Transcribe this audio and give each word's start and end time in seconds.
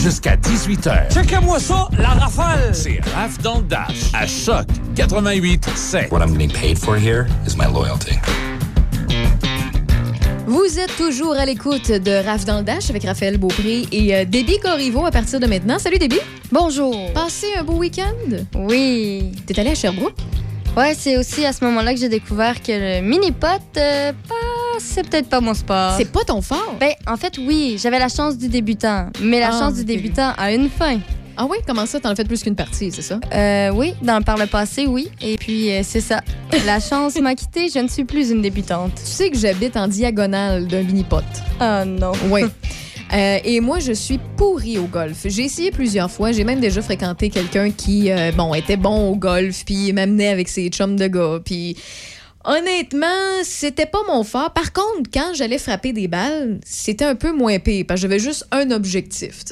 jusqu'à 0.00 0.36
18h. 0.36 1.12
Checkez-moi 1.12 1.60
ça, 1.60 1.88
la 1.98 2.08
rafale! 2.08 2.74
C'est 2.74 3.00
Raph 3.14 3.38
dans 3.42 3.58
le 3.58 3.64
Dash 3.64 4.10
à 4.14 4.26
Choc 4.26 4.66
88 4.96 5.68
7. 5.74 6.10
What 6.10 6.20
I'm 6.20 6.32
getting 6.32 6.50
paid 6.52 6.78
for 6.78 6.96
here 6.96 7.26
is 7.46 7.56
my 7.56 7.66
loyalty. 7.72 8.14
Vous 10.46 10.78
êtes 10.78 10.96
toujours 10.96 11.34
à 11.34 11.44
l'écoute 11.44 11.90
de 11.92 12.24
Raph 12.26 12.44
dans 12.44 12.58
le 12.58 12.64
Dash 12.64 12.90
avec 12.90 13.04
Raphaël 13.04 13.38
Beaupré 13.38 13.84
et 13.92 14.14
euh, 14.16 14.24
Déby 14.24 14.58
Corriveau 14.58 15.06
à 15.06 15.10
partir 15.10 15.38
de 15.38 15.46
maintenant. 15.46 15.78
Salut 15.78 15.98
Déby. 15.98 16.18
Bonjour. 16.50 17.12
Passez 17.12 17.46
un 17.58 17.62
beau 17.62 17.74
week-end. 17.74 18.36
Oui. 18.56 19.32
T'es 19.46 19.60
allé 19.60 19.70
à 19.70 19.74
Sherbrooke? 19.74 20.16
Ouais, 20.76 20.94
c'est 20.96 21.16
aussi 21.16 21.44
à 21.44 21.52
ce 21.52 21.64
moment-là 21.64 21.92
que 21.94 22.00
j'ai 22.00 22.08
découvert 22.08 22.60
que 22.62 22.72
le 22.72 23.02
mini-pot, 23.06 23.46
euh, 23.76 24.12
pas- 24.28 24.34
c'est 24.80 25.08
peut-être 25.08 25.28
pas 25.28 25.40
mon 25.40 25.54
sport. 25.54 25.94
C'est 25.96 26.10
pas 26.10 26.24
ton 26.26 26.40
fort. 26.42 26.74
Ben, 26.80 26.92
en 27.06 27.16
fait, 27.16 27.38
oui, 27.38 27.78
j'avais 27.80 27.98
la 27.98 28.08
chance 28.08 28.36
du 28.36 28.48
débutant. 28.48 29.06
Mais 29.22 29.40
la 29.40 29.48
Ah, 29.52 29.58
chance 29.58 29.74
du 29.74 29.84
débutant 29.84 30.32
a 30.36 30.52
une 30.52 30.68
fin. 30.68 30.98
Ah 31.36 31.46
oui? 31.48 31.58
Comment 31.66 31.86
ça? 31.86 32.00
T'en 32.00 32.10
as 32.10 32.14
fait 32.14 32.24
plus 32.26 32.42
qu'une 32.42 32.56
partie, 32.56 32.90
c'est 32.90 33.02
ça? 33.02 33.18
Euh, 33.34 33.70
oui, 33.70 33.94
dans, 34.02 34.20
par 34.22 34.36
le 34.36 34.46
passé, 34.46 34.86
oui. 34.86 35.08
Et 35.22 35.36
puis, 35.38 35.70
euh, 35.70 35.80
c'est 35.82 36.00
ça. 36.00 36.20
La 36.66 36.80
chance 36.80 37.18
m'a 37.20 37.34
quitté, 37.34 37.68
je 37.72 37.78
ne 37.78 37.88
suis 37.88 38.04
plus 38.04 38.30
une 38.30 38.42
débutante. 38.42 38.92
Tu 38.96 39.10
sais 39.10 39.30
que 39.30 39.38
j'habite 39.38 39.76
en 39.76 39.88
diagonale 39.88 40.66
d'un 40.66 40.82
mini-pot. 40.82 41.22
Oh 41.60 41.84
non. 41.86 42.12
Oui. 42.30 42.42
Euh, 43.12 43.38
et 43.44 43.58
moi, 43.58 43.80
je 43.80 43.90
suis 43.90 44.20
pourrie 44.36 44.78
au 44.78 44.84
golf. 44.84 45.22
J'ai 45.24 45.42
essayé 45.42 45.72
plusieurs 45.72 46.08
fois. 46.08 46.30
J'ai 46.30 46.44
même 46.44 46.60
déjà 46.60 46.80
fréquenté 46.80 47.28
quelqu'un 47.28 47.72
qui, 47.72 48.08
euh, 48.12 48.30
bon, 48.30 48.54
était 48.54 48.76
bon 48.76 49.10
au 49.10 49.16
golf, 49.16 49.64
puis 49.64 49.92
m'amenait 49.92 50.28
avec 50.28 50.48
ses 50.48 50.68
chums 50.68 50.94
de 50.94 51.08
gars. 51.08 51.40
Puis 51.44 51.76
honnêtement, 52.44 53.42
c'était 53.42 53.86
pas 53.86 54.00
mon 54.08 54.24
fort. 54.24 54.52
Par 54.52 54.72
contre, 54.72 55.10
quand 55.12 55.32
j'allais 55.34 55.58
frapper 55.58 55.92
des 55.92 56.08
balles, 56.08 56.60
c'était 56.64 57.04
un 57.04 57.14
peu 57.14 57.32
moins 57.32 57.58
pire, 57.58 57.84
parce 57.86 58.00
que 58.00 58.02
j'avais 58.02 58.18
juste 58.18 58.46
un 58.50 58.70
objectif. 58.70 59.44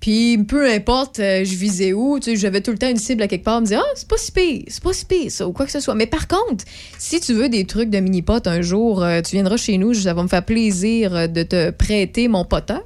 Puis 0.00 0.38
peu 0.38 0.70
importe, 0.70 1.18
euh, 1.20 1.44
je 1.44 1.54
visais 1.54 1.92
où, 1.92 2.20
tu 2.20 2.36
j'avais 2.36 2.60
tout 2.60 2.70
le 2.70 2.78
temps 2.78 2.88
une 2.88 2.98
cible 2.98 3.22
à 3.22 3.28
quelque 3.28 3.44
part, 3.44 3.60
me 3.60 3.66
dire 3.66 3.82
ah 3.84 3.92
c'est 3.94 4.06
pas 4.06 4.16
si 4.16 4.30
pire, 4.30 4.62
c'est 4.68 4.82
pas 4.82 4.92
si 4.92 5.04
pire 5.04 5.30
ça 5.30 5.48
ou 5.48 5.52
quoi 5.52 5.66
que 5.66 5.72
ce 5.72 5.80
soit. 5.80 5.94
Mais 5.94 6.06
par 6.06 6.28
contre, 6.28 6.64
si 6.98 7.18
tu 7.20 7.32
veux 7.32 7.48
des 7.48 7.64
trucs 7.64 7.90
de 7.90 7.98
mini 7.98 8.22
pot 8.22 8.46
un 8.46 8.60
jour, 8.60 9.02
euh, 9.02 9.20
tu 9.22 9.32
viendras 9.32 9.56
chez 9.56 9.78
nous, 9.78 9.94
ça 9.94 10.14
va 10.14 10.22
me 10.22 10.28
faire 10.28 10.44
plaisir 10.44 11.14
euh, 11.14 11.26
de 11.26 11.42
te 11.42 11.70
prêter 11.70 12.28
mon 12.28 12.44
poteur. 12.44 12.84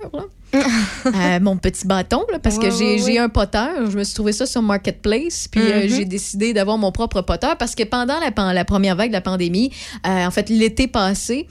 Euh, 1.06 1.40
mon 1.40 1.56
petit 1.56 1.86
bâton 1.86 2.24
là, 2.30 2.38
parce 2.38 2.58
que 2.58 2.70
j'ai 2.70 2.96
ouais, 2.96 2.98
j'ai 2.98 3.12
ouais. 3.12 3.18
un 3.18 3.28
poteur, 3.28 3.90
je 3.90 3.96
me 3.96 4.04
suis 4.04 4.14
trouvé 4.14 4.32
ça 4.32 4.46
sur 4.46 4.62
marketplace, 4.62 5.48
puis 5.48 5.60
euh, 5.60 5.88
j'ai 5.88 6.04
décidé 6.04 6.52
d'avoir 6.52 6.76
mon 6.78 6.92
propre 6.92 7.22
poteur 7.22 7.56
parce 7.56 7.74
que 7.74 7.82
pendant 7.84 8.18
la, 8.20 8.52
la 8.52 8.64
première 8.64 8.96
vague 8.96 9.08
de 9.08 9.14
la 9.14 9.20
pandémie, 9.20 9.72
euh, 10.06 10.26
en 10.26 10.30
fait 10.30 10.48
l'été 10.48 10.86
passé. 10.86 11.46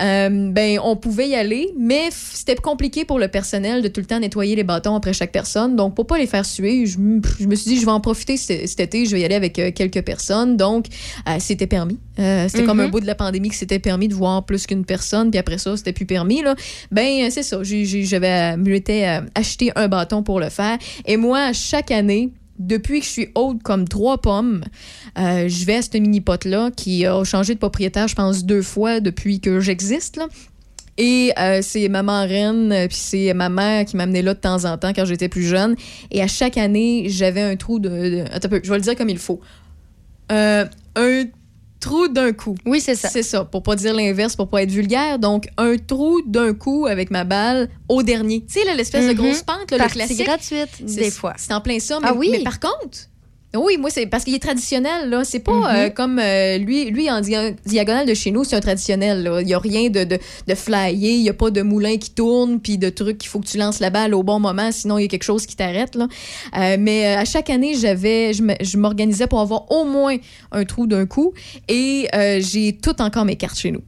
Euh, 0.00 0.50
ben, 0.50 0.78
on 0.82 0.96
pouvait 0.96 1.28
y 1.28 1.34
aller, 1.34 1.72
mais 1.78 2.08
c'était 2.10 2.56
compliqué 2.56 3.04
pour 3.04 3.18
le 3.18 3.28
personnel 3.28 3.82
de 3.82 3.88
tout 3.88 4.00
le 4.00 4.06
temps 4.06 4.18
nettoyer 4.18 4.56
les 4.56 4.64
bâtons 4.64 4.94
après 4.94 5.12
chaque 5.12 5.32
personne. 5.32 5.76
Donc, 5.76 5.94
pour 5.94 6.06
pas 6.06 6.18
les 6.18 6.26
faire 6.26 6.44
suer, 6.44 6.86
je, 6.86 6.98
me 6.98 7.54
suis 7.54 7.70
dit, 7.70 7.80
je 7.80 7.84
vais 7.84 7.92
en 7.92 8.00
profiter 8.00 8.36
cet 8.36 8.80
été, 8.80 9.06
je 9.06 9.12
vais 9.12 9.20
y 9.20 9.24
aller 9.24 9.34
avec 9.34 9.58
euh, 9.58 9.70
quelques 9.72 10.02
personnes. 10.02 10.56
Donc, 10.56 10.86
euh, 11.28 11.36
c'était 11.38 11.66
permis. 11.66 11.98
Euh, 12.18 12.46
c'était 12.48 12.64
comme 12.64 12.78
Mhm. 12.78 12.86
un 12.86 12.88
bout 12.88 13.00
de 13.00 13.06
la 13.06 13.14
pandémie 13.14 13.48
que 13.48 13.56
c'était 13.56 13.78
permis 13.78 14.08
de 14.08 14.14
voir 14.14 14.44
plus 14.44 14.66
qu'une 14.66 14.84
personne, 14.84 15.30
puis 15.30 15.38
après 15.38 15.58
ça, 15.58 15.76
c'était 15.76 15.92
plus 15.92 16.06
permis. 16.06 16.42
Là. 16.42 16.54
Ben, 16.90 17.30
c'est 17.30 17.42
ça. 17.42 17.58
J'avais, 17.62 18.56
me 18.56 18.80
acheté 19.34 19.72
un 19.76 19.88
bâton 19.88 20.22
pour 20.22 20.40
le 20.40 20.48
faire. 20.48 20.78
Et 21.06 21.16
moi, 21.16 21.52
chaque 21.52 21.90
année, 21.90 22.30
depuis 22.58 23.00
que 23.00 23.06
je 23.06 23.10
suis 23.10 23.28
haute 23.34 23.62
comme 23.62 23.88
trois 23.88 24.18
pommes, 24.18 24.64
euh, 25.18 25.48
je 25.48 25.64
vais 25.64 25.76
à 25.76 25.82
ce 25.82 25.96
mini-pot-là 25.96 26.70
qui 26.76 27.06
a 27.06 27.24
changé 27.24 27.54
de 27.54 27.58
propriétaire, 27.58 28.08
je 28.08 28.14
pense, 28.14 28.44
deux 28.44 28.62
fois 28.62 29.00
depuis 29.00 29.40
que 29.40 29.60
j'existe. 29.60 30.20
Et 30.96 31.32
euh, 31.38 31.60
c'est 31.62 31.88
ma 31.88 32.02
marraine, 32.02 32.70
euh, 32.72 32.86
puis 32.86 32.96
c'est 32.96 33.34
ma 33.34 33.48
mère 33.48 33.84
qui 33.84 33.96
m'amenait 33.96 34.22
là 34.22 34.34
de 34.34 34.38
temps 34.38 34.64
en 34.64 34.78
temps 34.78 34.92
quand 34.94 35.04
j'étais 35.04 35.28
plus 35.28 35.42
jeune. 35.42 35.74
Et 36.12 36.22
à 36.22 36.28
chaque 36.28 36.56
année, 36.56 37.06
j'avais 37.08 37.42
un 37.42 37.56
trou 37.56 37.80
de... 37.80 38.24
attends 38.32 38.48
un 38.52 38.60
je 38.62 38.70
vais 38.70 38.76
le 38.76 38.82
dire 38.82 38.94
comme 38.94 39.08
il 39.08 39.18
faut. 39.18 39.40
Euh, 40.30 40.64
un 40.96 41.24
trou 41.84 42.08
d'un 42.08 42.32
coup. 42.32 42.54
Oui, 42.66 42.80
c'est 42.80 42.94
ça. 42.94 43.08
C'est 43.10 43.22
ça, 43.22 43.44
pour 43.44 43.62
pas 43.62 43.76
dire 43.76 43.92
l'inverse, 43.94 44.34
pour 44.36 44.48
pas 44.48 44.62
être 44.62 44.70
vulgaire. 44.70 45.18
Donc, 45.18 45.48
un 45.58 45.76
trou 45.76 46.22
d'un 46.26 46.54
coup 46.54 46.86
avec 46.86 47.10
ma 47.10 47.24
balle 47.24 47.68
au 47.88 48.02
dernier. 48.02 48.44
Tu 48.46 48.60
sais, 48.60 48.74
l'espèce 48.74 49.04
de 49.06 49.10
Mhm. 49.12 49.16
grosse 49.16 49.42
pente, 49.42 49.70
là, 49.70 49.84
le 49.84 49.90
classique. 49.92 50.24
gratuite, 50.24 50.68
C'est- 50.86 51.00
des 51.00 51.10
fois. 51.10 51.34
C'est 51.36 51.52
en 51.52 51.60
plein 51.60 51.78
ça. 51.78 52.00
Mais, 52.00 52.08
Ah 52.10 52.14
oui? 52.14 52.28
mais 52.32 52.42
par 52.42 52.58
contre, 52.58 52.98
oui, 53.56 53.76
moi, 53.78 53.90
c'est 53.90 54.06
parce 54.06 54.24
qu'il 54.24 54.34
est 54.34 54.38
traditionnel, 54.42 55.08
là. 55.10 55.24
C'est 55.24 55.38
pas 55.40 55.52
Mhm. 55.52 55.64
euh, 55.76 55.90
comme 55.90 56.18
euh, 56.18 56.58
lui, 56.58 56.86
lui, 56.86 57.10
en 57.10 57.20
dia- 57.20 57.52
diagonale 57.66 58.06
de 58.06 58.14
chez 58.14 58.30
nous, 58.30 58.44
c'est 58.44 58.56
un 58.56 58.60
traditionnel, 58.60 59.22
là. 59.22 59.40
Il 59.42 59.48
y 59.48 59.54
a 59.54 59.58
rien 59.58 59.90
de, 59.90 60.04
de, 60.04 60.18
de 60.46 60.54
flyer, 60.54 60.94
il 61.14 61.22
y 61.22 61.28
a 61.28 61.34
pas 61.34 61.50
de 61.50 61.62
moulin 61.62 61.96
qui 61.96 62.10
tourne, 62.10 62.60
puis 62.60 62.78
de 62.78 62.88
trucs 62.88 63.18
qu'il 63.18 63.28
faut 63.28 63.40
que 63.40 63.46
tu 63.46 63.58
lances 63.58 63.80
la 63.80 63.90
balle 63.90 64.14
au 64.14 64.22
bon 64.22 64.40
moment, 64.40 64.70
sinon 64.72 64.98
il 64.98 65.02
y 65.02 65.04
a 65.04 65.08
quelque 65.08 65.22
chose 65.24 65.46
qui 65.46 65.56
t'arrête, 65.56 65.94
là. 65.94 66.08
Euh, 66.56 66.76
mais 66.78 67.14
à 67.14 67.24
chaque 67.24 67.50
année, 67.50 67.74
j'avais, 67.74 68.32
je 68.34 68.76
m'organisais 68.76 69.26
pour 69.26 69.40
avoir 69.40 69.70
au 69.70 69.84
moins 69.84 70.16
un 70.52 70.64
trou 70.64 70.86
d'un 70.86 71.06
coup, 71.06 71.32
et 71.68 72.08
j'ai 72.40 72.76
tout 72.82 73.00
encore 73.02 73.24
mes 73.24 73.36
cartes 73.36 73.58
chez 73.58 73.70
nous. 73.70 73.82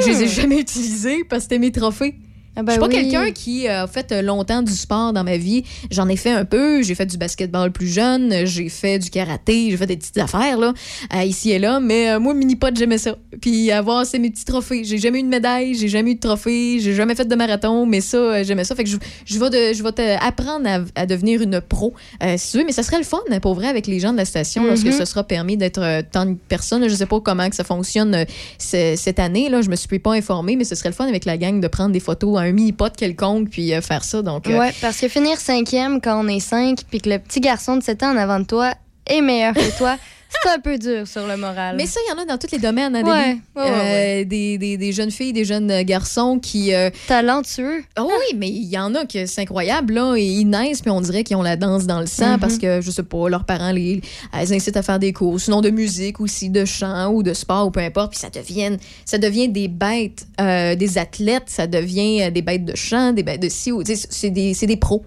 Je 0.00 0.08
les 0.08 0.22
ai 0.24 0.28
jamais 0.28 0.58
utilisées 0.60 1.22
parce 1.28 1.40
que 1.40 1.42
c'était 1.44 1.58
mes 1.60 1.70
trophées. 1.70 2.16
Ah 2.56 2.62
ben 2.62 2.66
Je 2.68 2.70
suis 2.72 2.80
pas 2.80 2.86
oui. 2.86 2.94
quelqu'un 3.10 3.30
qui 3.32 3.68
euh, 3.68 3.84
a 3.84 3.86
fait 3.86 4.10
euh, 4.12 4.22
longtemps 4.22 4.62
du 4.62 4.72
sport 4.72 5.12
dans 5.12 5.24
ma 5.24 5.36
vie. 5.36 5.62
J'en 5.90 6.08
ai 6.08 6.16
fait 6.16 6.30
un 6.30 6.44
peu. 6.44 6.82
J'ai 6.82 6.94
fait 6.94 7.06
du 7.06 7.18
basketball 7.18 7.70
plus 7.70 7.88
jeune. 7.88 8.46
J'ai 8.46 8.68
fait 8.70 8.98
du 8.98 9.10
karaté. 9.10 9.70
J'ai 9.70 9.76
fait 9.76 9.86
des 9.86 9.96
petites 9.96 10.16
affaires 10.18 10.58
là, 10.58 10.72
euh, 11.14 11.22
ici 11.24 11.50
et 11.50 11.58
là. 11.58 11.80
Mais 11.80 12.18
moi, 12.18 12.32
mini-pot, 12.34 12.74
j'aimais 12.74 12.98
ça. 12.98 13.16
Puis 13.40 13.70
avoir, 13.70 14.06
c'est 14.06 14.18
mes 14.18 14.30
petits 14.30 14.44
trophées. 14.46 14.84
J'ai 14.84 14.98
jamais 14.98 15.20
eu 15.20 15.22
de 15.22 15.28
médaille. 15.28 15.74
J'ai 15.74 15.88
jamais 15.88 16.12
eu 16.12 16.14
de 16.14 16.20
trophée. 16.20 16.78
J'ai 16.80 16.94
jamais 16.94 17.14
fait 17.14 17.26
de 17.26 17.34
marathon. 17.34 17.84
Mais 17.86 18.00
ça, 18.00 18.42
j'aimais 18.42 18.64
ça. 18.64 18.74
Fait 18.74 18.84
que 18.84 18.90
je, 18.90 18.96
je 19.26 19.38
vais, 19.38 19.50
de- 19.50 19.76
je 19.76 19.82
vais 19.82 19.92
te 19.92 20.24
apprendre 20.26 20.66
à, 20.66 20.78
à 21.00 21.06
devenir 21.06 21.42
une 21.42 21.60
pro, 21.60 21.92
euh, 22.22 22.34
si 22.38 22.52
tu 22.52 22.58
veux. 22.58 22.64
Mais 22.64 22.72
ça 22.72 22.82
serait 22.82 22.98
le 22.98 23.04
fun, 23.04 23.18
pour 23.42 23.54
vrai, 23.54 23.66
avec 23.68 23.86
les 23.86 24.00
gens 24.00 24.12
de 24.12 24.16
la 24.16 24.24
station, 24.24 24.64
lorsque 24.64 24.86
Mhm. 24.86 24.92
ce 24.92 25.04
sera 25.04 25.24
permis 25.24 25.56
d'être 25.58 25.82
tant 26.10 26.24
de 26.24 26.34
personnes. 26.48 26.88
Je 26.88 26.94
sais 26.94 27.06
pas 27.06 27.20
comment 27.20 27.48
que 27.50 27.56
ça 27.56 27.64
fonctionne 27.64 28.24
ce- 28.58 28.94
cette 28.96 29.18
année. 29.18 29.50
Là. 29.50 29.60
Je 29.60 29.68
me 29.68 29.76
suis 29.76 29.98
pas 29.98 30.12
informée, 30.14 30.56
mais 30.56 30.64
ce 30.64 30.74
serait 30.74 30.88
le 30.88 30.94
fun 30.94 31.06
avec 31.06 31.24
la 31.26 31.36
gang 31.36 31.60
de 31.60 31.68
prendre 31.68 31.92
des 31.92 32.00
photos 32.00 32.38
à 32.38 32.45
un 32.46 32.52
mini-pot 32.52 32.94
quelconque 32.96 33.50
puis 33.50 33.72
euh, 33.74 33.80
faire 33.80 34.04
ça. 34.04 34.22
Donc, 34.22 34.48
euh, 34.48 34.58
Ouais, 34.58 34.72
parce 34.80 35.00
que 35.00 35.08
finir 35.08 35.38
cinquième 35.38 36.00
quand 36.00 36.22
on 36.24 36.28
est 36.28 36.40
cinq, 36.40 36.80
puis 36.88 37.00
que 37.00 37.10
le 37.10 37.18
petit 37.18 37.40
garçon 37.40 37.76
de 37.76 37.82
7 37.82 38.02
ans 38.04 38.12
en 38.12 38.16
avant 38.16 38.40
de 38.40 38.44
toi 38.44 38.72
est 39.06 39.20
meilleur 39.20 39.54
que 39.54 39.76
toi, 39.78 39.96
c'est 40.28 40.50
un 40.50 40.58
peu 40.58 40.78
dur 40.78 41.06
sur 41.06 41.26
le 41.26 41.36
moral. 41.36 41.76
Mais 41.76 41.86
ça, 41.86 42.00
il 42.06 42.10
y 42.10 42.18
en 42.18 42.22
a 42.22 42.24
dans 42.26 42.38
tous 42.38 42.50
les 42.52 42.58
domaines, 42.58 42.94
hein, 42.96 43.02
Ouais, 43.04 43.38
ouais, 43.56 43.62
ouais, 43.62 44.22
Euh, 44.22 44.24
Des, 44.24 44.58
des- 44.58 44.76
des 44.76 44.92
jeunes 44.92 45.10
filles, 45.10 45.32
des 45.32 45.44
jeunes 45.44 45.70
euh, 45.70 45.82
garçons 45.82 46.38
qui. 46.38 46.74
euh, 46.74 46.90
Talentueux. 47.06 47.82
Ah 47.96 48.04
oui, 48.04 48.36
mais 48.36 48.48
il 48.48 48.64
y 48.68 48.78
en 48.78 48.94
a 48.94 49.04
que 49.06 49.26
c'est 49.26 49.40
incroyable, 49.42 49.94
là. 49.94 50.14
Et 50.16 50.24
ils 50.24 50.44
naissent, 50.44 50.80
puis 50.82 50.90
on 50.90 51.00
dirait 51.00 51.24
qu'ils 51.24 51.36
ont 51.36 51.42
la 51.42 51.56
danse 51.56 51.86
dans 51.86 52.00
le 52.00 52.06
sang 52.06 52.34
Mhm. 52.34 52.40
parce 52.40 52.58
que, 52.58 52.80
je 52.80 52.90
sais 52.90 53.02
pas, 53.02 53.28
leurs 53.28 53.44
parents 53.44 53.72
les, 53.72 54.00
les 54.38 54.52
incitent 54.52 54.76
à 54.76 54.82
faire 54.82 54.98
des 54.98 55.12
cours, 55.12 55.40
sinon 55.40 55.60
de 55.60 55.70
musique 55.70 56.20
aussi, 56.20 56.50
de 56.50 56.64
chant 56.64 57.10
ou 57.12 57.22
de 57.22 57.32
sport 57.34 57.66
ou 57.66 57.70
peu 57.70 57.80
importe. 57.80 58.12
Puis 58.12 58.20
ça 58.20 58.30
devient, 58.30 58.76
ça 59.04 59.18
devient 59.18 59.48
des 59.48 59.68
bêtes, 59.68 60.26
euh, 60.40 60.74
des 60.74 60.98
athlètes, 60.98 61.44
ça 61.46 61.66
devient 61.66 62.30
des 62.30 62.42
bêtes 62.42 62.64
de 62.64 62.74
chant, 62.76 63.12
des 63.12 63.22
bêtes 63.22 63.40
de 63.42 63.48
sais, 63.48 63.70
C'est 64.10 64.30
des, 64.30 64.52
des 64.54 64.76
pros. 64.76 65.04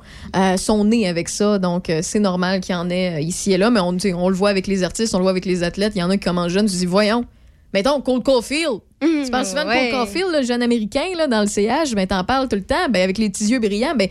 Sont 0.58 0.86
nés 0.86 1.08
avec 1.08 1.30
ça, 1.30 1.60
donc 1.60 1.92
c'est 2.02 2.20
normal 2.20 2.60
qu'il 2.62 2.74
y 2.74 2.78
en 2.78 2.90
ait 2.90 3.24
ici 3.24 3.52
et 3.54 3.58
là, 3.58 3.70
mais 3.70 3.80
on, 3.80 3.96
on 4.16 4.30
le 4.30 4.36
voit 4.36 4.50
avec 4.50 4.68
les 4.68 4.84
artistes, 4.84 5.14
on 5.20 5.22
le 5.22 5.24
voit 5.24 5.32
avec 5.32 5.46
les 5.46 5.64
athlètes. 5.64 5.94
Il 5.96 6.00
y 6.00 6.04
en 6.04 6.10
a 6.10 6.18
qui 6.18 6.24
commencent 6.24 6.52
jeunes, 6.52 6.68
tu 6.68 6.76
dis, 6.78 6.86
voyons. 6.86 7.26
Mettons, 7.74 8.02
Cole 8.02 8.24
Caulfield. 8.24 8.80
Tu 9.02 9.30
parles 9.32 9.46
souvent 9.46 9.64
de 9.64 9.70
Ouais. 9.70 9.90
Cole 9.92 10.00
Caulfield, 10.00 10.28
le 10.34 10.44
jeune 10.44 10.64
américain, 10.64 11.06
là, 11.16 11.28
dans 11.28 11.42
le 11.42 11.48
CH, 11.48 11.94
ben, 11.94 12.08
t'en 12.08 12.24
parles 12.24 12.48
tout 12.48 12.56
le 12.56 12.64
temps, 12.64 12.90
ben, 12.90 13.02
avec 13.04 13.18
les 13.18 13.30
petits 13.30 13.46
yeux 13.48 13.60
brillants, 13.60 13.96
ben, 13.96 14.08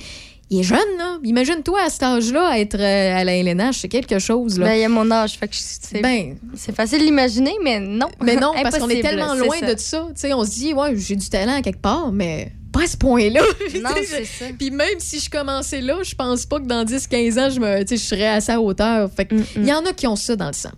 il 0.51 0.61
est 0.61 0.63
jeune, 0.63 0.79
là. 0.97 1.19
Imagine-toi, 1.25 1.79
à 1.85 1.91
cet 1.91 2.03
âge-là, 2.05 2.59
être 2.59 2.77
euh, 2.79 3.17
à 3.19 3.25
la 3.25 3.37
LNH, 3.37 3.81
c'est 3.81 3.89
quelque 3.89 4.19
chose, 4.19 4.59
là. 4.59 4.67
Ben, 4.67 4.75
il 4.75 4.81
y 4.81 4.85
a 4.85 4.89
mon 4.89 5.11
âge, 5.11 5.33
fait 5.33 5.49
que 5.49 5.55
c'est 5.57 6.01
Ben, 6.01 6.37
c'est 6.55 6.75
facile 6.75 7.01
de 7.01 7.05
l'imaginer, 7.05 7.53
mais 7.65 7.81
non. 7.81 8.09
mais 8.23 8.37
non, 8.37 8.53
parce 8.63 8.79
qu'on 8.79 8.89
est 8.89 9.03
tellement 9.03 9.35
loin 9.35 9.57
ça. 9.59 9.75
de 9.75 9.79
ça. 9.79 10.07
Tu 10.15 10.21
sais, 10.21 10.33
on 10.33 10.45
se 10.45 10.51
dit, 10.51 10.73
ouais, 10.73 10.95
j'ai 10.97 11.17
du 11.17 11.29
talent 11.29 11.57
à 11.57 11.63
quelque 11.63 11.81
part, 11.83 12.13
mais 12.13 12.53
pas 12.73 12.84
à 12.84 12.87
ce 12.87 12.97
point-là. 12.97 13.41
Non, 13.79 13.91
c'est 14.05 14.25
ça. 14.25 14.47
Puis 14.59 14.71
même 14.71 14.99
si 14.99 15.21
je 15.21 15.31
commençais 15.31 15.81
là, 15.81 15.99
je 16.03 16.15
pense 16.15 16.47
pas 16.47 16.59
que 16.59 16.67
dans 16.67 16.85
10-15 16.85 17.38
ans, 17.38 17.50
je, 17.50 17.61
me, 17.61 17.85
je 17.88 17.97
serais 17.97 18.26
à 18.26 18.41
sa 18.41 18.61
hauteur. 18.61 19.09
Fait 19.15 19.29
Mm, 19.38 19.44
il 19.56 19.67
y 19.67 19.73
en 19.73 19.85
a 19.85 19.93
qui 19.93 20.06
ont 20.06 20.17
ça 20.17 20.37
dans 20.37 20.47
le 20.47 20.53
sang. 20.53 20.70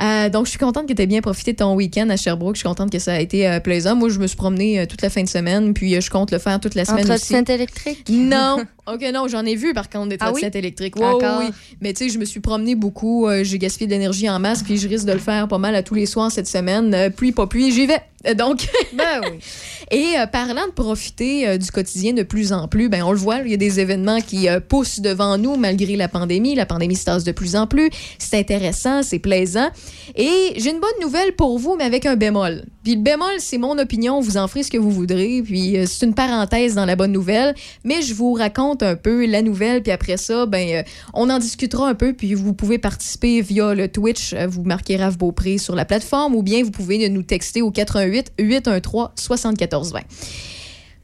Euh, 0.00 0.28
donc, 0.28 0.46
je 0.46 0.50
suis 0.50 0.58
contente 0.58 0.86
que 0.88 0.92
tu 0.92 1.02
aies 1.02 1.06
bien 1.06 1.20
profité 1.20 1.52
de 1.52 1.58
ton 1.58 1.74
week-end 1.74 2.08
à 2.10 2.16
Sherbrooke. 2.16 2.56
Je 2.56 2.60
suis 2.60 2.68
contente 2.68 2.90
que 2.90 2.98
ça 2.98 3.14
a 3.14 3.20
été 3.20 3.48
euh, 3.48 3.60
plaisant. 3.60 3.94
Moi, 3.96 4.08
je 4.08 4.18
me 4.18 4.26
suis 4.26 4.36
promenée 4.36 4.80
euh, 4.80 4.86
toute 4.86 5.02
la 5.02 5.10
fin 5.10 5.22
de 5.22 5.28
semaine, 5.28 5.74
puis 5.74 6.00
je 6.00 6.10
compte 6.10 6.30
le 6.30 6.38
faire 6.38 6.60
toute 6.60 6.74
la 6.74 6.84
semaine 6.84 7.10
aussi. 7.10 7.28
trottinette 7.28 7.50
électrique? 7.50 8.06
Non. 8.10 8.58
OK, 8.86 9.00
non, 9.14 9.28
j'en 9.28 9.44
ai 9.44 9.54
vu 9.54 9.72
par 9.74 9.88
contre 9.88 10.08
des 10.08 10.16
Ah 10.18 10.26
oui? 10.26 10.30
trottinettes 10.32 10.56
électriques. 10.56 10.96
Ouais, 10.96 11.12
oui. 11.38 11.50
Mais 11.80 11.92
tu 11.92 12.04
sais, 12.04 12.10
je 12.10 12.18
me 12.18 12.24
suis 12.24 12.40
promenée 12.40 12.74
beaucoup. 12.74 13.28
euh, 13.28 13.44
j'ai 13.44 13.58
gaspillé 13.58 13.86
de 13.86 13.92
l'énergie 13.92 14.28
en 14.28 14.40
masse, 14.40 14.62
puis 14.64 14.76
je 14.76 14.88
risque 14.88 15.06
de 15.06 15.12
le 15.12 15.18
faire 15.20 15.46
pas 15.46 15.58
mal 15.58 15.74
à 15.76 15.82
tous 15.84 15.94
les 15.94 16.06
soirs 16.06 16.32
cette 16.32 16.48
semaine. 16.48 16.92
Euh, 16.92 17.08
pluie, 17.10 17.30
pas 17.32 17.46
pluie, 17.46 17.70
j'y 17.70 17.86
vais. 17.86 18.00
Euh, 18.26 18.34
Donc, 18.34 18.68
Ben 18.92 19.20
oui. 19.22 19.38
et 19.92 20.18
euh, 20.18 20.26
parlant 20.26 20.66
de 20.66 20.72
profiter 20.72 21.46
euh, 21.48 21.58
du 21.58 21.70
quotidien 21.70 22.12
de 22.12 22.22
plus 22.24 22.52
en 22.52 22.66
plus, 22.66 22.88
ben 22.88 23.02
on 23.04 23.12
le 23.12 23.18
voit, 23.18 23.38
il 23.44 23.50
y 23.52 23.54
a 23.54 23.56
des 23.56 23.78
événements 23.78 24.20
qui 24.20 24.48
euh, 24.48 24.58
poussent 24.58 25.00
devant 25.00 25.38
nous 25.38 25.56
malgré 25.56 25.94
la 25.96 26.08
pandémie. 26.08 26.54
La 26.56 26.66
pandémie 26.66 26.96
se 26.96 27.04
tasse 27.04 27.22
de 27.24 27.32
plus 27.32 27.54
en 27.54 27.68
plus. 27.68 27.88
C'est 28.18 28.38
intéressant, 28.38 29.02
c'est 29.04 29.18
plaisant. 29.20 29.68
Et 30.16 30.54
j'ai 30.56 30.70
une 30.70 30.80
bonne 30.80 30.90
nouvelle 31.00 31.34
pour 31.36 31.56
vous, 31.58 31.76
mais 31.76 31.84
avec 31.84 32.04
un 32.06 32.16
bémol. 32.16 32.64
Puis 32.82 32.96
le 32.96 33.00
bémol, 33.02 33.34
c'est 33.38 33.58
mon 33.58 33.78
opinion. 33.78 34.20
Vous 34.20 34.36
en 34.36 34.48
ferez 34.48 34.64
ce 34.64 34.70
que 34.72 34.78
vous 34.78 34.90
voudrez. 34.90 35.40
Puis 35.44 35.76
c'est 35.86 36.04
une 36.04 36.14
parenthèse 36.14 36.74
dans 36.74 36.84
la 36.84 36.96
bonne 36.96 37.12
nouvelle. 37.12 37.54
Mais 37.84 38.02
je 38.02 38.12
vous 38.14 38.32
raconte 38.32 38.71
présente 38.76 38.82
un 38.82 38.96
peu 38.96 39.26
la 39.26 39.42
nouvelle, 39.42 39.82
puis 39.82 39.92
après 39.92 40.16
ça, 40.16 40.46
ben, 40.46 40.68
euh, 40.68 40.82
on 41.14 41.28
en 41.30 41.38
discutera 41.38 41.88
un 41.88 41.94
peu, 41.94 42.12
puis 42.12 42.34
vous 42.34 42.54
pouvez 42.54 42.78
participer 42.78 43.40
via 43.42 43.74
le 43.74 43.88
Twitch. 43.88 44.32
Euh, 44.32 44.46
vous 44.46 44.62
marquez 44.62 44.96
Raph 44.96 45.18
Beaupré 45.18 45.58
sur 45.58 45.74
la 45.74 45.84
plateforme, 45.84 46.34
ou 46.34 46.42
bien 46.42 46.62
vous 46.62 46.70
pouvez 46.70 47.08
nous 47.08 47.22
texter 47.22 47.62
au 47.62 47.70
88 47.70 48.32
813 48.38 49.08
7420. 49.16 50.00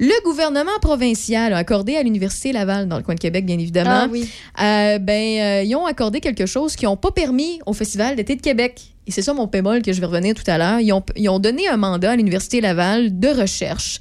Le 0.00 0.24
gouvernement 0.24 0.78
provincial 0.80 1.52
a 1.52 1.56
accordé 1.58 1.96
à 1.96 2.02
l'Université 2.04 2.52
Laval, 2.52 2.86
dans 2.86 2.98
le 2.98 3.02
coin 3.02 3.16
de 3.16 3.20
Québec, 3.20 3.44
bien 3.44 3.58
évidemment, 3.58 4.02
Ah 4.04 4.08
oui. 4.10 4.28
euh, 4.62 4.98
ben, 4.98 5.40
euh, 5.40 5.62
ils 5.64 5.74
ont 5.74 5.86
accordé 5.86 6.20
quelque 6.20 6.46
chose 6.46 6.76
qu'ils 6.76 6.86
n'ont 6.88 6.96
pas 6.96 7.10
permis 7.10 7.58
au 7.66 7.72
Festival 7.72 8.14
d'été 8.14 8.36
de 8.36 8.42
Québec. 8.42 8.94
Et 9.08 9.10
c'est 9.10 9.22
ça 9.22 9.34
mon 9.34 9.48
pémol 9.48 9.82
que 9.82 9.92
je 9.92 10.00
vais 10.00 10.06
revenir 10.06 10.34
tout 10.34 10.48
à 10.48 10.56
l'heure. 10.56 10.80
Ils 10.80 10.92
ont, 10.92 11.02
ils 11.16 11.28
ont 11.28 11.40
donné 11.40 11.66
un 11.66 11.76
mandat 11.78 12.12
à 12.12 12.16
l'Université 12.16 12.60
Laval 12.60 13.18
de 13.18 13.28
recherche 13.28 13.98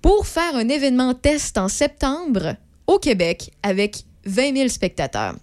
pour 0.00 0.26
faire 0.26 0.54
un 0.54 0.68
événement 0.68 1.12
test 1.14 1.58
en 1.58 1.68
septembre 1.68 2.56
au 2.86 2.98
Québec 2.98 3.50
avec 3.62 4.04
20 4.26 4.56
000 4.56 4.68
spectateurs. 4.68 5.34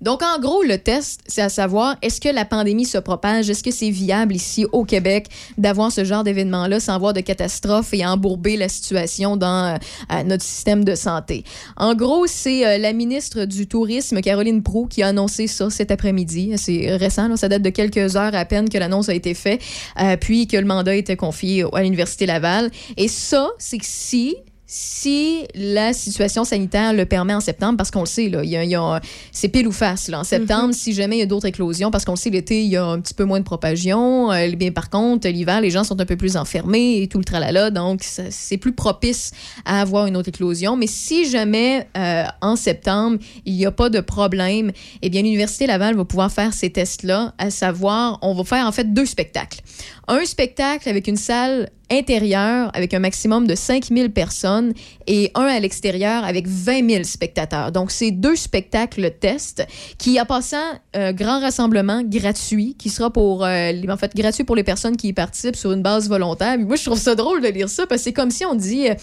Donc, 0.00 0.22
en 0.22 0.38
gros, 0.38 0.62
le 0.62 0.78
test, 0.78 1.22
c'est 1.26 1.42
à 1.42 1.48
savoir, 1.48 1.96
est-ce 2.02 2.20
que 2.20 2.28
la 2.28 2.44
pandémie 2.44 2.84
se 2.84 2.98
propage? 2.98 3.50
Est-ce 3.50 3.64
que 3.64 3.72
c'est 3.72 3.90
viable 3.90 4.36
ici 4.36 4.64
au 4.70 4.84
Québec 4.84 5.26
d'avoir 5.56 5.90
ce 5.90 6.04
genre 6.04 6.22
d'événement-là 6.22 6.78
sans 6.78 6.94
avoir 6.94 7.12
de 7.12 7.20
catastrophe 7.20 7.92
et 7.92 8.06
embourber 8.06 8.56
la 8.56 8.68
situation 8.68 9.36
dans 9.36 9.76
euh, 10.12 10.22
notre 10.22 10.44
système 10.44 10.84
de 10.84 10.94
santé? 10.94 11.42
En 11.76 11.96
gros, 11.96 12.28
c'est 12.28 12.64
euh, 12.64 12.78
la 12.78 12.92
ministre 12.92 13.44
du 13.44 13.66
Tourisme, 13.66 14.20
Caroline 14.20 14.62
Proux, 14.62 14.86
qui 14.86 15.02
a 15.02 15.08
annoncé 15.08 15.48
ça 15.48 15.68
cet 15.68 15.90
après-midi. 15.90 16.52
C'est 16.56 16.94
récent, 16.96 17.36
ça 17.36 17.48
date 17.48 17.62
de 17.62 17.70
quelques 17.70 18.14
heures 18.14 18.36
à 18.36 18.44
peine 18.44 18.68
que 18.68 18.78
l'annonce 18.78 19.08
a 19.08 19.14
été 19.14 19.34
faite, 19.34 19.60
euh, 20.00 20.16
puis 20.16 20.46
que 20.46 20.56
le 20.56 20.64
mandat 20.64 20.92
a 20.92 20.94
été 20.94 21.16
confié 21.16 21.64
à 21.72 21.82
l'Université 21.82 22.24
Laval. 22.24 22.70
Et 22.96 23.08
ça, 23.08 23.50
c'est 23.58 23.78
que 23.78 23.86
si 23.86 24.36
si 24.70 25.46
la 25.54 25.94
situation 25.94 26.44
sanitaire 26.44 26.92
le 26.92 27.06
permet 27.06 27.32
en 27.32 27.40
septembre, 27.40 27.78
parce 27.78 27.90
qu'on 27.90 28.00
le 28.00 28.06
sait, 28.06 28.28
là, 28.28 28.44
il 28.44 28.50
y 28.50 28.56
a, 28.56 28.64
il 28.64 28.70
y 28.70 28.74
a- 28.74 29.00
c'est 29.32 29.48
pile 29.48 29.66
ou 29.66 29.72
face 29.72 30.08
là, 30.08 30.20
en 30.20 30.24
septembre, 30.24 30.74
si 30.74 30.92
jamais 30.92 31.16
il 31.16 31.20
y 31.20 31.22
a 31.22 31.26
d'autres 31.26 31.46
éclosions, 31.46 31.90
parce 31.90 32.04
qu'on 32.04 32.12
le 32.12 32.18
sait, 32.18 32.28
l'été, 32.28 32.62
il 32.62 32.68
y 32.68 32.76
a 32.76 32.84
un 32.84 33.00
petit 33.00 33.14
peu 33.14 33.24
moins 33.24 33.38
de 33.40 33.44
propagation. 33.44 34.30
Euh, 34.30 34.50
bien, 34.56 34.70
par 34.70 34.90
contre, 34.90 35.26
l'hiver, 35.26 35.62
les 35.62 35.70
gens 35.70 35.84
sont 35.84 35.98
un 35.98 36.04
peu 36.04 36.16
plus 36.16 36.36
enfermés 36.36 37.00
et 37.00 37.08
tout 37.08 37.16
le 37.16 37.24
tralala, 37.24 37.70
donc 37.70 38.02
c'est 38.02 38.58
plus 38.58 38.74
propice 38.74 39.30
à 39.64 39.80
avoir 39.80 40.06
une 40.06 40.18
autre 40.18 40.28
éclosion. 40.28 40.76
Mais 40.76 40.86
si 40.86 41.28
jamais 41.30 41.88
euh, 41.96 42.24
en 42.42 42.54
septembre, 42.54 43.18
il 43.46 43.54
n'y 43.54 43.64
a 43.64 43.72
pas 43.72 43.88
de 43.88 44.00
problème, 44.00 44.72
eh 45.00 45.08
bien, 45.08 45.22
l'Université 45.22 45.66
Laval 45.66 45.96
va 45.96 46.04
pouvoir 46.04 46.30
faire 46.30 46.52
ces 46.52 46.68
tests-là, 46.68 47.32
à 47.38 47.48
savoir, 47.48 48.18
on 48.20 48.34
va 48.34 48.44
faire 48.44 48.66
en 48.66 48.72
fait 48.72 48.92
deux 48.92 49.06
spectacles. 49.06 49.60
Un 50.08 50.26
spectacle 50.26 50.88
avec 50.90 51.06
une 51.06 51.16
salle 51.16 51.70
intérieure 51.90 52.70
avec 52.74 52.92
un 52.94 52.98
maximum 52.98 53.46
de 53.46 53.54
5000 53.54 54.10
personnes 54.10 54.72
et 55.06 55.30
un 55.34 55.44
à 55.46 55.58
l'extérieur 55.60 56.24
avec 56.24 56.46
20 56.46 56.88
000 56.90 57.04
spectateurs. 57.04 57.72
Donc, 57.72 57.90
c'est 57.90 58.10
deux 58.10 58.36
spectacles 58.36 59.10
test 59.20 59.66
qui, 59.96 60.20
en 60.20 60.24
passant, 60.26 60.56
euh, 60.96 61.12
grand 61.12 61.40
rassemblement 61.40 62.02
gratuit 62.04 62.76
qui 62.78 62.90
sera 62.90 63.10
pour, 63.10 63.44
euh, 63.44 63.72
en 63.88 63.96
fait, 63.96 64.14
gratuit 64.14 64.44
pour 64.44 64.56
les 64.56 64.64
personnes 64.64 64.96
qui 64.96 65.08
y 65.08 65.12
participent 65.12 65.56
sur 65.56 65.72
une 65.72 65.82
base 65.82 66.08
volontaire. 66.08 66.58
Moi, 66.58 66.76
je 66.76 66.84
trouve 66.84 66.98
ça 66.98 67.14
drôle 67.14 67.40
de 67.40 67.48
lire 67.48 67.68
ça 67.68 67.86
parce 67.86 68.00
que 68.02 68.04
c'est 68.04 68.12
comme 68.12 68.30
si 68.30 68.44
on 68.44 68.54
dit, 68.54 68.88
euh, 68.88 68.94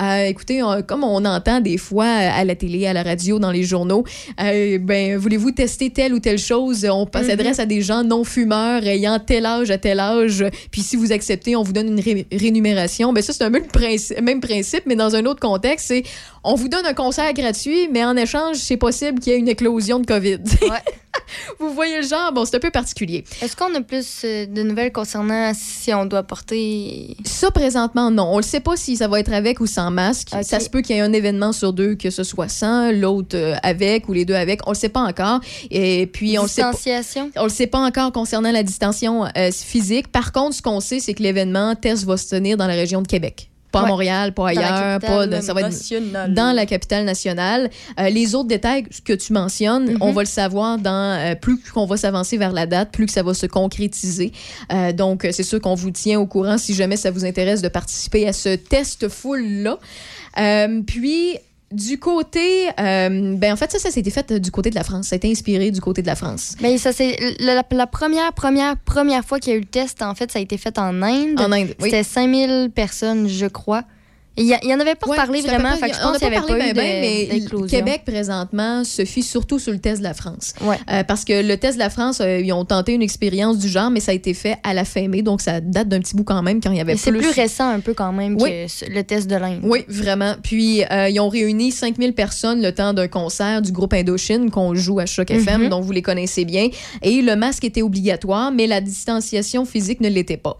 euh, 0.00 0.26
écoutez, 0.26 0.62
on- 0.62 0.82
comme 0.82 1.02
on 1.04 1.24
entend 1.24 1.60
des 1.60 1.78
fois 1.78 2.06
à 2.06 2.44
la 2.44 2.54
télé, 2.54 2.86
à 2.86 2.92
la 2.92 3.02
radio, 3.02 3.38
dans 3.38 3.50
les 3.52 3.62
journaux, 3.62 4.04
ben, 4.38 5.16
voulez-vous 5.16 5.50
tester 5.52 5.90
telle 5.90 6.12
ou 6.14 6.18
telle 6.20 6.38
chose? 6.38 6.84
On 6.90 7.06
s'adresse 7.24 7.58
à 7.58 7.66
des 7.66 7.80
gens 7.80 8.04
non 8.04 8.24
fumeurs 8.24 8.86
ayant 8.86 9.18
tel 9.18 9.46
âge 9.46 9.70
à 9.70 9.78
tel 9.78 10.00
âge. 10.00 10.44
Puis 10.70 10.82
si 10.82 10.96
vous 10.96 11.12
acceptez, 11.12 11.56
on 11.56 11.62
vous 11.62 11.72
donne 11.72 11.88
une 11.88 12.00
ré- 12.00 12.26
rémunération. 12.36 13.12
Ben 13.12 13.22
ça, 13.22 13.32
c'est 13.32 13.44
un 13.44 13.50
peu 13.50 13.58
le 13.58 13.66
principe, 13.66 14.20
même 14.20 14.40
principe, 14.40 14.84
mais 14.86 14.96
dans 14.96 15.14
un 15.14 15.24
autre 15.26 15.40
contexte, 15.40 15.88
c'est 15.88 16.02
on 16.42 16.54
vous 16.54 16.68
donne 16.68 16.86
un 16.86 16.94
concert 16.94 17.32
gratuit, 17.32 17.88
mais 17.90 18.04
en 18.04 18.16
échange, 18.16 18.56
c'est 18.56 18.76
possible 18.76 19.20
qu'il 19.20 19.32
y 19.32 19.36
ait 19.36 19.38
une 19.38 19.48
éclosion 19.48 19.98
de 19.98 20.06
COVID. 20.06 20.38
vous 21.58 21.72
voyez 21.72 22.00
le 22.00 22.06
genre? 22.06 22.32
Bon, 22.32 22.44
c'est 22.44 22.56
un 22.56 22.60
peu 22.60 22.70
particulier. 22.70 23.24
Est-ce 23.42 23.56
qu'on 23.56 23.74
a 23.74 23.80
plus 23.80 24.22
euh, 24.24 24.46
de 24.46 24.62
nouvelles 24.62 24.92
concernant 24.92 25.52
si 25.54 25.92
on 25.92 26.06
doit 26.06 26.22
porter? 26.22 27.16
Ça, 27.24 27.50
présentement, 27.50 28.10
non. 28.10 28.30
On 28.32 28.38
ne 28.38 28.42
sait 28.42 28.60
pas 28.60 28.76
si 28.76 28.96
ça 28.96 29.08
va 29.08 29.20
être 29.20 29.32
avec 29.32 29.60
ou 29.60 29.66
sans 29.66 29.90
masque. 29.90 30.30
Ça 30.42 30.60
se 30.60 30.68
peut 30.68 30.80
qu'il 30.80 30.96
y 30.96 30.98
ait 30.98 31.02
un 31.02 31.12
événement 31.12 31.52
sur 31.52 31.72
deux, 31.72 31.94
que 31.94 32.10
ce 32.10 32.22
soit 32.22 32.48
sans, 32.48 32.92
l'autre 32.92 33.36
euh, 33.36 33.56
avec 33.62 34.08
ou 34.08 34.12
les 34.12 34.24
deux 34.24 34.34
avec. 34.34 34.60
On 34.66 34.70
ne 34.70 34.74
le 34.74 34.80
sait 34.80 34.88
pas 34.88 35.00
encore. 35.00 35.40
Et 35.70 36.06
puis, 36.06 36.38
on 36.38 36.42
le 36.42 36.48
sait 36.48 36.62
pas. 36.62 36.72
On 37.36 37.44
le 37.44 37.50
sait 37.50 37.66
pas 37.66 37.78
encore 37.78 38.12
concernant 38.12 38.52
la 38.52 38.62
distanciation 38.62 39.26
euh, 39.36 39.50
physique. 39.52 40.08
Par 40.08 40.32
contre, 40.32 40.56
ce 40.56 40.62
qu'on 40.62 40.80
sait, 40.80 41.00
c'est 41.00 41.14
que 41.14 41.22
l'événement 41.22 41.74
test 41.74 42.04
va 42.04 42.16
se 42.16 42.28
tenir 42.28 42.56
dans 42.56 42.66
la 42.66 42.74
région 42.74 43.02
de 43.02 43.08
Québec. 43.08 43.50
Pas 43.80 43.84
à. 43.84 43.88
Montréal, 43.88 44.32
pas 44.32 44.42
Dans 44.54 44.60
ailleurs, 44.60 45.00
pas 45.00 45.26
de- 45.26 45.40
ça 45.40 45.52
va 45.54 45.60
être 45.62 46.32
dans 46.34 46.54
la 46.54 46.66
capitale 46.66 47.04
nationale. 47.04 47.70
Euh, 48.00 48.08
les 48.08 48.34
autres 48.34 48.48
détails 48.48 48.84
que 49.04 49.12
tu 49.12 49.32
mentionnes, 49.32 49.92
Mhm. 49.92 49.98
on 50.00 50.12
va 50.12 50.22
le 50.22 50.28
savoir 50.28 50.78
dans 50.78 51.18
euh, 51.18 51.34
plus 51.34 51.58
qu'on 51.72 51.86
va 51.86 51.96
s'avancer 51.96 52.36
vers 52.38 52.52
la 52.52 52.66
date, 52.66 52.90
plus 52.92 53.06
que 53.06 53.12
ça 53.12 53.22
va 53.22 53.34
se 53.34 53.46
concrétiser. 53.46 54.32
Euh, 54.72 54.92
donc, 54.92 55.26
c'est 55.32 55.42
sûr 55.42 55.60
qu'on 55.60 55.74
vous 55.74 55.90
tient 55.90 56.18
au 56.20 56.26
courant 56.26 56.58
si 56.58 56.74
jamais 56.74 56.96
ça 56.96 57.10
vous 57.10 57.24
intéresse 57.24 57.62
de 57.62 57.68
participer 57.68 58.26
à 58.26 58.32
ce 58.32 58.54
test 58.56 59.08
full-là. 59.08 59.78
Euh, 60.38 60.80
puis, 60.86 61.36
du 61.74 61.98
côté, 61.98 62.68
euh, 62.78 63.34
ben 63.36 63.52
en 63.52 63.56
fait, 63.56 63.70
ça, 63.70 63.78
ça 63.78 63.90
s'était 63.90 64.10
fait 64.10 64.30
euh, 64.32 64.38
du 64.38 64.50
côté 64.50 64.70
de 64.70 64.74
la 64.74 64.84
France. 64.84 65.08
Ça 65.08 65.14
a 65.14 65.16
été 65.16 65.30
inspiré 65.30 65.70
du 65.70 65.80
côté 65.80 66.02
de 66.02 66.06
la 66.06 66.16
France. 66.16 66.54
Mais 66.60 66.78
ça, 66.78 66.92
c'est 66.92 67.16
la, 67.40 67.54
la- 67.54 67.64
la 67.70 67.86
première, 67.86 68.32
première, 68.32 68.76
première 68.78 69.24
fois 69.24 69.40
qu'il 69.40 69.52
y 69.52 69.54
a 69.54 69.58
eu 69.58 69.60
le 69.62 69.66
test, 69.66 70.00
en 70.02 70.14
fait, 70.14 70.30
ça 70.30 70.38
a 70.38 70.42
été 70.42 70.56
fait 70.56 70.78
en 70.78 71.02
Inde. 71.02 71.38
En 71.40 71.50
Inde, 71.52 71.74
oui. 71.80 71.90
C'était 71.90 72.02
5000 72.04 72.70
personnes, 72.74 73.28
je 73.28 73.46
crois. 73.46 73.82
Il 74.36 74.46
y, 74.46 74.52
a- 74.54 74.58
il 74.64 74.68
y 74.68 74.74
en 74.74 74.80
avait 74.80 74.96
pas 74.96 75.08
Ouais, 75.08 75.16
parlé 75.16 75.40
vraiment, 75.42 75.70
près- 75.70 75.78
fait 75.78 75.90
que 75.90 75.94
je 75.96 76.00
on 76.00 76.04
pense 76.04 76.12
n'a 76.14 76.18
qu'il 76.18 76.28
n'y 76.30 76.34
avait 76.36 76.46
pas 76.46 76.52
parlé 76.54 76.70
eu 76.70 76.74
ben 76.74 77.38
de- 77.40 77.60
mais. 77.62 77.68
Québec, 77.68 78.02
présentement, 78.04 78.82
se 78.82 79.04
fie 79.04 79.22
surtout 79.22 79.60
sur 79.60 79.70
le 79.72 79.78
test 79.78 79.98
de 79.98 80.02
la 80.02 80.12
France. 80.14 80.54
Ouais. 80.60 80.76
Euh, 80.90 81.04
parce 81.04 81.24
que 81.24 81.46
le 81.46 81.56
test 81.56 81.74
de 81.74 81.78
la 81.78 81.88
France, 81.90 82.20
euh, 82.20 82.40
ils 82.40 82.52
ont 82.52 82.64
tenté 82.64 82.94
une 82.94 83.02
expérience 83.02 83.58
du 83.58 83.68
genre, 83.68 83.90
mais 83.90 84.00
ça 84.00 84.10
a 84.10 84.14
été 84.14 84.34
fait 84.34 84.56
à 84.64 84.74
la 84.74 84.84
fin 84.84 85.06
mai, 85.06 85.22
donc 85.22 85.40
ça 85.40 85.60
date 85.60 85.88
d'un 85.88 86.00
petit 86.00 86.16
bout 86.16 86.24
quand 86.24 86.42
même, 86.42 86.60
quand 86.60 86.72
il 86.72 86.78
y 86.78 86.80
avait 86.80 86.94
Mais 86.94 86.98
c'est 86.98 87.12
plus... 87.12 87.20
plus 87.20 87.30
récent 87.30 87.68
un 87.68 87.78
peu 87.78 87.94
quand 87.94 88.12
même 88.12 88.36
Oui. 88.40 88.50
que 88.50 88.90
le 88.92 89.04
test 89.04 89.28
de 89.30 89.36
l'Inde. 89.36 89.60
Oui, 89.62 89.84
vraiment. 89.88 90.34
Puis, 90.42 90.82
euh, 90.90 91.08
ils 91.08 91.20
ont 91.20 91.28
réuni 91.28 91.70
5000 91.70 92.12
personnes 92.12 92.60
le 92.60 92.72
temps 92.72 92.92
d'un 92.92 93.06
concert 93.08 93.62
du 93.62 93.70
groupe 93.70 93.92
Indochine 93.94 94.50
qu'on 94.50 94.74
joue 94.74 94.98
à 94.98 95.06
Choc 95.06 95.30
FM, 95.30 95.62
Mhm. 95.64 95.68
donc 95.68 95.84
vous 95.84 95.92
les 95.92 96.02
connaissez 96.02 96.44
bien. 96.44 96.68
Et 97.02 97.22
le 97.22 97.36
masque 97.36 97.62
était 97.64 97.82
obligatoire, 97.82 98.50
mais 98.50 98.66
la 98.66 98.80
distanciation 98.80 99.64
physique 99.64 100.00
ne 100.00 100.08
l'était 100.08 100.36
pas. 100.38 100.56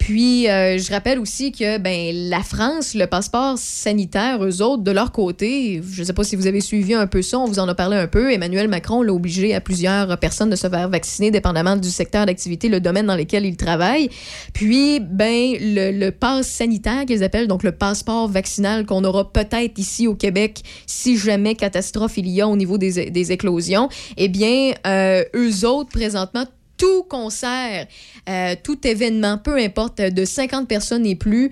Puis, 0.00 0.44
je 0.46 0.90
rappelle 0.92 1.18
aussi 1.20 1.52
que 1.52 1.78
ben, 1.78 2.12
la 2.28 2.42
France, 2.42 2.87
le 2.94 3.06
passeport 3.06 3.58
sanitaire, 3.58 4.44
eux 4.44 4.62
autres, 4.62 4.82
de 4.82 4.90
leur 4.90 5.12
côté, 5.12 5.80
je 5.88 6.00
ne 6.00 6.06
sais 6.06 6.12
pas 6.12 6.24
si 6.24 6.36
vous 6.36 6.46
avez 6.46 6.60
suivi 6.60 6.94
un 6.94 7.06
peu 7.06 7.22
ça, 7.22 7.38
on 7.38 7.46
vous 7.46 7.58
en 7.58 7.68
a 7.68 7.74
parlé 7.74 7.96
un 7.96 8.06
peu. 8.06 8.32
Emmanuel 8.32 8.68
Macron 8.68 9.02
l'a 9.02 9.12
obligé 9.12 9.54
à 9.54 9.60
plusieurs 9.60 10.18
personnes 10.18 10.50
de 10.50 10.56
se 10.56 10.68
faire 10.68 10.88
vacciner, 10.88 11.30
dépendamment 11.30 11.76
du 11.76 11.90
secteur 11.90 12.26
d'activité, 12.26 12.68
le 12.68 12.80
domaine 12.80 13.06
dans 13.06 13.16
lequel 13.16 13.44
ils 13.46 13.56
travaillent. 13.56 14.10
Puis, 14.52 15.00
ben, 15.00 15.54
le, 15.60 15.90
le 15.90 16.10
pass 16.10 16.46
sanitaire 16.46 17.04
qu'ils 17.06 17.24
appellent, 17.24 17.48
donc 17.48 17.62
le 17.62 17.72
passeport 17.72 18.28
vaccinal 18.28 18.86
qu'on 18.86 19.04
aura 19.04 19.32
peut-être 19.32 19.78
ici 19.78 20.06
au 20.06 20.14
Québec 20.14 20.62
si 20.86 21.16
jamais 21.16 21.54
catastrophe 21.54 22.16
il 22.16 22.28
y 22.28 22.40
a 22.40 22.48
au 22.48 22.56
niveau 22.56 22.78
des, 22.78 23.10
des 23.10 23.32
éclosions, 23.32 23.88
eh 24.16 24.28
bien, 24.28 24.72
euh, 24.86 25.24
eux 25.34 25.66
autres, 25.66 25.90
présentement, 25.90 26.44
tout 26.76 27.02
concert, 27.02 27.86
euh, 28.28 28.54
tout 28.62 28.86
événement, 28.86 29.36
peu 29.38 29.56
importe, 29.56 30.00
de 30.00 30.24
50 30.24 30.68
personnes 30.68 31.04
et 31.06 31.16
plus, 31.16 31.50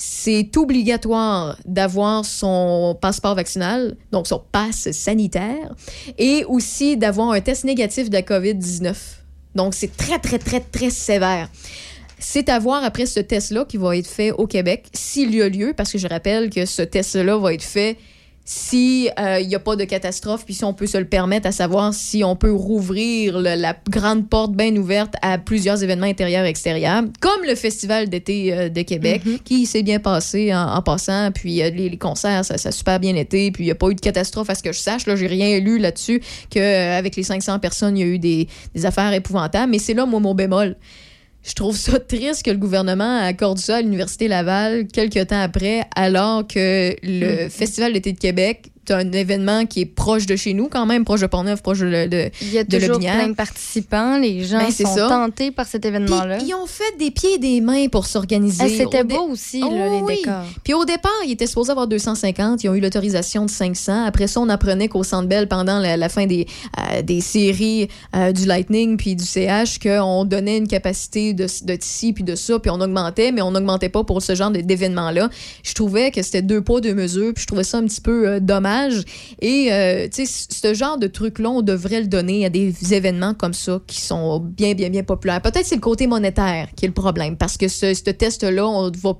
c'est 0.00 0.56
obligatoire 0.56 1.58
d'avoir 1.64 2.24
son 2.24 2.96
passeport 3.00 3.34
vaccinal, 3.34 3.96
donc 4.12 4.28
son 4.28 4.40
passe 4.52 4.92
sanitaire, 4.92 5.74
et 6.16 6.44
aussi 6.44 6.96
d'avoir 6.96 7.32
un 7.32 7.40
test 7.40 7.64
négatif 7.64 8.08
de 8.08 8.14
la 8.14 8.22
COVID-19. 8.22 8.94
Donc, 9.56 9.74
c'est 9.74 9.96
très, 9.96 10.20
très, 10.20 10.38
très, 10.38 10.60
très 10.60 10.90
sévère. 10.90 11.50
C'est 12.20 12.48
à 12.48 12.60
voir 12.60 12.84
après 12.84 13.06
ce 13.06 13.18
test-là 13.18 13.64
qui 13.64 13.76
va 13.76 13.96
être 13.96 14.06
fait 14.06 14.30
au 14.30 14.46
Québec, 14.46 14.86
s'il 14.92 15.34
y 15.34 15.42
a 15.42 15.48
lieu, 15.48 15.74
parce 15.76 15.90
que 15.90 15.98
je 15.98 16.06
rappelle 16.06 16.48
que 16.50 16.64
ce 16.64 16.82
test-là 16.82 17.36
va 17.36 17.52
être 17.52 17.64
fait 17.64 17.96
si 18.50 19.10
euh, 19.20 19.40
il 19.40 19.46
n'y 19.48 19.54
a 19.54 19.58
pas 19.58 19.76
de 19.76 19.84
catastrophe, 19.84 20.46
puis 20.46 20.54
si 20.54 20.64
on 20.64 20.72
peut 20.72 20.86
se 20.86 20.96
le 20.96 21.04
permettre, 21.04 21.46
à 21.46 21.52
savoir 21.52 21.92
si 21.92 22.24
on 22.24 22.34
peut 22.34 22.50
rouvrir 22.50 23.38
le- 23.40 23.60
la 23.60 23.76
grande 23.90 24.26
porte 24.26 24.52
bien 24.54 24.74
ouverte 24.76 25.12
à 25.20 25.36
plusieurs 25.36 25.82
événements 25.84 26.06
intérieurs 26.06 26.46
et 26.46 26.48
extérieurs, 26.48 27.02
comme 27.20 27.44
le 27.46 27.54
Festival 27.54 28.08
d'été 28.08 28.54
euh, 28.54 28.68
de 28.70 28.80
Québec, 28.80 29.20
qui 29.44 29.66
s'est 29.66 29.82
bien 29.82 29.98
passé 29.98 30.54
en, 30.54 30.62
en 30.76 30.80
passant, 30.80 31.30
puis 31.30 31.60
euh, 31.62 31.68
les, 31.68 31.90
les 31.90 31.98
concerts, 31.98 32.42
ça, 32.46 32.56
ça 32.56 32.70
a 32.70 32.72
super 32.72 32.98
bien 33.00 33.16
été, 33.16 33.50
puis 33.50 33.64
il 33.64 33.66
n'y 33.66 33.70
a 33.70 33.74
pas 33.74 33.90
eu 33.90 33.94
de 33.94 34.00
catastrophe 34.00 34.48
à 34.48 34.54
ce 34.54 34.62
que 34.62 34.72
je 34.72 34.78
sache. 34.80 35.04
Là, 35.06 35.14
j'ai 35.14 35.26
rien 35.26 35.58
lu 35.58 35.78
là-dessus 35.78 36.22
qu'avec 36.48 37.16
les 37.16 37.24
500 37.24 37.58
personnes, 37.58 37.98
il 37.98 38.00
y 38.00 38.04
a 38.04 38.06
eu 38.14 38.18
des, 38.18 38.48
des 38.74 38.86
affaires 38.86 39.12
épouvantables, 39.12 39.70
mais 39.70 39.78
c'est 39.78 39.92
là, 39.92 40.06
moi, 40.06 40.20
mon 40.20 40.34
bémol. 40.34 40.74
Je 41.48 41.54
trouve 41.54 41.76
ça 41.78 41.98
triste 41.98 42.44
que 42.44 42.50
le 42.50 42.58
gouvernement 42.58 43.20
accorde 43.20 43.56
ça 43.56 43.76
à 43.76 43.80
l'Université 43.80 44.28
Laval 44.28 44.86
quelques 44.86 45.28
temps 45.28 45.40
après, 45.40 45.80
alors 45.96 46.46
que 46.46 46.94
le 47.02 47.48
Festival 47.48 47.94
d'été 47.94 48.12
de 48.12 48.18
Québec, 48.18 48.70
un 48.90 49.12
événement 49.12 49.66
qui 49.66 49.80
est 49.82 49.86
proche 49.86 50.26
de 50.26 50.36
chez 50.36 50.54
nous, 50.54 50.68
quand 50.68 50.86
même, 50.86 51.04
proche 51.04 51.20
de 51.20 51.26
Portneuf, 51.26 51.62
proche 51.62 51.80
de, 51.80 52.06
de, 52.06 52.30
Il 52.42 52.52
y 52.52 52.58
a 52.58 52.64
de 52.64 52.78
toujours 52.78 52.98
plein 52.98 53.28
de 53.28 53.34
participants. 53.34 54.18
Les 54.18 54.44
gens 54.44 54.58
Ben, 54.58 54.70
sont 54.70 54.94
ça. 54.96 55.08
tentés 55.08 55.50
par 55.50 55.66
cet 55.66 55.84
événement-là. 55.84 56.38
ils 56.44 56.54
ont 56.54 56.66
fait 56.66 56.96
des 56.98 57.10
pieds 57.10 57.34
et 57.34 57.38
des 57.38 57.60
mains 57.60 57.88
pour 57.88 58.06
s'organiser. 58.06 58.62
Ah, 58.64 58.68
C'était 58.68 59.04
beau 59.04 59.28
aussi, 59.30 59.62
Oh, 59.64 59.74
là, 59.74 59.88
les 59.88 60.00
oui. 60.02 60.16
décors. 60.16 60.44
Puis 60.64 60.74
au 60.74 60.84
départ, 60.84 61.10
ils 61.26 61.32
étaient 61.32 61.46
supposés 61.46 61.70
avoir 61.72 61.86
250. 61.86 62.62
Ils 62.64 62.68
ont 62.68 62.74
eu 62.74 62.80
l'autorisation 62.80 63.44
de 63.44 63.50
500. 63.50 64.04
Après 64.04 64.26
ça, 64.26 64.40
on 64.40 64.48
apprenait 64.48 64.88
qu'au 64.88 65.02
Centre 65.02 65.28
Bell, 65.28 65.48
pendant 65.48 65.78
la, 65.78 65.96
la 65.96 66.08
fin 66.08 66.26
des, 66.26 66.46
euh, 66.78 67.02
des 67.02 67.20
séries 67.20 67.88
euh, 68.16 68.32
du 68.32 68.46
Lightning 68.46 68.96
puis 68.96 69.16
du 69.16 69.24
CH, 69.24 69.78
qu'on 69.78 70.24
donnait 70.24 70.58
une 70.58 70.68
capacité 70.68 71.32
de, 71.34 71.44
de 71.64 71.78
ci 71.80 72.12
puis 72.12 72.24
de 72.24 72.34
ça, 72.34 72.58
puis 72.58 72.70
on 72.70 72.80
augmentait, 72.80 73.32
mais 73.32 73.42
on 73.42 73.50
n'augmentait 73.50 73.88
pas 73.88 74.04
pour 74.04 74.22
ce 74.22 74.34
genre 74.34 74.50
d'événements-là. 74.50 75.28
Je 75.62 75.74
trouvais 75.74 76.10
que 76.10 76.22
c'était 76.22 76.42
deux 76.42 76.60
poids, 76.60 76.80
deux 76.80 76.94
mesures, 76.94 77.32
puis 77.34 77.42
je 77.42 77.46
trouvais 77.46 77.64
ça 77.64 77.78
un 77.78 77.84
petit 77.84 78.00
peu 78.00 78.28
euh, 78.28 78.40
dommage. 78.40 78.77
Et, 79.40 79.72
euh, 79.72 80.08
tu 80.12 80.26
sais, 80.26 80.46
ce 80.50 80.74
genre 80.74 80.98
de 80.98 81.06
truc-là, 81.06 81.50
on 81.50 81.62
devrait 81.62 82.00
le 82.00 82.06
donner 82.06 82.44
à 82.44 82.50
des 82.50 82.94
événements 82.94 83.34
comme 83.34 83.54
ça 83.54 83.80
qui 83.86 84.00
sont 84.00 84.40
bien, 84.40 84.74
bien, 84.74 84.90
bien 84.90 85.02
populaires. 85.02 85.40
Peut-être 85.42 85.66
c'est 85.66 85.76
le 85.76 85.80
côté 85.80 86.06
monétaire 86.06 86.68
qui 86.76 86.84
est 86.84 86.88
le 86.88 86.94
problème, 86.94 87.36
parce 87.36 87.56
que 87.56 87.68
ce, 87.68 87.94
ce 87.94 88.10
test-là, 88.10 88.66
on 88.66 88.90
va 88.90 89.18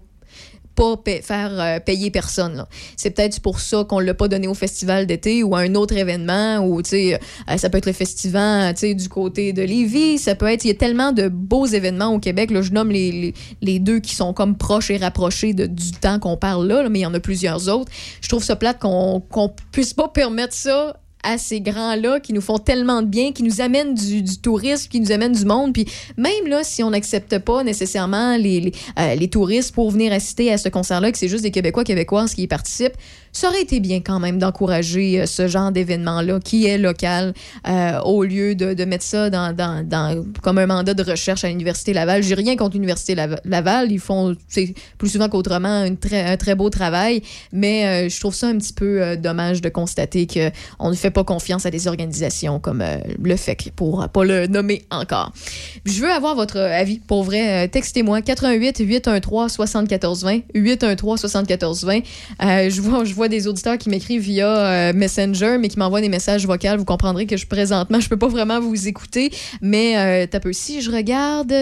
pas 0.78 0.96
pa- 0.96 1.20
faire 1.22 1.50
euh, 1.60 1.80
payer 1.80 2.12
personne. 2.12 2.64
C'est 2.96 3.10
peut-être 3.10 3.40
pour 3.40 3.58
ça 3.58 3.84
qu'on 3.84 3.98
l'a 3.98 4.14
pas 4.14 4.28
donné 4.28 4.46
au 4.46 4.54
festival 4.54 5.06
d'été 5.06 5.42
ou 5.42 5.56
à 5.56 5.60
un 5.60 5.74
autre 5.74 5.96
événement 5.96 6.58
ou 6.60 6.80
euh, 6.80 7.18
ça 7.56 7.68
peut 7.68 7.78
être 7.78 7.86
le 7.86 7.92
festival 7.92 8.72
du 8.74 9.08
côté 9.08 9.52
de 9.52 9.62
Lévis, 9.62 10.18
ça 10.18 10.36
peut 10.36 10.46
être 10.46 10.64
il 10.64 10.68
y 10.68 10.70
a 10.70 10.74
tellement 10.74 11.10
de 11.10 11.28
beaux 11.28 11.66
événements 11.66 12.14
au 12.14 12.20
Québec 12.20 12.50
là, 12.50 12.62
je 12.62 12.70
nomme 12.70 12.90
les, 12.90 13.34
les, 13.60 13.78
deux 13.80 13.98
qui 13.98 14.14
sont 14.14 14.32
comme 14.32 14.56
proches 14.56 14.90
et 14.90 14.96
rapprochés 14.98 15.52
de, 15.52 15.66
du 15.66 15.90
temps 15.92 16.18
qu'on 16.20 16.36
parle 16.36 16.66
là, 16.68 16.88
mais 16.88 17.00
il 17.00 17.02
y 17.02 17.06
en 17.06 17.14
a 17.14 17.20
plusieurs 17.20 17.68
autres. 17.68 17.90
Je 18.20 18.28
trouve 18.28 18.44
ça 18.44 18.54
plate 18.56 18.78
qu'on 18.78 19.20
qu'on 19.20 19.52
puisse 19.72 19.94
pas 19.94 20.08
permettre 20.08 20.54
ça 20.54 20.96
à 21.22 21.38
ces 21.38 21.60
grands-là 21.60 22.20
qui 22.20 22.32
nous 22.32 22.40
font 22.40 22.58
tellement 22.58 23.02
de 23.02 23.06
bien, 23.06 23.32
qui 23.32 23.42
nous 23.42 23.60
amènent 23.60 23.94
du, 23.94 24.38
tourisme, 24.40 24.88
qui 24.88 25.00
nous 25.00 25.12
amènent 25.12 25.32
du 25.32 25.44
monde. 25.44 25.72
Puis 25.72 25.86
même 26.16 26.46
là, 26.46 26.62
si 26.62 26.82
on 26.82 26.90
n'accepte 26.90 27.38
pas 27.38 27.64
nécessairement 27.64 28.36
les, 28.36 28.60
les, 28.60 28.72
euh, 28.98 29.26
touristes 29.26 29.74
pour 29.74 29.90
venir 29.90 30.12
assister 30.12 30.52
à 30.52 30.58
ce 30.58 30.68
concert-là, 30.68 31.12
que 31.12 31.18
c'est 31.18 31.28
juste 31.28 31.42
des 31.42 31.50
Québécois, 31.50 31.84
Québécoises 31.84 32.34
qui 32.34 32.42
y 32.42 32.46
participent, 32.46 32.96
ça 33.32 33.48
aurait 33.48 33.62
été 33.62 33.80
bien 33.80 34.00
quand 34.00 34.20
même 34.20 34.38
d'encourager 34.38 35.20
euh, 35.20 35.26
ce 35.26 35.48
genre 35.48 35.72
d'événement-là 35.72 36.40
qui 36.40 36.66
est 36.66 36.78
local 36.78 37.34
euh, 37.66 38.00
au 38.00 38.24
lieu 38.24 38.54
de, 38.54 38.74
de 38.74 38.84
mettre 38.84 39.04
ça 39.04 39.30
dans, 39.30 39.54
dans, 39.54 40.24
comme 40.42 40.58
un 40.58 40.66
mandat 40.66 40.94
de 40.94 41.02
recherche 41.02 41.44
à 41.44 41.48
l'Université 41.48 41.92
Laval. 41.92 42.22
J'ai 42.22 42.34
rien 42.34 42.56
contre 42.56 42.74
l'Université 42.74 43.14
Lava- 43.14 43.40
Laval. 43.44 43.92
Ils 43.92 43.98
font 44.00 44.36
plus 44.98 45.08
souvent 45.08 45.28
qu'autrement 45.28 45.84
une 45.84 45.96
très, 45.96 46.22
un 46.24 46.36
très 46.36 46.54
beau 46.54 46.70
travail, 46.70 47.22
mais 47.52 48.06
euh, 48.06 48.08
je 48.08 48.20
trouve 48.20 48.34
ça 48.34 48.48
un 48.48 48.56
petit 48.58 48.72
peu 48.72 49.16
dommage 49.16 49.60
de 49.60 49.68
constater 49.68 50.26
qu'on 50.26 50.90
ne 50.90 50.94
fait 50.94 51.10
pas 51.10 51.24
confiance 51.24 51.66
à 51.66 51.70
des 51.70 51.86
organisations 51.88 52.58
comme 52.58 52.82
le 53.22 53.36
FEC, 53.36 53.72
pour 53.76 54.08
pas 54.08 54.24
le 54.24 54.46
nommer 54.46 54.84
encore. 54.90 55.32
Je 55.84 56.00
veux 56.00 56.10
avoir 56.10 56.34
votre 56.34 56.58
avis. 56.58 56.98
Pour 56.98 57.24
vrai, 57.24 57.68
textez-moi 57.68 58.22
88 58.22 58.78
813 58.80 59.52
7420 59.52 60.40
813 60.54 61.20
7420. 61.20 61.98
Euh, 62.42 62.70
je 62.70 62.80
vois 62.80 63.04
je 63.04 63.14
vois 63.18 63.28
des 63.28 63.46
auditeurs 63.46 63.76
qui 63.76 63.90
m'écrivent 63.90 64.22
via 64.22 64.48
euh, 64.48 64.92
Messenger 64.94 65.58
mais 65.60 65.68
qui 65.68 65.78
m'envoient 65.78 66.00
des 66.00 66.08
messages 66.08 66.46
vocaux. 66.46 66.76
Vous 66.78 66.84
comprendrez 66.84 67.26
que 67.26 67.36
je 67.36 67.46
présentement, 67.46 68.00
je 68.00 68.08
peux 68.08 68.16
pas 68.16 68.28
vraiment 68.28 68.60
vous 68.60 68.88
écouter, 68.88 69.30
mais 69.60 69.98
euh, 69.98 70.26
t'as 70.30 70.40
si 70.52 70.80
je 70.80 70.90
regarde 70.90 71.52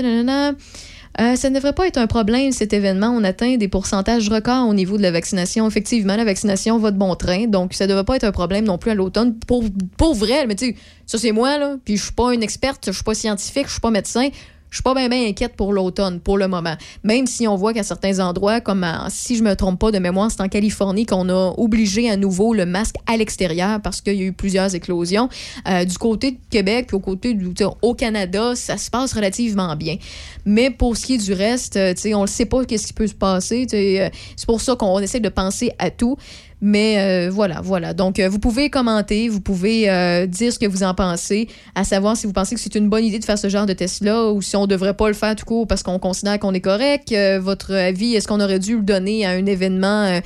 euh, 1.18 1.34
ça 1.34 1.48
ne 1.48 1.54
devrait 1.54 1.72
pas 1.72 1.86
être 1.86 1.96
un 1.96 2.06
problème, 2.06 2.52
cet 2.52 2.74
événement. 2.74 3.08
On 3.08 3.24
atteint 3.24 3.56
des 3.56 3.68
pourcentages 3.68 4.28
records 4.28 4.68
au 4.68 4.74
niveau 4.74 4.98
de 4.98 5.02
la 5.02 5.10
vaccination. 5.10 5.66
Effectivement, 5.66 6.14
la 6.14 6.26
vaccination 6.26 6.78
va 6.78 6.90
de 6.90 6.98
bon 6.98 7.14
train, 7.14 7.46
donc 7.46 7.72
ça 7.72 7.84
ne 7.84 7.88
devrait 7.88 8.04
pas 8.04 8.16
être 8.16 8.24
un 8.24 8.32
problème 8.32 8.66
non 8.66 8.76
plus 8.76 8.90
à 8.90 8.94
l'automne. 8.94 9.34
Pour, 9.46 9.64
pour 9.96 10.14
vrai, 10.14 10.46
mais 10.46 10.56
tu 10.56 10.66
sais, 10.66 10.76
ça 11.06 11.16
c'est 11.16 11.32
moi, 11.32 11.56
là, 11.56 11.76
puis 11.84 11.96
je 11.96 12.02
suis 12.02 12.12
pas 12.12 12.34
une 12.34 12.42
experte, 12.42 12.84
je 12.88 12.92
suis 12.92 13.02
pas 13.02 13.14
scientifique, 13.14 13.66
je 13.66 13.72
suis 13.72 13.80
pas 13.80 13.90
médecin. 13.90 14.28
Je 14.76 14.80
suis 14.80 14.94
pas 14.94 15.08
bien 15.08 15.10
inquiète 15.10 15.56
pour 15.56 15.72
l'automne, 15.72 16.20
pour 16.20 16.36
le 16.36 16.48
moment. 16.48 16.74
Même 17.02 17.26
si 17.26 17.48
on 17.48 17.56
voit 17.56 17.72
qu'à 17.72 17.82
certains 17.82 18.20
endroits, 18.20 18.60
comme 18.60 18.86
si 19.08 19.34
je 19.34 19.42
me 19.42 19.56
trompe 19.56 19.80
pas 19.80 19.90
de 19.90 19.98
mémoire, 19.98 20.30
c'est 20.30 20.42
en 20.42 20.50
Californie 20.50 21.06
qu'on 21.06 21.30
a 21.30 21.54
obligé 21.56 22.10
à 22.10 22.18
nouveau 22.18 22.52
le 22.52 22.66
masque 22.66 22.96
à 23.06 23.16
l'extérieur 23.16 23.80
parce 23.80 24.02
qu'il 24.02 24.16
y 24.16 24.22
a 24.22 24.26
eu 24.26 24.34
plusieurs 24.34 24.74
éclosions. 24.74 25.30
Euh, 25.66 25.86
du 25.86 25.96
côté 25.96 26.32
de 26.32 26.36
Québec, 26.50 26.88
puis 26.88 26.96
au 26.96 27.00
côté 27.00 27.32
du, 27.32 27.54
Canada, 27.96 28.54
ça 28.54 28.76
se 28.76 28.90
passe 28.90 29.14
relativement 29.14 29.76
bien. 29.76 29.96
Mais 30.44 30.68
pour 30.68 30.94
ce 30.98 31.06
qui 31.06 31.14
est 31.14 31.24
du 31.24 31.32
reste, 31.32 31.78
euh, 31.78 31.94
on 32.12 32.22
ne 32.22 32.26
sait 32.26 32.44
pas 32.44 32.62
qu'est-ce 32.66 32.86
qui 32.86 32.92
peut 32.92 33.06
se 33.06 33.14
passer. 33.14 33.66
euh, 33.72 34.10
C'est 34.36 34.46
pour 34.46 34.60
ça 34.60 34.76
qu'on 34.76 34.98
essaie 34.98 35.20
de 35.20 35.30
penser 35.30 35.72
à 35.78 35.90
tout. 35.90 36.18
Mais 36.66 36.98
euh, 36.98 37.30
voilà, 37.30 37.60
voilà. 37.62 37.94
Donc, 37.94 38.18
euh, 38.18 38.28
vous 38.28 38.40
pouvez 38.40 38.70
commenter, 38.70 39.28
vous 39.28 39.40
pouvez 39.40 39.88
euh, 39.88 40.26
dire 40.26 40.52
ce 40.52 40.58
que 40.58 40.66
vous 40.66 40.82
en 40.82 40.94
pensez, 40.94 41.46
à 41.76 41.84
savoir 41.84 42.16
si 42.16 42.26
vous 42.26 42.32
pensez 42.32 42.56
que 42.56 42.60
c'est 42.60 42.74
une 42.74 42.88
bonne 42.88 43.04
idée 43.04 43.20
de 43.20 43.24
faire 43.24 43.38
ce 43.38 43.48
genre 43.48 43.66
de 43.66 43.72
test-là 43.72 44.32
ou 44.32 44.42
si 44.42 44.56
on 44.56 44.66
devrait 44.66 44.94
pas 44.94 45.06
le 45.06 45.14
faire 45.14 45.36
tout 45.36 45.44
court 45.44 45.68
parce 45.68 45.84
qu'on 45.84 46.00
considère 46.00 46.40
qu'on 46.40 46.54
est 46.54 46.60
correct. 46.60 47.14
Votre 47.40 47.72
avis, 47.72 48.16
est-ce 48.16 48.26
qu'on 48.26 48.40
aurait 48.40 48.58
dû 48.58 48.78
le 48.78 48.82
donner 48.82 49.24
à 49.24 49.30
un 49.30 49.46
événement 49.46 50.20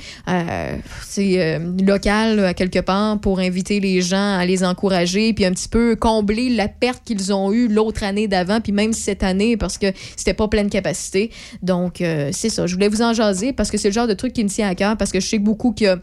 c'est, 1.07 1.59
local 1.85 2.43
à 2.43 2.55
quelque 2.55 2.79
part 2.79 3.19
pour 3.19 3.37
inviter 3.37 3.79
les 3.79 4.01
gens 4.01 4.37
à 4.39 4.43
les 4.43 4.63
encourager 4.63 5.33
puis 5.33 5.45
un 5.45 5.51
petit 5.51 5.69
peu 5.69 5.95
combler 5.95 6.49
la 6.49 6.67
perte 6.67 7.03
qu'ils 7.05 7.31
ont 7.33 7.51
eue 7.51 7.67
l'autre 7.67 8.03
année 8.03 8.27
d'avant 8.27 8.61
puis 8.61 8.71
même 8.71 8.93
cette 8.93 9.21
année 9.21 9.57
parce 9.57 9.77
que 9.77 9.87
c'était 10.17 10.33
pas 10.33 10.47
pleine 10.47 10.71
capacité. 10.71 11.29
Donc, 11.61 11.97
c'est 12.31 12.49
ça. 12.49 12.65
Je 12.65 12.73
voulais 12.73 12.89
vous 12.89 13.03
en 13.03 13.13
jaser 13.13 13.53
parce 13.53 13.69
que 13.69 13.77
c'est 13.77 13.89
le 13.89 13.93
genre 13.93 14.07
de 14.07 14.15
truc 14.15 14.33
qui 14.33 14.43
me 14.43 14.49
tient 14.49 14.67
à 14.67 14.73
cœur 14.73 14.97
parce 14.97 15.11
que 15.11 15.19
je 15.19 15.27
sais 15.27 15.39
beaucoup 15.39 15.71
qu'il 15.73 15.85
y 15.85 15.89
a 15.89 15.99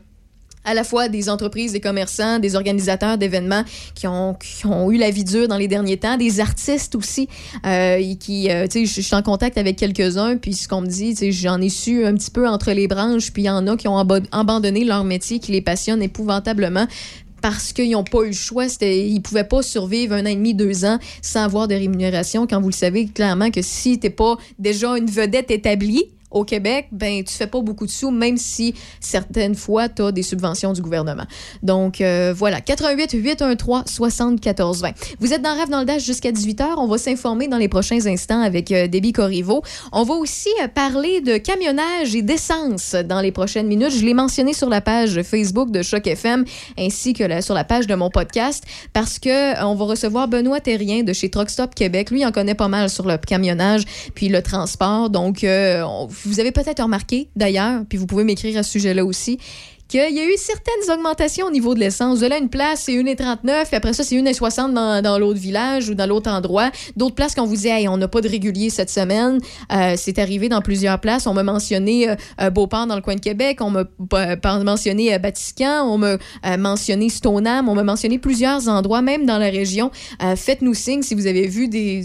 à 0.68 0.74
la 0.74 0.84
fois 0.84 1.08
des 1.08 1.30
entreprises, 1.30 1.72
des 1.72 1.80
commerçants, 1.80 2.38
des 2.38 2.54
organisateurs 2.54 3.16
d'événements 3.16 3.64
qui 3.94 4.06
ont, 4.06 4.34
qui 4.34 4.66
ont 4.66 4.90
eu 4.90 4.98
la 4.98 5.10
vie 5.10 5.24
dure 5.24 5.48
dans 5.48 5.56
les 5.56 5.66
derniers 5.66 5.96
temps, 5.96 6.18
des 6.18 6.40
artistes 6.40 6.94
aussi, 6.94 7.26
euh, 7.66 8.14
qui, 8.20 8.50
euh, 8.50 8.66
tu 8.66 8.86
sais, 8.86 9.00
je 9.00 9.00
suis 9.00 9.16
en 9.16 9.22
contact 9.22 9.56
avec 9.56 9.76
quelques-uns, 9.76 10.36
puis 10.36 10.52
ce 10.52 10.68
qu'on 10.68 10.82
me 10.82 10.86
dit, 10.86 11.14
tu 11.14 11.20
sais, 11.20 11.32
j'en 11.32 11.60
ai 11.60 11.70
su 11.70 12.04
un 12.04 12.14
petit 12.14 12.30
peu 12.30 12.46
entre 12.46 12.72
les 12.72 12.86
branches, 12.86 13.32
puis 13.32 13.44
il 13.44 13.46
y 13.46 13.50
en 13.50 13.66
a 13.66 13.76
qui 13.78 13.88
ont 13.88 13.96
abandonné 13.96 14.84
leur 14.84 15.04
métier 15.04 15.38
qui 15.38 15.52
les 15.52 15.62
passionne 15.62 16.02
épouvantablement 16.02 16.86
parce 17.40 17.72
qu'ils 17.72 17.92
n'ont 17.92 18.04
pas 18.04 18.24
eu 18.24 18.28
le 18.28 18.32
choix. 18.32 18.66
Ils 18.82 19.22
pouvaient 19.22 19.44
pas 19.44 19.62
survivre 19.62 20.14
un 20.14 20.22
an 20.22 20.26
et 20.26 20.34
demi, 20.34 20.54
deux 20.54 20.84
ans 20.84 20.98
sans 21.22 21.44
avoir 21.44 21.68
de 21.68 21.74
rémunération. 21.74 22.46
Quand 22.46 22.60
vous 22.60 22.68
le 22.68 22.74
savez 22.74 23.06
clairement 23.06 23.50
que 23.50 23.62
si 23.62 23.98
t'es 23.98 24.10
pas 24.10 24.36
déjà 24.58 24.98
une 24.98 25.06
vedette 25.06 25.50
établie 25.50 26.04
au 26.30 26.44
Québec, 26.44 26.88
ben 26.92 27.24
tu 27.24 27.34
fais 27.34 27.46
pas 27.46 27.60
beaucoup 27.60 27.86
de 27.86 27.90
sous, 27.90 28.10
même 28.10 28.36
si 28.36 28.74
certaines 29.00 29.54
fois 29.54 29.88
tu 29.88 30.02
as 30.02 30.12
des 30.12 30.22
subventions 30.22 30.72
du 30.72 30.82
gouvernement. 30.82 31.24
Donc 31.62 32.00
euh, 32.00 32.34
voilà, 32.36 32.60
88 32.60 33.12
813 33.12 33.82
74 33.86 34.82
20. 34.82 34.90
Vous 35.20 35.32
êtes 35.32 35.42
dans 35.42 35.54
Rêve 35.54 35.68
dans 35.70 35.80
le 35.80 35.86
Dash 35.86 36.04
jusqu'à 36.04 36.30
18h. 36.30 36.74
On 36.76 36.86
va 36.86 36.98
s'informer 36.98 37.48
dans 37.48 37.56
les 37.58 37.68
prochains 37.68 38.04
instants 38.06 38.40
avec 38.40 38.70
euh, 38.72 38.86
Debbie 38.88 39.12
Corriveau. 39.12 39.62
On 39.92 40.04
va 40.04 40.14
aussi 40.14 40.48
euh, 40.62 40.68
parler 40.68 41.20
de 41.20 41.36
camionnage 41.38 42.14
et 42.14 42.22
d'essence 42.22 42.94
dans 42.94 43.20
les 43.20 43.32
prochaines 43.32 43.66
minutes. 43.66 43.92
Je 43.92 44.04
l'ai 44.04 44.14
mentionné 44.14 44.52
sur 44.52 44.68
la 44.68 44.80
page 44.80 45.22
Facebook 45.22 45.70
de 45.70 45.82
Choc 45.82 46.06
FM 46.06 46.44
ainsi 46.78 47.12
que 47.14 47.24
la- 47.24 47.42
sur 47.42 47.54
la 47.54 47.64
page 47.64 47.86
de 47.86 47.94
mon 47.94 48.10
podcast 48.10 48.64
parce 48.92 49.18
que 49.18 49.28
euh, 49.60 49.66
on 49.66 49.74
va 49.74 49.84
recevoir 49.86 50.28
Benoît 50.28 50.60
Terrien 50.60 51.02
de 51.02 51.12
chez 51.12 51.30
Truck 51.30 51.50
Stop 51.50 51.74
Québec. 51.74 52.10
Lui, 52.10 52.20
il 52.20 52.26
en 52.26 52.32
connaît 52.32 52.54
pas 52.54 52.68
mal 52.68 52.90
sur 52.90 53.06
le 53.06 53.16
camionnage 53.18 53.82
puis 54.14 54.28
le 54.28 54.42
transport. 54.42 55.10
Donc, 55.10 55.44
on- 55.44 56.08
vous 56.24 56.40
avez 56.40 56.52
peut-être 56.52 56.82
remarqué 56.82 57.28
d'ailleurs, 57.36 57.82
puis 57.88 57.98
vous 57.98 58.06
pouvez 58.06 58.24
m'écrire 58.24 58.58
à 58.58 58.62
ce 58.62 58.70
sujet-là 58.72 59.04
aussi, 59.04 59.38
qu'il 59.88 60.14
y 60.14 60.20
a 60.20 60.26
eu 60.26 60.36
certaines 60.36 60.94
augmentations 60.94 61.46
au 61.46 61.50
niveau 61.50 61.74
de 61.74 61.80
l'essence. 61.80 62.20
De 62.20 62.26
là, 62.26 62.38
une 62.38 62.50
place, 62.50 62.82
c'est 62.84 62.92
1,39, 62.92 63.66
puis 63.66 63.76
après 63.76 63.94
ça, 63.94 64.04
c'est 64.04 64.16
1,60 64.16 64.74
dans, 64.74 65.02
dans 65.02 65.18
l'autre 65.18 65.40
village 65.40 65.88
ou 65.88 65.94
dans 65.94 66.06
l'autre 66.06 66.30
endroit. 66.30 66.70
D'autres 66.94 67.14
places 67.14 67.34
qu'on 67.34 67.46
vous 67.46 67.56
dit, 67.56 67.68
hey, 67.68 67.88
on 67.88 67.96
n'a 67.96 68.06
pas 68.06 68.20
de 68.20 68.28
régulier 68.28 68.68
cette 68.68 68.90
semaine. 68.90 69.40
Euh, 69.72 69.94
c'est 69.96 70.18
arrivé 70.18 70.50
dans 70.50 70.60
plusieurs 70.60 71.00
places. 71.00 71.26
On 71.26 71.32
m'a 71.32 71.42
mentionné 71.42 72.10
euh, 72.10 72.16
euh, 72.40 72.50
Beauport 72.50 72.86
dans 72.86 72.96
le 72.96 73.00
coin 73.00 73.14
de 73.14 73.20
Québec, 73.20 73.58
on 73.60 73.70
m'a 73.70 73.84
euh, 74.12 74.62
mentionné 74.62 75.14
euh, 75.14 75.18
Batiscan, 75.18 75.86
on 75.86 75.96
m'a 75.96 76.18
euh, 76.44 76.56
mentionné 76.58 77.08
Stoneham, 77.08 77.68
on 77.68 77.74
m'a 77.74 77.84
mentionné 77.84 78.18
plusieurs 78.18 78.68
endroits, 78.68 79.00
même 79.00 79.24
dans 79.24 79.38
la 79.38 79.48
région. 79.48 79.90
Euh, 80.22 80.36
Faites-nous 80.36 80.74
signe 80.74 81.02
si 81.02 81.14
vous 81.14 81.26
avez 81.26 81.46
vu 81.46 81.68
des, 81.68 82.02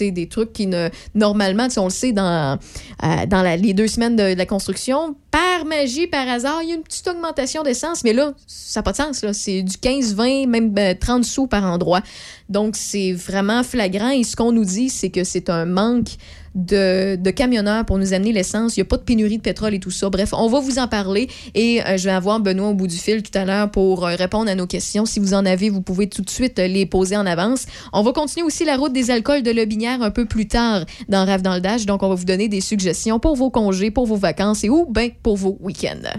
des 0.00 0.28
trucs 0.28 0.52
qui 0.52 0.66
ne. 0.66 0.88
Normalement, 1.14 1.68
on 1.76 1.84
le 1.84 1.90
sait, 1.90 2.12
dans, 2.12 2.58
euh, 3.04 3.56
les 3.56 3.74
deux 3.74 3.88
semaines 3.88 4.16
de, 4.16 4.34
la 4.34 4.46
construction, 4.46 5.16
par 5.30 5.64
magie, 5.66 6.06
par 6.06 6.28
hasard, 6.28 6.62
il 6.62 6.68
y 6.70 6.72
a 6.72 6.74
une 6.74 6.82
petite 6.82 7.06
augmentation 7.08 7.62
d'essence, 7.62 8.04
mais 8.04 8.12
là, 8.12 8.32
ça 8.46 8.80
n'a 8.80 8.82
pas 8.84 8.92
de 8.92 8.96
sens. 8.96 9.24
C'est 9.32 9.62
du 9.62 9.76
15, 9.76 10.14
20, 10.14 10.46
même 10.46 10.74
euh, 10.78 10.94
30 10.98 11.24
sous 11.24 11.46
par 11.46 11.64
endroit. 11.64 12.00
Donc, 12.48 12.76
c'est 12.76 13.12
vraiment 13.12 13.62
flagrant. 13.62 14.10
Et 14.10 14.24
ce 14.24 14.36
qu'on 14.36 14.52
nous 14.52 14.64
dit, 14.64 14.88
c'est 14.88 15.10
que 15.10 15.24
c'est 15.24 15.50
un 15.50 15.66
manque 15.66 16.16
de, 16.54 17.30
camionneurs 17.30 17.84
pour 17.84 17.98
nous 17.98 18.14
amener 18.14 18.32
l'essence. 18.32 18.76
Il 18.76 18.80
n'y 18.80 18.82
a 18.82 18.86
pas 18.86 18.96
de 18.96 19.02
pénurie 19.02 19.38
de 19.38 19.42
pétrole 19.42 19.74
et 19.74 19.80
tout 19.80 19.90
ça. 19.90 20.10
Bref, 20.10 20.30
on 20.32 20.48
va 20.48 20.60
vous 20.60 20.78
en 20.78 20.88
parler 20.88 21.28
et 21.54 21.82
euh, 21.82 21.96
je 21.96 22.04
vais 22.04 22.10
avoir 22.10 22.40
Benoît 22.40 22.68
au 22.68 22.74
bout 22.74 22.86
du 22.86 22.96
fil 22.96 23.22
tout 23.22 23.36
à 23.36 23.44
l'heure 23.44 23.70
pour 23.70 24.06
euh, 24.06 24.14
répondre 24.14 24.50
à 24.50 24.54
nos 24.54 24.66
questions. 24.66 25.06
Si 25.06 25.20
vous 25.20 25.34
en 25.34 25.44
avez, 25.46 25.70
vous 25.70 25.82
pouvez 25.82 26.08
tout 26.08 26.22
de 26.22 26.30
suite 26.30 26.58
euh, 26.58 26.66
les 26.66 26.86
poser 26.86 27.16
en 27.16 27.26
avance. 27.26 27.66
On 27.92 28.02
va 28.02 28.12
continuer 28.12 28.46
aussi 28.46 28.64
la 28.64 28.76
route 28.76 28.92
des 28.92 29.10
alcools 29.10 29.42
de 29.42 29.50
Lobinière 29.50 30.02
un 30.02 30.10
peu 30.10 30.26
plus 30.26 30.48
tard 30.48 30.84
dans 31.08 31.24
Rêve 31.24 31.42
dans 31.42 31.54
le 31.54 31.60
Dash. 31.60 31.86
Donc, 31.86 32.02
on 32.02 32.08
va 32.08 32.14
vous 32.14 32.24
donner 32.24 32.48
des 32.48 32.60
suggestions 32.60 33.18
pour 33.18 33.36
vos 33.36 33.50
congés, 33.50 33.90
pour 33.90 34.06
vos 34.06 34.16
vacances 34.16 34.64
et 34.64 34.70
ou 34.70 34.86
bien 34.86 35.10
pour 35.22 35.36
vos 35.36 35.56
week-ends. 35.60 36.18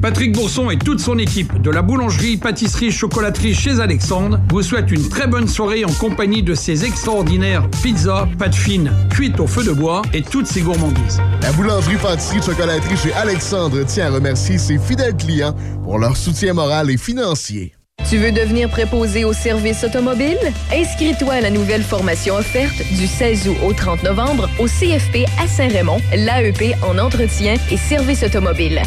Patrick 0.00 0.32
Bourson 0.32 0.70
et 0.70 0.76
toute 0.76 1.00
son 1.00 1.18
équipe 1.18 1.60
de 1.60 1.70
la 1.70 1.82
boulangerie, 1.82 2.36
pâtisserie, 2.36 2.90
chocolaterie 2.90 3.54
chez 3.54 3.80
Alexandre 3.80 4.38
vous 4.50 4.62
souhaitent 4.62 4.90
une 4.90 5.08
très 5.08 5.26
bonne 5.26 5.48
soirée 5.48 5.84
en 5.84 5.92
compagnie 5.92 6.42
de 6.42 6.54
ces 6.54 6.84
extraordinaires 6.84 7.68
pizzas, 7.82 8.28
pâtes 8.38 8.54
fines, 8.54 8.92
cuites 9.10 9.40
au 9.40 9.46
feu 9.46 9.64
de 9.64 9.72
bois 9.72 10.02
et 10.12 10.22
toutes 10.22 10.46
ces 10.46 10.60
gourmandises. 10.60 11.20
La 11.42 11.52
boulangerie, 11.52 11.96
pâtisserie, 11.96 12.42
chocolaterie 12.42 12.96
chez 12.96 13.12
Alexandre 13.14 13.84
tient 13.84 14.06
à 14.06 14.10
remercier 14.10 14.58
ses 14.58 14.78
fidèles 14.78 15.16
clients 15.16 15.54
pour 15.82 15.98
leur 15.98 16.16
soutien 16.16 16.52
moral 16.52 16.90
et 16.90 16.98
financier. 16.98 17.72
Tu 18.08 18.18
veux 18.18 18.30
devenir 18.30 18.68
préposé 18.68 19.24
au 19.24 19.32
service 19.32 19.82
automobile? 19.82 20.38
Inscris-toi 20.72 21.34
à 21.34 21.40
la 21.40 21.50
nouvelle 21.50 21.82
formation 21.82 22.36
offerte 22.36 22.76
du 22.96 23.06
16 23.06 23.48
août 23.48 23.56
au 23.64 23.72
30 23.72 24.04
novembre 24.04 24.48
au 24.60 24.66
CFP 24.66 25.26
à 25.42 25.48
Saint-Raymond, 25.48 26.00
l'AEP 26.14 26.76
en 26.84 26.98
entretien 26.98 27.56
et 27.70 27.76
service 27.76 28.22
automobile. 28.22 28.80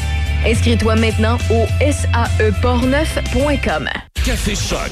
Inscris-toi 0.46 0.96
maintenant 0.96 1.38
au 1.50 1.66
saeportneuf.com. 1.92 3.90
Café 4.26 4.56
Choc. 4.56 4.92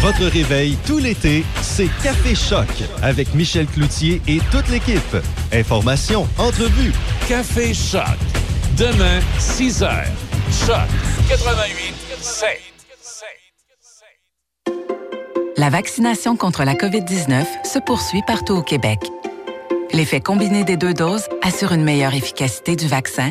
Votre 0.00 0.26
réveil 0.26 0.76
tout 0.86 0.98
l'été, 0.98 1.44
c'est 1.62 1.88
Café 2.02 2.34
Choc 2.34 2.68
avec 3.02 3.34
Michel 3.34 3.66
Cloutier 3.66 4.20
et 4.28 4.38
toute 4.50 4.68
l'équipe. 4.68 5.16
Informations, 5.52 6.28
entrevues. 6.38 6.92
Café 7.28 7.72
Choc. 7.72 8.02
Demain, 8.76 9.20
6 9.38 9.80
h. 9.82 10.04
Choc 10.66 10.88
88 11.28 11.94
7. 12.20 12.60
La 15.56 15.70
vaccination 15.70 16.36
contre 16.36 16.64
la 16.64 16.74
COVID-19 16.74 17.44
se 17.64 17.78
poursuit 17.78 18.22
partout 18.26 18.54
au 18.54 18.62
Québec. 18.62 18.98
L'effet 19.92 20.20
combiné 20.20 20.64
des 20.64 20.76
deux 20.76 20.92
doses 20.92 21.28
assure 21.42 21.72
une 21.72 21.84
meilleure 21.84 22.14
efficacité 22.14 22.74
du 22.74 22.88
vaccin, 22.88 23.30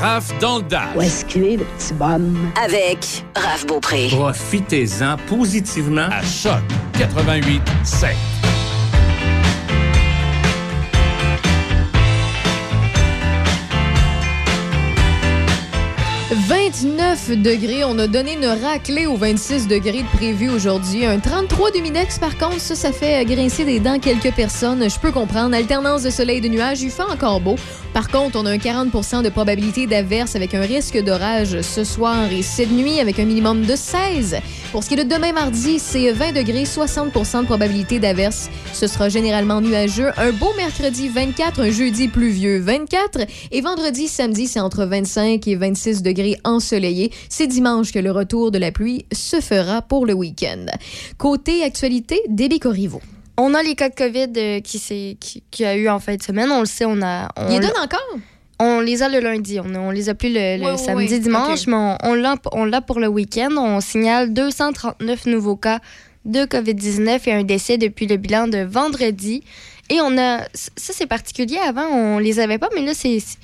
Raph 0.00 0.38
dans 0.38 0.58
le 0.58 0.62
Dash. 0.62 0.94
Où 0.94 1.02
est-ce 1.02 1.24
qu'il 1.24 1.44
est, 1.44 1.56
le 1.56 1.64
petit 1.64 1.92
bonhomme? 1.94 2.52
Avec 2.62 3.24
Raph 3.34 3.66
Beaupré. 3.66 4.08
Profitez-en 4.10 5.16
positivement. 5.26 6.08
À 6.10 6.22
Choc 6.22 6.62
88 6.96 7.60
7. 7.82 8.37
29 16.68 17.30
degrés. 17.42 17.82
On 17.84 17.98
a 17.98 18.06
donné 18.06 18.34
une 18.34 18.44
raclée 18.44 19.06
aux 19.06 19.16
26 19.16 19.68
degrés 19.68 20.02
de 20.02 20.16
prévu 20.18 20.50
aujourd'hui. 20.50 21.06
Un 21.06 21.18
33 21.18 21.70
d'humidex, 21.70 22.18
par 22.18 22.36
contre, 22.36 22.60
ça, 22.60 22.92
fait 22.92 23.24
grincer 23.24 23.64
des 23.64 23.80
dents 23.80 23.98
quelques 23.98 24.34
personnes. 24.34 24.90
Je 24.90 24.98
peux 24.98 25.10
comprendre. 25.10 25.54
Alternance 25.54 26.02
de 26.02 26.10
soleil 26.10 26.38
et 26.38 26.40
de 26.42 26.48
nuages, 26.48 26.82
il 26.82 26.90
fait 26.90 27.04
encore 27.04 27.40
beau. 27.40 27.56
Par 27.94 28.08
contre, 28.08 28.38
on 28.38 28.44
a 28.44 28.50
un 28.50 28.58
40% 28.58 29.22
de 29.22 29.30
probabilité 29.30 29.86
d'averse 29.86 30.36
avec 30.36 30.52
un 30.52 30.60
risque 30.60 31.02
d'orage 31.02 31.62
ce 31.62 31.84
soir 31.84 32.30
et 32.30 32.42
cette 32.42 32.70
nuit 32.70 33.00
avec 33.00 33.18
un 33.18 33.24
minimum 33.24 33.64
de 33.64 33.74
16. 33.74 34.36
Pour 34.72 34.84
ce 34.84 34.88
qui 34.90 34.94
est 35.00 35.04
de 35.04 35.08
demain 35.14 35.32
mardi, 35.32 35.78
c'est 35.78 36.12
20 36.12 36.32
degrés, 36.32 36.66
60 36.66 37.06
de 37.14 37.44
probabilité 37.46 37.98
d'averse. 37.98 38.50
Ce 38.74 38.86
sera 38.86 39.08
généralement 39.08 39.62
nuageux. 39.62 40.10
Un 40.18 40.30
beau 40.32 40.52
mercredi 40.58 41.08
24, 41.08 41.60
un 41.62 41.70
jeudi 41.70 42.06
pluvieux 42.08 42.58
24 42.60 43.20
et 43.50 43.60
vendredi, 43.62 44.08
samedi, 44.08 44.46
c'est 44.46 44.60
entre 44.60 44.84
25 44.84 45.48
et 45.48 45.56
26 45.56 46.02
degrés 46.02 46.36
ensoleillé. 46.44 47.10
C'est 47.30 47.46
dimanche 47.46 47.92
que 47.92 47.98
le 47.98 48.10
retour 48.10 48.50
de 48.50 48.58
la 48.58 48.70
pluie 48.70 49.06
se 49.10 49.40
fera 49.40 49.80
pour 49.80 50.04
le 50.04 50.12
week-end. 50.12 50.66
Côté 51.16 51.64
actualité, 51.64 52.20
Déby 52.28 52.58
Corriveau. 52.60 53.00
On 53.38 53.54
a 53.54 53.62
les 53.62 53.74
cas 53.74 53.88
de 53.88 53.94
COVID 53.94 54.32
euh, 54.36 54.60
qui, 54.60 55.16
qui, 55.18 55.42
qui 55.50 55.64
a 55.64 55.76
eu 55.76 55.88
en 55.88 55.98
fin 55.98 56.16
de 56.16 56.22
semaine. 56.22 56.50
On 56.50 56.60
le 56.60 56.66
sait, 56.66 56.84
on 56.84 57.00
a. 57.00 57.28
On 57.38 57.46
Il 57.46 57.52
les 57.52 57.60
l'a- 57.60 57.68
donne 57.68 57.82
encore? 57.82 58.18
On 58.60 58.80
les 58.80 59.02
a 59.02 59.08
le 59.08 59.20
lundi. 59.20 59.60
On, 59.60 59.74
on 59.76 59.90
les 59.90 60.08
a 60.08 60.14
plus 60.14 60.32
le, 60.32 60.58
samedi, 60.76 61.20
dimanche, 61.20 61.66
mais 61.68 61.76
on, 61.76 61.96
on 62.52 62.64
l'a 62.64 62.80
pour 62.80 62.98
le 63.00 63.06
week-end. 63.08 63.50
On 63.56 63.80
signale 63.80 64.32
239 64.32 65.26
nouveaux 65.26 65.56
cas 65.56 65.78
de 66.24 66.40
COVID-19 66.44 67.20
et 67.26 67.32
un 67.32 67.44
décès 67.44 67.78
depuis 67.78 68.06
le 68.06 68.16
bilan 68.16 68.48
de 68.48 68.58
vendredi. 68.58 69.42
Et 69.90 70.00
on 70.02 70.18
a. 70.18 70.40
Ça, 70.54 70.92
c'est 70.92 71.06
particulier. 71.06 71.56
Avant, 71.58 71.86
on 71.86 72.18
les 72.18 72.40
avait 72.40 72.58
pas, 72.58 72.68
mais 72.74 72.82
là, 72.84 72.92
c'est. 72.94 73.20
c'est- 73.20 73.38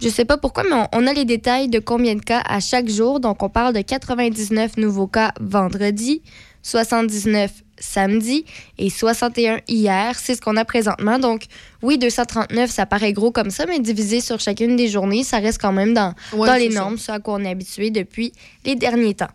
Je 0.00 0.08
sais 0.08 0.24
pas 0.24 0.36
pourquoi, 0.36 0.64
mais 0.64 0.74
on, 0.74 0.86
on 0.92 1.06
a 1.06 1.12
les 1.12 1.24
détails 1.24 1.68
de 1.68 1.78
combien 1.78 2.14
de 2.14 2.20
cas 2.22 2.42
à 2.46 2.60
chaque 2.60 2.88
jour. 2.88 3.20
Donc, 3.20 3.42
on 3.42 3.48
parle 3.48 3.72
de 3.74 3.80
99 3.82 4.76
nouveaux 4.76 5.06
cas 5.06 5.32
vendredi, 5.40 6.22
79 6.62 7.50
samedi 7.82 8.44
et 8.78 8.88
61 8.90 9.58
hier. 9.68 10.16
C'est 10.18 10.34
ce 10.34 10.40
qu'on 10.40 10.56
a 10.56 10.64
présentement. 10.64 11.18
Donc, 11.18 11.42
oui, 11.82 11.98
239, 11.98 12.70
ça 12.70 12.86
paraît 12.86 13.12
gros 13.12 13.32
comme 13.32 13.50
ça, 13.50 13.66
mais 13.66 13.80
divisé 13.80 14.20
sur 14.20 14.38
chacune 14.40 14.76
des 14.76 14.86
journées, 14.88 15.24
ça 15.24 15.38
reste 15.38 15.60
quand 15.60 15.72
même 15.72 15.94
dans, 15.94 16.14
Ouais, 16.32 16.46
dans 16.46 16.54
les 16.54 16.70
ça. 16.70 16.80
normes, 16.80 16.96
ce 16.96 17.10
à 17.10 17.18
quoi 17.18 17.34
on 17.34 17.44
est 17.44 17.50
habitué 17.50 17.90
depuis 17.90 18.32
les 18.64 18.76
derniers 18.76 19.14
temps. 19.14 19.26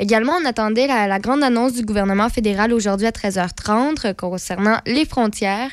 Également, 0.00 0.32
on 0.42 0.44
attendait 0.44 0.88
la, 0.88 1.06
la 1.06 1.20
grande 1.20 1.44
annonce 1.44 1.74
du 1.74 1.82
gouvernement 1.84 2.28
fédéral 2.28 2.72
aujourd'hui 2.72 3.06
à 3.06 3.10
13h30 3.12 4.06
euh, 4.08 4.12
concernant 4.14 4.78
les 4.84 5.04
frontières. 5.04 5.70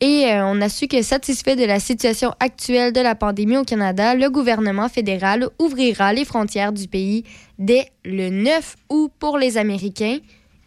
Et 0.00 0.26
euh, 0.26 0.46
on 0.46 0.60
a 0.60 0.68
su 0.68 0.86
que 0.86 1.02
satisfait 1.02 1.56
de 1.56 1.64
la 1.64 1.80
situation 1.80 2.32
actuelle 2.38 2.92
de 2.92 3.00
la 3.00 3.16
pandémie 3.16 3.56
au 3.56 3.64
Canada, 3.64 4.14
le 4.14 4.30
gouvernement 4.30 4.88
fédéral 4.88 5.48
ouvrira 5.58 6.12
les 6.12 6.24
frontières 6.24 6.72
du 6.72 6.86
pays 6.86 7.24
dès 7.58 7.86
le 8.04 8.30
9 8.30 8.76
août 8.90 9.10
pour 9.18 9.36
les 9.36 9.58
Américains 9.58 10.18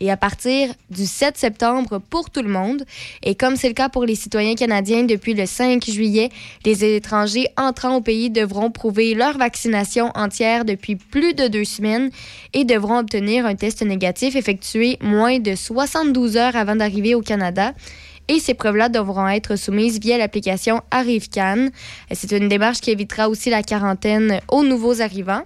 et 0.05 0.11
à 0.11 0.17
partir 0.17 0.69
du 0.91 1.05
7 1.05 1.35
septembre 1.35 1.99
pour 2.09 2.29
tout 2.29 2.43
le 2.43 2.49
monde. 2.49 2.85
Et 3.23 3.33
comme 3.33 3.55
c'est 3.55 3.67
le 3.67 3.73
cas 3.73 3.89
pour 3.89 4.05
les 4.05 4.13
citoyens 4.13 4.53
canadiens 4.53 5.03
depuis 5.03 5.33
le 5.33 5.47
5 5.47 5.83
juillet, 5.83 6.29
les 6.63 6.85
étrangers 6.95 7.47
entrant 7.57 7.95
au 7.95 8.01
pays 8.01 8.29
devront 8.29 8.69
prouver 8.69 9.15
leur 9.15 9.37
vaccination 9.37 10.11
entière 10.13 10.63
depuis 10.63 10.95
plus 10.95 11.33
de 11.33 11.47
deux 11.47 11.65
semaines 11.65 12.11
et 12.53 12.65
devront 12.65 12.99
obtenir 12.99 13.47
un 13.47 13.55
test 13.55 13.81
négatif 13.81 14.35
effectué 14.35 14.99
moins 15.01 15.39
de 15.39 15.55
72 15.55 16.37
heures 16.37 16.55
avant 16.55 16.75
d'arriver 16.75 17.15
au 17.15 17.21
Canada. 17.21 17.73
Et 18.27 18.39
ces 18.39 18.53
preuves-là 18.53 18.89
devront 18.89 19.27
être 19.27 19.55
soumises 19.55 19.99
via 19.99 20.17
l'application 20.19 20.81
ArriveCan. 20.91 21.69
C'est 22.11 22.31
une 22.31 22.47
démarche 22.47 22.79
qui 22.81 22.91
évitera 22.91 23.27
aussi 23.27 23.49
la 23.49 23.63
quarantaine 23.63 24.39
aux 24.49 24.63
nouveaux 24.63 25.01
arrivants. 25.01 25.43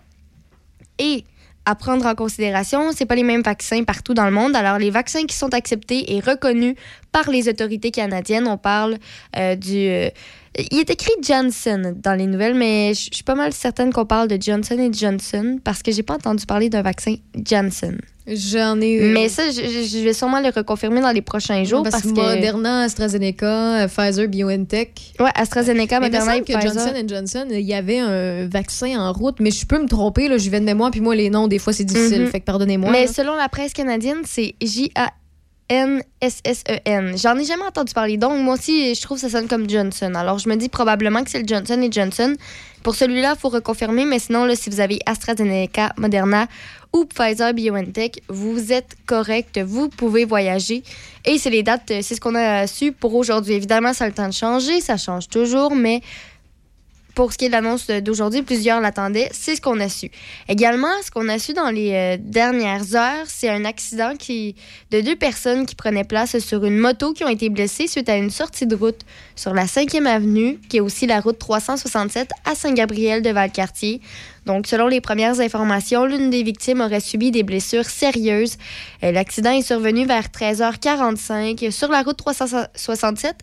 Et 0.97 1.23
à 1.69 1.75
prendre 1.75 2.05
en 2.07 2.15
considération, 2.15 2.91
c'est 2.95 3.05
pas 3.05 3.13
les 3.13 3.23
mêmes 3.23 3.43
vaccins 3.43 3.83
partout 3.83 4.15
dans 4.15 4.25
le 4.25 4.31
monde. 4.31 4.55
Alors 4.55 4.79
les 4.79 4.89
vaccins 4.89 5.25
qui 5.25 5.35
sont 5.35 5.53
acceptés 5.53 6.15
et 6.15 6.19
reconnus 6.19 6.73
par 7.11 7.29
les 7.29 7.47
autorités 7.47 7.91
canadiennes, 7.91 8.47
on 8.47 8.57
parle 8.57 8.97
euh, 9.37 9.55
du 9.55 9.77
euh, 9.77 10.09
il 10.71 10.79
est 10.79 10.89
écrit 10.89 11.11
Johnson 11.21 11.93
dans 11.95 12.15
les 12.15 12.25
nouvelles, 12.25 12.55
mais 12.55 12.93
je 12.95 13.09
je 13.09 13.15
suis 13.15 13.23
pas 13.23 13.35
mal 13.35 13.53
certaine 13.53 13.93
qu'on 13.93 14.05
parle 14.05 14.27
de 14.27 14.41
Johnson 14.41 14.77
et 14.79 14.91
Johnson 14.91 15.59
parce 15.63 15.83
que 15.83 15.91
j'ai 15.91 16.03
pas 16.03 16.15
entendu 16.15 16.45
parler 16.45 16.69
d'un 16.69 16.81
vaccin 16.81 17.15
Johnson. 17.35 17.95
J'en 18.31 18.79
ai 18.81 18.91
eu. 18.91 19.11
Mais 19.13 19.27
ça, 19.29 19.49
je, 19.49 19.61
je- 19.61 19.87
je 19.87 20.03
vais 20.03 20.13
sûrement 20.13 20.39
le 20.39 20.49
reconfirmer 20.49 21.01
dans 21.01 21.11
les 21.11 21.21
prochains 21.21 21.63
jours 21.63 21.83
parce, 21.83 22.01
parce, 22.01 22.05
que 22.05 22.09
Moderna, 22.35 22.81
AstraZeneca, 22.83 23.83
euh, 23.83 23.87
Pfizer, 23.87 24.27
BioNTech. 24.27 25.13
ouais, 25.19 25.29
AstraZeneca, 25.35 25.99
Moderna 25.99 26.37
et 26.37 26.41
que 26.41 26.45
Pfizer. 26.53 26.61
Johnson 26.73 27.03
Johnson, 27.07 27.45
il 27.51 27.61
y 27.61 27.73
avait 27.73 27.99
un 27.99 28.47
vaccin 28.47 28.99
en 28.99 29.11
route, 29.13 29.37
mais 29.39 29.51
je 29.51 29.65
peux 29.65 29.81
me 29.81 29.87
tromper, 29.87 30.27
là, 30.27 30.37
j'y 30.37 30.49
vais 30.49 30.59
de 30.59 30.65
mémoire, 30.65 30.91
puis 30.91 31.01
moi, 31.01 31.15
les 31.15 31.29
noms, 31.29 31.47
des 31.47 31.59
fois, 31.59 31.73
c'est 31.73 31.83
difficile, 31.85 32.21
Mhm. 32.23 32.27
fait 32.27 32.39
que 32.39 32.45
pardonnez-moi. 32.45 32.91
Mais 32.91 33.05
là. 33.05 33.11
selon 33.11 33.35
la 33.35 33.49
presse 33.49 33.73
canadienne, 33.73 34.19
c'est 34.25 34.55
J.A. 34.61 35.09
J-O-N-S-S-E-N. 35.69 37.17
J'en 37.17 37.37
ai 37.37 37.45
jamais 37.45 37.63
entendu 37.63 37.93
parler. 37.93 38.17
Donc, 38.17 38.39
moi 38.39 38.55
aussi, 38.55 38.95
je 38.95 39.01
trouve 39.01 39.17
que 39.17 39.21
ça 39.21 39.29
sonne 39.29 39.47
comme 39.47 39.69
Johnson. 39.69 40.13
Alors, 40.15 40.39
je 40.39 40.49
me 40.49 40.55
dis 40.55 40.69
probablement 40.69 41.23
que 41.23 41.29
c'est 41.29 41.41
le 41.41 41.47
Johnson 41.47 41.79
et 41.81 41.91
Johnson. 41.91 42.35
Pour 42.83 42.95
celui-là, 42.95 43.33
il 43.35 43.39
faut 43.39 43.49
reconfirmer. 43.49 44.05
Mais 44.05 44.19
sinon, 44.19 44.45
là, 44.45 44.55
si 44.55 44.69
vous 44.69 44.79
avez 44.79 44.99
AstraZeneca, 45.05 45.93
Moderna 45.97 46.47
ou 46.91 47.05
Pfizer 47.05 47.53
BioNTech, 47.53 48.21
vous 48.29 48.73
êtes 48.73 48.95
correct. 49.05 49.59
Vous 49.63 49.89
pouvez 49.89 50.25
voyager. 50.25 50.83
Et 51.25 51.37
c'est 51.37 51.51
les 51.51 51.61
dates, 51.61 51.83
c'est 51.87 52.15
ce 52.15 52.21
qu'on 52.21 52.35
a 52.35 52.65
su 52.65 52.91
pour 52.91 53.13
aujourd'hui. 53.13 53.53
Évidemment, 53.53 53.93
ça 53.93 54.05
a 54.05 54.07
le 54.07 54.13
temps 54.13 54.27
de 54.27 54.33
changer. 54.33 54.81
Ça 54.81 54.97
change 54.97 55.27
toujours. 55.27 55.75
Mais 55.75 56.01
pour 57.15 57.33
ce 57.33 57.37
qui 57.37 57.45
est 57.45 57.47
de 57.49 57.53
l'annonce 57.53 57.87
d'aujourd'hui, 57.87 58.41
plusieurs 58.41 58.81
l'attendaient. 58.81 59.29
C'est 59.31 59.55
ce 59.55 59.61
qu'on 59.61 59.79
a 59.79 59.89
su. 59.89 60.09
Également, 60.47 60.91
ce 61.03 61.11
qu'on 61.11 61.27
a 61.27 61.39
su 61.39 61.53
dans 61.53 61.69
les 61.69 61.93
euh, 61.93 62.17
dernières 62.19 62.95
heures, 62.95 63.25
c'est 63.27 63.49
un 63.49 63.65
accident 63.65 64.15
qui, 64.17 64.55
de 64.91 65.01
deux 65.01 65.15
personnes 65.15 65.65
qui 65.65 65.75
prenaient 65.75 66.03
place 66.03 66.39
sur 66.39 66.63
une 66.63 66.77
moto 66.77 67.13
qui 67.13 67.23
ont 67.23 67.29
été 67.29 67.49
blessées 67.49 67.87
suite 67.87 68.09
à 68.09 68.15
une 68.15 68.29
sortie 68.29 68.67
de 68.67 68.75
route 68.75 69.01
sur 69.35 69.53
la 69.53 69.65
5e 69.65 70.05
avenue, 70.05 70.59
qui 70.69 70.77
est 70.77 70.81
aussi 70.81 71.07
la 71.07 71.19
route 71.19 71.37
367 71.37 72.29
à 72.45 72.55
Saint-Gabriel 72.55 73.21
de 73.21 73.29
Valcartier. 73.29 74.01
Donc, 74.45 74.65
selon 74.65 74.87
les 74.87 75.01
premières 75.01 75.39
informations, 75.41 76.05
l'une 76.05 76.29
des 76.29 76.43
victimes 76.43 76.81
aurait 76.81 77.01
subi 77.01 77.31
des 77.31 77.43
blessures 77.43 77.85
sérieuses. 77.85 78.57
Euh, 79.03 79.11
L'accident 79.11 79.51
est 79.51 79.61
survenu 79.61 80.05
vers 80.05 80.27
13h45 80.27 81.69
sur 81.71 81.89
la 81.89 82.01
route 82.01 82.17
367 82.17 83.35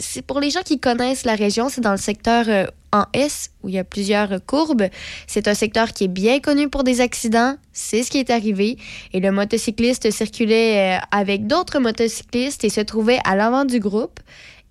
c'est 0.00 0.22
pour 0.22 0.40
les 0.40 0.50
gens 0.50 0.62
qui 0.64 0.78
connaissent 0.80 1.24
la 1.24 1.34
région, 1.34 1.68
c'est 1.68 1.80
dans 1.80 1.92
le 1.92 1.96
secteur 1.96 2.44
euh, 2.48 2.66
en 2.92 3.04
S 3.12 3.50
où 3.62 3.68
il 3.68 3.74
y 3.74 3.78
a 3.78 3.84
plusieurs 3.84 4.44
courbes. 4.44 4.88
C'est 5.26 5.46
un 5.48 5.54
secteur 5.54 5.92
qui 5.92 6.04
est 6.04 6.08
bien 6.08 6.40
connu 6.40 6.68
pour 6.68 6.84
des 6.84 7.00
accidents. 7.00 7.56
C'est 7.72 8.02
ce 8.02 8.10
qui 8.10 8.18
est 8.18 8.30
arrivé. 8.30 8.76
Et 9.12 9.20
le 9.20 9.30
motocycliste 9.30 10.10
circulait 10.10 10.96
euh, 10.96 11.00
avec 11.10 11.46
d'autres 11.46 11.78
motocyclistes 11.78 12.64
et 12.64 12.68
se 12.70 12.80
trouvait 12.80 13.20
à 13.24 13.36
l'avant 13.36 13.64
du 13.64 13.78
groupe. 13.78 14.20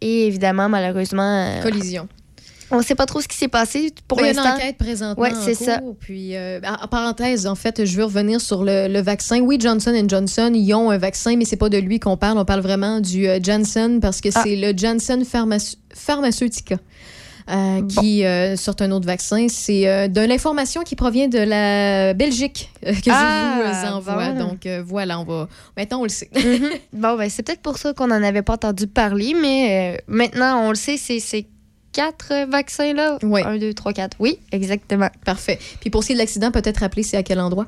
Et 0.02 0.28
évidemment, 0.28 0.70
malheureusement. 0.70 1.46
euh, 1.46 1.62
Collision. 1.62 2.08
On 2.72 2.78
ne 2.78 2.84
sait 2.84 2.96
pas 2.96 3.06
trop 3.08 3.20
ce 3.22 3.28
qui 3.28 3.36
s'est 3.36 3.48
passé 3.48 3.92
pour 4.08 4.20
Il 4.20 4.26
y 4.26 4.30
a 4.30 4.34
l'instant. 4.34 4.50
une 4.50 4.56
enquête 4.62 4.78
présentement 4.78 5.24
Ouais, 5.24 5.32
c'est 5.44 5.56
ça. 5.56 5.82
Puis, 6.00 6.36
euh, 6.36 6.60
en 6.64 6.86
en 6.86 6.88
parenthèse, 6.88 7.48
en 7.48 7.56
fait, 7.56 7.84
je 7.86 7.98
veux 7.98 8.04
revenir 8.04 8.40
sur 8.42 8.64
le, 8.64 8.88
le 8.88 9.02
vaccin. 9.02 9.40
Oui, 9.42 9.58
Johnson 9.60 9.94
Johnson, 10.08 10.52
ils 10.54 10.74
ont 10.76 10.92
un 10.92 10.98
vaccin, 11.00 11.36
mais 11.36 11.46
c'est 11.46 11.58
pas 11.58 11.70
de 11.70 11.78
lui 11.80 12.00
qu'on 12.00 12.16
parle. 12.18 12.38
On 12.38 12.46
parle 12.46 12.62
vraiment 12.62 13.00
du 13.00 13.28
euh, 13.28 13.40
Janssen 13.42 14.00
parce 14.00 14.22
que 14.22 14.30
Ah. 14.36 14.42
c'est 14.44 14.56
le 14.56 14.78
Janssen 14.78 15.24
Pharmace- 15.24 15.78
Pharmaceutica. 15.96 16.78
euh, 17.52 17.82
qui 17.88 18.24
euh, 18.26 18.56
sort 18.56 18.76
un 18.82 18.92
autre 18.92 19.08
vaccin. 19.08 19.48
C'est 19.50 19.88
euh, 19.88 20.08
de 20.08 20.22
l'information 20.22 20.84
qui 20.84 20.96
provient 20.96 21.28
de 21.28 21.40
la 21.40 22.14
Belgique 22.14 22.70
euh, 22.86 22.94
que 22.94 23.10
Ah, 23.10 23.62
je 23.64 23.88
vous 23.90 23.94
envoie. 23.96 24.30
bon. 24.34 24.50
Donc 24.50 24.68
voilà, 24.86 25.20
on 25.20 25.24
va. 25.24 25.48
Maintenant, 25.76 26.02
on 26.02 26.04
le 26.04 26.10
sait. 26.10 26.30
Mhm. 26.36 26.70
Bon, 26.94 27.18
ben, 27.18 27.28
c'est 27.28 27.42
peut-être 27.42 27.62
pour 27.64 27.80
ça 27.80 27.94
qu'on 27.94 28.06
n'en 28.06 28.22
avait 28.22 28.44
pas 28.44 28.54
entendu 28.54 28.86
parler, 28.86 29.34
mais 29.42 30.00
maintenant, 30.08 30.62
on 30.66 30.70
le 30.70 30.76
sait, 30.76 30.98
c'est 30.98 31.20
ces 31.20 31.48
quatre 31.94 32.50
vaccins 32.50 32.94
là. 32.94 33.18
Oui. 33.24 33.42
Un, 33.44 33.58
deux, 33.58 33.74
trois, 33.74 33.94
quatre. 33.94 34.18
Oui, 34.20 34.40
exactement. 34.52 35.10
Parfait. 35.26 35.60
Puis 35.80 35.90
pour 35.90 36.04
ce 36.04 36.08
qui 36.08 36.14
est 36.14 36.16
de 36.16 36.22
l'accident, 36.22 36.52
peut-être 36.52 36.78
rappeler 36.78 37.04
c'est 37.04 37.18
à 37.18 37.24
quel 37.24 37.40
endroit? 37.40 37.68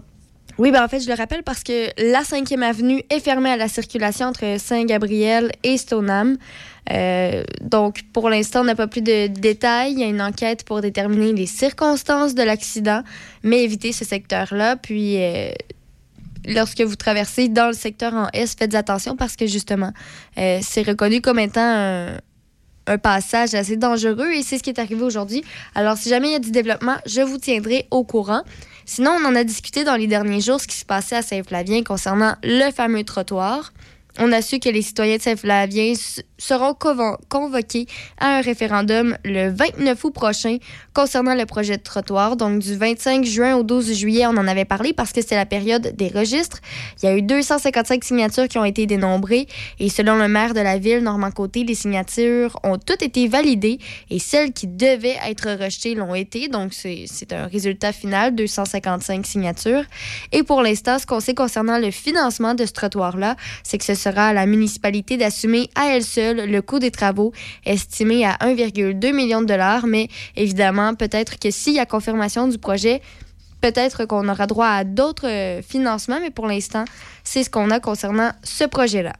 Oui, 0.57 0.71
ben 0.71 0.83
en 0.83 0.87
fait, 0.87 0.99
je 0.99 1.07
le 1.07 1.15
rappelle 1.15 1.43
parce 1.43 1.63
que 1.63 1.87
la 2.11 2.21
5e 2.21 2.61
avenue 2.61 3.01
est 3.09 3.19
fermée 3.19 3.49
à 3.49 3.57
la 3.57 3.67
circulation 3.67 4.27
entre 4.27 4.59
Saint-Gabriel 4.59 5.51
et 5.63 5.77
Stoneham. 5.77 6.37
Euh, 6.91 7.43
donc, 7.61 8.01
pour 8.13 8.29
l'instant, 8.29 8.61
on 8.61 8.65
n'a 8.65 8.75
pas 8.75 8.87
plus 8.87 9.01
de 9.01 9.27
détails. 9.27 9.93
Il 9.93 9.99
y 9.99 10.03
a 10.03 10.07
une 10.07 10.21
enquête 10.21 10.63
pour 10.63 10.81
déterminer 10.81 11.33
les 11.33 11.45
circonstances 11.45 12.35
de 12.35 12.43
l'accident, 12.43 13.03
mais 13.43 13.63
évitez 13.63 13.91
ce 13.91 14.03
secteur-là. 14.03 14.75
Puis, 14.75 15.21
euh, 15.23 15.51
lorsque 16.45 16.81
vous 16.81 16.95
traversez 16.95 17.47
dans 17.47 17.67
le 17.67 17.73
secteur 17.73 18.13
en 18.13 18.27
S, 18.33 18.55
faites 18.57 18.75
attention 18.75 19.15
parce 19.15 19.35
que 19.35 19.47
justement, 19.47 19.91
euh, 20.37 20.59
c'est 20.61 20.85
reconnu 20.85 21.21
comme 21.21 21.39
étant 21.39 21.61
un, 21.61 22.17
un 22.91 22.97
passage 22.97 23.53
assez 23.53 23.77
dangereux 23.77 24.31
et 24.31 24.43
c'est 24.43 24.57
ce 24.57 24.63
qui 24.63 24.69
est 24.69 24.79
arrivé 24.79 25.01
aujourd'hui. 25.01 25.43
Alors, 25.75 25.97
si 25.97 26.09
jamais 26.09 26.29
il 26.29 26.31
y 26.33 26.35
a 26.35 26.39
du 26.39 26.51
développement, 26.51 26.97
je 27.05 27.21
vous 27.21 27.37
tiendrai 27.37 27.87
au 27.89 28.03
courant. 28.03 28.43
Sinon, 28.85 29.11
on 29.21 29.25
en 29.25 29.35
a 29.35 29.43
discuté 29.43 29.83
dans 29.83 29.95
les 29.95 30.07
derniers 30.07 30.41
jours 30.41 30.59
ce 30.59 30.67
qui 30.67 30.75
se 30.75 30.85
passait 30.85 31.15
à 31.15 31.21
Saint-Flavien 31.21 31.83
concernant 31.83 32.35
le 32.43 32.71
fameux 32.71 33.03
trottoir. 33.03 33.71
On 34.19 34.31
a 34.33 34.41
su 34.41 34.59
que 34.59 34.69
les 34.69 34.81
citoyens 34.81 35.17
de 35.17 35.21
Saint-Flavien 35.21 35.93
seront 36.37 36.73
convo- 36.73 37.17
convoqués 37.29 37.85
à 38.19 38.37
un 38.37 38.41
référendum 38.41 39.17
le 39.23 39.49
29 39.49 40.03
août 40.03 40.11
prochain 40.13 40.57
concernant 40.93 41.33
le 41.35 41.45
projet 41.45 41.77
de 41.77 41.81
trottoir. 41.83 42.35
Donc, 42.35 42.59
du 42.59 42.75
25 42.75 43.23
juin 43.23 43.55
au 43.55 43.63
12 43.63 43.93
juillet, 43.93 44.25
on 44.27 44.31
en 44.31 44.47
avait 44.47 44.65
parlé 44.65 44.91
parce 44.91 45.13
que 45.13 45.21
c'était 45.21 45.35
la 45.35 45.45
période 45.45 45.95
des 45.95 46.09
registres. 46.09 46.59
Il 47.01 47.05
y 47.05 47.09
a 47.09 47.15
eu 47.15 47.21
255 47.21 48.03
signatures 48.03 48.47
qui 48.47 48.57
ont 48.57 48.65
été 48.65 48.85
dénombrées 48.85 49.47
et 49.79 49.89
selon 49.89 50.15
le 50.15 50.27
maire 50.27 50.53
de 50.53 50.59
la 50.59 50.77
ville, 50.77 50.99
Normand 51.03 51.31
Côté, 51.31 51.63
les 51.63 51.75
signatures 51.75 52.59
ont 52.63 52.77
toutes 52.77 53.01
été 53.03 53.27
validées 53.27 53.79
et 54.09 54.19
celles 54.19 54.51
qui 54.51 54.67
devaient 54.67 55.17
être 55.27 55.49
rejetées 55.63 55.95
l'ont 55.95 56.15
été. 56.15 56.49
Donc, 56.49 56.73
c'est 56.73 57.05
c'est 57.07 57.31
un 57.33 57.47
résultat 57.47 57.93
final, 57.93 58.35
255 58.35 59.25
signatures. 59.25 59.83
Et 60.31 60.43
pour 60.43 60.61
l'instant, 60.61 60.99
ce 60.99 61.05
qu'on 61.05 61.19
sait 61.21 61.33
concernant 61.33 61.77
le 61.77 61.91
financement 61.91 62.55
de 62.55 62.65
ce 62.65 62.73
trottoir-là, 62.73 63.35
c'est 63.63 63.77
que 63.77 63.85
ce 63.85 63.95
sera 64.01 64.27
à 64.27 64.33
la 64.33 64.45
municipalité 64.45 65.17
d'assumer 65.17 65.69
à 65.75 65.95
elle 65.95 66.03
seule 66.03 66.49
le 66.49 66.61
coût 66.61 66.79
des 66.79 66.91
travaux, 66.91 67.31
estimé 67.65 68.25
à 68.25 68.33
1,2 68.41 69.13
million 69.13 69.41
de 69.41 69.45
dollars. 69.45 69.87
Mais 69.87 70.07
évidemment, 70.35 70.95
peut-être 70.95 71.39
que 71.39 71.51
s'il 71.51 71.73
y 71.73 71.79
a 71.79 71.85
confirmation 71.85 72.47
du 72.47 72.57
projet, 72.57 73.01
peut-être 73.61 74.05
qu'on 74.05 74.27
aura 74.27 74.47
droit 74.47 74.67
à 74.67 74.83
d'autres 74.83 75.27
euh, 75.27 75.61
financements, 75.61 76.19
mais 76.19 76.31
pour 76.31 76.47
l'instant, 76.47 76.85
c'est 77.23 77.43
ce 77.43 77.49
qu'on 77.49 77.69
a 77.69 77.79
concernant 77.79 78.31
ce 78.43 78.63
projet-là. 78.63 79.13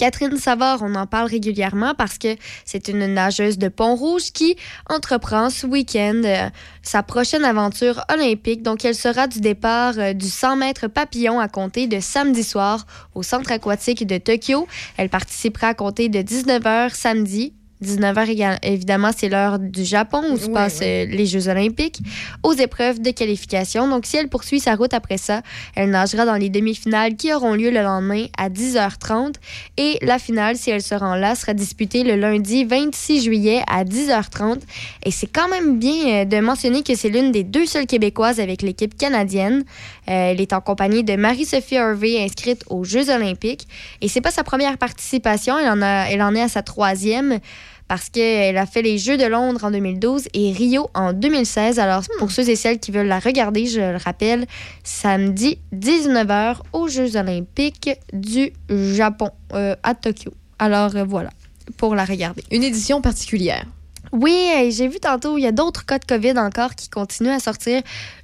Catherine 0.00 0.38
Savard, 0.38 0.78
on 0.80 0.94
en 0.94 1.06
parle 1.06 1.28
régulièrement 1.28 1.94
parce 1.94 2.16
que 2.16 2.34
c'est 2.64 2.88
une 2.88 3.04
nageuse 3.04 3.58
de 3.58 3.68
Pont-Rouge 3.68 4.32
qui 4.32 4.56
entreprend 4.88 5.50
ce 5.50 5.66
week-end 5.66 6.22
euh, 6.24 6.48
sa 6.80 7.02
prochaine 7.02 7.44
aventure 7.44 8.02
olympique. 8.10 8.62
Donc, 8.62 8.82
elle 8.86 8.94
sera 8.94 9.26
du 9.26 9.42
départ 9.42 9.98
euh, 9.98 10.14
du 10.14 10.30
100 10.30 10.56
mètres 10.56 10.86
papillon 10.86 11.38
à 11.38 11.48
compter 11.48 11.86
de 11.86 12.00
samedi 12.00 12.44
soir 12.44 12.86
au 13.14 13.22
centre 13.22 13.52
aquatique 13.52 14.06
de 14.06 14.16
Tokyo. 14.16 14.66
Elle 14.96 15.10
participera 15.10 15.66
à 15.66 15.74
compter 15.74 16.08
de 16.08 16.20
19h 16.20 16.94
samedi. 16.94 17.52
19h, 17.84 18.58
évidemment, 18.62 19.10
c'est 19.16 19.28
l'heure 19.28 19.58
du 19.58 19.84
Japon 19.84 20.22
où 20.32 20.36
se 20.36 20.46
Oui, 20.46 20.52
passent 20.52 20.80
oui. 20.80 20.86
euh, 20.86 21.06
les 21.06 21.26
Jeux 21.26 21.48
olympiques 21.48 22.00
aux 22.42 22.52
épreuves 22.52 23.00
de 23.00 23.10
qualification. 23.10 23.88
Donc, 23.88 24.06
si 24.06 24.16
elle 24.16 24.28
poursuit 24.28 24.60
sa 24.60 24.74
route 24.74 24.92
après 24.92 25.16
ça, 25.16 25.42
elle 25.74 25.90
nagera 25.90 26.26
dans 26.26 26.34
les 26.36 26.50
demi-finales 26.50 27.16
qui 27.16 27.32
auront 27.32 27.54
lieu 27.54 27.70
le 27.70 27.80
lendemain 27.82 28.26
à 28.36 28.50
10h30. 28.50 29.34
Et 29.78 29.98
la 30.02 30.18
finale, 30.18 30.56
si 30.56 30.70
elle 30.70 30.82
se 30.82 30.94
rend 30.94 31.14
là, 31.14 31.34
sera 31.34 31.54
disputée 31.54 32.04
le 32.04 32.16
lundi 32.16 32.64
26 32.64 33.22
juillet 33.24 33.62
à 33.66 33.84
10h30. 33.84 34.60
Et 35.04 35.10
c'est 35.10 35.26
quand 35.26 35.48
même 35.48 35.78
bien 35.78 36.06
euh, 36.06 36.24
de 36.24 36.38
mentionner 36.40 36.82
que 36.82 36.94
c'est 36.94 37.08
l'une 37.08 37.32
des 37.32 37.44
deux 37.44 37.66
seules 37.66 37.86
Québécoises 37.86 38.40
avec 38.40 38.62
l'équipe 38.62 38.96
canadienne. 38.96 39.64
Euh, 40.08 40.32
elle 40.32 40.40
est 40.40 40.52
en 40.52 40.60
compagnie 40.60 41.02
de 41.04 41.16
Marie-Sophie 41.16 41.78
Harvey, 41.78 42.22
inscrite 42.22 42.64
aux 42.68 42.84
Jeux 42.84 43.08
olympiques. 43.10 43.66
Et 44.00 44.08
c'est 44.08 44.20
pas 44.20 44.30
sa 44.30 44.44
première 44.44 44.76
participation, 44.76 45.58
elle 45.58 45.68
en, 45.70 45.80
a, 45.82 46.06
elle 46.10 46.22
en 46.22 46.34
est 46.34 46.42
à 46.42 46.48
sa 46.48 46.62
troisième 46.62 47.38
parce 47.90 48.08
qu'elle 48.08 48.56
a 48.56 48.66
fait 48.66 48.82
les 48.82 48.98
Jeux 48.98 49.16
de 49.16 49.24
Londres 49.24 49.64
en 49.64 49.72
2012 49.72 50.28
et 50.32 50.52
Rio 50.52 50.88
en 50.94 51.12
2016. 51.12 51.80
Alors, 51.80 52.04
pour 52.20 52.30
ceux 52.30 52.48
et 52.48 52.54
celles 52.54 52.78
qui 52.78 52.92
veulent 52.92 53.08
la 53.08 53.18
regarder, 53.18 53.66
je 53.66 53.80
le 53.80 53.96
rappelle, 53.96 54.46
samedi 54.84 55.58
19h 55.74 56.58
aux 56.72 56.86
Jeux 56.86 57.16
olympiques 57.16 57.90
du 58.12 58.52
Japon 58.68 59.30
euh, 59.54 59.74
à 59.82 59.96
Tokyo. 59.96 60.30
Alors, 60.60 60.94
euh, 60.94 61.02
voilà, 61.02 61.30
pour 61.78 61.96
la 61.96 62.04
regarder. 62.04 62.44
Une 62.52 62.62
édition 62.62 63.00
particulière. 63.02 63.64
Oui, 64.12 64.70
j'ai 64.76 64.88
vu 64.88 64.98
tantôt, 64.98 65.38
il 65.38 65.42
y 65.42 65.46
a 65.46 65.52
d'autres 65.52 65.86
cas 65.86 65.98
de 65.98 66.04
COVID 66.04 66.36
encore 66.38 66.74
qui 66.74 66.88
continuent 66.88 67.30
à 67.30 67.38
sortir. 67.38 67.80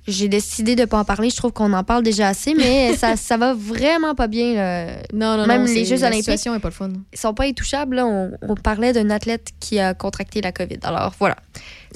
J'ai 0.08 0.28
décidé 0.28 0.74
de 0.76 0.80
ne 0.82 0.86
pas 0.86 0.98
en 0.98 1.04
parler. 1.04 1.30
Je 1.30 1.36
trouve 1.36 1.52
qu'on 1.52 1.72
en 1.72 1.84
parle 1.84 2.02
déjà 2.02 2.28
assez, 2.28 2.54
mais 2.54 2.94
ça, 2.98 3.16
ça 3.16 3.36
va 3.36 3.54
vraiment 3.54 4.14
pas 4.14 4.26
bien. 4.26 4.54
là. 4.54 4.86
Non, 5.12 5.36
non, 5.36 5.46
Même 5.46 5.64
non, 5.64 5.72
les 5.72 5.84
Jeux 5.84 5.96
la 5.96 6.08
olympiques. 6.08 6.24
situation 6.24 6.54
est 6.54 6.58
pas 6.60 6.68
le 6.68 6.74
fun. 6.74 6.90
Ils 7.12 7.18
sont 7.18 7.34
pas 7.34 7.44
intouchables. 7.44 7.96
là. 7.96 8.06
On, 8.06 8.32
on 8.42 8.54
parlait 8.56 8.92
d'un 8.92 9.10
athlète 9.10 9.48
qui 9.60 9.78
a 9.78 9.94
contracté 9.94 10.40
la 10.40 10.52
COVID. 10.52 10.78
Alors, 10.82 11.14
voilà. 11.18 11.36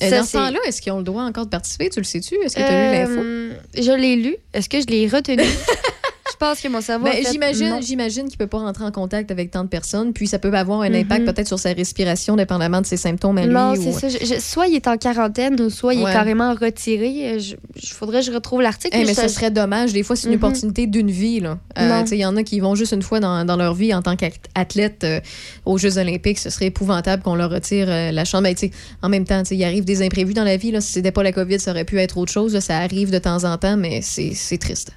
Euh, 0.02 0.08
Ça, 0.08 0.18
dans 0.18 0.24
ce 0.24 0.32
temps-là, 0.34 0.58
est-ce 0.66 0.80
qu'ils 0.82 0.92
ont 0.92 0.98
le 0.98 1.04
droit 1.04 1.22
encore 1.24 1.44
de 1.46 1.50
participer? 1.50 1.90
Tu 1.90 1.98
le 2.00 2.04
sais-tu? 2.04 2.36
Est-ce 2.44 2.54
que 2.56 2.60
tu 2.60 2.66
as 2.66 2.92
lu 2.92 2.98
l'info? 2.98 3.20
Euh, 3.24 3.52
Je 3.76 3.92
l'ai 3.92 4.16
lu. 4.16 4.36
Est-ce 4.54 4.68
que 4.68 4.80
je 4.80 4.86
l'ai 4.86 5.08
retenu? 5.08 5.42
que 6.40 6.68
mon 6.68 6.80
cerveau. 6.80 7.06
a 7.06 7.10
Ben, 7.10 7.24
j'imagine, 7.30 7.76
j'imagine 7.82 8.28
qu'il 8.28 8.38
peut 8.38 8.46
pas 8.46 8.58
rentrer 8.58 8.84
en 8.84 8.90
contact 8.90 9.30
avec 9.30 9.50
tant 9.50 9.62
de 9.64 9.68
personnes, 9.68 10.12
puis 10.12 10.26
ça 10.26 10.38
peut 10.38 10.52
avoir 10.54 10.80
un 10.82 10.88
Mhm. 10.88 10.94
impact 10.96 11.24
peut-être 11.26 11.46
sur 11.48 11.58
sa 11.58 11.72
respiration, 11.72 12.34
dépendamment 12.36 12.80
de 12.80 12.86
ses 12.86 12.96
symptômes 12.96 13.38
à 13.38 13.46
lui. 13.46 13.52
Non, 13.52 13.72
ou- 13.72 13.76
c'est 13.76 13.92
ça. 13.92 14.08
Je- 14.08 14.24
je- 14.34 14.40
soit 14.40 14.66
il 14.66 14.74
est 14.74 14.88
en 14.88 14.96
quarantaine 14.96 15.60
ou 15.60 15.70
soit 15.70 15.94
il 15.94 16.02
Ouais. 16.02 16.10
est 16.10 16.12
carrément 16.14 16.54
retiré. 16.54 17.38
Je- 17.38 17.54
faudrait 17.94 18.20
que 18.20 18.26
je 18.26 18.32
retrouve 18.32 18.62
l'article. 18.62 18.96
Eh, 18.98 19.04
mais 19.04 19.14
ça 19.14 19.28
serait 19.28 19.50
dommage. 19.50 19.92
Des 19.92 20.02
fois, 20.02 20.16
c'est 20.16 20.28
une 20.28 20.34
Mhm. 20.34 20.38
opportunité 20.44 20.86
d'une 20.86 21.10
vie. 21.10 21.42
Euh, 21.78 22.04
Il 22.10 22.18
y 22.18 22.24
en 22.26 22.36
a 22.36 22.42
qui 22.42 22.58
vont 22.60 22.74
juste 22.74 22.92
une 22.92 23.02
fois 23.02 23.20
dans, 23.20 23.44
dans 23.44 23.56
leur 23.56 23.74
vie 23.74 23.92
en 23.94 24.02
tant 24.02 24.16
qu'athlète 24.16 25.04
euh, 25.04 25.20
aux 25.66 25.78
Jeux 25.78 25.98
olympiques. 25.98 26.38
Ce 26.38 26.50
serait 26.50 26.66
épouvantable 26.66 27.22
qu'on 27.22 27.34
leur 27.34 27.50
retire 27.50 27.86
euh, 27.88 28.10
la 28.10 28.24
chambre. 28.24 28.44
Ben, 28.44 28.54
en 29.02 29.08
même 29.08 29.24
temps, 29.24 29.42
il 29.50 29.62
arrive 29.64 29.84
des 29.84 30.02
imprévus 30.02 30.34
dans 30.34 30.44
la 30.44 30.56
vie. 30.56 30.70
Là. 30.70 30.80
Si 30.80 30.92
c'était 30.92 31.12
pas 31.12 31.22
la 31.22 31.32
COVID, 31.32 31.60
ça 31.60 31.70
aurait 31.72 31.84
pu 31.84 31.98
être 31.98 32.16
autre 32.16 32.32
chose. 32.32 32.54
là. 32.54 32.60
Ça 32.60 32.78
arrive 32.78 33.10
de 33.10 33.18
temps 33.18 33.44
en 33.44 33.56
temps, 33.58 33.76
mais 33.76 34.00
c'est 34.02 34.58
triste. 34.58 34.92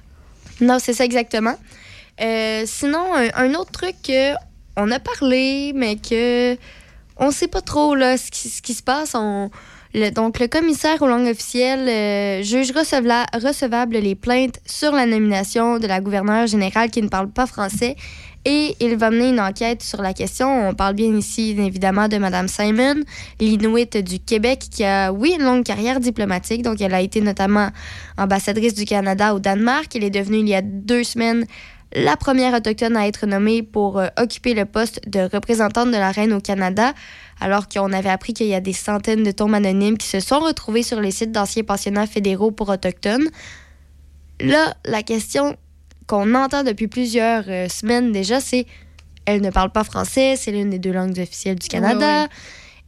Non, 0.60 0.78
c'est 0.78 0.92
ça 0.92 1.04
exactement. 1.04 1.56
Euh, 2.20 2.62
sinon, 2.66 3.12
un, 3.14 3.54
autre 3.54 3.72
truc 3.72 3.96
que 4.06 4.34
on 4.76 4.90
a 4.90 4.98
parlé, 4.98 5.72
mais 5.74 5.96
que 5.96 6.56
on 7.16 7.30
sait 7.30 7.48
pas 7.48 7.60
trop 7.60 7.94
là, 7.94 8.16
ce, 8.16 8.30
qui, 8.30 8.74
se 8.74 8.82
passe. 8.82 9.12
Donc, 9.12 10.40
le 10.40 10.46
commissaire 10.46 11.00
aux 11.02 11.06
langues 11.06 11.28
officielles 11.28 11.88
euh, 11.88 12.42
juge 12.42 12.72
recevable 12.72 13.96
les 13.96 14.14
plaintes 14.14 14.60
sur 14.66 14.92
la 14.92 15.06
nomination 15.06 15.78
de 15.78 15.86
la 15.86 16.00
gouverneure 16.00 16.46
générale 16.46 16.90
qui 16.90 17.02
ne 17.02 17.08
parle 17.08 17.30
pas 17.30 17.46
français 17.46 17.96
et 18.44 18.76
il 18.80 18.96
va 18.96 19.10
mener 19.10 19.30
une 19.30 19.40
enquête 19.40 19.82
sur 19.82 20.02
la 20.02 20.12
question. 20.12 20.68
On 20.68 20.74
parle 20.74 20.94
bien 20.94 21.14
ici, 21.16 21.56
évidemment, 21.58 22.08
de 22.08 22.18
Mme 22.18 22.48
Simon, 22.48 22.96
l'Inuit 23.40 23.96
du 23.96 24.18
Québec, 24.20 24.64
qui 24.70 24.84
a, 24.84 25.12
oui, 25.12 25.34
une 25.38 25.44
longue 25.44 25.64
carrière 25.64 26.00
diplomatique. 26.00 26.62
Donc, 26.62 26.80
elle 26.80 26.94
a 26.94 27.00
été 27.00 27.20
notamment 27.20 27.70
ambassadrice 28.18 28.74
du 28.74 28.84
Canada 28.84 29.34
au 29.34 29.38
Danemark. 29.38 29.94
Elle 29.96 30.04
est 30.04 30.10
devenue, 30.10 30.38
il 30.38 30.48
y 30.48 30.54
a 30.54 30.62
deux 30.62 31.04
semaines, 31.04 31.46
la 31.94 32.16
première 32.16 32.54
autochtone 32.54 32.96
à 32.96 33.06
être 33.06 33.26
nommée 33.26 33.62
pour 33.62 33.98
euh, 33.98 34.08
occuper 34.18 34.54
le 34.54 34.64
poste 34.64 35.08
de 35.08 35.20
représentante 35.20 35.90
de 35.90 35.96
la 35.96 36.10
reine 36.10 36.32
au 36.32 36.40
Canada, 36.40 36.92
alors 37.40 37.68
qu'on 37.68 37.92
avait 37.92 38.10
appris 38.10 38.34
qu'il 38.34 38.46
y 38.46 38.54
a 38.54 38.60
des 38.60 38.72
centaines 38.72 39.22
de 39.22 39.30
tombes 39.30 39.54
anonymes 39.54 39.96
qui 39.96 40.08
se 40.08 40.20
sont 40.20 40.40
retrouvées 40.40 40.82
sur 40.82 41.00
les 41.00 41.12
sites 41.12 41.32
d'anciens 41.32 41.62
pensionnats 41.62 42.06
fédéraux 42.06 42.50
pour 42.50 42.68
autochtones. 42.68 43.28
Là, 44.40 44.74
la 44.84 45.02
question 45.02 45.56
qu'on 46.06 46.34
entend 46.34 46.62
depuis 46.64 46.88
plusieurs 46.88 47.44
euh, 47.48 47.68
semaines 47.68 48.12
déjà, 48.12 48.40
c'est 48.40 48.66
elle 49.26 49.40
ne 49.40 49.50
parle 49.50 49.70
pas 49.70 49.84
français, 49.84 50.34
c'est 50.36 50.52
l'une 50.52 50.68
des 50.70 50.78
deux 50.78 50.92
langues 50.92 51.18
officielles 51.18 51.58
du 51.58 51.68
Canada. 51.68 52.28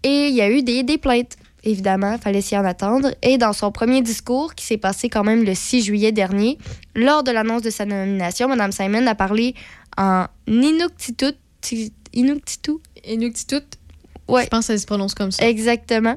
Et 0.03 0.29
il 0.29 0.35
y 0.35 0.43
a 0.43 0.51
eu 0.51 0.63
des, 0.63 0.83
des 0.83 0.99
plaintes, 0.99 1.37
évidemment, 1.65 2.13
il 2.13 2.21
fallait 2.21 2.43
s'y 2.43 2.57
en 2.59 2.65
attendre. 2.65 3.11
Et 3.23 3.39
dans 3.39 3.55
son 3.55 3.73
premier 3.73 4.03
discours, 4.03 4.55
qui 4.55 4.67
s'est 4.67 4.77
passé 4.77 5.09
quand 5.09 5.25
même 5.25 5.45
le 5.45 5.55
6 5.55 5.83
juillet 5.83 6.13
dernier, 6.13 6.59
lors 6.95 7.23
de 7.25 7.31
l'annonce 7.31 7.63
de 7.63 7.71
sa 7.71 7.87
nomination, 7.87 8.49
Mme 8.49 8.71
Simon 8.71 9.07
a 9.07 9.15
parlé 9.15 9.55
en 9.97 10.27
Inuktitut. 10.47 11.33
Inuktitut? 12.13 12.79
Inuktitut? 13.09 13.65
Ouais. 14.29 14.45
Je 14.45 14.49
pense 14.49 14.67
qu'elle 14.67 14.81
se 14.81 14.87
prononce 14.87 15.15
comme 15.15 15.31
ça. 15.31 15.49
Exactement. 15.49 16.17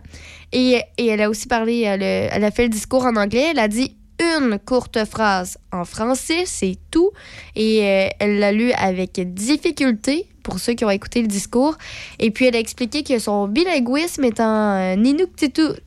Et, 0.51 0.81
et 0.97 1.05
elle 1.07 1.21
a 1.21 1.29
aussi 1.29 1.47
parlé, 1.47 1.81
elle, 1.81 2.01
a- 2.03 2.35
elle 2.35 2.43
a 2.43 2.51
fait 2.51 2.63
le 2.63 2.69
discours 2.69 3.05
en 3.05 3.15
anglais. 3.15 3.47
Elle 3.51 3.59
a 3.59 3.67
dit 3.67 3.95
une 4.19 4.59
courte 4.59 5.05
phrase 5.05 5.57
en 5.71 5.85
français, 5.85 6.43
c'est 6.45 6.77
tout. 6.91 7.11
Et 7.55 7.83
euh, 7.83 8.07
elle 8.19 8.39
l'a 8.39 8.51
lu 8.51 8.71
avec 8.73 9.19
difficulté 9.33 10.27
pour 10.43 10.59
ceux 10.59 10.73
qui 10.73 10.85
ont 10.85 10.89
écouté 10.89 11.21
le 11.21 11.27
discours. 11.27 11.77
Et 12.19 12.31
puis 12.31 12.45
elle 12.45 12.55
a 12.55 12.59
expliqué 12.59 13.03
que 13.03 13.19
son 13.19 13.47
bilinguisme 13.47 14.23
est 14.23 14.39
en 14.39 14.75
euh, 14.75 14.95
Inuktitut 14.95 15.81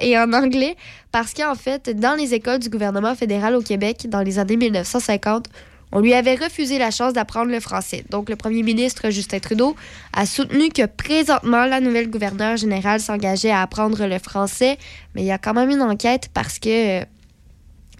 et 0.00 0.18
en 0.18 0.32
anglais 0.32 0.76
parce 1.12 1.34
qu'en 1.34 1.54
fait, 1.54 1.90
dans 1.98 2.14
les 2.14 2.34
écoles 2.34 2.60
du 2.60 2.68
gouvernement 2.68 3.14
fédéral 3.14 3.54
au 3.56 3.62
Québec, 3.62 4.06
dans 4.08 4.20
les 4.20 4.38
années 4.38 4.56
1950, 4.56 5.48
on 5.92 6.00
lui 6.00 6.14
avait 6.14 6.36
refusé 6.36 6.78
la 6.78 6.90
chance 6.90 7.12
d'apprendre 7.12 7.50
le 7.50 7.58
français. 7.58 8.04
Donc, 8.10 8.28
le 8.28 8.36
premier 8.36 8.62
ministre 8.62 9.10
Justin 9.10 9.40
Trudeau 9.40 9.74
a 10.12 10.24
soutenu 10.24 10.68
que 10.68 10.86
présentement, 10.86 11.64
la 11.64 11.80
nouvelle 11.80 12.08
gouverneure 12.08 12.56
générale 12.56 13.00
s'engageait 13.00 13.50
à 13.50 13.62
apprendre 13.62 14.06
le 14.06 14.18
français, 14.20 14.78
mais 15.14 15.22
il 15.22 15.26
y 15.26 15.32
a 15.32 15.38
quand 15.38 15.54
même 15.54 15.70
une 15.70 15.82
enquête 15.82 16.28
parce 16.32 16.60
que 16.60 17.00
euh, 17.00 17.04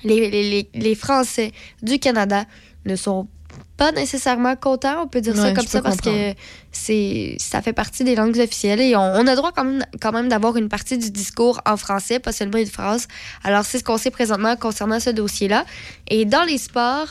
les, 0.04 0.30
les- 0.30 0.68
les- 0.74 0.94
Français 0.94 1.52
du 1.82 1.98
Canada 1.98 2.44
ne 2.86 2.96
sont 2.96 3.28
pas 3.76 3.92
nécessairement 3.92 4.56
contents, 4.56 5.02
on 5.04 5.08
peut 5.08 5.20
dire 5.22 5.34
ça 5.34 5.52
comme 5.54 5.66
ça, 5.66 5.80
parce 5.82 5.96
que 6.34 6.34
c'est 6.70 7.36
ça 7.38 7.62
fait 7.62 7.72
partie 7.72 8.04
des 8.04 8.14
langues 8.14 8.38
officielles 8.38 8.80
et 8.80 8.94
on, 8.94 9.00
on 9.00 9.26
a 9.26 9.34
droit 9.34 9.52
quand 9.52 9.64
même, 9.64 9.84
quand 10.00 10.12
même 10.12 10.28
d'avoir 10.28 10.56
une 10.58 10.68
partie 10.68 10.98
du 10.98 11.10
discours 11.10 11.60
en 11.66 11.76
français, 11.78 12.18
pas 12.18 12.32
seulement 12.32 12.58
une 12.58 12.66
phrase. 12.66 13.08
Alors, 13.42 13.64
c'est 13.64 13.78
ce 13.78 13.84
qu'on 13.84 13.96
sait 13.96 14.10
présentement 14.10 14.54
concernant 14.56 15.00
ce 15.00 15.10
dossier-là. 15.10 15.64
Et 16.08 16.26
dans 16.26 16.44
les 16.44 16.58
sports, 16.58 17.08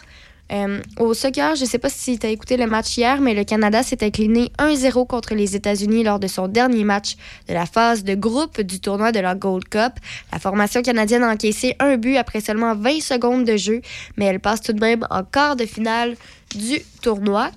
euh, 0.52 0.82
au 1.00 1.14
soccer, 1.14 1.56
je 1.56 1.64
ne 1.64 1.70
sais 1.70 1.78
pas 1.78 1.90
si 1.90 2.18
tu 2.18 2.26
as 2.26 2.30
écouté 2.30 2.58
le 2.58 2.66
match 2.66 2.98
hier, 2.98 3.22
mais 3.22 3.34
le 3.34 3.44
Canada 3.44 3.84
s'est 3.84 4.04
incliné 4.04 4.52
1-0 4.58 5.06
contre 5.06 5.36
les 5.36 5.56
États-Unis 5.56 6.04
lors 6.04 6.20
de 6.20 6.28
son 6.28 6.48
dernier 6.48 6.84
match 6.84 7.16
de 7.48 7.54
la 7.54 7.66
phase 7.66 8.04
de 8.04 8.16
groupe 8.16 8.62
du 8.62 8.80
tournoi 8.80 9.12
de 9.12 9.20
la 9.20 9.36
Gold 9.36 9.70
Cup. 9.70 9.94
La 10.32 10.40
formation 10.40 10.82
canadienne 10.82 11.24
a 11.24 11.32
encaissé 11.32 11.76
un 11.80 11.98
but 11.98 12.18
après 12.18 12.42
seulement 12.42 12.76
20 12.76 13.02
secondes 13.02 13.46
de 13.46 13.58
jeu, 13.58 13.82
mais 14.18 14.26
elle 14.26 14.40
passe 14.40 14.62
tout 14.62 14.74
de 14.74 14.80
même 14.80 15.06
en 15.10 15.24
quart 15.24 15.56
de 15.56 15.66
finale 15.66 16.16
du 16.56 16.80
tournoi. 17.02 17.52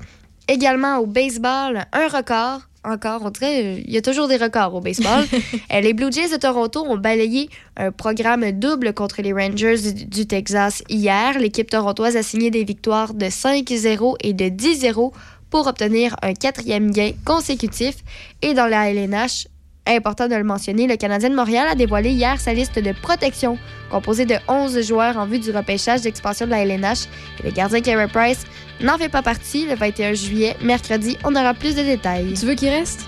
Également 0.49 0.99
au 0.99 1.07
baseball, 1.07 1.87
un 1.93 2.09
record. 2.09 2.61
Encore, 2.85 3.23
on 3.25 3.31
dirait, 3.31 3.83
il 3.87 3.93
y 3.93 3.97
a 3.97 4.03
toujours 4.03 4.27
des 4.27 4.37
records 4.37 4.75
au 4.75 4.81
baseball. 4.81 5.25
Euh, 5.73 5.81
les 5.81 5.95
Blue 5.95 6.11
Jays 6.13 6.29
de 6.29 6.37
Toronto 6.37 6.85
ont 6.87 6.99
balayé 6.99 7.49
un 7.77 7.93
programme 7.93 8.51
double 8.53 8.93
contre 8.93 9.23
les 9.23 9.33
Rangers 9.33 9.93
du, 9.93 10.05
du 10.05 10.27
Texas 10.27 10.83
hier. 10.89 11.39
L'équipe 11.39 11.71
torontoise 11.71 12.17
a 12.17 12.23
signé 12.23 12.51
des 12.51 12.65
victoires 12.65 13.15
de 13.15 13.27
5-0 13.27 14.17
et 14.21 14.33
de 14.35 14.45
10-0 14.47 15.13
pour 15.51 15.67
obtenir 15.67 16.17
un 16.23 16.35
quatrième 16.35 16.91
gain 16.91 17.13
consécutif. 17.25 17.97
Et 18.43 18.55
dans 18.55 18.67
la 18.67 18.91
LNH, 18.91 19.47
important 19.87 20.29
de 20.29 20.35
le 20.35 20.45
mentionner, 20.45 20.87
le 20.87 20.97
Canadien 20.97 21.31
de 21.31 21.35
Montréal 21.35 21.67
a 21.69 21.75
dévoilé 21.75 22.11
hier 22.11 22.41
sa 22.41 22.55
liste 22.55 22.79
de 22.79 22.93
protection, 22.93 23.59
composée 23.91 24.27
de 24.27 24.37
11 24.49 24.81
joueurs 24.87 25.17
en 25.17 25.27
vue 25.27 25.39
du 25.39 25.51
repêchage 25.51 26.03
d'expansion 26.03 26.47
de 26.47 26.51
la 26.53 26.65
LNH. 26.65 27.07
Et 27.41 27.49
le 27.49 27.51
gardien 27.51 27.81
Carey 27.81 28.09
Price 28.09 28.45
n'en 28.81 28.99
fait 28.99 29.09
pas 29.09 29.23
partie. 29.23 29.67
Le 29.67 29.75
21 29.75 30.15
juillet, 30.15 30.57
mercredi, 30.63 31.19
on 31.25 31.35
aura 31.35 31.55
plus 31.55 31.75
de 31.75 31.83
détails. 31.83 32.35
Tu 32.35 32.47
veux 32.47 32.55
qu'il 32.55 32.69
reste? 32.69 33.07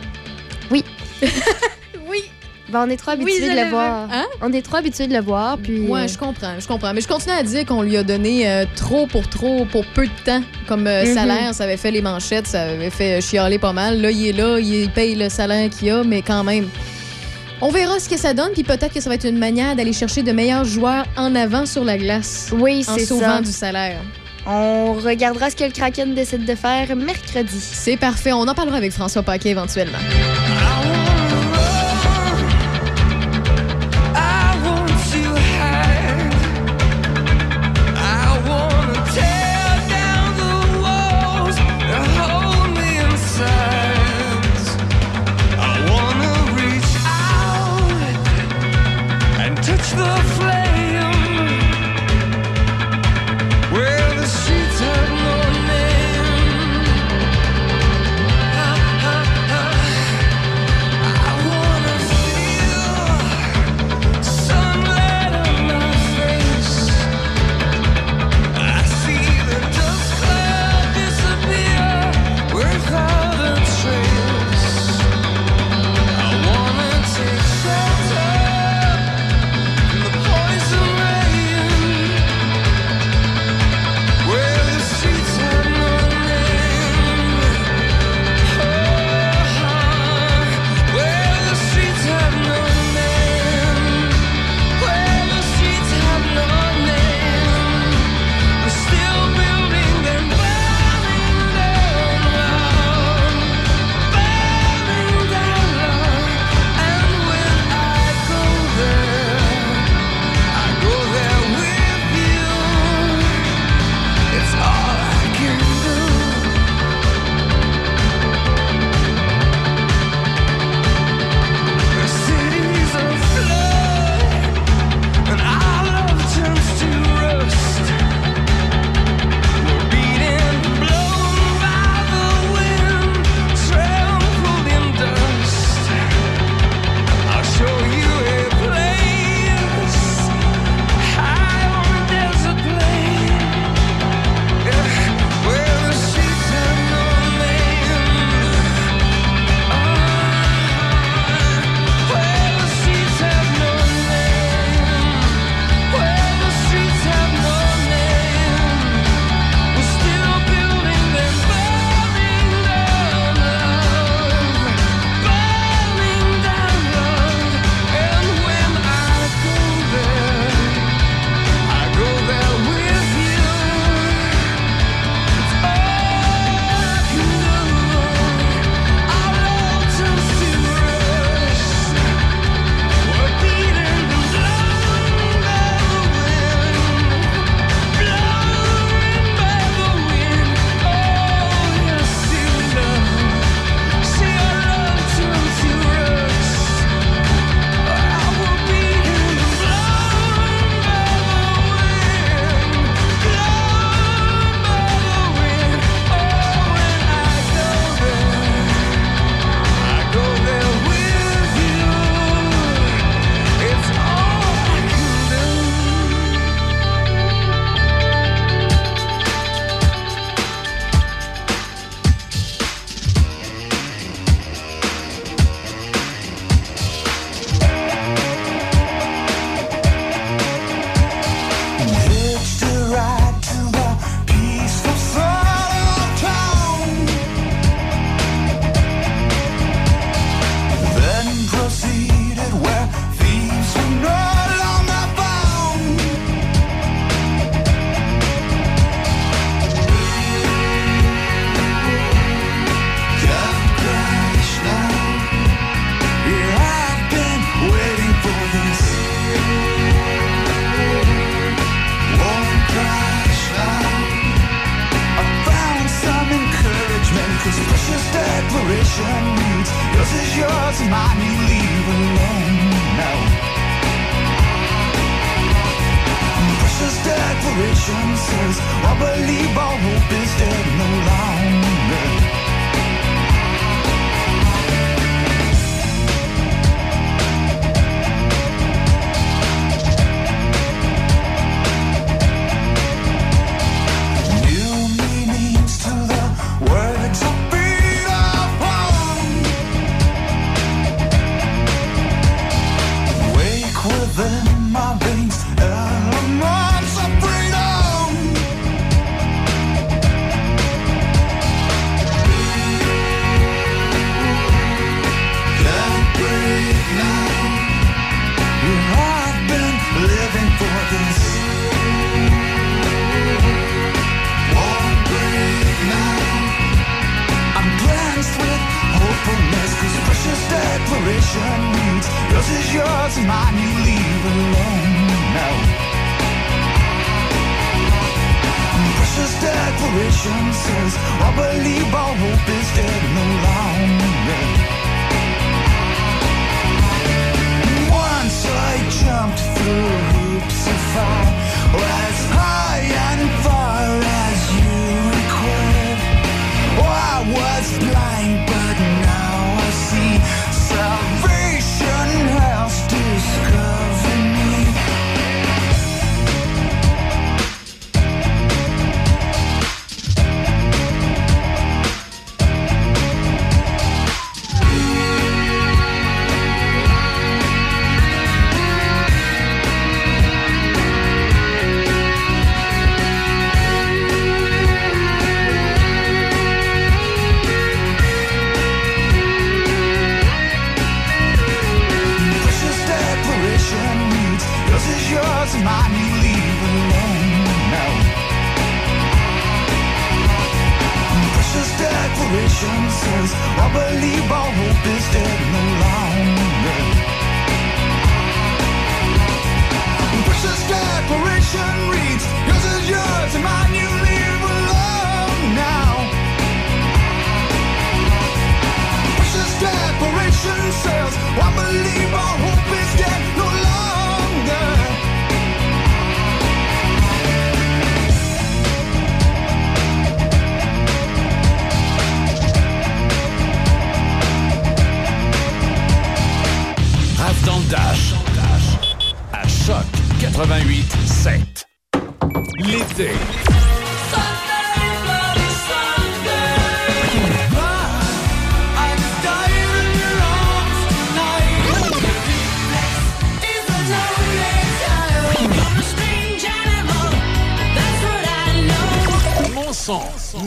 Oui. 0.70 0.85
Ben, 2.71 2.85
on 2.87 2.91
est 2.91 2.97
trop 2.97 3.11
habitués 3.11 3.51
de 3.51 3.61
le 3.62 3.69
voir. 3.71 4.09
Hein? 4.11 4.25
On 4.41 4.51
est 4.53 4.62
trop 4.62 4.77
habitués 4.77 5.07
de 5.07 5.12
le 5.12 5.21
voir. 5.21 5.59
Puis, 5.59 5.81
Ouais, 5.81 6.01
euh, 6.05 6.09
je 6.09 6.17
comprends, 6.17 6.55
je 6.59 6.67
comprends. 6.67 6.95
Mais 6.95 7.03
je 7.03 7.09
continue 7.09 7.35
à 7.35 7.43
dire 7.43 7.67
qu'on 7.67 7.83
lui 7.83 7.97
a 7.99 8.03
donné 8.03 8.49
euh, 8.49 8.65
trop 8.75 9.07
pour 9.07 9.29
trop, 9.29 9.67
pour 9.67 9.85
peu 9.87 10.07
de 10.07 10.12
temps 10.25 10.41
comme 10.67 10.87
euh, 10.87 11.05
Mhm. 11.05 11.15
salaire. 11.15 11.55
Ça 11.55 11.65
avait 11.65 11.77
fait 11.77 11.91
les 11.91 12.01
manchettes, 12.01 12.47
ça 12.47 12.62
avait 12.62 12.89
fait 12.91 13.21
chialer 13.21 13.59
pas 13.59 13.73
mal. 13.75 14.01
Là, 14.01 14.11
il 14.11 14.29
est 14.29 14.33
là, 14.33 14.59
il 14.59 14.89
paye 14.91 15.15
le 15.15 15.29
salaire 15.29 15.69
qu'il 15.69 15.91
a, 15.91 16.03
mais 16.05 16.23
quand 16.23 16.43
même. 16.43 16.69
On 17.61 17.69
verra 17.71 17.99
ce 18.01 18.09
que 18.09 18.17
ça 18.17 18.33
donne, 18.35 18.53
puis 18.53 18.62
peut-être 18.65 18.93
que 18.93 19.01
ça 19.01 19.09
va 19.11 19.15
être 19.15 19.27
une 19.29 19.39
manière 19.39 19.77
d'aller 19.77 19.93
chercher 19.93 20.23
de 20.23 20.33
meilleurs 20.33 20.65
joueurs 20.65 21.05
en 21.17 21.35
avant 21.35 21.67
sur 21.67 21.85
la 21.85 21.97
glace. 21.99 22.49
Oui, 22.53 22.85
en 22.89 22.99
sauvant 22.99 23.37
ça. 23.37 23.41
du 23.43 23.53
salaire. 23.53 24.01
On 24.47 24.95
regardera 24.95 25.49
ce 25.51 25.57
que 25.57 25.65
le 25.65 25.71
Kraken 25.71 26.15
décide 26.15 26.45
de 26.45 26.55
faire 26.55 26.95
mercredi. 26.97 27.59
C'est 27.61 27.97
parfait. 27.97 28.33
On 28.33 28.43
en 28.49 28.55
parlera 28.55 28.77
avec 28.79 28.93
François 28.93 29.23
Paquet 29.23 29.51
éventuellement. 29.51 29.99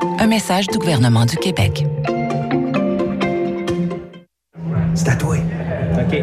Un 0.00 0.26
message 0.26 0.66
du 0.68 0.78
gouvernement 0.78 1.24
du 1.24 1.36
Québec. 1.36 1.84
C'est 4.94 5.08
à 5.08 5.16
toi. 5.16 5.36
OK. 5.94 6.22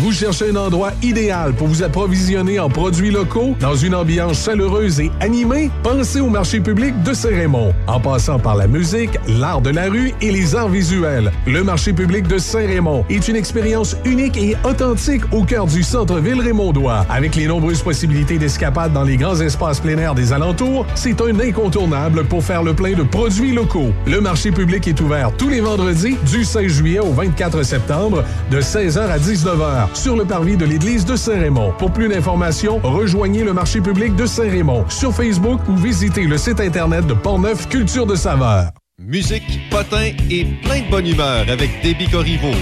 Vous 0.00 0.12
cherchez 0.12 0.48
un 0.48 0.56
endroit 0.56 0.92
idéal 1.02 1.52
pour 1.52 1.66
vous 1.66 1.82
approvisionner 1.82 2.58
en 2.58 2.70
produits 2.70 3.10
locaux 3.10 3.54
dans 3.60 3.74
une 3.74 3.94
ambiance 3.94 4.44
chaleureuse 4.44 4.98
et 4.98 5.10
animée? 5.20 5.68
Pensez 5.82 6.20
au 6.20 6.28
marché 6.28 6.58
public 6.60 6.94
de 7.02 7.12
Saint-Raymond. 7.12 7.74
En 7.86 8.00
passant 8.00 8.38
par 8.38 8.56
la 8.56 8.66
musique, 8.66 9.10
l'art 9.28 9.60
de 9.60 9.68
la 9.68 9.90
rue 9.90 10.14
et 10.22 10.30
les 10.30 10.54
arts 10.54 10.70
visuels, 10.70 11.30
le 11.46 11.62
marché 11.62 11.92
public 11.92 12.26
de 12.26 12.38
Saint-Raymond 12.38 13.04
est 13.10 13.28
une 13.28 13.36
expérience 13.36 13.94
unique 14.04 14.36
et 14.36 14.56
authentique 14.64 15.22
au 15.32 15.44
cœur 15.44 15.66
du 15.66 15.82
centre-ville 15.82 16.40
raymondois. 16.40 17.04
Avec 17.10 17.36
les 17.36 17.46
nombreuses 17.46 17.82
possibilités 17.82 18.38
d'escapade 18.38 18.92
dans 18.92 19.04
les 19.04 19.16
grands 19.16 19.40
espaces 19.40 19.80
plein 19.80 19.98
air 19.98 20.14
des 20.14 20.32
alentours, 20.32 20.86
c'est 20.94 21.20
un 21.20 21.38
incontournable 21.40 22.24
pour 22.24 22.42
faire 22.42 22.62
le 22.62 22.74
plein 22.74 22.94
de 22.94 23.02
produits 23.02 23.52
locaux. 23.52 23.92
Le 24.06 24.20
marché 24.20 24.50
public 24.50 24.88
est 24.88 25.00
ouvert 25.00 25.30
tous 25.36 25.48
les 25.48 25.60
vendredis 25.60 26.16
du 26.30 26.44
16 26.44 26.68
juillet 26.68 27.00
au 27.00 27.12
24 27.12 27.64
septembre 27.64 28.24
de 28.50 28.60
16h 28.60 29.00
à 29.00 29.18
19h 29.18 29.79
sur 29.94 30.16
le 30.16 30.24
parvis 30.24 30.56
de 30.56 30.64
l'église 30.64 31.04
de 31.04 31.16
Saint-Raymond. 31.16 31.72
Pour 31.78 31.92
plus 31.92 32.08
d'informations, 32.08 32.80
rejoignez 32.82 33.44
le 33.44 33.52
marché 33.52 33.80
public 33.80 34.16
de 34.16 34.26
Saint-Raymond 34.26 34.88
sur 34.88 35.14
Facebook 35.14 35.60
ou 35.68 35.76
visitez 35.76 36.24
le 36.24 36.38
site 36.38 36.60
internet 36.60 37.06
de 37.06 37.14
Portneuf 37.14 37.68
Culture 37.68 38.06
de 38.06 38.14
Saveur. 38.14 38.70
Musique, 38.98 39.60
potin 39.70 40.12
et 40.30 40.44
plein 40.62 40.82
de 40.82 40.90
bonne 40.90 41.06
humeur 41.06 41.46
avec 41.48 41.70
Déby 41.82 42.08
Corriveau. 42.08 42.52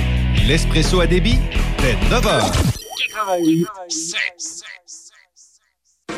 L'espresso 0.47 1.01
à 1.01 1.07
débit, 1.07 1.39
dès 1.83 1.95
9h. 2.15 2.69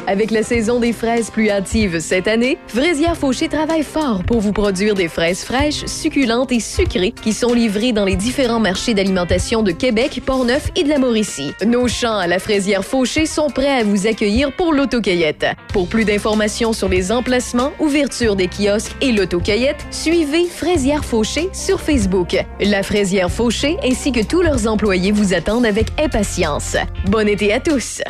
Avec 0.06 0.30
la 0.30 0.42
saison 0.42 0.80
des 0.80 0.92
fraises 0.92 1.30
plus 1.30 1.50
hâtives 1.50 2.00
cette 2.00 2.26
année, 2.26 2.58
Fraisière 2.66 3.16
Fauché 3.16 3.48
travaille 3.48 3.82
fort 3.82 4.22
pour 4.24 4.40
vous 4.40 4.52
produire 4.52 4.94
des 4.94 5.08
fraises 5.08 5.44
fraîches, 5.44 5.84
succulentes 5.86 6.52
et 6.52 6.60
sucrées 6.60 7.12
qui 7.12 7.32
sont 7.32 7.52
livrées 7.52 7.92
dans 7.92 8.04
les 8.04 8.16
différents 8.16 8.60
marchés 8.60 8.94
d'alimentation 8.94 9.62
de 9.62 9.72
Québec, 9.72 10.20
Portneuf 10.24 10.70
et 10.76 10.82
de 10.82 10.88
la 10.88 10.98
Mauricie. 10.98 11.52
Nos 11.64 11.88
champs 11.88 12.18
à 12.18 12.26
la 12.26 12.38
Fraisière 12.38 12.84
Fauché 12.84 13.26
sont 13.26 13.48
prêts 13.48 13.80
à 13.80 13.84
vous 13.84 14.06
accueillir 14.06 14.54
pour 14.56 14.72
l'autocueillette. 14.72 15.46
Pour 15.72 15.88
plus 15.88 16.04
d'informations 16.04 16.72
sur 16.72 16.88
les 16.88 17.12
emplacements, 17.12 17.72
ouverture 17.78 18.36
des 18.36 18.48
kiosques 18.48 18.96
et 19.00 19.12
l'autocueillette, 19.12 19.86
suivez 19.90 20.46
Fraisière 20.46 21.04
Fauché 21.04 21.48
sur 21.52 21.80
Facebook. 21.80 22.36
La 22.60 22.82
Fraisière 22.82 23.30
Fauché 23.30 23.76
ainsi 23.84 24.12
que 24.12 24.24
tous 24.24 24.42
leurs 24.42 24.66
employés 24.66 25.12
vous 25.12 25.34
attendent 25.34 25.66
avec 25.66 25.88
impatience. 26.00 26.76
Bon 27.06 27.28
été 27.28 27.52
à 27.52 27.60
tous! 27.60 28.02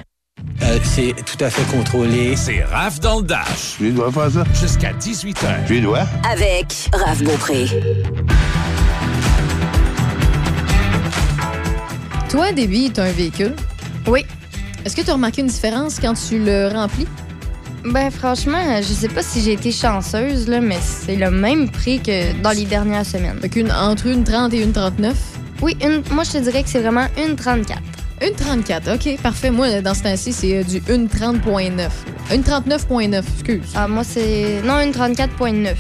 Euh, 0.62 0.78
c'est 0.82 1.14
tout 1.24 1.43
à 1.45 1.51
fait 1.51 1.64
contrôlé. 1.76 2.36
C'est 2.36 2.62
Raph 2.64 3.01
dans 3.01 3.20
le 3.20 3.26
Dash. 3.26 3.76
Tu 3.78 3.93
dois 3.93 4.12
faire 4.12 4.30
ça? 4.30 4.45
Jusqu'à 4.55 4.93
18h. 4.93 5.66
Tu 5.66 5.80
dois? 5.80 6.05
Avec 6.30 6.91
Raph 6.93 7.22
Beaupré. 7.22 7.66
Toi, 12.28 12.53
Déby, 12.53 12.93
tu 12.93 13.01
as 13.01 13.05
un 13.05 13.12
véhicule? 13.12 13.55
Oui. 14.07 14.24
Est-ce 14.84 14.95
que 14.97 15.03
tu 15.03 15.11
as 15.11 15.14
remarqué 15.14 15.41
une 15.41 15.49
différence 15.49 15.99
quand 15.99 16.14
tu 16.14 16.38
le 16.38 16.68
remplis? 16.68 17.07
Ben 17.84 18.11
franchement, 18.11 18.59
je 18.76 18.93
sais 18.93 19.09
pas 19.09 19.22
si 19.22 19.41
j'ai 19.41 19.55
été 19.55 19.72
chanceuse, 19.72 20.47
là, 20.49 20.61
mais 20.61 20.78
c'est 20.82 21.16
le 21.16 21.30
même 21.30 21.70
prix 21.70 21.99
que 21.99 22.38
dans 22.43 22.51
les 22.51 22.66
dernières 22.66 23.07
semaines. 23.07 23.38
Fait 23.41 23.49
qu'une, 23.49 23.72
entre 23.72 24.07
une 24.07 24.22
30 24.22 24.53
et 24.53 24.62
une 24.62 24.72
39? 24.72 25.16
Oui, 25.62 25.76
une, 25.82 26.03
moi 26.12 26.24
je 26.24 26.32
te 26.32 26.38
dirais 26.38 26.62
que 26.62 26.68
c'est 26.68 26.80
vraiment 26.80 27.07
une 27.18 27.36
34. 27.36 27.80
Une 28.23 28.35
34, 28.35 28.95
OK, 28.95 29.23
parfait. 29.23 29.51
Moi, 29.51 29.81
dans 29.81 29.95
ce 29.95 30.03
temps-ci, 30.03 30.33
c'est 30.33 30.59
euh, 30.59 30.62
du 30.62 30.83
une 30.93 31.07
30.9. 31.07 31.89
Une 32.35 32.43
39.9, 32.43 33.23
excuse. 33.35 33.73
Ah, 33.75 33.89
moi, 33.89 34.05
c'est. 34.05 34.61
Non, 34.62 34.81
une 34.81 34.93
34.9. 34.93 35.75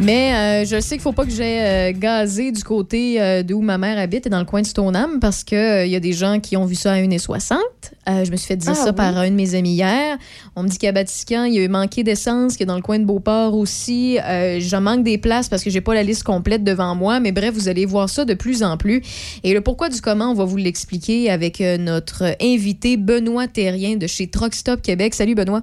Mais 0.00 0.34
euh, 0.34 0.64
je 0.66 0.80
sais 0.80 0.96
qu'il 0.96 1.02
faut 1.02 1.12
pas 1.12 1.24
que 1.24 1.30
j'aie 1.30 1.92
euh, 1.92 1.96
gazé 1.96 2.50
du 2.50 2.64
côté 2.64 3.22
euh, 3.22 3.44
d'où 3.44 3.60
ma 3.60 3.78
mère 3.78 3.96
habite, 3.96 4.26
dans 4.28 4.40
le 4.40 4.44
coin 4.44 4.60
de 4.60 4.66
Stoneham, 4.66 5.20
parce 5.20 5.44
qu'il 5.44 5.86
y 5.86 5.94
a 5.94 6.00
des 6.00 6.12
gens 6.12 6.40
qui 6.40 6.56
ont 6.56 6.64
vu 6.64 6.74
ça 6.74 6.92
à 6.94 6.96
1,60. 6.96 7.54
je 8.24 8.30
me 8.30 8.36
suis 8.36 8.48
fait 8.48 8.56
dire 8.56 8.72
Ah 8.72 8.74
ça 8.74 8.90
oui? 8.90 8.96
par 8.96 9.16
un 9.16 9.30
de 9.30 9.34
mes 9.36 9.54
amis 9.54 9.74
hier. 9.74 10.18
On 10.56 10.64
me 10.64 10.68
dit 10.68 10.78
qu'à 10.78 10.90
Batiscan, 10.90 11.44
il 11.44 11.54
y 11.54 11.58
a 11.60 11.62
eu 11.62 11.68
manqué 11.68 12.02
d'essence, 12.02 12.56
que 12.56 12.64
dans 12.64 12.74
le 12.74 12.82
coin 12.82 12.98
de 12.98 13.04
Beauport 13.04 13.54
aussi. 13.54 14.18
Euh, 14.18 14.58
J'en 14.60 14.80
manque 14.80 15.04
des 15.04 15.16
places 15.16 15.48
parce 15.48 15.62
que 15.62 15.70
j'ai 15.70 15.80
pas 15.80 15.94
la 15.94 16.02
liste 16.02 16.24
complète 16.24 16.64
devant 16.64 16.96
moi. 16.96 17.20
Mais 17.20 17.30
bref, 17.30 17.54
vous 17.54 17.68
allez 17.68 17.86
voir 17.86 18.08
ça 18.08 18.24
de 18.24 18.34
plus 18.34 18.64
en 18.64 18.76
plus. 18.76 19.00
Et 19.44 19.54
le 19.54 19.60
pourquoi 19.60 19.90
du 19.90 20.00
comment, 20.00 20.32
on 20.32 20.34
va 20.34 20.44
vous 20.44 20.56
l'expliquer 20.56 21.30
avec 21.30 21.60
euh, 21.60 21.78
notre 21.78 22.34
invité 22.42 22.96
Benoît 22.96 23.46
Terrien 23.46 23.96
de 23.96 24.08
chez 24.08 24.26
Truck 24.26 24.54
Stop 24.54 24.82
Québec. 24.82 25.14
Salut 25.14 25.36
Benoît. 25.36 25.62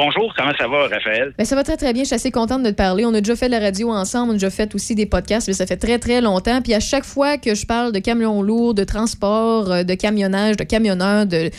Bonjour, 0.00 0.32
comment 0.36 0.52
ça 0.56 0.68
va, 0.68 0.86
Raphaël? 0.86 1.34
Ben, 1.36 1.44
ça 1.44 1.56
va 1.56 1.64
très, 1.64 1.76
très 1.76 1.92
bien. 1.92 2.04
Je 2.04 2.06
suis 2.06 2.14
assez 2.14 2.30
contente 2.30 2.62
de 2.62 2.70
te 2.70 2.74
parler. 2.76 3.04
On 3.04 3.12
a 3.14 3.20
déjà 3.20 3.34
fait 3.34 3.46
de 3.46 3.50
la 3.50 3.58
radio 3.58 3.90
ensemble. 3.90 4.28
On 4.28 4.30
a 4.30 4.34
déjà 4.34 4.48
fait 4.48 4.72
aussi 4.76 4.94
des 4.94 5.06
podcasts, 5.06 5.48
mais 5.48 5.54
ça 5.54 5.66
fait 5.66 5.76
très, 5.76 5.98
très 5.98 6.20
longtemps. 6.20 6.62
Puis 6.62 6.72
à 6.72 6.78
chaque 6.78 7.04
fois 7.04 7.36
que 7.36 7.56
je 7.56 7.66
parle 7.66 7.90
de 7.90 7.98
camions 7.98 8.40
lourds, 8.40 8.74
de 8.74 8.84
transport, 8.84 9.72
euh, 9.72 9.82
de 9.82 9.94
camionnage, 9.94 10.56
de 10.56 10.62
camionneurs, 10.62 11.26
de, 11.26 11.50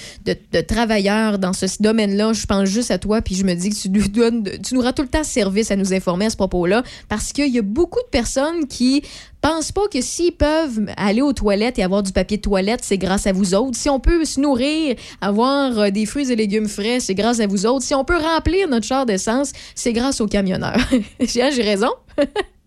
travailleurs 0.61 1.37
dans 1.37 1.51
ce 1.51 1.65
domaine-là, 1.83 2.31
je 2.31 2.45
pense 2.45 2.69
juste 2.69 2.91
à 2.91 2.97
toi. 2.97 3.21
Puis 3.21 3.35
je 3.35 3.43
me 3.43 3.55
dis 3.55 3.71
que 3.71 3.75
tu 3.75 3.89
nous, 3.89 4.07
donnes, 4.07 4.47
tu 4.65 4.73
nous 4.73 4.81
rends 4.81 4.93
tout 4.93 5.01
le 5.03 5.09
temps 5.09 5.25
service 5.25 5.69
à 5.71 5.75
nous 5.75 5.93
informer 5.93 6.27
à 6.27 6.29
ce 6.29 6.37
propos-là. 6.37 6.83
Parce 7.09 7.33
qu'il 7.33 7.53
y 7.53 7.59
a 7.59 7.61
beaucoup 7.61 7.99
de 7.99 8.09
personnes 8.09 8.67
qui 8.69 9.03
pensent 9.41 9.71
pas 9.71 9.87
que 9.91 10.01
s'ils 10.01 10.33
peuvent 10.33 10.85
aller 10.97 11.21
aux 11.21 11.33
toilettes 11.33 11.79
et 11.79 11.83
avoir 11.83 12.03
du 12.03 12.11
papier 12.11 12.37
de 12.37 12.41
toilette, 12.41 12.81
c'est 12.83 12.97
grâce 12.97 13.27
à 13.27 13.31
vous 13.31 13.53
autres. 13.53 13.77
Si 13.77 13.89
on 13.89 13.99
peut 13.99 14.25
se 14.25 14.39
nourrir, 14.39 14.95
avoir 15.21 15.77
euh, 15.79 15.89
des 15.89 16.05
fruits 16.05 16.31
et 16.31 16.35
légumes 16.35 16.67
frais, 16.67 16.99
c'est 16.99 17.15
grâce 17.15 17.39
à 17.39 17.47
vous 17.47 17.65
autres. 17.65 17.85
Si 17.85 17.93
on 17.93 18.03
peut 18.03 18.17
remplir 18.17 18.67
notre 18.67 18.85
char 18.85 19.05
d'essence, 19.05 19.51
c'est 19.75 19.93
grâce 19.93 20.21
aux 20.21 20.27
camionneurs. 20.27 20.79
J'ai 21.19 21.41
raison? 21.41 21.91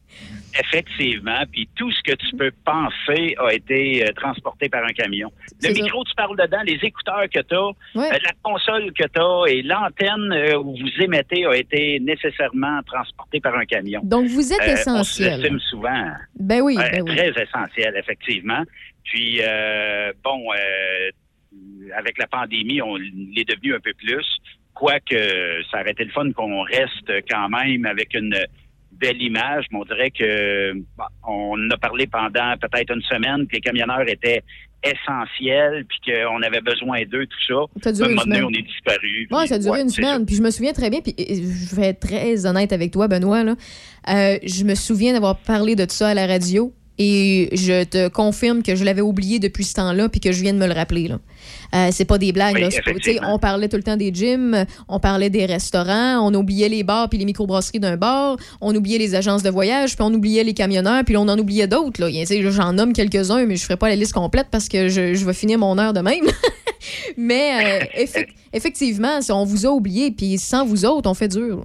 Effectivement, 0.58 1.42
puis 1.50 1.68
tout 1.76 1.90
ce 1.92 2.02
que 2.02 2.14
tu 2.14 2.36
peux 2.36 2.50
penser 2.64 3.34
a 3.38 3.52
été 3.52 4.04
euh, 4.04 4.12
transporté 4.12 4.68
par 4.68 4.84
un 4.84 4.92
camion. 4.92 5.30
Le 5.62 5.74
ça. 5.74 5.82
micro, 5.82 6.04
tu 6.04 6.14
parles 6.14 6.36
dedans, 6.36 6.60
les 6.66 6.78
écouteurs 6.82 7.24
que 7.32 7.40
tu 7.40 7.54
as, 7.54 7.70
la 7.94 8.32
console 8.42 8.92
que 8.92 9.04
tu 9.04 9.20
as 9.20 9.44
et 9.52 9.62
l'antenne 9.62 10.32
euh, 10.32 10.58
où 10.58 10.76
vous 10.76 11.02
émettez 11.02 11.46
a 11.46 11.56
été 11.56 12.00
nécessairement 12.00 12.80
transportée 12.86 13.40
par 13.40 13.54
un 13.56 13.64
camion. 13.64 14.00
Donc, 14.04 14.26
vous 14.26 14.52
êtes 14.52 14.60
Euh, 14.60 14.72
essentiel. 14.74 15.48
On 15.54 15.58
souvent. 15.58 16.06
Ben 16.38 16.60
oui, 16.60 16.76
ben 16.76 17.02
oui. 17.02 17.16
Très 17.16 17.30
essentiel, 17.42 17.94
effectivement. 17.96 18.62
Puis, 19.04 19.40
euh, 19.42 20.12
bon, 20.22 20.44
euh, 20.52 21.10
avec 21.96 22.18
la 22.18 22.26
pandémie, 22.26 22.80
on 22.82 22.96
l'est 22.96 23.48
devenu 23.48 23.74
un 23.74 23.80
peu 23.80 23.92
plus. 23.94 24.26
Quoique, 24.74 25.62
ça 25.70 25.80
aurait 25.80 25.90
été 25.92 26.04
le 26.04 26.10
fun 26.10 26.30
qu'on 26.32 26.62
reste 26.62 27.10
quand 27.30 27.48
même 27.48 27.84
avec 27.84 28.14
une 28.14 28.34
belle 29.02 29.20
image, 29.20 29.66
mais 29.70 29.78
on 29.80 29.84
dirait 29.84 30.10
que 30.10 30.72
bon, 30.72 31.04
on 31.28 31.70
a 31.70 31.76
parlé 31.76 32.06
pendant 32.06 32.54
peut-être 32.60 32.94
une 32.94 33.02
semaine 33.02 33.46
que 33.46 33.54
les 33.56 33.60
camionneurs 33.60 34.08
étaient 34.08 34.42
essentiels, 34.84 35.84
puis 35.88 36.12
qu'on 36.12 36.42
avait 36.42 36.60
besoin 36.60 37.02
d'eux, 37.04 37.26
tout 37.26 37.44
ça. 37.46 37.80
Ça 37.82 37.90
a 37.90 37.92
duré 37.92 38.04
À 38.04 38.08
un 38.08 38.10
une 38.10 38.16
moment 38.16 38.24
donné, 38.34 38.42
on 38.42 38.50
est 38.58 38.62
disparu. 38.66 39.28
Ouais, 39.30 39.46
ça 39.46 39.54
a 39.56 39.58
duré 39.58 39.70
Ouais, 39.78 39.82
une 39.82 39.88
ça. 39.88 39.96
semaine. 39.96 40.26
Puis 40.26 40.34
je 40.36 40.42
me 40.42 40.50
souviens 40.50 40.72
très 40.72 40.90
bien, 40.90 41.00
puis 41.00 41.14
je 41.18 41.76
vais 41.76 41.88
être 41.88 42.00
très 42.00 42.46
honnête 42.46 42.72
avec 42.72 42.90
toi, 42.92 43.06
Benoît. 43.08 43.44
Là. 43.44 43.54
Euh, 44.08 44.38
je 44.44 44.64
me 44.64 44.74
souviens 44.74 45.12
d'avoir 45.12 45.36
parlé 45.38 45.76
de 45.76 45.86
ça 45.88 46.08
à 46.08 46.14
la 46.14 46.26
radio 46.26 46.72
et 46.98 47.48
je 47.52 47.84
te 47.84 48.08
confirme 48.08 48.62
que 48.62 48.76
je 48.76 48.84
l'avais 48.84 49.00
oublié 49.00 49.38
depuis 49.38 49.64
ce 49.64 49.74
temps-là 49.74 50.08
puis 50.08 50.20
que 50.20 50.32
je 50.32 50.42
viens 50.42 50.52
de 50.52 50.58
me 50.58 50.66
le 50.66 50.72
rappeler. 50.74 51.08
Là. 51.08 51.18
Euh, 51.74 51.88
c'est 51.90 52.04
pas 52.04 52.18
des 52.18 52.32
blagues. 52.32 52.54
Oui, 52.54 52.60
là. 52.62 53.30
On 53.32 53.38
parlait 53.38 53.68
tout 53.68 53.76
le 53.76 53.82
temps 53.82 53.96
des 53.96 54.12
gyms, 54.12 54.64
on 54.88 55.00
parlait 55.00 55.30
des 55.30 55.46
restaurants, 55.46 56.18
on 56.20 56.32
oubliait 56.34 56.68
les 56.68 56.82
bars 56.82 57.08
puis 57.08 57.18
les 57.18 57.24
microbrasseries 57.24 57.80
d'un 57.80 57.96
bar, 57.96 58.36
on 58.60 58.74
oubliait 58.74 58.98
les 58.98 59.14
agences 59.14 59.42
de 59.42 59.50
voyage, 59.50 59.96
puis 59.96 60.04
on 60.04 60.12
oubliait 60.12 60.44
les 60.44 60.54
camionneurs, 60.54 61.02
puis 61.04 61.16
on 61.16 61.22
en 61.28 61.38
oubliait 61.38 61.66
d'autres. 61.66 62.10
J'en 62.50 62.72
nomme 62.74 62.92
quelques-uns, 62.92 63.46
mais 63.46 63.56
je 63.56 63.62
ferai 63.64 63.76
pas 63.76 63.88
la 63.88 63.96
liste 63.96 64.12
complète 64.12 64.48
parce 64.50 64.68
que 64.68 64.88
je, 64.88 65.14
je 65.14 65.24
vais 65.24 65.34
finir 65.34 65.58
mon 65.58 65.78
heure 65.78 65.92
de 65.92 66.00
même. 66.00 66.24
mais 67.16 67.80
euh, 67.80 68.02
effec- 68.04 68.28
effectivement, 68.52 69.18
on 69.30 69.44
vous 69.44 69.66
a 69.66 69.70
oublié, 69.70 70.10
puis 70.10 70.38
sans 70.38 70.66
vous 70.66 70.84
autres, 70.84 71.08
on 71.08 71.14
fait 71.14 71.28
dur. 71.28 71.58
là. 71.58 71.64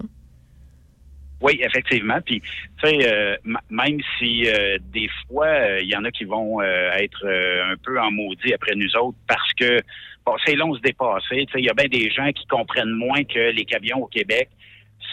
Oui, 1.42 1.60
effectivement. 1.62 2.20
Puis, 2.26 2.42
tu 2.42 2.90
sais, 2.90 3.14
euh, 3.14 3.36
même 3.70 4.00
si 4.18 4.48
euh, 4.48 4.78
des 4.92 5.10
fois, 5.28 5.48
euh, 5.48 5.82
il 5.82 5.88
y 5.88 5.96
en 5.96 6.04
a 6.04 6.12
qui 6.12 6.24
vont 6.24 6.62
euh, 6.62 6.92
être 6.94 7.26
euh, 7.26 7.74
un 7.74 7.78
peu 7.78 8.00
en 8.00 8.12
maudit 8.12 8.54
après 8.54 8.74
nous 8.76 8.96
autres 8.96 9.18
parce 9.28 9.54
que, 9.54 9.80
bon, 10.26 10.34
c'est 10.46 10.56
long 10.56 10.74
se 10.74 10.82
dépasser. 10.82 11.46
Tu 11.46 11.54
sais, 11.54 11.60
il 11.60 11.66
y 11.66 11.70
a 11.70 11.74
bien 11.74 11.88
des 11.88 12.10
gens 12.10 12.32
qui 12.32 12.46
comprennent 12.48 12.90
moins 12.92 13.24
que 13.24 13.52
les 13.52 13.66
camions 13.66 14.04
au 14.04 14.08
Québec 14.08 14.50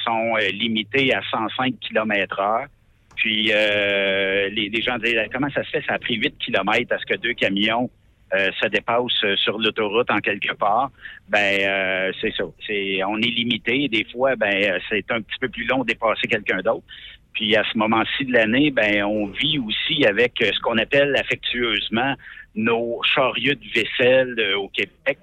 sont 0.03 0.37
limités 0.53 1.15
à 1.15 1.21
105 1.31 1.75
km 1.81 2.41
heure. 2.41 2.67
Puis, 3.17 3.45
les, 3.45 4.69
les 4.71 4.83
gens 4.83 4.99
disent, 4.99 5.17
comment 5.33 5.49
ça 5.51 5.63
se 5.63 5.71
fait? 5.71 5.85
Ça 5.87 5.95
a 5.95 5.99
pris 5.99 6.17
8 6.17 6.37
km 6.39 6.93
à 6.93 6.99
ce 6.99 7.07
que 7.07 7.15
deux 7.17 7.35
camions 7.35 7.91
euh, 8.35 8.51
se 8.61 8.69
dépassent 8.69 9.25
euh, 9.25 9.37
sur 9.37 9.59
l'autoroute 9.59 10.11
en 10.11 10.19
quelque 10.19 10.53
part. 10.55 10.91
Ben, 11.29 11.61
euh, 11.61 12.13
c'est 12.21 12.35
ça. 12.35 12.45
C'est, 12.67 13.03
on 13.05 13.19
est 13.19 13.31
limité. 13.31 13.89
Des 13.89 14.05
fois, 14.13 14.37
ben, 14.37 14.55
euh, 14.55 14.79
c'est 14.89 15.11
un 15.11 15.21
petit 15.21 15.39
peu 15.41 15.49
plus 15.49 15.65
long 15.65 15.81
de 15.81 15.87
dépasser 15.87 16.27
quelqu'un 16.29 16.59
d'autre. 16.59 16.85
Puis 17.35 17.57
à 17.57 17.65
ce 17.71 17.77
moment-ci 17.77 18.25
de 18.25 18.33
l'année, 18.33 18.71
ben, 18.71 19.05
on 19.05 19.27
vit 19.27 19.59
aussi 19.59 20.07
avec 20.07 20.41
euh, 20.41 20.51
ce 20.53 20.61
qu'on 20.61 20.79
appelle 20.79 21.15
affectueusement 21.17 22.15
nos 22.55 23.01
chariots 23.03 23.55
de 23.55 23.69
vaisselle 23.75 24.35
euh, 24.39 24.57
au 24.57 24.69
Québec. 24.69 25.19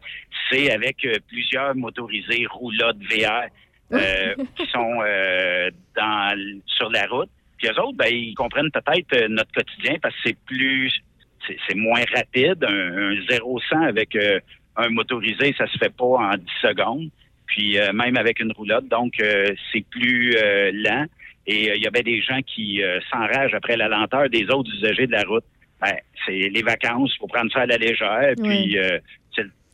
C'est 0.49 0.71
avec 0.71 1.05
euh, 1.05 1.15
plusieurs 1.27 1.73
motorisés 1.75 2.45
roulottes 2.49 2.97
VR 3.09 3.45
euh, 3.93 4.35
qui 4.57 4.65
sont 4.67 4.99
euh, 5.05 5.71
dans, 5.95 6.61
sur 6.65 6.89
la 6.89 7.05
route. 7.07 7.29
Puis 7.57 7.69
eux 7.69 7.79
autres, 7.79 7.97
ben, 7.97 8.09
ils 8.11 8.35
comprennent 8.35 8.71
peut-être 8.71 9.13
euh, 9.13 9.27
notre 9.29 9.51
quotidien 9.53 9.95
parce 10.01 10.13
que 10.15 10.21
c'est 10.25 10.37
plus 10.45 10.91
c'est 11.67 11.75
moins 11.75 12.03
rapide. 12.13 12.63
Un, 12.63 13.11
un 13.11 13.13
0-100 13.13 13.87
avec 13.87 14.15
euh, 14.15 14.39
un 14.75 14.89
motorisé, 14.89 15.53
ça 15.57 15.67
se 15.67 15.77
fait 15.77 15.93
pas 15.93 16.05
en 16.05 16.31
10 16.31 16.43
secondes. 16.61 17.09
Puis 17.47 17.77
euh, 17.77 17.91
même 17.93 18.17
avec 18.17 18.39
une 18.39 18.51
roulotte, 18.51 18.87
donc 18.87 19.13
euh, 19.21 19.53
c'est 19.71 19.85
plus 19.89 20.35
lent. 20.73 21.05
Et 21.47 21.75
il 21.75 21.81
y 21.81 21.87
a 21.87 21.89
bien 21.89 22.03
des 22.03 22.21
gens 22.21 22.39
qui 22.45 22.81
s'enragent 23.11 23.55
après 23.55 23.75
la 23.75 23.87
lenteur 23.87 24.29
des 24.29 24.45
autres 24.51 24.69
usagers 24.75 25.07
de 25.07 25.11
la 25.11 25.23
route. 25.23 25.43
Ben, 25.81 25.95
c'est 26.23 26.49
les 26.49 26.61
vacances, 26.61 27.17
faut 27.17 27.25
prendre 27.25 27.51
ça 27.51 27.61
à 27.61 27.65
la 27.65 27.77
légère. 27.77 28.33
Puis 28.37 28.77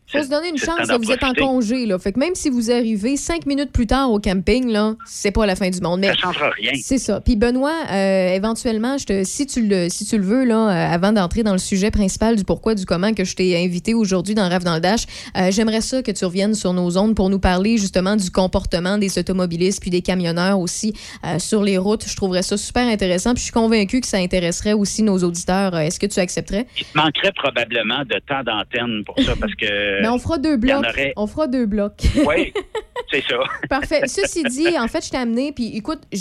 Faut 0.10 0.24
se 0.24 0.30
donner 0.30 0.50
une 0.50 0.58
chance, 0.58 0.88
là, 0.88 0.98
vous 0.98 1.12
êtes 1.12 1.24
en 1.24 1.34
congé. 1.34 1.86
Là. 1.86 2.00
Fait 2.00 2.14
que 2.14 2.20
même 2.20 2.34
si 2.34 2.50
vous 2.50 2.72
arrivez 2.72 3.18
cinq 3.18 3.46
minutes 3.46 3.74
plus 3.74 3.88
tard 3.88 4.10
au 4.10 4.20
camping, 4.20 4.70
là, 4.70 4.96
c'est 5.06 5.32
pas 5.32 5.46
la 5.46 5.56
fin 5.58 5.70
du 5.70 5.82
monde. 5.82 6.00
Mais 6.00 6.08
Ça 6.08 6.14
changera 6.14 6.50
rien. 6.52 6.72
C'est 6.82 6.98
ça. 6.98 7.20
Puis 7.20 7.36
Benoît, 7.36 7.74
euh, 7.92 8.34
éventuellement, 8.34 8.98
je 8.98 9.06
te, 9.06 9.24
si, 9.26 9.46
tu 9.46 9.68
le, 9.68 9.90
si 9.90 10.06
tu 10.06 10.18
le 10.18 10.24
veux, 10.24 10.46
là, 10.46 10.70
euh, 10.70 10.94
avant 10.94 11.12
d'entrer 11.12 11.44
dans 11.44 11.52
le 11.52 11.58
sujet 11.58 11.92
principal 11.92 12.38
du 12.38 12.46
pourquoi, 12.46 12.74
du 12.74 12.86
comment 12.86 13.14
que 13.14 13.26
je 13.26 13.36
t'ai 13.36 13.62
invité 13.62 13.94
aujourd'hui 13.94 14.34
dans 14.34 14.48
Rave 14.48 14.64
dans 14.64 14.76
le 14.76 14.80
Dash, 14.80 15.06
euh, 15.36 15.52
j'aimerais 15.52 15.82
ça 15.82 16.02
que 16.02 16.12
tu 16.12 16.24
reviennes 16.24 16.54
sur 16.54 16.72
nos 16.72 16.98
ondes 16.98 17.16
pour 17.16 17.30
nous 17.30 17.40
parler 17.40 17.78
justement 17.78 18.16
du 18.16 18.32
comportement 18.32 18.98
des 18.98 19.20
automobilistes 19.20 19.82
puis 19.82 19.90
des 19.90 20.02
camionneurs 20.02 20.60
aussi 20.60 20.94
sur 21.40 21.64
les 21.64 21.78
routes. 21.78 22.06
Je 22.08 22.16
trouverais 22.16 22.44
ça 22.44 22.56
super 22.56 22.88
intéressant. 22.88 23.34
Puis 23.34 23.40
je 23.40 23.44
suis 23.46 23.54
convaincue 23.54 24.00
que 24.02 24.08
ça 24.08 24.18
intéresserait 24.18 24.74
aussi 24.74 25.04
nos 25.04 25.18
auditeurs. 25.18 25.78
Est-ce 25.78 26.00
que 26.00 26.06
tu 26.06 26.20
accepterais? 26.20 26.66
Il 26.78 26.86
te 26.86 26.98
manquerait 26.98 27.32
probablement 27.34 28.04
de 28.06 28.20
temps 28.28 28.44
d'antenne 28.44 29.04
pour 29.06 29.20
ça 29.20 29.34
parce 29.40 29.54
que. 29.56 29.97
Mais 30.02 30.08
on 30.10 30.20
fera 30.20 30.38
deux 30.38 30.58
blocs. 30.58 30.78
aurait- 30.86 31.14
On 31.16 31.28
fera 31.28 31.48
deux 31.48 31.66
blocs. 31.66 32.04
Oui, 32.26 32.54
c'est 33.12 33.24
ça. 33.28 33.38
Parfait. 33.70 34.02
Ceci 34.08 34.44
dit, 34.44 34.78
en 34.78 34.88
fait, 34.88 35.06
je 35.06 35.10
t'ai 35.12 35.18
amené, 35.18 35.52
puis 35.52 35.76
écoute, 35.76 36.00
je, 36.12 36.18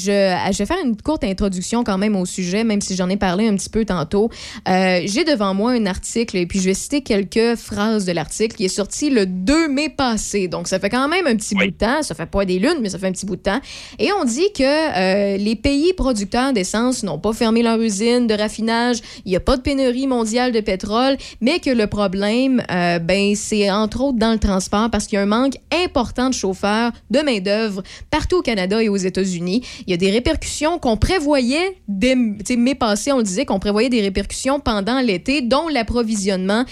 je 0.52 0.58
vais 0.58 0.66
faire 0.66 0.76
une 0.84 0.96
courte 0.96 1.24
introduction 1.24 1.84
quand 1.84 1.98
même 1.98 2.16
au 2.16 2.24
sujet, 2.26 2.64
même 2.64 2.80
si 2.80 2.94
j'en 2.96 3.08
ai 3.08 3.16
parlé 3.16 3.48
un 3.48 3.56
petit 3.56 3.70
peu 3.70 3.84
tantôt. 3.84 4.30
Euh, 4.68 5.00
J'ai 5.04 5.24
devant 5.24 5.54
moi 5.54 5.72
un 5.72 5.86
article, 5.86 6.36
et 6.36 6.46
puis 6.46 6.60
je 6.60 6.66
vais 6.66 6.74
citer 6.74 7.02
quelques 7.02 7.56
phrases 7.56 8.04
de 8.04 8.12
l'article 8.12 8.56
qui 8.56 8.64
est 8.64 8.68
sorti 8.68 9.10
le 9.10 9.26
2 9.26 9.68
mai 9.68 9.88
passé. 9.88 10.48
Donc, 10.48 10.68
ça 10.68 10.78
fait 10.78 10.90
quand 10.90 11.08
même 11.08 11.26
un 11.26 11.36
petit 11.36 11.54
bout 11.54 11.66
de 11.66 11.70
temps. 11.70 12.02
Ça 12.02 12.14
fait 12.14 12.26
pas 12.26 12.44
des 12.44 12.58
lunes, 12.58 12.78
mais 12.80 12.88
ça 12.88 12.98
fait 12.98 13.06
un 13.08 13.12
petit 13.12 13.26
bout 13.26 13.36
de 13.36 13.42
temps. 13.42 13.60
Et 13.98 14.10
on 14.20 14.24
dit 14.24 14.52
que 14.54 14.62
euh, 14.62 15.36
les 15.36 15.56
pays 15.56 15.92
producteurs 15.92 16.52
d'essence 16.52 17.02
n'ont 17.02 17.18
pas 17.18 17.32
fermé 17.32 17.62
leur 17.62 17.80
usine 17.80 18.26
de 18.26 18.34
raffinage. 18.34 18.98
Il 19.24 19.30
n'y 19.30 19.36
a 19.36 19.40
pas 19.40 19.56
de 19.56 19.62
pénurie 19.62 20.06
mondiale 20.06 20.52
de 20.52 20.60
pétrole, 20.60 21.16
mais 21.40 21.58
que 21.60 21.70
le 21.70 21.86
problème, 21.86 22.62
euh, 22.70 22.98
ben, 22.98 23.34
c'est 23.34 23.65
entre 23.70 24.00
autres 24.00 24.18
dans 24.18 24.32
le 24.32 24.38
transport 24.38 24.90
parce 24.90 25.06
qu'il 25.06 25.16
y 25.16 25.18
a 25.18 25.22
un 25.22 25.26
manque 25.26 25.54
important 25.72 26.28
de 26.28 26.34
chauffeurs, 26.34 26.92
de 27.10 27.20
main-d'œuvre 27.20 27.82
partout 28.10 28.36
au 28.36 28.42
Canada 28.42 28.82
et 28.82 28.88
aux 28.88 28.96
États-Unis. 28.96 29.62
Il 29.86 29.90
y 29.90 29.94
a 29.94 29.96
des 29.96 30.10
répercussions 30.10 30.78
qu'on 30.78 30.96
prévoyait 30.96 31.76
dès 31.88 32.14
tu 32.14 32.44
sais, 32.44 32.56
mai 32.56 32.74
passé, 32.74 33.12
on 33.12 33.18
le 33.18 33.22
disait 33.22 33.44
qu'on 33.44 33.58
prévoyait 33.58 33.88
des 33.88 34.00
répercussions 34.00 34.60
pendant 34.60 35.00
l'été, 35.00 35.42
dont 35.42 35.68
l'approvisionnement 35.68 36.64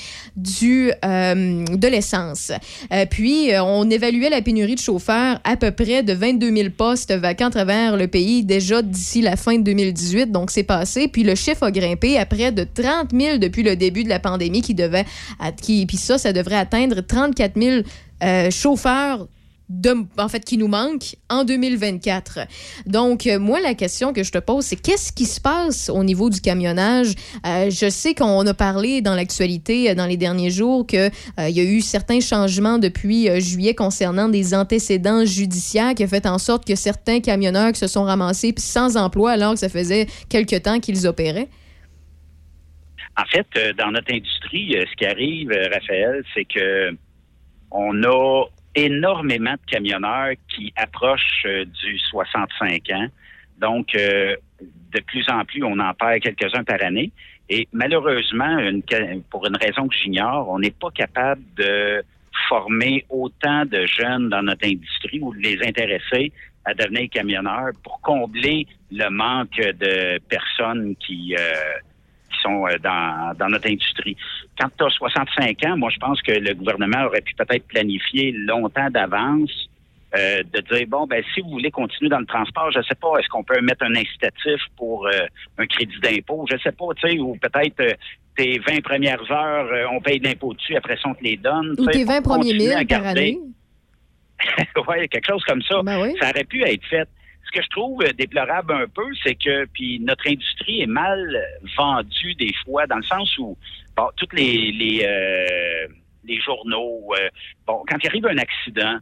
euh, 0.62 1.64
de 1.64 1.88
l'essence. 1.88 2.52
Euh, 2.92 3.06
puis 3.08 3.52
euh, 3.52 3.62
on 3.62 3.88
évaluait 3.88 4.30
la 4.30 4.42
pénurie 4.42 4.74
de 4.74 4.80
chauffeurs 4.80 5.40
à 5.44 5.56
peu 5.56 5.70
près 5.70 6.02
de 6.02 6.12
22 6.12 6.54
000 6.54 6.68
postes 6.76 7.12
vacants 7.12 7.46
à 7.46 7.50
travers 7.50 7.96
le 7.96 8.08
pays 8.08 8.44
déjà 8.44 8.82
d'ici 8.82 9.20
la 9.20 9.36
fin 9.36 9.56
de 9.56 9.62
2018. 9.62 10.30
Donc 10.30 10.50
c'est 10.50 10.64
passé. 10.64 11.08
Puis 11.08 11.22
le 11.22 11.34
chiffre 11.34 11.64
a 11.64 11.70
grimpé 11.70 12.18
à 12.18 12.26
près 12.26 12.52
de 12.52 12.64
30 12.64 13.10
000 13.12 13.38
depuis 13.38 13.62
le 13.62 13.76
début 13.76 14.04
de 14.04 14.08
la 14.08 14.18
pandémie, 14.18 14.62
qui 14.62 14.74
devait, 14.74 15.04
qui, 15.60 15.86
puis 15.86 15.96
ça, 15.96 16.18
ça 16.18 16.32
devrait 16.32 16.56
atteindre 16.56 16.83
34 16.92 17.60
000 17.60 17.82
euh, 18.22 18.50
chauffeurs 18.50 19.26
en 20.18 20.28
fait, 20.28 20.44
qui 20.44 20.58
nous 20.58 20.68
manquent 20.68 21.16
en 21.30 21.42
2024. 21.42 22.40
Donc, 22.84 23.26
euh, 23.26 23.38
moi, 23.38 23.60
la 23.60 23.72
question 23.72 24.12
que 24.12 24.22
je 24.22 24.30
te 24.30 24.36
pose, 24.36 24.66
c'est 24.66 24.76
qu'est-ce 24.76 25.10
qui 25.10 25.24
se 25.24 25.40
passe 25.40 25.88
au 25.88 26.04
niveau 26.04 26.28
du 26.28 26.42
camionnage? 26.42 27.14
Euh, 27.46 27.70
je 27.70 27.88
sais 27.88 28.14
qu'on 28.14 28.46
a 28.46 28.54
parlé 28.54 29.00
dans 29.00 29.14
l'actualité 29.14 29.94
dans 29.94 30.04
les 30.04 30.18
derniers 30.18 30.50
jours 30.50 30.86
qu'il 30.86 31.10
y 31.38 31.60
a 31.60 31.64
eu 31.64 31.80
certains 31.80 32.20
changements 32.20 32.78
depuis 32.78 33.40
juillet 33.40 33.74
concernant 33.74 34.28
des 34.28 34.54
antécédents 34.54 35.24
judiciaires 35.24 35.94
qui 35.94 36.04
a 36.04 36.08
fait 36.08 36.26
en 36.26 36.38
sorte 36.38 36.66
que 36.66 36.74
certains 36.76 37.20
camionneurs 37.20 37.74
se 37.74 37.86
sont 37.86 38.04
ramassés 38.04 38.54
sans 38.58 38.98
emploi 38.98 39.32
alors 39.32 39.54
que 39.54 39.60
ça 39.60 39.70
faisait 39.70 40.06
quelque 40.28 40.56
temps 40.56 40.78
qu'ils 40.78 41.06
opéraient. 41.06 41.48
En 43.16 43.24
fait, 43.26 43.46
euh, 43.56 43.72
dans 43.74 43.92
notre 43.92 44.12
industrie, 44.12 44.76
euh, 44.76 44.84
ce 44.90 44.96
qui 44.96 45.06
arrive, 45.06 45.52
euh, 45.52 45.68
Raphaël, 45.72 46.24
c'est 46.34 46.44
que 46.44 46.96
on 47.70 48.02
a 48.04 48.44
énormément 48.74 49.52
de 49.52 49.70
camionneurs 49.70 50.34
qui 50.48 50.72
approchent 50.76 51.46
du 51.82 51.98
65 51.98 52.90
ans. 52.90 53.06
Donc, 53.58 53.94
de 53.94 55.00
plus 55.06 55.28
en 55.28 55.44
plus, 55.44 55.64
on 55.64 55.78
en 55.80 55.92
perd 55.94 56.20
quelques-uns 56.20 56.62
par 56.62 56.82
année. 56.82 57.10
Et 57.48 57.68
malheureusement, 57.72 58.58
une 58.58 58.82
pour 59.30 59.46
une 59.46 59.56
raison 59.56 59.88
que 59.88 59.96
j'ignore, 59.96 60.48
on 60.48 60.60
n'est 60.60 60.70
pas 60.70 60.90
capable 60.90 61.42
de 61.56 62.04
former 62.48 63.04
autant 63.10 63.64
de 63.64 63.86
jeunes 63.86 64.28
dans 64.28 64.42
notre 64.42 64.66
industrie 64.66 65.20
ou 65.20 65.34
de 65.34 65.40
les 65.40 65.58
intéresser 65.66 66.32
à 66.64 66.74
devenir 66.74 67.10
camionneurs 67.10 67.72
pour 67.82 68.00
combler 68.00 68.66
le 68.90 69.08
manque 69.10 69.56
de 69.56 70.18
personnes 70.28 70.94
qui, 70.96 71.34
euh, 71.38 71.78
sont 72.44 72.66
euh, 72.66 72.78
dans, 72.82 73.34
dans 73.38 73.48
notre 73.48 73.68
industrie. 73.68 74.16
Quand 74.58 74.68
tu 74.76 74.84
as 74.84 74.90
65 74.90 75.64
ans, 75.66 75.76
moi, 75.76 75.90
je 75.90 75.98
pense 75.98 76.20
que 76.22 76.32
le 76.32 76.54
gouvernement 76.54 77.04
aurait 77.06 77.22
pu 77.22 77.34
peut-être 77.34 77.66
planifier 77.66 78.32
longtemps 78.32 78.90
d'avance 78.90 79.68
euh, 80.16 80.42
de 80.52 80.60
dire, 80.60 80.86
bon, 80.86 81.06
ben 81.06 81.24
si 81.34 81.40
vous 81.40 81.50
voulez 81.50 81.72
continuer 81.72 82.08
dans 82.08 82.20
le 82.20 82.26
transport, 82.26 82.70
je 82.70 82.80
sais 82.82 82.94
pas, 82.94 83.18
est-ce 83.18 83.28
qu'on 83.28 83.42
peut 83.42 83.60
mettre 83.60 83.84
un 83.84 83.96
incitatif 83.96 84.60
pour 84.76 85.08
euh, 85.08 85.26
un 85.58 85.66
crédit 85.66 85.98
d'impôt? 86.00 86.46
Je 86.48 86.56
sais 86.58 86.70
pas, 86.70 86.86
tu 86.96 87.08
sais, 87.08 87.18
ou 87.18 87.36
peut-être 87.36 87.80
euh, 87.80 87.92
tes 88.36 88.60
20 88.60 88.80
premières 88.82 89.28
heures, 89.32 89.90
on 89.92 90.00
paye 90.00 90.20
de 90.20 90.28
l'impôt 90.28 90.54
dessus, 90.54 90.76
après 90.76 90.96
ça, 90.96 91.08
on 91.08 91.14
te 91.14 91.24
les 91.24 91.36
donne. 91.36 91.74
Ou 91.78 91.86
tes 91.86 92.04
20 92.04 92.22
pour 92.22 92.34
premiers 92.34 92.52
continuer 92.52 92.74
à 92.74 92.78
mille 92.78 92.86
par 92.86 93.06
année. 93.06 93.38
oui, 94.88 95.08
quelque 95.08 95.26
chose 95.26 95.42
comme 95.44 95.62
ça. 95.62 95.80
Ça 96.20 96.30
aurait 96.30 96.44
pu 96.44 96.62
être 96.62 96.84
fait. 96.86 97.08
Ce 97.54 97.58
que 97.60 97.64
je 97.64 97.70
trouve 97.70 98.02
euh, 98.02 98.12
déplorable 98.12 98.72
un 98.72 98.88
peu, 98.88 99.06
c'est 99.22 99.36
que 99.36 99.66
puis 99.66 100.00
notre 100.00 100.28
industrie 100.28 100.82
est 100.82 100.86
mal 100.86 101.40
vendue 101.76 102.34
des 102.34 102.52
fois, 102.64 102.86
dans 102.86 102.96
le 102.96 103.02
sens 103.04 103.38
où 103.38 103.56
bon, 103.96 104.08
toutes 104.16 104.32
les 104.32 104.72
les, 104.72 105.04
euh, 105.04 105.86
les 106.24 106.40
journaux, 106.40 107.12
euh, 107.14 107.28
bon, 107.66 107.84
quand 107.88 107.96
il 108.02 108.08
arrive 108.08 108.26
un 108.26 108.38
accident, 108.38 108.98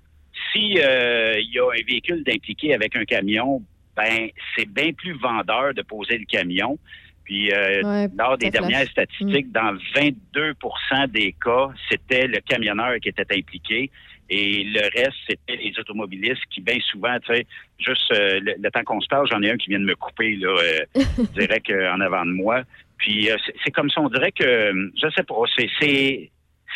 si 0.53 0.79
euh, 0.79 1.35
il 1.39 1.51
y 1.51 1.59
a 1.59 1.65
un 1.65 1.85
véhicule 1.87 2.23
d'impliqué 2.25 2.75
avec 2.75 2.95
un 2.95 3.05
camion, 3.05 3.63
ben 3.97 4.29
c'est 4.55 4.69
bien 4.69 4.93
plus 4.93 5.13
vendeur 5.15 5.73
de 5.73 5.83
poser 5.83 6.19
le 6.19 6.27
camion. 6.27 6.79
Puis 7.25 7.53
euh, 7.53 7.83
Ouais, 7.83 8.09
lors 8.19 8.37
des 8.37 8.51
flash. 8.51 8.61
dernières 8.61 8.89
statistiques, 8.89 9.53
dans 9.53 9.77
22% 9.95 11.09
des 11.09 11.35
cas, 11.43 11.71
c'était 11.89 12.27
le 12.27 12.41
camionneur 12.41 12.97
qui 13.01 13.09
était 13.09 13.27
impliqué. 13.35 13.91
Et 14.31 14.65
le 14.65 14.81
reste, 14.97 15.17
c'était 15.29 15.57
les 15.57 15.73
automobilistes 15.79 16.43
qui, 16.51 16.61
bien 16.61 16.79
souvent, 16.91 17.19
tu 17.21 17.35
sais, 17.35 17.47
juste 17.79 18.11
euh, 18.13 18.41
le, 18.41 18.55
le 18.63 18.71
temps 18.71 18.83
qu'on 18.85 19.01
se 19.01 19.09
parle, 19.09 19.29
j'en 19.31 19.43
ai 19.43 19.51
un 19.51 19.57
qui 19.57 19.69
vient 19.71 19.81
de 19.81 19.85
me 19.85 19.95
couper, 19.97 20.37
là, 20.37 20.49
euh, 20.49 21.03
direct 21.35 21.69
euh, 21.71 21.93
en 21.93 22.01
avant 22.01 22.25
de 22.25 22.33
moi. 22.33 22.63
Puis 22.99 23.31
euh, 23.31 23.37
c'est- 23.65 23.71
comme 23.73 23.91
ça, 23.91 24.01
on 24.01 24.09
dirait 24.09 24.33
que, 24.33 24.73
je 25.03 25.09
sais 25.15 25.25
pas, 25.25 25.35
c'est 25.57 26.31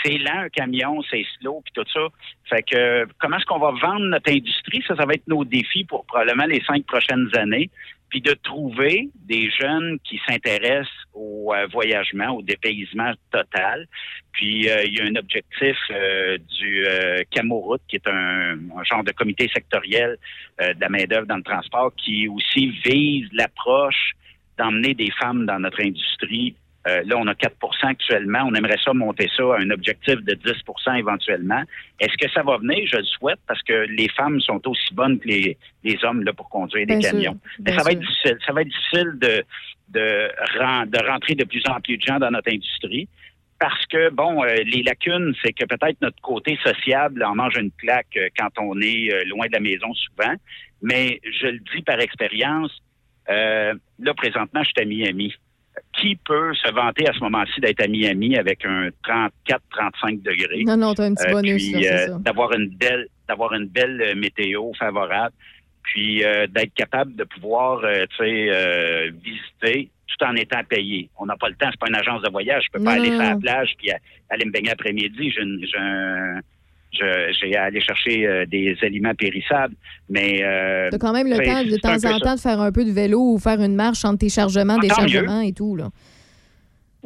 c'est 0.05 0.19
lent 0.19 0.41
un 0.41 0.49
camion, 0.51 1.01
c'est 1.11 1.25
slow, 1.41 1.63
puis 1.65 1.73
tout 1.75 1.91
ça. 1.91 2.07
Fait 2.51 2.63
que 2.63 3.07
comment 3.19 3.39
est-ce 3.39 3.47
qu'on 3.47 3.59
va 3.59 3.71
vendre 3.71 4.05
notre 4.07 4.31
industrie? 4.31 4.83
Ça, 4.87 4.95
ça 4.95 5.07
va 5.07 5.15
être 5.15 5.27
nos 5.27 5.43
défis 5.45 5.85
pour 5.85 6.05
probablement 6.05 6.45
les 6.45 6.61
cinq 6.67 6.85
prochaines 6.85 7.29
années. 7.37 7.71
Puis 8.09 8.21
de 8.21 8.35
trouver 8.35 9.09
des 9.15 9.51
jeunes 9.51 9.99
qui 10.05 10.21
s'intéressent 10.27 10.89
au 11.13 11.53
euh, 11.53 11.67
voyagement, 11.73 12.31
au 12.37 12.43
dépaysement 12.43 13.13
total. 13.33 13.87
Puis 14.33 14.69
euh, 14.69 14.85
il 14.85 14.95
y 14.95 15.01
a 15.01 15.05
un 15.05 15.17
objectif 15.17 15.77
euh, 15.91 16.39
du 16.59 16.87
euh, 16.87 17.23
Camoroute, 17.31 17.83
qui 17.89 17.97
est 17.97 18.07
un, 18.07 18.59
un 18.77 18.85
genre 18.85 19.03
de 19.03 19.13
comité 19.13 19.51
sectoriel 19.53 20.19
euh, 20.61 20.75
de 20.75 20.81
la 20.81 20.89
main-d'œuvre 20.89 21.27
dans 21.27 21.37
le 21.37 21.43
transport, 21.43 21.93
qui 21.97 22.29
aussi 22.29 22.69
vise 22.85 23.29
l'approche 23.33 24.13
d'emmener 24.59 24.95
des 24.95 25.11
femmes 25.21 25.45
dans 25.47 25.59
notre 25.59 25.83
industrie. 25.83 26.55
Euh, 26.87 27.03
là, 27.05 27.17
on 27.19 27.27
a 27.27 27.35
4% 27.35 27.51
actuellement. 27.83 28.41
On 28.47 28.55
aimerait 28.55 28.79
ça 28.85 28.93
monter 28.95 29.29
ça 29.37 29.43
à 29.43 29.61
un 29.61 29.71
objectif 29.71 30.17
de 30.23 30.35
10% 30.35 30.99
éventuellement. 30.99 31.63
Est-ce 31.99 32.17
que 32.17 32.31
ça 32.33 32.43
va 32.43 32.59
venir? 32.59 32.87
Je 32.87 32.99
le 32.99 33.05
souhaite 33.05 33.41
parce 33.47 33.63
que 33.63 33.87
les 33.91 34.09
femmes 34.11 34.41
sont 34.41 34.61
aussi 34.69 34.95
bonnes 34.95 35.19
que 35.19 35.29
les, 35.29 35.59
les 35.83 36.05
hommes 36.05 36.23
là, 36.23 36.33
pour 36.33 36.49
conduire 36.49 36.87
des 36.87 37.01
sûr, 37.01 37.11
camions. 37.11 37.39
Mais 37.61 37.73
ça 37.73 37.79
va 37.79 37.83
sûr. 37.83 37.93
être 37.93 38.01
difficile. 38.01 38.39
Ça 38.47 38.53
va 38.53 38.63
être 38.63 38.69
difficile 38.69 39.13
de, 39.17 39.45
de, 39.89 40.31
de 40.87 41.11
rentrer 41.11 41.35
de 41.35 41.45
plus 41.45 41.63
en 41.69 41.81
plus 41.81 41.97
de 41.97 42.03
gens 42.03 42.19
dans 42.19 42.31
notre 42.31 42.53
industrie. 42.53 43.09
Parce 43.59 43.87
que, 43.87 44.11
bon, 44.11 44.45
euh, 44.45 44.55
les 44.67 44.83
lacunes, 44.83 45.35
c'est 45.43 45.53
que 45.53 45.65
peut-être 45.65 46.01
notre 46.03 46.21
côté 46.21 46.59
sociable 46.63 47.25
en 47.25 47.35
mange 47.35 47.57
une 47.57 47.71
claque 47.73 48.17
euh, 48.17 48.29
quand 48.39 48.51
on 48.59 48.79
est 48.83 49.11
euh, 49.11 49.25
loin 49.25 49.47
de 49.47 49.53
la 49.53 49.61
maison 49.61 49.93
souvent. 49.95 50.35
Mais 50.83 51.21
je 51.41 51.47
le 51.47 51.59
dis 51.75 51.83
par 51.83 51.99
expérience, 52.01 52.71
euh, 53.31 53.75
là, 53.99 54.15
présentement, 54.15 54.63
je 54.63 54.69
suis 54.69 54.83
à 54.83 54.85
Miami. 54.85 55.35
Qui 55.99 56.17
peut 56.17 56.55
se 56.55 56.71
vanter 56.73 57.07
à 57.09 57.13
ce 57.13 57.21
moment-ci 57.21 57.61
d'être 57.61 57.83
à 57.83 57.87
Miami 57.87 58.37
avec 58.39 58.65
un 58.65 58.89
34-35 59.07 60.23
degrés? 60.23 60.65
Non, 60.65 60.77
non, 60.77 60.95
t'as 60.95 61.05
un 61.05 61.15
petit 61.15 61.27
Euh, 61.27 61.33
bonus, 61.33 61.75
euh, 61.75 62.07
ça. 62.07 62.19
d'avoir 62.19 62.53
une 62.55 62.69
belle 62.77 63.07
d'avoir 63.29 63.53
une 63.55 63.67
belle 63.67 64.01
euh, 64.01 64.15
météo 64.15 64.73
favorable 64.79 65.35
puis 65.83 66.25
euh, 66.25 66.47
d'être 66.47 66.73
capable 66.75 67.15
de 67.17 67.25
pouvoir 67.25 67.81
euh, 67.85 68.05
tu 68.11 68.17
sais 68.25 68.47
euh, 68.51 69.11
visiter 69.23 69.91
tout 70.07 70.25
en 70.25 70.35
étant 70.37 70.63
payé. 70.65 71.11
On 71.19 71.27
n'a 71.27 71.37
pas 71.37 71.49
le 71.49 71.57
temps, 71.57 71.69
c'est 71.71 71.81
pas 71.81 71.89
une 71.89 71.97
agence 71.97 72.23
de 72.23 72.31
voyage. 72.31 72.65
Je 72.67 72.71
peux 72.73 72.79
Non, 72.79 72.85
pas 72.87 72.93
aller 72.93 73.11
non, 73.11 73.17
sur 73.17 73.25
la 73.31 73.37
plage 73.37 73.75
puis 73.79 73.91
aller 74.31 74.45
me 74.47 74.51
baigner 74.53 74.71
après-midi. 74.71 75.31
J'ai 75.31 75.43
une- 75.43 75.67
j'ai 75.67 75.79
un- 75.79 76.41
j'ai 76.99 77.57
à 77.57 77.65
aller 77.65 77.81
chercher 77.81 78.27
euh, 78.27 78.47
des 78.47 78.77
aliments 78.83 79.15
périssables. 79.15 79.75
Mais 80.09 80.43
euh, 80.43 80.89
T'as 80.91 80.99
quand 80.99 81.13
même 81.13 81.29
le 81.29 81.39
ben, 81.39 81.47
temps 81.47 81.65
de 81.65 81.77
temps 81.77 82.15
en 82.15 82.19
temps 82.19 82.35
de 82.35 82.41
faire 82.41 82.61
un 82.61 82.73
peu 82.73 82.85
de 82.85 82.93
vélo 82.93 83.35
ou 83.35 83.39
faire 83.39 83.61
une 83.61 83.75
marche 83.75 84.05
entre 84.05 84.19
tes 84.19 84.29
chargements, 84.29 84.79
déchargements 84.79 85.41
et 85.41 85.53
tout. 85.53 85.77
Là. 85.77 85.91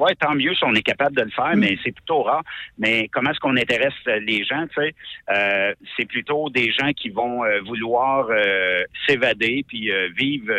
Oui, 0.00 0.12
tant 0.18 0.34
mieux 0.34 0.54
si 0.54 0.64
on 0.64 0.74
est 0.74 0.82
capable 0.82 1.14
de 1.14 1.22
le 1.22 1.30
faire, 1.30 1.54
mais 1.56 1.76
c'est 1.84 1.92
plutôt 1.92 2.22
rare. 2.22 2.42
Mais 2.78 3.08
comment 3.12 3.32
est-ce 3.32 3.38
qu'on 3.38 3.56
intéresse 3.56 3.92
euh, 4.08 4.18
les 4.20 4.44
gens, 4.44 4.66
tu 4.68 4.80
sais? 4.80 4.94
Euh, 5.30 5.74
c'est 5.94 6.06
plutôt 6.06 6.48
des 6.48 6.72
gens 6.72 6.92
qui 6.92 7.10
vont 7.10 7.44
euh, 7.44 7.60
vouloir 7.60 8.28
euh, 8.30 8.82
s'évader 9.06 9.62
puis 9.68 9.90
vivre 10.16 10.54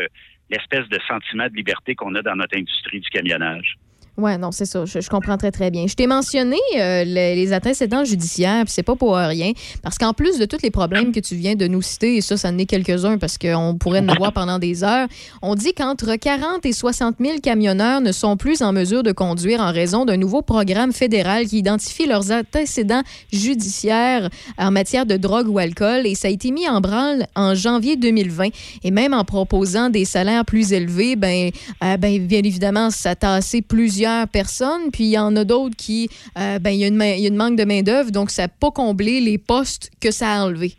l'espèce 0.52 0.88
de 0.90 1.00
sentiment 1.08 1.48
de 1.48 1.56
liberté 1.56 1.96
qu'on 1.96 2.14
a 2.14 2.22
dans 2.22 2.36
notre 2.36 2.56
industrie 2.56 3.00
du 3.00 3.10
camionnage. 3.10 3.78
Ouais, 4.22 4.38
non, 4.38 4.52
c'est 4.52 4.66
ça. 4.66 4.86
Je, 4.86 5.02
je 5.02 5.10
comprends 5.10 5.38
très, 5.38 5.50
très 5.50 5.72
bien. 5.72 5.88
Je 5.88 5.96
t'ai 5.96 6.06
mentionné 6.06 6.58
euh, 6.78 7.04
les, 7.04 7.36
les 7.36 7.54
antécédents 7.54 8.06
judiciaires, 8.06 8.64
puis 8.66 8.74
c'est 8.74 8.84
pas 8.84 8.96
pour 8.96 9.16
rien. 9.16 9.52
Parce 9.82 9.98
qu'en 9.98 10.14
plus 10.14 10.38
de 10.38 10.46
tous 10.46 10.62
les 10.62 10.70
problèmes 10.70 11.12
que 11.12 11.20
tu 11.20 11.36
viens 11.36 11.56
de 11.56 11.66
nous 11.66 11.82
citer, 11.82 12.18
et 12.18 12.22
ça, 12.22 12.38
ça 12.38 12.50
en 12.50 12.58
est 12.60 12.68
quelques-uns 12.68 13.18
parce 13.18 13.40
qu'on 13.40 13.76
pourrait 13.80 14.02
en 14.02 14.10
avoir 14.10 14.32
pendant 14.32 14.60
des 14.60 14.84
heures, 14.84 15.08
on 15.42 15.56
dit 15.56 15.74
qu'entre 15.74 16.16
40 16.16 16.66
et 16.68 16.72
60 16.72 17.16
000 17.20 17.40
camionneurs 17.40 18.00
ne 18.00 18.12
sont 18.12 18.38
plus 18.38 18.62
en 18.62 18.74
mesure 18.74 19.02
de 19.02 19.12
conduire 19.12 19.60
en 19.60 19.72
raison 19.72 20.06
d'un 20.06 20.18
nouveau 20.18 20.44
programme 20.44 20.92
fédéral 20.92 21.48
qui 21.48 21.58
identifie 21.58 22.06
leurs 22.06 22.32
antécédents 22.32 23.02
judiciaires 23.34 24.30
en 24.60 24.70
matière 24.70 25.08
de 25.08 25.18
drogue 25.18 25.48
ou 25.48 25.58
alcool. 25.58 26.06
Et 26.06 26.14
ça 26.14 26.28
a 26.28 26.32
été 26.32 26.52
mis 26.52 26.70
en 26.70 26.80
branle 26.80 27.26
en 27.36 27.56
janvier 27.56 27.96
2020. 27.96 28.50
Et 28.84 28.92
même 28.92 29.16
en 29.16 29.24
proposant 29.24 29.90
des 29.90 30.06
salaires 30.06 30.46
plus 30.46 30.74
élevés, 30.74 31.16
ben, 31.16 31.50
euh, 31.84 31.98
ben 31.98 32.20
bien 32.28 32.42
évidemment, 32.44 32.92
ça 32.92 33.12
a 33.12 33.16
tassé 33.16 33.62
plusieurs 33.62 34.11
personnes. 34.32 34.92
Puis 34.92 35.04
il 35.06 35.12
y 35.12 35.18
en 35.18 35.36
a 35.36 35.44
d'autres 35.44 35.76
qui, 35.76 36.10
euh, 36.38 36.60
ben, 36.60 36.72
il 36.72 36.80
y, 36.80 36.84
a 36.84 36.88
une 36.88 36.96
main- 36.96 37.14
il 37.18 37.22
y 37.22 37.26
a 37.26 37.30
une 37.30 37.36
manque 37.36 37.58
de 37.58 37.66
main-d'œuvre, 37.66 38.12
donc 38.12 38.30
ça 38.32 38.44
n'a 38.44 38.48
pas 38.48 38.72
comblé 38.72 39.20
les 39.22 39.38
postes 39.38 39.92
que 40.00 40.12
ça 40.12 40.34
a 40.34 40.44
enlevés. 40.46 40.74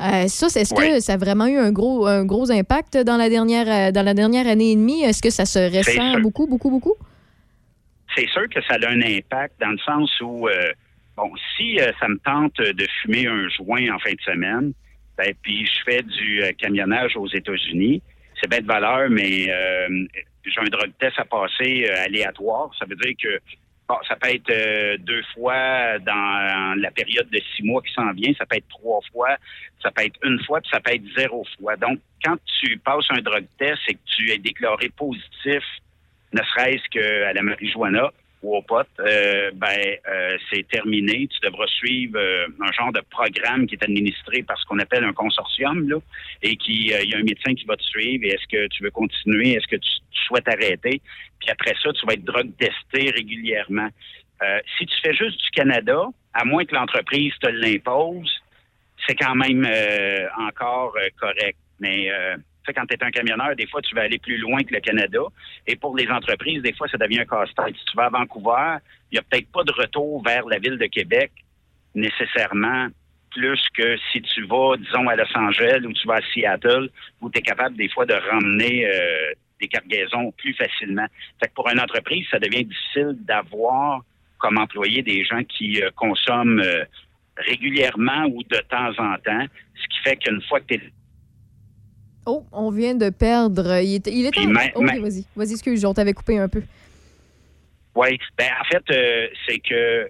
Euh, 0.00 0.28
ça, 0.28 0.46
est-ce 0.46 0.72
que 0.74 1.00
ça 1.00 1.14
a 1.14 1.16
vraiment 1.16 1.46
eu 1.46 1.56
un 1.58 1.72
gros, 1.72 2.06
un 2.06 2.24
gros 2.24 2.52
impact 2.52 2.96
dans 2.98 3.16
la 3.16 3.28
dernière, 3.28 3.66
euh, 3.68 3.90
dans 3.90 4.04
la 4.04 4.14
dernière 4.14 4.46
année 4.46 4.70
et 4.72 4.76
demie? 4.76 5.02
Est-ce 5.02 5.20
que 5.20 5.30
ça 5.30 5.44
se 5.44 5.58
ressent 5.58 6.20
beaucoup, 6.20 6.46
beaucoup, 6.46 6.70
beaucoup? 6.70 6.94
c'est 8.16 8.28
sûr 8.30 8.48
que 8.48 8.60
ça 8.62 8.74
a 8.82 8.88
un 8.88 9.00
impact 9.02 9.54
dans 9.60 9.70
le 9.70 9.78
sens 9.78 10.10
où, 10.20 10.48
euh, 10.48 10.72
bon, 11.16 11.30
si 11.56 11.78
euh, 11.78 11.92
ça 12.00 12.08
me 12.08 12.18
tente 12.18 12.56
de 12.56 12.86
fumer 13.02 13.26
un 13.26 13.48
joint 13.50 13.94
en 13.94 13.98
fin 13.98 14.12
de 14.12 14.20
semaine, 14.24 14.72
ben, 15.16 15.32
puis 15.42 15.66
je 15.66 15.82
fais 15.84 16.02
du 16.02 16.42
camionnage 16.58 17.16
aux 17.16 17.28
États-Unis, 17.28 18.02
c'est 18.40 18.48
bien 18.48 18.60
de 18.60 18.66
valeur, 18.66 19.08
mais 19.10 19.46
j'ai 20.50 20.60
un 20.60 20.70
drug 20.70 20.92
test 20.98 21.18
à 21.18 21.24
passer 21.24 21.88
euh, 21.88 22.04
aléatoire. 22.04 22.70
Ça 22.78 22.86
veut 22.86 22.96
dire 22.96 23.14
que 23.22 23.40
ça 24.06 24.16
peut 24.16 24.28
être 24.28 24.50
euh, 24.50 24.96
deux 24.98 25.22
fois 25.34 25.98
dans 26.00 26.74
la 26.78 26.90
période 26.90 27.28
de 27.30 27.40
six 27.56 27.62
mois 27.62 27.80
qui 27.82 27.92
s'en 27.94 28.12
vient, 28.12 28.32
ça 28.36 28.44
peut 28.44 28.56
être 28.56 28.68
trois 28.68 29.00
fois, 29.12 29.36
ça 29.82 29.90
peut 29.90 30.04
être 30.04 30.18
une 30.22 30.42
fois, 30.44 30.60
puis 30.60 30.70
ça 30.70 30.80
peut 30.80 30.92
être 30.92 31.04
zéro 31.16 31.44
fois. 31.58 31.76
Donc, 31.76 31.98
quand 32.22 32.36
tu 32.60 32.76
passes 32.78 33.06
un 33.10 33.22
drug 33.22 33.46
test 33.58 33.80
et 33.88 33.94
que 33.94 34.00
tu 34.16 34.30
es 34.30 34.38
déclaré 34.38 34.90
positif 34.90 35.62
ne 36.32 36.42
serait-ce 36.42 36.86
qu'à 36.90 37.32
la 37.32 37.42
marijuana 37.42 38.12
ou 38.42 38.56
au 38.56 38.62
pot, 38.62 38.86
euh, 39.00 39.50
ben 39.54 39.96
euh, 40.08 40.36
c'est 40.50 40.66
terminé. 40.68 41.28
Tu 41.28 41.40
devras 41.42 41.66
suivre 41.66 42.18
euh, 42.18 42.46
un 42.60 42.72
genre 42.72 42.92
de 42.92 43.02
programme 43.10 43.66
qui 43.66 43.74
est 43.74 43.82
administré 43.82 44.42
par 44.42 44.58
ce 44.58 44.64
qu'on 44.66 44.78
appelle 44.78 45.04
un 45.04 45.12
consortium, 45.12 45.88
là, 45.88 45.96
et 46.42 46.56
qui 46.56 46.92
euh, 46.92 47.00
il 47.02 47.10
y 47.10 47.14
a 47.14 47.18
un 47.18 47.22
médecin 47.22 47.54
qui 47.54 47.64
va 47.64 47.76
te 47.76 47.82
suivre. 47.82 48.24
Et 48.24 48.28
est-ce 48.28 48.46
que 48.46 48.68
tu 48.68 48.82
veux 48.82 48.90
continuer? 48.90 49.54
Est-ce 49.54 49.66
que 49.66 49.76
tu, 49.76 49.90
souhaites 50.26 50.48
arrêter? 50.48 51.00
Puis 51.40 51.50
après 51.50 51.74
ça, 51.82 51.92
tu 51.92 52.06
vas 52.06 52.12
être 52.12 52.24
drug 52.24 52.50
testé 52.58 53.10
régulièrement. 53.10 53.88
Euh, 54.42 54.60
si 54.76 54.86
tu 54.86 54.94
fais 55.02 55.14
juste 55.14 55.40
du 55.40 55.50
Canada, 55.50 56.04
à 56.34 56.44
moins 56.44 56.64
que 56.64 56.74
l'entreprise 56.74 57.32
te 57.40 57.48
l'impose, 57.48 58.30
c'est 59.06 59.14
quand 59.14 59.34
même 59.34 59.66
euh, 59.68 60.26
encore 60.48 60.94
correct. 61.18 61.58
Mais 61.80 62.10
quand 62.72 62.86
tu 62.86 62.94
es 62.94 63.04
un 63.04 63.10
camionneur, 63.10 63.54
des 63.56 63.66
fois, 63.66 63.80
tu 63.82 63.94
vas 63.94 64.02
aller 64.02 64.18
plus 64.18 64.38
loin 64.38 64.62
que 64.62 64.74
le 64.74 64.80
Canada. 64.80 65.20
Et 65.66 65.76
pour 65.76 65.96
les 65.96 66.08
entreprises, 66.08 66.62
des 66.62 66.72
fois, 66.72 66.88
ça 66.88 66.98
devient 66.98 67.20
un 67.20 67.24
casse-tête. 67.24 67.74
Si 67.76 67.84
tu 67.86 67.96
vas 67.96 68.06
à 68.06 68.10
Vancouver, 68.10 68.76
il 69.10 69.14
n'y 69.14 69.18
a 69.18 69.22
peut-être 69.22 69.50
pas 69.52 69.64
de 69.64 69.72
retour 69.72 70.22
vers 70.22 70.46
la 70.46 70.58
ville 70.58 70.78
de 70.78 70.86
Québec 70.86 71.32
nécessairement 71.94 72.88
plus 73.30 73.60
que 73.74 73.96
si 74.10 74.22
tu 74.22 74.44
vas, 74.46 74.76
disons, 74.76 75.06
à 75.08 75.16
Los 75.16 75.36
Angeles 75.36 75.80
ou 75.84 75.92
tu 75.92 76.06
vas 76.06 76.16
à 76.16 76.22
Seattle, 76.32 76.90
où 77.20 77.30
tu 77.30 77.38
es 77.38 77.42
capable 77.42 77.76
des 77.76 77.88
fois 77.88 78.06
de 78.06 78.14
ramener 78.14 78.86
euh, 78.86 79.32
des 79.60 79.68
cargaisons 79.68 80.32
plus 80.32 80.54
facilement. 80.54 81.06
Fait 81.40 81.48
que 81.48 81.54
pour 81.54 81.68
une 81.68 81.80
entreprise, 81.80 82.26
ça 82.30 82.38
devient 82.38 82.64
difficile 82.64 83.16
d'avoir 83.20 84.02
comme 84.38 84.58
employé 84.58 85.02
des 85.02 85.24
gens 85.24 85.42
qui 85.44 85.82
euh, 85.82 85.90
consomment 85.96 86.60
euh, 86.60 86.84
régulièrement 87.36 88.24
ou 88.26 88.42
de 88.42 88.58
temps 88.68 88.92
en 88.98 89.16
temps, 89.18 89.46
ce 89.74 89.88
qui 89.88 89.98
fait 90.04 90.16
qu'une 90.16 90.42
fois 90.42 90.60
que 90.60 90.66
tu 90.66 90.74
es 90.74 90.92
Oh, 92.30 92.44
on 92.52 92.70
vient 92.70 92.94
de 92.94 93.08
perdre. 93.08 93.80
Il 93.82 94.02
Puis 94.02 94.46
en- 94.46 94.50
ma- 94.50 94.66
OK, 94.74 94.98
vas-y. 95.00 95.24
Vas-y, 95.34 95.52
excuse, 95.52 95.84
on 95.86 95.94
t'avait 95.94 96.12
coupé 96.12 96.38
un 96.38 96.48
peu. 96.48 96.62
Oui, 97.94 98.18
ben 98.36 98.50
en 98.60 98.64
fait, 98.64 98.84
euh, 98.90 99.28
c'est 99.46 99.58
que 99.58 100.08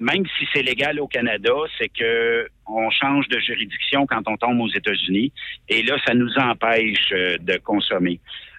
même 0.00 0.24
si 0.38 0.46
c'est 0.52 0.62
légal 0.62 0.98
au 0.98 1.06
Canada, 1.06 1.52
c'est 1.78 1.88
que 1.90 2.48
on 2.66 2.88
change 2.90 3.28
de 3.28 3.38
juridiction 3.38 4.06
quand 4.06 4.22
on 4.26 4.36
tombe 4.36 4.60
aux 4.60 4.70
États-Unis, 4.72 5.32
et 5.68 5.82
là, 5.82 5.96
ça 6.06 6.14
nous 6.14 6.32
empêche 6.38 7.12
euh, 7.12 7.36
de 7.38 7.58
consommer. 7.58 8.18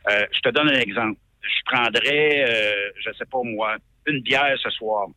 Euh, 0.09 0.25
je 0.31 0.39
te 0.41 0.49
donne 0.49 0.69
un 0.69 0.79
exemple. 0.79 1.17
Je 1.41 1.71
prendrais, 1.73 2.45
je 3.03 3.11
sais 3.17 3.25
pas 3.25 3.39
moi, 3.43 3.77
une 4.05 4.21
bière 4.21 4.55
ce 4.61 4.69
soir. 4.69 5.07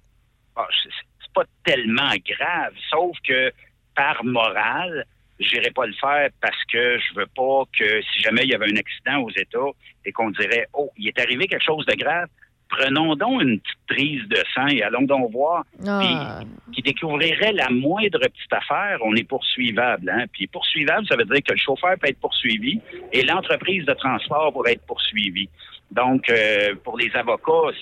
Ah, 0.57 0.66
c'est 0.82 1.32
pas 1.34 1.45
tellement 1.64 2.12
grave, 2.26 2.72
sauf 2.90 3.16
que 3.26 3.53
par 3.95 4.24
morale, 4.24 5.05
j'irai 5.43 5.70
pas 5.70 5.86
le 5.86 5.93
faire 5.95 6.30
parce 6.40 6.64
que 6.72 6.99
je 6.99 7.14
veux 7.14 7.26
pas 7.34 7.64
que 7.76 8.03
si 8.03 8.22
jamais 8.22 8.43
il 8.45 8.51
y 8.51 8.55
avait 8.55 8.70
un 8.72 8.76
accident 8.76 9.20
aux 9.22 9.30
États 9.30 9.59
et 10.05 10.12
qu'on 10.12 10.30
dirait 10.30 10.66
oh 10.74 10.90
il 10.97 11.09
est 11.09 11.20
arrivé 11.20 11.47
quelque 11.47 11.64
chose 11.64 11.86
de 11.86 11.95
grave, 11.95 12.28
prenons 12.72 13.14
donc 13.14 13.43
une 13.43 13.61
petite 13.61 13.78
prise 13.86 14.28
de 14.28 14.43
sang 14.55 14.66
et 14.68 14.82
allons 14.82 15.03
donc 15.03 15.30
voir. 15.30 15.64
Ah. 15.86 16.01
Puis, 16.01 16.74
qui 16.74 16.82
découvrirait 16.82 17.53
la 17.53 17.68
moindre 17.70 18.18
petite 18.18 18.53
affaire, 18.53 18.99
on 19.05 19.14
est 19.14 19.28
poursuivable. 19.28 20.11
Hein? 20.11 20.24
Puis 20.32 20.47
poursuivable, 20.47 21.07
ça 21.07 21.16
veut 21.16 21.24
dire 21.24 21.43
que 21.47 21.53
le 21.53 21.59
chauffeur 21.59 21.95
peut 22.01 22.09
être 22.09 22.20
poursuivi 22.20 22.80
et 23.12 23.22
l'entreprise 23.22 23.84
de 23.84 23.93
transport 23.93 24.53
pourrait 24.53 24.72
être 24.72 24.86
poursuivie. 24.86 25.49
Donc, 25.90 26.30
euh, 26.30 26.74
pour 26.82 26.97
les 26.97 27.11
avocats, 27.14 27.76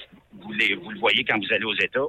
vous, 0.51 0.59
les- 0.59 0.75
vous 0.75 0.91
le 0.91 0.99
voyez 0.99 1.25
quand 1.25 1.39
vous 1.39 1.53
allez 1.55 1.65
aux 1.65 1.75
États, 1.75 2.01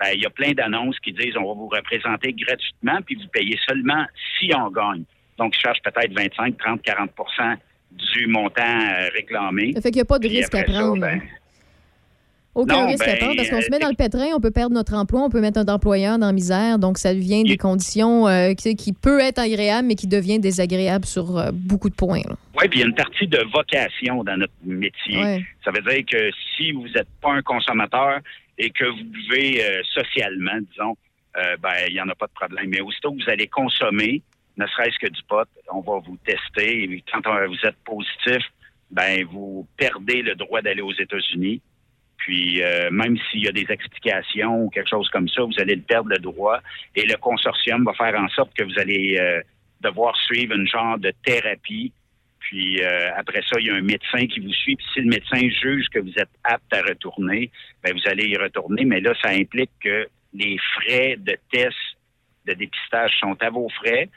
ben, 0.00 0.08
il 0.14 0.20
y 0.22 0.26
a 0.26 0.30
plein 0.30 0.52
d'annonces 0.52 0.98
qui 1.00 1.12
disent 1.12 1.36
on 1.36 1.46
va 1.48 1.54
vous 1.54 1.68
représenter 1.68 2.32
gratuitement, 2.32 2.98
puis 3.04 3.14
vous 3.16 3.28
payez 3.32 3.58
seulement 3.68 4.04
si 4.38 4.50
on 4.56 4.70
gagne. 4.70 5.04
Donc, 5.38 5.54
je 5.54 5.60
cherche 5.60 5.78
peut-être 5.82 6.12
25, 6.14 6.56
30, 6.58 6.80
40% 6.82 7.56
du 7.92 8.26
montant 8.26 8.62
euh, 8.62 9.08
réclamé. 9.14 9.72
Ça 9.74 9.80
fait 9.80 9.90
qu'il 9.90 9.96
n'y 9.98 10.02
a 10.02 10.04
pas 10.04 10.18
de 10.18 10.28
risque 10.28 10.54
à 10.54 10.58
ça, 10.58 10.64
prendre. 10.64 11.00
ben, 11.00 11.20
Aucun 12.52 12.74
Non, 12.82 12.86
risque 12.88 13.02
à 13.06 13.12
ben, 13.12 13.18
prendre 13.18 13.36
parce 13.36 13.48
qu'on 13.48 13.60
se 13.60 13.70
met 13.70 13.76
euh, 13.76 13.80
dans 13.80 13.88
le 13.88 13.94
pétrin, 13.94 14.26
on 14.34 14.40
peut 14.40 14.50
perdre 14.50 14.74
notre 14.74 14.94
emploi, 14.94 15.20
on 15.22 15.30
peut 15.30 15.40
mettre 15.40 15.60
un 15.60 15.66
employeur 15.72 16.18
dans 16.18 16.26
la 16.26 16.32
misère. 16.32 16.78
Donc, 16.80 16.98
ça 16.98 17.14
devient 17.14 17.44
des 17.44 17.56
conditions 17.56 18.26
euh, 18.26 18.54
qui, 18.54 18.74
qui 18.74 18.92
peut 18.92 19.20
être 19.20 19.38
agréable, 19.38 19.86
mais 19.86 19.94
qui 19.94 20.08
devient 20.08 20.40
désagréable 20.40 21.04
sur 21.06 21.38
euh, 21.38 21.50
beaucoup 21.52 21.88
de 21.88 21.94
points. 21.94 22.22
là. 22.28 22.34
Oui, 22.60 22.68
puis 22.68 22.80
il 22.80 22.82
y 22.82 22.84
a 22.84 22.88
une 22.88 22.94
partie 22.94 23.26
de 23.26 23.42
vocation 23.52 24.22
dans 24.22 24.36
notre 24.36 24.52
métier. 24.64 25.22
Ouais. 25.22 25.44
Ça 25.64 25.70
veut 25.70 25.80
dire 25.80 26.04
que 26.04 26.30
si 26.56 26.72
vous 26.72 26.86
n'êtes 26.88 27.08
pas 27.22 27.32
un 27.32 27.42
consommateur 27.42 28.20
et 28.58 28.70
que 28.70 28.84
vous 28.84 29.04
buvez 29.04 29.64
euh, 29.64 29.82
socialement, 29.94 30.58
disons, 30.70 30.96
euh, 31.38 31.56
ben 31.58 31.72
il 31.88 31.94
n'y 31.94 32.00
en 32.00 32.08
a 32.08 32.14
pas 32.14 32.26
de 32.26 32.32
problème. 32.32 32.68
Mais 32.68 32.80
aussitôt 32.80 33.12
que 33.12 33.22
vous 33.22 33.30
allez 33.30 33.46
consommer, 33.46 34.22
ne 34.58 34.66
serait-ce 34.66 34.98
que 34.98 35.10
du 35.10 35.22
pot, 35.22 35.48
on 35.72 35.80
va 35.80 36.00
vous 36.06 36.18
tester. 36.24 36.82
Et 36.82 37.04
quand 37.10 37.22
vous 37.46 37.66
êtes 37.66 37.76
positif, 37.84 38.44
ben 38.90 39.24
vous 39.24 39.66
perdez 39.78 40.20
le 40.20 40.34
droit 40.34 40.60
d'aller 40.60 40.82
aux 40.82 40.92
États-Unis. 40.92 41.62
Puis 42.18 42.62
euh, 42.62 42.90
même 42.90 43.16
s'il 43.30 43.42
y 43.42 43.48
a 43.48 43.52
des 43.52 43.66
explications 43.70 44.64
ou 44.64 44.68
quelque 44.68 44.90
chose 44.90 45.08
comme 45.08 45.28
ça, 45.28 45.42
vous 45.42 45.58
allez 45.58 45.76
le 45.76 45.82
perdre 45.82 46.10
le 46.10 46.18
droit. 46.18 46.60
Et 46.94 47.06
le 47.06 47.16
consortium 47.16 47.84
va 47.84 47.94
faire 47.94 48.20
en 48.20 48.28
sorte 48.28 48.52
que 48.52 48.64
vous 48.64 48.78
allez 48.78 49.18
devoir 49.80 50.14
suivre 50.16 50.54
une 50.54 50.68
genre 50.68 50.98
de 50.98 51.12
thérapie. 51.24 51.92
Puis 52.50 52.82
euh, 52.82 53.10
après 53.16 53.42
ça, 53.42 53.60
il 53.60 53.66
y 53.66 53.70
a 53.70 53.76
un 53.76 53.80
médecin 53.80 54.26
qui 54.26 54.40
vous 54.40 54.52
suit. 54.52 54.74
Puis 54.74 54.86
si 54.92 55.00
le 55.02 55.06
médecin 55.06 55.38
juge 55.62 55.86
que 55.88 56.00
vous 56.00 56.12
êtes 56.16 56.30
apte 56.42 56.74
à 56.74 56.82
retourner, 56.82 57.48
ben 57.80 57.92
vous 57.92 58.10
allez 58.10 58.26
y 58.26 58.36
retourner. 58.36 58.84
Mais 58.84 59.00
là, 59.00 59.14
ça 59.22 59.30
implique 59.30 59.70
que 59.80 60.08
les 60.34 60.58
frais 60.74 61.14
de 61.16 61.36
test 61.52 61.76
de 62.48 62.54
dépistage 62.54 63.12
sont 63.20 63.36
à 63.40 63.50
vos 63.50 63.68
frais. 63.68 64.08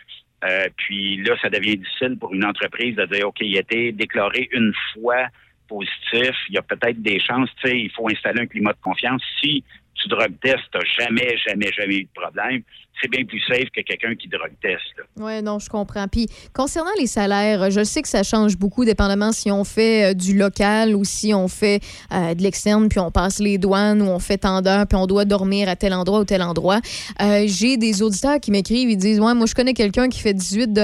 Euh, 0.46 0.68
puis 0.78 1.18
là, 1.18 1.36
ça 1.44 1.52
devient 1.52 1.78
difficile 1.78 2.18
pour 2.20 2.34
une 2.34 2.44
entreprise 2.44 2.96
de 2.96 3.06
dire, 3.06 3.28
OK, 3.28 3.38
il 3.42 3.56
a 3.56 3.60
été 3.60 3.92
déclaré 3.92 4.50
une 4.52 4.74
fois 4.94 5.28
positif, 5.68 6.36
il 6.50 6.56
y 6.56 6.58
a 6.58 6.64
peut-être 6.64 7.02
des 7.04 7.20
chances, 7.20 7.50
tu 7.62 7.70
sais, 7.70 7.80
il 7.80 7.92
faut 7.92 8.10
installer 8.10 8.42
un 8.42 8.48
climat 8.48 8.74
de 8.74 8.82
confiance. 8.82 9.22
Si 9.40 9.64
tu 9.94 10.08
drug 10.08 10.34
test, 10.42 10.60
tu 10.72 10.78
n'as 10.80 11.06
jamais, 11.06 11.38
jamais, 11.38 11.72
jamais 11.72 11.98
eu 11.98 12.04
de 12.06 12.20
problème, 12.20 12.64
c'est 13.02 13.10
bien 13.10 13.26
plus 13.26 13.42
safe 13.42 13.70
que 13.76 13.82
quelqu'un 13.82 14.16
qui 14.16 14.28
drogue 14.28 14.54
teste. 14.62 15.08
Oui, 15.20 15.42
non, 15.42 15.60
je 15.60 15.70
comprends. 15.70 16.08
Puis 16.08 16.28
concernant 16.54 16.92
les 17.00 17.08
salaires, 17.08 17.72
je 17.72 17.84
sais 17.84 18.02
que 18.02 18.08
ça 18.08 18.24
change 18.24 18.58
beaucoup 18.58 18.86
dépendamment 18.86 19.32
si 19.32 19.52
on 19.52 19.64
fait 19.64 20.12
euh, 20.12 20.14
du 20.14 20.38
local 20.38 20.96
ou 20.96 21.04
si 21.04 21.34
on 21.34 21.48
fait 21.48 21.82
euh, 22.12 22.34
de 22.34 22.42
l'externe, 22.44 22.90
puis 22.90 23.00
on 23.00 23.12
passe 23.12 23.40
les 23.40 23.58
douanes 23.58 24.02
ou 24.02 24.06
on 24.06 24.20
fait 24.20 24.38
tant 24.38 24.62
d'heures, 24.62 24.88
puis 24.88 24.98
on 24.98 25.08
doit 25.08 25.26
dormir 25.26 25.70
à 25.70 25.76
tel 25.76 25.94
endroit 25.94 26.20
ou 26.20 26.26
tel 26.26 26.42
endroit. 26.42 26.80
Euh, 27.22 27.44
J'ai 27.48 27.78
des 27.78 28.02
auditeurs 28.02 28.40
qui 28.40 28.52
m'écrivent, 28.52 28.90
ils 28.90 28.98
disent 28.98 29.20
Ouais, 29.20 29.34
moi, 29.34 29.46
je 29.48 29.56
connais 29.56 29.74
quelqu'un 29.74 30.10
qui 30.10 30.20
fait 30.20 30.34
18 30.34 30.72
de 30.74 30.82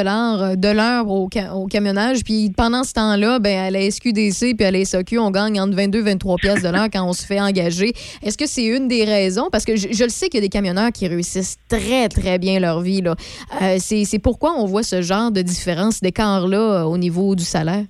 l'heure 0.73 1.07
au 1.07 1.67
camionnage, 1.67 2.23
puis 2.23 2.51
pendant 2.55 2.83
ce 2.83 2.93
temps-là, 2.93 3.39
ben, 3.39 3.57
à 3.57 3.71
la 3.71 3.89
SQDC 3.89 4.55
puis 4.55 4.65
à 4.65 4.71
la 4.71 4.83
SAQ, 4.83 5.19
on 5.19 5.31
gagne 5.31 5.59
entre 5.59 5.75
22 5.75 5.99
et 5.99 6.01
23 6.01 6.37
pièces 6.37 6.63
de 6.63 6.69
l'heure 6.69 6.87
quand 6.91 7.03
on 7.07 7.13
se 7.13 7.25
fait 7.25 7.39
engager. 7.39 7.93
Est-ce 8.23 8.37
que 8.37 8.47
c'est 8.47 8.65
une 8.65 8.87
des 8.87 9.03
raisons? 9.03 9.49
Parce 9.51 9.65
que 9.65 9.75
je, 9.75 9.89
je 9.91 10.03
le 10.03 10.09
sais 10.09 10.29
qu'il 10.29 10.39
y 10.39 10.43
a 10.43 10.45
des 10.45 10.49
camionneurs 10.49 10.91
qui 10.91 11.07
réussissent 11.07 11.57
très, 11.67 11.98
très 12.07 12.39
bien 12.39 12.59
leur 12.59 12.81
vie. 12.81 13.01
là. 13.01 13.15
Euh, 13.61 13.77
c'est 13.79 14.19
pourquoi 14.21 14.53
on 14.53 14.65
voit 14.65 14.83
ce 14.83 15.01
genre 15.01 15.31
de 15.31 15.41
différence, 15.41 16.01
d'écart-là 16.01 16.81
euh, 16.81 16.83
au 16.83 16.97
niveau 16.97 17.35
du 17.35 17.43
salaire? 17.43 17.85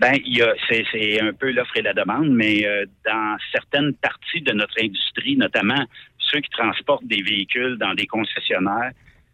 Ben, 0.00 0.18
c'est, 0.68 1.20
un 1.20 1.32
peu 1.32 1.52
l'offre 1.52 1.76
et 1.76 1.82
la 1.82 1.94
demande, 1.94 2.28
mais 2.28 2.66
euh, 2.66 2.84
dans 3.06 3.36
certaines 3.52 3.94
parties 3.94 4.42
de 4.42 4.52
notre 4.52 4.74
industrie, 4.82 5.36
notamment 5.36 5.84
ceux 6.18 6.40
qui 6.40 6.50
transportent 6.50 7.06
des 7.06 7.22
véhicules 7.22 7.78
dans 7.78 7.94
des 7.94 8.06
concessionnaires, 8.06 8.90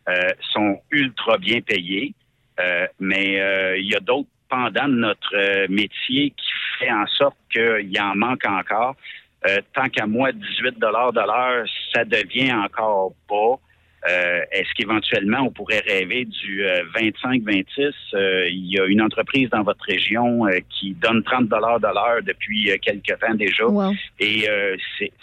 euh, 0.08 0.28
sont 0.52 0.80
ultra 0.90 1.38
bien 1.38 1.60
payés. 1.60 2.14
Mais 2.98 3.40
il 3.78 3.88
y 3.90 3.94
a 3.94 4.00
d'autres 4.00 4.28
pendant 4.50 4.86
notre 4.86 5.66
métier 5.68 6.28
qui 6.30 6.50
fait 6.78 6.92
en 6.92 7.06
sorte 7.06 7.36
qu'il 7.50 7.98
en 7.98 8.14
manque 8.14 8.44
encore. 8.44 8.96
Euh, 9.48 9.58
tant 9.74 9.88
qu'à 9.88 10.06
moi, 10.06 10.32
18 10.32 10.78
de 10.78 10.86
l'heure, 10.86 11.64
ça 11.94 12.04
devient 12.04 12.52
encore 12.52 13.14
bas. 13.28 13.56
Euh, 14.08 14.40
Est-ce 14.50 14.72
qu'éventuellement, 14.74 15.40
on 15.42 15.50
pourrait 15.50 15.82
rêver 15.86 16.24
du 16.24 16.64
25-26? 16.94 17.92
il 18.50 18.66
y 18.70 18.78
a 18.80 18.86
une 18.86 19.02
entreprise 19.02 19.48
dans 19.50 19.62
votre 19.62 19.84
région 19.84 20.46
euh, 20.46 20.58
qui 20.70 20.92
donne 20.94 21.22
30 21.22 21.48
de 21.48 21.56
l'heure 21.56 22.22
depuis 22.22 22.70
euh, 22.70 22.76
quelques 22.80 23.18
temps 23.18 23.34
déjà. 23.34 23.64
Et 24.18 24.48
euh, 24.48 24.76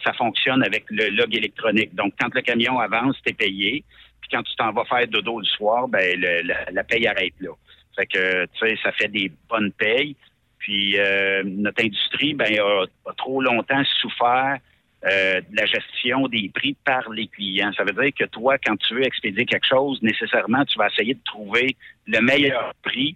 ça 0.03 0.13
fonctionne 0.13 0.63
avec 0.63 0.85
le 0.89 1.09
log 1.09 1.35
électronique. 1.35 1.93
Donc, 1.95 2.13
quand 2.19 2.33
le 2.33 2.41
camion 2.41 2.79
avance, 2.79 3.15
tu 3.23 3.31
es 3.31 3.33
payé. 3.33 3.83
Puis 4.21 4.29
quand 4.31 4.43
tu 4.43 4.55
t'en 4.55 4.71
vas 4.71 4.85
faire 4.85 5.07
dodo 5.07 5.39
le 5.39 5.45
soir, 5.45 5.87
ben 5.87 6.19
le- 6.19 6.41
la, 6.47 6.65
la 6.71 6.83
paye 6.83 7.07
arrête 7.07 7.33
là. 7.39 7.51
Fait 7.95 8.05
que, 8.05 8.45
tu 8.45 8.59
sais, 8.59 8.77
ça 8.83 8.91
fait 8.91 9.07
des 9.07 9.31
bonnes 9.49 9.71
payes. 9.71 10.15
Puis 10.59 10.97
euh, 10.97 11.43
notre 11.45 11.83
industrie, 11.83 12.33
ben, 12.33 12.47
a, 12.59 13.13
trop 13.15 13.41
longtemps 13.41 13.83
souffert 14.01 14.57
euh, 15.05 15.41
de 15.41 15.55
la 15.55 15.65
gestion 15.65 16.27
des 16.27 16.49
prix 16.53 16.75
par 16.83 17.09
les 17.09 17.27
clients. 17.27 17.71
Ça 17.77 17.83
veut 17.83 17.93
dire 17.93 18.11
que 18.17 18.25
toi, 18.25 18.57
quand 18.57 18.75
tu 18.77 18.95
veux 18.95 19.05
expédier 19.05 19.45
quelque 19.45 19.67
chose, 19.67 20.01
nécessairement, 20.01 20.65
tu 20.65 20.77
vas 20.77 20.87
essayer 20.87 21.13
de 21.13 21.23
trouver 21.23 21.75
le 22.07 22.19
meilleur 22.21 22.73
prix, 22.81 23.15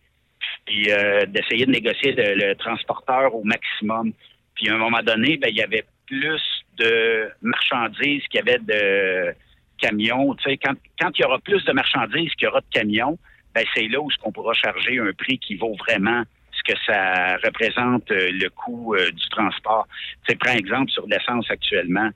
puis 0.66 0.92
euh, 0.92 1.26
d'essayer 1.26 1.66
de 1.66 1.72
négocier 1.72 2.14
le, 2.16 2.54
transporteur 2.54 3.34
au 3.34 3.44
maximum. 3.44 4.14
Puis 4.56 4.70
à 4.70 4.76
un 4.76 4.78
moment 4.78 5.02
donné, 5.02 5.38
ben, 5.38 5.50
il 5.50 5.58
y 5.58 5.64
avait 5.64 5.86
plus 6.06 6.42
de 6.78 7.30
marchandises 7.42 8.24
qu'il 8.28 8.40
y 8.46 8.50
avait 8.50 8.60
de 8.60 9.34
camions. 9.80 10.36
Tu 10.36 10.52
sais, 10.52 10.58
quand, 10.58 10.76
quand 11.00 11.10
il 11.18 11.22
y 11.22 11.26
aura 11.26 11.40
plus 11.40 11.64
de 11.66 11.72
marchandises 11.72 12.32
qu'il 12.36 12.46
y 12.46 12.48
aura 12.48 12.62
de 12.62 12.70
camions, 12.72 13.18
ben, 13.56 13.66
c'est 13.74 13.88
là 13.88 14.00
où 14.00 14.10
qu'on 14.22 14.32
pourra 14.32 14.54
charger 14.54 15.00
un 15.00 15.12
prix 15.14 15.40
qui 15.40 15.56
vaut 15.56 15.76
vraiment 15.88 16.24
que 16.72 16.80
ça 16.86 17.38
représente 17.44 18.10
euh, 18.12 18.30
le 18.32 18.50
coût 18.50 18.96
euh, 18.96 19.12
du 19.12 19.30
transport. 19.30 19.88
Tu 20.28 20.36
prends 20.36 20.54
exemple 20.54 20.92
sur 20.92 21.06
l'essence 21.08 21.50
actuellement. 21.50 22.10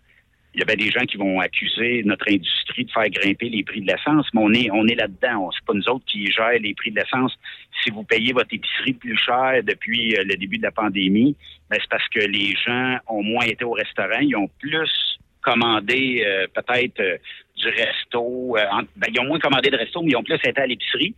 Il 0.53 0.61
y 0.61 0.63
avait 0.63 0.77
des 0.77 0.89
gens 0.89 1.01
qui 1.05 1.17
vont 1.17 1.41
accuser 1.41 2.01
notre 2.05 2.31
industrie 2.31 2.85
de 2.85 2.91
faire 2.91 3.09
grimper 3.09 3.49
les 3.49 3.63
prix 3.63 3.81
de 3.81 3.87
l'essence, 3.87 4.25
mais 4.33 4.41
on 4.41 4.53
est, 4.53 4.69
on 4.71 4.87
est 4.87 4.95
là-dedans. 4.95 5.49
C'est 5.51 5.65
pas 5.65 5.73
nous 5.73 5.89
autres 5.89 6.05
qui 6.05 6.27
gèrent 6.31 6.59
les 6.61 6.73
prix 6.73 6.91
de 6.91 6.99
l'essence. 6.99 7.37
Si 7.83 7.89
vous 7.91 8.03
payez 8.03 8.31
votre 8.31 8.53
épicerie 8.53 8.93
plus 8.93 9.17
cher 9.17 9.61
depuis 9.63 10.15
euh, 10.15 10.23
le 10.23 10.35
début 10.37 10.57
de 10.57 10.63
la 10.63 10.71
pandémie, 10.71 11.35
ben, 11.69 11.77
c'est 11.81 11.89
parce 11.89 12.07
que 12.07 12.19
les 12.19 12.53
gens 12.65 12.97
ont 13.07 13.21
moins 13.23 13.45
été 13.45 13.65
au 13.65 13.71
restaurant, 13.73 14.19
ils 14.21 14.35
ont 14.35 14.49
plus 14.59 15.17
commandé 15.41 16.25
peut-être 16.55 17.19
du 17.57 17.67
resto. 17.69 18.57
en- 18.57 18.81
ben, 18.95 19.07
ils 19.13 19.19
ont 19.19 19.25
moins 19.25 19.37
commandé 19.39 19.69
de 19.69 19.77
resto, 19.77 20.01
mais 20.01 20.11
ils 20.11 20.15
ont 20.15 20.23
plus 20.23 20.35
été 20.35 20.59
à 20.59 20.65
l'épicerie. 20.65 21.13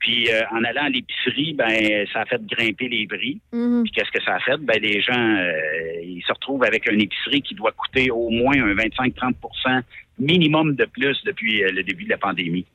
Puis 0.00 0.30
euh, 0.30 0.40
en 0.50 0.64
allant 0.64 0.84
à 0.84 0.88
l'épicerie, 0.88 1.52
ben 1.52 2.06
ça 2.12 2.22
a 2.22 2.26
fait 2.26 2.44
grimper 2.46 2.88
les 2.88 3.06
prix. 3.06 3.38
Puis 3.82 3.92
qu'est-ce 3.92 4.10
que 4.10 4.22
ça 4.24 4.36
a 4.36 4.40
fait? 4.40 4.56
Ben 4.58 4.80
les 4.82 5.00
gens, 5.00 5.12
euh, 5.36 6.02
ils 6.02 6.22
se 6.26 6.32
retrouvent 6.32 6.64
avec 6.64 6.90
une 6.90 7.00
épicerie 7.00 7.42
qui 7.42 7.54
doit 7.54 7.72
coûter 7.72 8.10
au 8.10 8.30
moins 8.30 8.54
un 8.54 8.74
25-30% 8.74 9.82
minimum 10.18 10.74
de 10.74 10.86
plus 10.86 11.22
depuis 11.24 11.62
euh, 11.62 11.70
le 11.70 11.82
début 11.82 12.04
de 12.04 12.10
la 12.10 12.18
pandémie. 12.18 12.66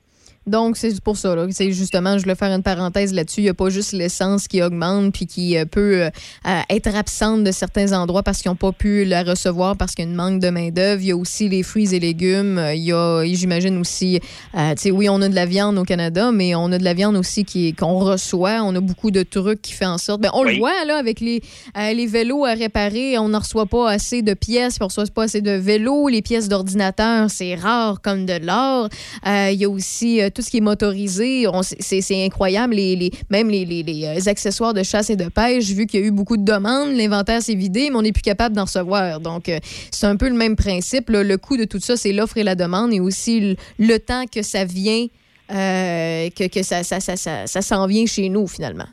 Donc, 0.47 0.77
c'est 0.77 1.01
pour 1.01 1.17
ça. 1.17 1.35
là. 1.35 1.47
C'est 1.49 1.71
justement, 1.71 2.17
je 2.17 2.23
voulais 2.23 2.35
faire 2.35 2.51
une 2.51 2.61
parenthèse 2.61 3.13
là-dessus. 3.13 3.41
Il 3.41 3.45
n'y 3.45 3.49
a 3.49 3.55
pas 3.55 3.69
juste 3.69 3.93
l'essence 3.93 4.47
qui 4.47 4.61
augmente 4.61 5.11
puis 5.11 5.25
qui 5.25 5.57
euh, 5.57 5.65
peut 5.65 6.03
euh, 6.03 6.09
euh, 6.47 6.61
être 6.69 6.95
absente 6.95 7.43
de 7.43 7.51
certains 7.51 7.93
endroits 7.93 8.21
parce 8.21 8.41
qu'ils 8.41 8.51
n'ont 8.51 8.55
pas 8.55 8.71
pu 8.71 9.05
la 9.05 9.23
recevoir 9.23 9.75
parce 9.75 9.95
qu'il 9.95 10.05
y 10.05 10.07
a 10.07 10.11
une 10.11 10.15
manque 10.15 10.39
de 10.39 10.49
main-d'œuvre. 10.49 11.01
Il 11.01 11.07
y 11.07 11.11
a 11.11 11.17
aussi 11.17 11.49
les 11.49 11.63
fruits 11.63 11.95
et 11.95 11.99
légumes. 11.99 12.61
Il 12.75 12.83
y 12.83 12.91
a, 12.91 13.23
j'imagine 13.25 13.77
aussi, 13.79 14.19
euh, 14.55 14.75
tu 14.75 14.83
sais, 14.83 14.91
oui, 14.91 15.09
on 15.09 15.19
a 15.21 15.29
de 15.29 15.35
la 15.35 15.47
viande 15.47 15.79
au 15.79 15.83
Canada, 15.83 16.31
mais 16.31 16.53
on 16.53 16.71
a 16.71 16.77
de 16.77 16.83
la 16.83 16.93
viande 16.93 17.15
aussi 17.15 17.43
qui 17.43 17.73
qu'on 17.73 17.97
reçoit. 17.97 18.61
On 18.63 18.75
a 18.75 18.79
beaucoup 18.79 19.09
de 19.09 19.23
trucs 19.23 19.63
qui 19.63 19.73
fait 19.73 19.85
en 19.85 19.97
sorte. 19.97 20.21
Ben, 20.21 20.29
on 20.33 20.43
le 20.43 20.57
voit 20.57 20.85
là 20.85 20.97
avec 20.97 21.21
les, 21.21 21.41
les 21.75 22.05
vélos 22.05 22.45
à 22.45 22.53
réparer. 22.53 23.17
On 23.17 23.29
n'en 23.29 23.39
reçoit 23.39 23.65
pas 23.65 23.89
assez 23.89 24.21
de 24.21 24.35
pièces, 24.35 24.77
on 24.79 24.85
ne 24.85 24.89
reçoit 24.89 25.05
pas 25.13 25.23
assez 25.23 25.41
de 25.41 25.51
vélos. 25.51 26.07
Les 26.07 26.21
pièces 26.21 26.49
d'ordinateur, 26.49 27.31
c'est 27.31 27.55
rare 27.55 28.01
comme 28.01 28.27
de 28.27 28.37
l'or. 28.45 28.89
Il 29.25 29.59
y 29.59 29.65
a 29.65 29.69
aussi 29.69 30.21
tout 30.35 30.41
ce 30.41 30.51
qui 30.51 30.57
est 30.57 30.61
motorisé. 30.61 31.45
C'est 31.79 32.25
incroyable. 32.25 32.75
Les, 32.75 33.11
même 33.29 33.49
les, 33.49 34.05
euh, 34.05 34.29
accessoires 34.29 34.73
de 34.73 34.83
chasse 34.83 35.09
et 35.09 35.15
de 35.15 35.29
pêche, 35.29 35.71
vu 35.71 35.87
qu'il 35.87 36.01
y 36.01 36.03
a 36.03 36.05
eu 36.05 36.11
beaucoup 36.11 36.37
de 36.37 36.43
demandes, 36.43 36.95
l'inventaire 36.95 37.41
s'est 37.41 37.55
vidé, 37.55 37.89
mais 37.89 37.95
on 37.95 38.01
n'est 38.01 38.11
plus 38.11 38.21
capable 38.21 38.55
d'en 38.55 38.65
recevoir. 38.65 39.19
Donc, 39.19 39.49
euh, 39.49 39.59
c'est 39.91 40.07
un 40.07 40.17
peu 40.17 40.29
le 40.29 40.35
même 40.35 40.55
principe. 40.55 41.09
Le 41.09 41.37
coût 41.37 41.57
de 41.57 41.65
tout 41.65 41.79
ça, 41.79 41.95
c'est 41.95 42.13
l'offre 42.13 42.37
et 42.37 42.43
la 42.43 42.55
demande 42.55 42.93
et 42.93 42.99
aussi 42.99 43.57
le, 43.79 43.97
temps 43.99 44.25
que 44.31 44.41
ça 44.41 44.65
vient, 44.65 45.07
euh, 45.51 46.29
que, 46.29 46.63
ça, 46.63 46.83
s'en 46.83 47.87
vient 47.87 48.05
chez 48.05 48.29
nous, 48.29 48.47
finalement. 48.47 48.87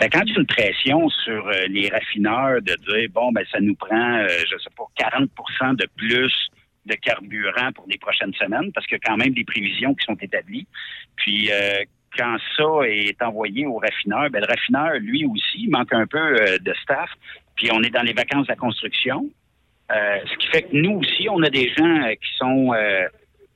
Ben, 0.00 0.08
quand 0.10 0.22
il 0.26 0.32
y 0.32 0.38
une 0.38 0.46
pression 0.46 1.08
sur 1.08 1.50
les 1.68 1.88
raffineurs 1.88 2.60
de 2.62 2.74
dire, 2.88 3.08
bon, 3.12 3.32
ben, 3.32 3.44
ça 3.50 3.60
nous 3.60 3.74
prend, 3.74 4.18
euh, 4.18 4.26
je 4.28 4.56
sais 4.58 4.70
pas, 4.76 4.84
40% 4.98 5.76
de 5.76 5.88
plus 5.96 6.32
de 6.86 6.94
carburant 6.94 7.72
pour 7.74 7.86
les 7.88 7.98
prochaines 7.98 8.34
semaines, 8.34 8.72
parce 8.72 8.86
que 8.86 8.96
quand 9.04 9.16
même 9.16 9.34
des 9.34 9.44
prévisions 9.44 9.94
qui 9.94 10.04
sont 10.04 10.16
établies. 10.20 10.66
Puis, 11.16 11.50
euh, 11.50 11.84
quand 12.16 12.36
ça 12.56 12.88
est 12.88 13.20
envoyé 13.22 13.66
au 13.66 13.76
raffineur, 13.76 14.30
ben, 14.30 14.40
le 14.40 14.46
raffineur, 14.46 14.94
lui 15.00 15.26
aussi, 15.26 15.68
manque 15.68 15.92
un 15.92 16.06
peu 16.06 16.18
euh, 16.18 16.58
de 16.58 16.74
staff. 16.82 17.10
Puis, 17.56 17.68
on 17.72 17.82
est 17.82 17.90
dans 17.90 18.02
les 18.02 18.14
vacances 18.14 18.46
de 18.46 18.52
la 18.52 18.56
construction. 18.56 19.28
Euh, 19.90 20.18
ce 20.24 20.36
qui 20.38 20.46
fait 20.48 20.62
que 20.62 20.76
nous 20.76 20.98
aussi, 20.98 21.28
on 21.28 21.42
a 21.42 21.50
des 21.50 21.72
gens 21.74 22.08
qui 22.10 22.36
sont 22.36 22.74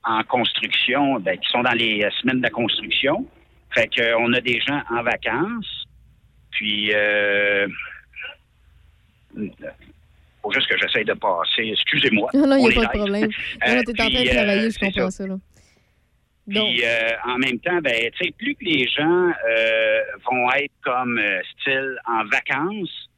en 0.04 0.24
construction, 0.24 1.20
ben, 1.20 1.38
qui 1.38 1.48
sont 1.50 1.62
dans 1.62 1.72
les 1.72 2.06
semaines 2.20 2.38
de 2.38 2.42
la 2.42 2.50
construction. 2.50 3.26
Fait 3.74 3.88
qu'on 3.88 4.32
a 4.32 4.40
des 4.40 4.60
gens 4.60 4.82
en 4.90 5.02
vacances. 5.02 5.86
Puis, 6.50 6.92
faut 10.42 10.52
juste 10.52 10.68
que 10.68 10.76
j'essaye 10.78 11.04
de 11.04 11.14
passer. 11.14 11.70
Excusez-moi. 11.72 12.30
Non, 12.34 12.46
non, 12.46 12.56
il 12.56 12.68
n'y 12.68 12.72
a 12.72 12.80
pas 12.80 12.92
de 12.92 12.98
problème. 12.98 13.30
Euh, 13.66 13.74
Non, 13.74 13.82
tu 13.82 13.90
es 13.90 14.02
en 14.02 14.10
train 14.10 14.22
de 14.22 14.28
travailler, 14.28 14.60
euh, 14.60 14.64
je 14.64 14.70
c'est 14.70 14.86
comprends 14.92 15.10
ça. 15.10 15.26
là. 15.26 15.36
Puis 16.48 16.82
euh, 16.84 17.10
en 17.26 17.38
même 17.38 17.58
temps, 17.60 17.78
ben, 17.80 18.10
tu 18.18 18.24
sais, 18.26 18.32
plus 18.36 18.54
que 18.56 18.64
les 18.64 18.86
gens 18.88 19.30
euh, 19.48 20.00
vont 20.28 20.50
être 20.52 20.72
comme 20.82 21.18
euh, 21.18 21.40
style 21.60 21.96
en 22.06 22.24
vacances, 22.24 23.08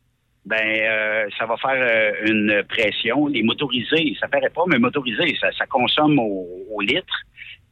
ben 0.44 0.58
euh, 0.60 1.26
ça 1.38 1.46
va 1.46 1.56
faire 1.56 1.70
euh, 1.78 2.26
une 2.26 2.62
pression. 2.68 3.26
Les 3.28 3.42
motorisés, 3.42 4.14
ça 4.20 4.28
paraît 4.28 4.50
pas, 4.50 4.64
mais 4.66 4.78
motorisés, 4.78 5.34
ça, 5.40 5.50
ça 5.52 5.64
consomme 5.64 6.18
au, 6.18 6.46
au 6.70 6.80
litre. 6.82 7.22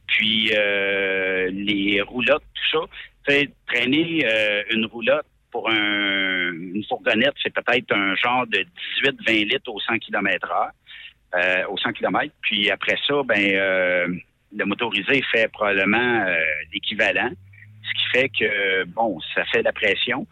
Puis 0.07 0.51
euh, 0.57 1.49
les 1.53 2.01
roulottes, 2.01 2.43
tout 2.55 2.79
ça. 2.79 2.85
Tu 3.27 3.33
sais, 3.35 3.49
traîner 3.67 4.25
euh, 4.25 4.63
une 4.71 4.85
roulotte 4.87 5.25
pour 5.53 5.69
un, 5.69 6.51
une 6.51 6.83
fourgonnette, 6.89 7.35
c'est 7.41 7.53
peut-être 7.53 7.93
un 7.93 8.15
genre 8.15 8.45
de 8.47 8.65
18-20 9.05 9.53
litres 9.53 9.71
au 9.71 9.79
100 9.79 9.99
km 9.99 10.51
heure, 10.51 10.71
euh, 11.35 11.67
au 11.69 11.77
100 11.77 11.93
km. 11.93 12.33
Puis 12.41 12.71
après 12.71 12.97
ça, 13.07 13.21
ben 13.23 13.53
euh, 13.53 14.07
le 14.51 14.65
motorisé 14.65 15.21
fait 15.31 15.47
probablement 15.49 16.25
euh, 16.25 16.35
l'équivalent, 16.73 17.29
ce 17.29 17.93
qui 17.93 18.09
fait 18.11 18.29
que, 18.29 18.83
bon, 18.85 19.19
ça 19.35 19.45
fait 19.45 19.59
de 19.59 19.65
la 19.65 19.73
pression. 19.73 20.27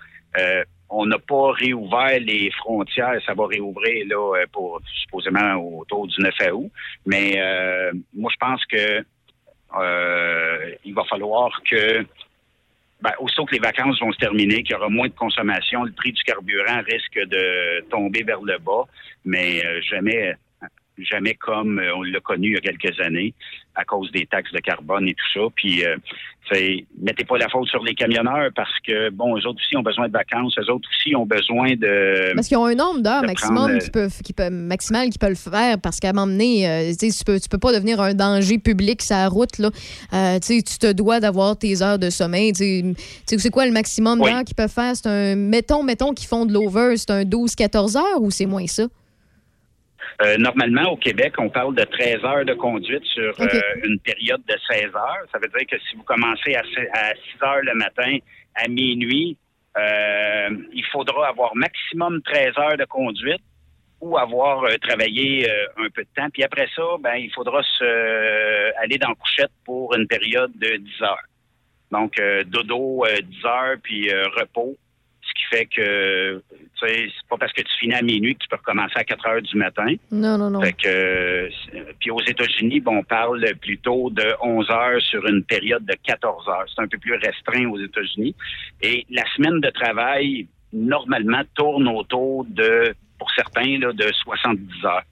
On 0.94 1.06
n'a 1.06 1.20
pas 1.20 1.52
réouvert 1.54 2.20
les 2.20 2.52
frontières. 2.52 3.22
Ça 3.26 3.34
va 3.34 3.48
réouvrir 3.48 4.06
là 4.10 4.44
pour 4.52 4.82
supposément 5.02 5.56
autour 5.56 6.08
du 6.08 6.20
9 6.20 6.34
août. 6.54 6.70
Mais 7.06 7.40
moi, 8.14 8.30
je 8.34 8.38
pense 8.38 8.66
que 8.66 9.06
il 10.84 10.94
va 10.94 11.04
falloir 11.06 11.62
que 11.64 12.06
ben, 13.02 13.12
aussitôt 13.20 13.46
que 13.46 13.56
les 13.56 13.62
vacances 13.62 14.00
vont 14.00 14.12
se 14.12 14.18
terminer, 14.20 14.64
qu'il 14.64 14.74
y 14.74 14.76
aura 14.76 14.90
moins 14.90 15.08
de 15.08 15.14
consommation, 15.14 15.84
le 15.84 15.92
prix 15.92 16.12
du 16.12 16.24
carburant 16.24 16.82
risque 16.86 17.20
de 17.28 17.82
tomber 17.90 18.24
vers 18.24 18.42
le 18.42 18.58
bas, 18.60 18.86
mais 19.26 19.66
euh, 19.66 19.82
jamais 19.82 20.36
jamais 20.98 21.34
comme 21.36 21.80
euh, 21.80 21.96
on 21.96 22.04
l'a 22.04 22.20
connu 22.20 22.50
il 22.50 22.54
y 22.54 22.58
a 22.58 22.62
quelques 22.62 23.00
années 23.00 23.34
à 23.76 23.86
cause 23.86 24.12
des 24.12 24.26
taxes 24.26 24.52
de 24.52 24.60
carbone 24.60 25.08
et 25.08 25.14
tout 25.14 25.40
ça. 25.40 25.48
Puis, 25.56 25.86
euh, 25.86 25.96
mettez 27.00 27.24
pas 27.24 27.38
la 27.38 27.48
faute 27.50 27.68
sur 27.68 27.84
les 27.84 27.94
camionneurs 27.94 28.50
parce 28.56 28.78
que, 28.86 29.10
bon, 29.10 29.38
eux 29.38 29.48
autres 29.48 29.60
aussi 29.60 29.78
ont 29.78 29.84
besoin 29.84 30.08
de 30.08 30.12
vacances, 30.12 30.56
eux 30.58 30.70
autres 30.72 30.90
aussi 30.90 31.16
ont 31.16 31.26
besoin 31.26 31.76
de... 31.76 32.34
Parce 32.36 32.48
qu'ils 32.48 32.58
ont 32.58 32.66
un 32.66 32.76
nombre 32.76 33.02
d'heures 33.02 33.24
maximum 33.24 33.56
prendre, 33.56 33.74
euh, 33.76 33.80
qui 33.80 33.92
peuvent, 33.92 34.22
qui 34.24 34.34
peuvent, 34.34 34.52
maximal 34.52 35.10
qui 35.10 35.18
peuvent 35.18 35.30
le 35.30 35.36
faire 35.36 35.80
parce 35.80 36.00
qu'à 36.00 36.10
un 36.10 36.14
moment 36.14 36.28
donné, 36.28 36.68
euh, 36.68 36.94
tu 37.00 37.24
peux, 37.26 37.40
tu 37.40 37.48
peux 37.48 37.58
pas 37.58 37.74
devenir 37.74 38.02
un 38.02 38.14
danger 38.14 38.58
public 38.58 39.02
sur 39.02 39.16
la 39.16 39.30
route. 39.30 39.58
Là. 39.60 39.70
Euh, 40.14 40.40
tu 40.40 40.62
te 40.64 40.92
dois 40.92 41.20
d'avoir 41.20 41.58
tes 41.58 41.82
heures 41.82 42.00
de 42.00 42.10
sommeil. 42.10 42.54
C'est 42.56 43.50
quoi 43.52 43.66
le 43.66 43.72
maximum 43.72 44.20
Oui. 44.22 44.32
d'heures 44.32 44.44
qu'ils 44.44 44.56
peuvent 44.56 44.72
faire? 44.72 44.96
C'est 44.96 45.08
un, 45.08 45.36
mettons, 45.36 45.84
mettons 45.84 46.14
qu'ils 46.14 46.28
font 46.28 46.46
de 46.46 46.54
l'over, 46.54 46.98
c'est 46.98 47.12
un 47.12 47.24
12-14 47.24 47.98
heures 47.98 48.22
ou 48.22 48.32
c'est 48.32 48.46
moins 48.46 48.68
ça? 48.68 48.84
Euh, 50.22 50.38
normalement, 50.38 50.92
au 50.92 50.98
Québec, 50.98 51.34
on 51.40 51.50
parle 51.50 51.74
de 51.76 51.84
13 51.84 52.24
heures 52.24 52.46
de 52.46 52.54
conduite 52.54 53.04
sur 53.06 53.34
euh, 53.56 53.62
une 53.84 54.00
période 54.00 54.42
de 54.48 54.56
16 54.70 54.94
heures. 54.96 55.26
Ça 55.32 55.40
veut 55.40 55.48
dire 55.48 55.66
que 55.68 55.78
si 55.90 55.96
vous 55.96 56.04
commencez 56.04 56.54
à, 56.56 56.64
se- 56.64 56.90
à 56.94 57.14
6 57.16 57.44
heures 57.44 57.62
le 57.64 57.74
matin, 57.76 58.18
à 58.56 58.68
minuit, 58.68 59.38
euh, 59.78 60.50
il 60.74 60.86
faudra 60.92 61.30
avoir 61.30 61.56
maximum 61.56 62.22
13 62.24 62.58
heures 62.58 62.78
de 62.78 62.86
conduite 62.86 63.42
ou 64.02 64.18
avoir 64.18 64.66
travaillé 64.82 65.50
un 65.78 65.90
peu 65.94 66.04
de 66.04 66.10
temps. 66.16 66.30
Puis 66.34 66.44
après 66.44 66.68
ça, 66.76 66.84
ben, 67.00 67.16
il 67.16 67.32
faudra 67.34 67.62
se, 67.64 68.80
aller 68.84 68.98
dans 68.98 69.10
la 69.10 69.16
couchette 69.16 69.52
pour 69.64 69.96
une 69.96 70.08
période 70.08 70.52
de 70.56 70.76
10 70.78 71.02
heures. 71.04 71.26
Donc, 71.92 72.20
dodo, 72.48 73.06
euh, 73.06 73.22
10 73.22 73.46
heures, 73.46 73.76
puis 73.82 74.12
repos. 74.12 74.76
Ce 75.32 75.42
qui 75.42 75.56
fait 75.56 75.66
que, 75.66 76.44
tu 76.50 76.88
sais, 76.88 77.08
c'est 77.08 77.28
pas 77.30 77.38
parce 77.38 77.54
que 77.54 77.62
tu 77.62 77.72
finis 77.80 77.94
à 77.94 78.02
minuit 78.02 78.36
que 78.36 78.40
tu 78.44 78.50
peux 78.50 78.58
recommencer 78.58 78.94
à 78.96 79.04
4 79.06 79.26
heures 79.28 79.42
du 79.42 79.56
matin. 79.56 79.96
Non, 80.12 80.38
non, 80.38 80.50
non. 80.50 80.62
Fait 80.62 80.74
que, 80.74 81.50
c'est- 81.72 81.94
puis 82.00 82.12
aux 82.12 82.20
États-Unis, 82.22 82.82
bon, 82.82 82.98
on 82.98 83.04
parle 83.04 83.46
plutôt 83.62 84.10
de 84.10 84.24
11 84.42 84.70
heures 84.70 85.02
sur 85.02 85.26
une 85.28 85.44
période 85.44 85.86
de 85.86 85.96
14 86.04 86.48
heures. 86.50 86.66
C'est 86.76 86.82
un 86.82 86.88
peu 86.88 86.98
plus 86.98 87.16
restreint 87.16 87.66
aux 87.70 87.80
États-Unis. 87.80 88.36
Et 88.82 89.06
la 89.10 89.24
semaine 89.36 89.62
de 89.62 89.70
travail, 89.70 90.48
normalement, 90.74 91.44
tourne 91.56 91.88
autour 91.88 92.46
de, 92.46 92.94
pour 93.18 93.32
certains, 93.32 93.78
là, 93.80 93.94
de 93.94 94.12
70 94.24 94.86
heures. 94.86 95.04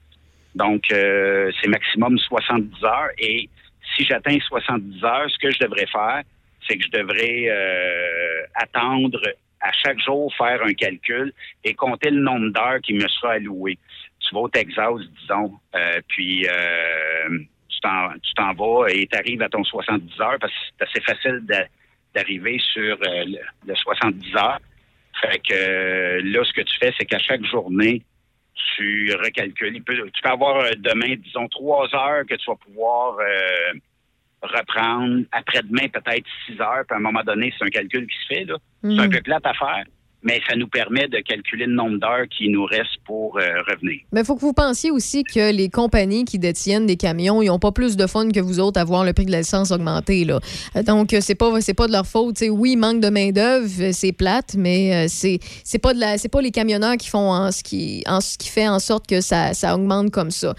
Donc, 0.54 0.82
euh, 0.92 1.50
c'est 1.60 1.68
maximum 1.68 2.18
70 2.18 2.84
heures. 2.84 3.08
Et 3.18 3.48
si 3.96 4.04
j'atteins 4.04 4.38
70 4.40 5.02
heures, 5.02 5.30
ce 5.30 5.38
que 5.38 5.50
je 5.50 5.58
devrais 5.60 5.86
faire, 5.86 6.22
c'est 6.68 6.76
que 6.76 6.84
je 6.84 6.90
devrais 6.90 7.46
euh, 7.48 8.42
attendre 8.54 9.20
à 9.60 9.72
chaque 9.72 10.00
jour 10.00 10.32
faire 10.36 10.62
un 10.64 10.72
calcul 10.72 11.32
et 11.64 11.74
compter 11.74 12.10
le 12.10 12.20
nombre 12.20 12.50
d'heures 12.50 12.80
qui 12.82 12.94
me 12.94 13.06
sera 13.08 13.32
alloué. 13.32 13.78
Tu 14.20 14.34
vas 14.34 14.40
au 14.42 14.48
Texas, 14.48 15.00
disons, 15.20 15.58
euh, 15.74 16.00
puis 16.08 16.46
euh, 16.46 17.38
tu 17.68 18.34
t'en 18.34 18.52
vas 18.54 18.88
et 18.88 19.06
tu 19.06 19.16
arrives 19.16 19.42
à 19.42 19.48
ton 19.48 19.64
70 19.64 20.20
heures 20.20 20.36
parce 20.40 20.52
que 20.52 20.58
c'est 20.78 20.84
assez 20.84 21.00
facile 21.00 21.40
d'a- 21.44 21.66
d'arriver 22.14 22.58
sur 22.72 22.96
euh, 22.96 23.24
le, 23.24 23.38
le 23.66 23.74
70 23.74 24.36
heures. 24.36 24.60
Fait 25.20 25.38
que 25.38 25.54
euh, 25.54 26.20
là, 26.24 26.44
ce 26.44 26.52
que 26.52 26.62
tu 26.62 26.76
fais, 26.78 26.92
c'est 26.98 27.06
qu'à 27.06 27.18
chaque 27.18 27.44
journée, 27.44 28.02
tu 28.76 29.12
recalcules. 29.14 29.74
Tu 29.74 30.22
peux 30.22 30.28
avoir 30.28 30.56
euh, 30.56 30.70
demain, 30.78 31.14
disons, 31.16 31.48
trois 31.48 31.88
heures 31.94 32.24
que 32.26 32.34
tu 32.34 32.50
vas 32.50 32.56
pouvoir 32.56 33.16
euh, 33.18 33.72
reprendre. 34.42 35.24
Après-demain, 35.32 35.88
peut-être 35.88 36.26
six 36.46 36.60
heures. 36.60 36.84
Puis 36.86 36.94
à 36.94 36.96
un 36.96 37.00
moment 37.00 37.22
donné, 37.24 37.52
c'est 37.58 37.64
un 37.64 37.68
calcul 37.68 38.06
qui 38.06 38.16
se 38.22 38.26
fait. 38.34 38.44
là. 38.44 38.56
C'est 38.82 38.98
un 38.98 39.04
Mhm. 39.04 39.10
peu 39.10 39.20
plate 39.22 39.46
à 39.46 39.54
faire, 39.54 39.84
mais 40.22 40.40
ça 40.48 40.56
nous 40.56 40.68
permet 40.68 41.08
de 41.08 41.18
calculer 41.18 41.66
le 41.66 41.74
nombre 41.74 41.98
d'heures 41.98 42.28
qui 42.28 42.48
nous 42.48 42.64
reste 42.64 42.98
pour 43.04 43.38
euh, 43.38 43.62
revenir. 43.68 44.00
Mais 44.12 44.20
il 44.20 44.26
faut 44.26 44.36
que 44.36 44.40
vous 44.40 44.52
pensiez 44.52 44.90
aussi 44.90 45.24
que 45.24 45.52
les 45.52 45.70
compagnies 45.70 46.24
qui 46.24 46.38
détiennent 46.38 46.86
des 46.86 46.96
camions, 46.96 47.42
ils 47.42 47.46
n'ont 47.46 47.58
pas 47.58 47.72
plus 47.72 47.96
de 47.96 48.06
fun 48.06 48.30
que 48.30 48.40
vous 48.40 48.60
autres 48.60 48.78
à 48.78 48.84
voir 48.84 49.04
le 49.04 49.12
prix 49.12 49.24
de 49.24 49.30
l'essence 49.30 49.70
augmenter. 49.70 50.24
Là. 50.24 50.40
Euh, 50.76 50.82
Donc, 50.82 51.14
euh, 51.14 51.20
c'est 51.20 51.34
pas, 51.34 51.50
pas 51.76 51.86
de 51.86 51.92
leur 51.92 52.06
faute. 52.06 52.34
T'sais, 52.36 52.50
oui, 52.50 52.76
manque 52.76 53.00
de 53.00 53.08
main-d'œuvre, 53.08 53.92
c'est 53.92 54.12
plate, 54.12 54.54
mais 54.56 55.08
c'est, 55.08 55.38
c'est 55.64 55.78
pas 55.78 55.92
pas 56.30 56.40
les 56.40 56.50
camionneurs 56.50 56.96
qui 56.96 57.08
font 57.08 57.32
en 57.32 57.50
ce 57.50 57.62
qui, 57.62 58.02
en 58.06 58.20
ce 58.20 58.38
qui 58.38 58.48
fait 58.48 58.68
en 58.68 58.78
sorte 58.78 59.06
que 59.06 59.20
ça, 59.20 59.54
ça 59.54 59.74
augmente 59.74 60.10
comme 60.10 60.30
ça. 60.30 60.54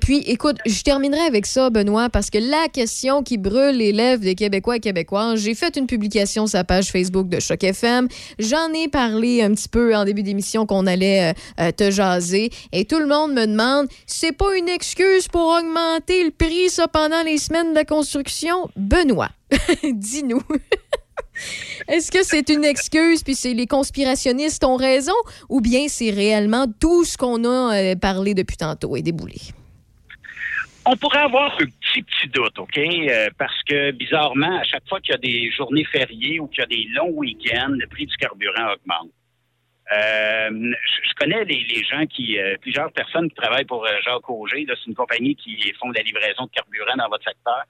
Puis, 0.00 0.18
écoute, 0.26 0.56
je 0.66 0.82
terminerai 0.82 1.20
avec 1.20 1.46
ça, 1.46 1.70
Benoît, 1.70 2.08
parce 2.08 2.30
que 2.30 2.38
la 2.38 2.68
question 2.72 3.22
qui 3.22 3.38
brûle 3.38 3.76
les 3.76 3.92
lèvres 3.92 4.22
des 4.22 4.34
Québécois 4.34 4.76
et 4.76 4.80
Québécoises, 4.80 5.40
j'ai 5.40 5.54
fait 5.54 5.76
une 5.76 5.86
publication 5.86 6.46
sur 6.46 6.58
la 6.58 6.64
page 6.64 6.90
Facebook 6.90 7.28
de 7.28 7.40
Choc 7.40 7.62
FM. 7.62 8.08
J'en 8.38 8.72
ai 8.72 8.88
parlé 8.88 9.01
un 9.02 9.54
petit 9.54 9.68
peu 9.68 9.94
en 9.94 10.04
début 10.04 10.22
d'émission 10.22 10.66
qu'on 10.66 10.86
allait 10.86 11.30
euh, 11.30 11.34
euh, 11.60 11.72
te 11.72 11.90
jaser. 11.90 12.50
Et 12.72 12.84
tout 12.84 12.98
le 12.98 13.06
monde 13.06 13.32
me 13.32 13.46
demande, 13.46 13.88
c'est 14.06 14.32
pas 14.32 14.56
une 14.56 14.68
excuse 14.68 15.28
pour 15.28 15.48
augmenter 15.48 16.24
le 16.24 16.30
prix, 16.30 16.70
ça, 16.70 16.88
pendant 16.88 17.22
les 17.22 17.38
semaines 17.38 17.74
de 17.74 17.82
construction? 17.82 18.68
Benoît, 18.76 19.30
dis-nous. 19.84 20.42
Est-ce 21.88 22.10
que 22.12 22.22
c'est 22.22 22.48
une 22.50 22.64
excuse, 22.64 23.22
puis 23.22 23.36
les 23.54 23.66
conspirationnistes 23.66 24.64
ont 24.64 24.76
raison, 24.76 25.14
ou 25.48 25.60
bien 25.60 25.86
c'est 25.88 26.10
réellement 26.10 26.66
tout 26.78 27.04
ce 27.04 27.16
qu'on 27.16 27.44
a 27.44 27.74
euh, 27.74 27.96
parlé 27.96 28.34
depuis 28.34 28.56
tantôt 28.56 28.96
et 28.96 29.02
déboulé? 29.02 29.36
On 30.84 30.96
pourrait 30.96 31.20
avoir 31.20 31.52
un 31.54 31.66
petit, 31.66 32.02
petit 32.02 32.28
doute, 32.28 32.58
OK? 32.58 32.76
Euh, 32.76 33.28
parce 33.38 33.62
que, 33.64 33.92
bizarrement, 33.92 34.58
à 34.58 34.64
chaque 34.64 34.88
fois 34.88 35.00
qu'il 35.00 35.12
y 35.12 35.14
a 35.14 35.18
des 35.18 35.50
journées 35.52 35.84
fériées 35.84 36.40
ou 36.40 36.48
qu'il 36.48 36.60
y 36.60 36.62
a 36.62 36.66
des 36.66 36.86
longs 36.94 37.12
week-ends, 37.12 37.68
le 37.78 37.86
prix 37.86 38.06
du 38.06 38.16
carburant 38.16 38.72
augmente. 38.72 39.10
Euh, 39.92 40.50
je 40.50 41.14
connais 41.16 41.44
les, 41.44 41.84
gens 41.84 42.06
qui, 42.06 42.38
euh, 42.38 42.56
plusieurs 42.60 42.90
personnes 42.92 43.28
qui 43.28 43.34
travaillent 43.36 43.64
pour 43.64 43.84
euh, 43.84 43.90
Jacques 44.04 44.28
Auger. 44.28 44.66
C'est 44.68 44.86
une 44.86 44.94
compagnie 44.94 45.36
qui 45.36 45.72
font 45.78 45.90
de 45.90 45.96
la 45.96 46.02
livraison 46.02 46.46
de 46.46 46.50
carburant 46.50 46.96
dans 46.96 47.08
votre 47.08 47.24
secteur. 47.24 47.62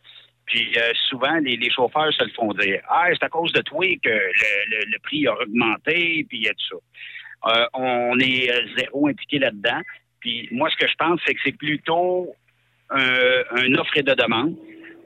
Puis 0.47 0.73
euh, 0.79 0.93
souvent, 1.09 1.37
les, 1.43 1.71
chauffeurs 1.71 2.13
se 2.13 2.25
le 2.25 2.31
font 2.31 2.53
dire. 2.55 2.81
Ah, 2.89 3.09
c'est 3.13 3.25
à 3.25 3.29
cause 3.29 3.53
de 3.53 3.61
toi 3.61 3.85
que 4.03 4.09
le, 4.09 4.85
le- 4.87 4.99
prix 5.03 5.27
a 5.27 5.35
augmenté, 5.35 6.25
puis 6.29 6.39
il 6.39 6.45
y 6.45 6.49
a 6.49 6.53
tout 6.55 6.79
ça. 7.45 7.57
Euh, 7.57 7.67
on 7.75 8.19
est 8.21 8.51
zéro 8.79 9.09
impliqué 9.09 9.39
là-dedans. 9.39 9.81
Puis 10.21 10.49
moi, 10.53 10.71
ce 10.71 10.77
que 10.77 10.89
je 10.89 10.95
pense, 10.95 11.21
c'est 11.27 11.35
que 11.35 11.41
c'est 11.45 11.57
plutôt 11.57 12.35
un, 12.95 13.75
offre 13.75 13.97
et 13.97 14.03
de 14.03 14.15
demande. 14.15 14.55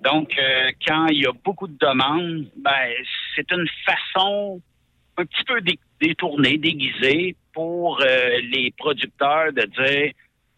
Donc, 0.04 0.30
euh, 0.38 0.70
quand 0.86 1.06
il 1.08 1.22
y 1.22 1.26
a 1.26 1.32
beaucoup 1.44 1.66
de 1.66 1.76
demandes, 1.78 2.46
ben, 2.56 2.92
c'est 3.34 3.50
une 3.50 3.66
façon 3.84 4.60
un 5.16 5.24
petit 5.24 5.44
peu 5.44 5.60
dé- 5.62 5.78
détournée, 6.00 6.58
déguisée 6.58 7.34
pour 7.52 8.00
euh, 8.02 8.38
les 8.52 8.72
producteurs 8.76 9.52
de 9.52 9.62
dire 9.62 10.12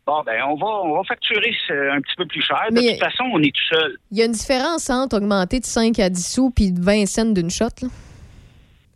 bon, 0.04 0.22
ben, 0.24 0.42
on 0.48 0.54
va, 0.56 0.66
on 0.66 0.96
va 0.96 1.04
facturer 1.04 1.52
un 1.70 2.00
petit 2.00 2.14
peu 2.16 2.26
plus 2.26 2.42
cher. 2.42 2.62
De 2.70 2.74
Mais- 2.74 2.90
toute 2.92 2.98
façon, 3.04 3.24
on 3.32 3.42
est 3.42 3.54
tout 3.54 3.76
seul. 3.76 3.96
Il 4.10 4.18
y 4.18 4.22
a 4.22 4.24
une 4.24 4.32
différence 4.32 4.88
entre 4.90 5.16
augmenter 5.16 5.60
de 5.60 5.64
5 5.66 5.98
à 5.98 6.08
10 6.10 6.32
sous 6.34 6.50
puis 6.50 6.72
de 6.72 6.80
20 6.82 7.06
cents 7.06 7.26
d'une 7.32 7.50
shot. 7.50 7.66
Là? 7.82 7.88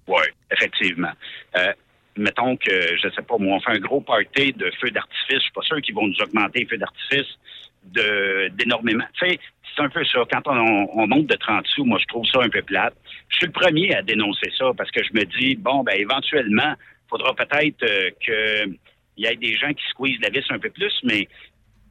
Oui, 0.08 0.22
effectivement. 0.50 1.12
Euh, 1.56 1.72
mettons 2.16 2.56
que, 2.56 2.96
je 2.96 3.08
sais 3.14 3.22
pas, 3.22 3.36
moi, 3.38 3.56
on 3.56 3.60
fait 3.60 3.76
un 3.76 3.78
gros 3.80 4.00
party 4.00 4.52
de 4.52 4.70
feux 4.80 4.90
d'artifice. 4.90 5.36
Je 5.36 5.38
suis 5.38 5.52
pas 5.52 5.62
sûr 5.62 5.80
qu'ils 5.80 5.94
vont 5.94 6.06
nous 6.06 6.20
augmenter 6.22 6.60
les 6.60 6.66
feux 6.66 6.78
d'artifice 6.78 7.20
de, 7.20 7.61
d'énormément. 7.84 9.04
C'est 9.20 9.38
un 9.78 9.88
peu 9.88 10.04
ça. 10.04 10.20
Quand 10.30 10.42
on, 10.46 10.88
on 10.94 11.06
monte 11.06 11.26
de 11.26 11.34
30 11.34 11.66
sous, 11.66 11.84
moi, 11.84 11.98
je 12.00 12.06
trouve 12.06 12.26
ça 12.26 12.40
un 12.42 12.48
peu 12.48 12.62
plate. 12.62 12.94
Je 13.28 13.36
suis 13.36 13.46
le 13.46 13.52
premier 13.52 13.94
à 13.94 14.02
dénoncer 14.02 14.50
ça 14.56 14.70
parce 14.76 14.90
que 14.90 15.02
je 15.02 15.12
me 15.14 15.24
dis, 15.24 15.56
bon, 15.56 15.82
ben, 15.82 15.94
éventuellement, 15.98 16.74
il 16.76 17.08
faudra 17.08 17.34
peut-être 17.34 17.82
euh, 17.82 18.10
qu'il 18.20 18.78
y 19.24 19.26
ait 19.26 19.36
des 19.36 19.56
gens 19.56 19.72
qui 19.72 19.84
squeezent 19.90 20.20
la 20.20 20.30
vis 20.30 20.44
un 20.50 20.58
peu 20.58 20.70
plus, 20.70 20.92
mais 21.04 21.28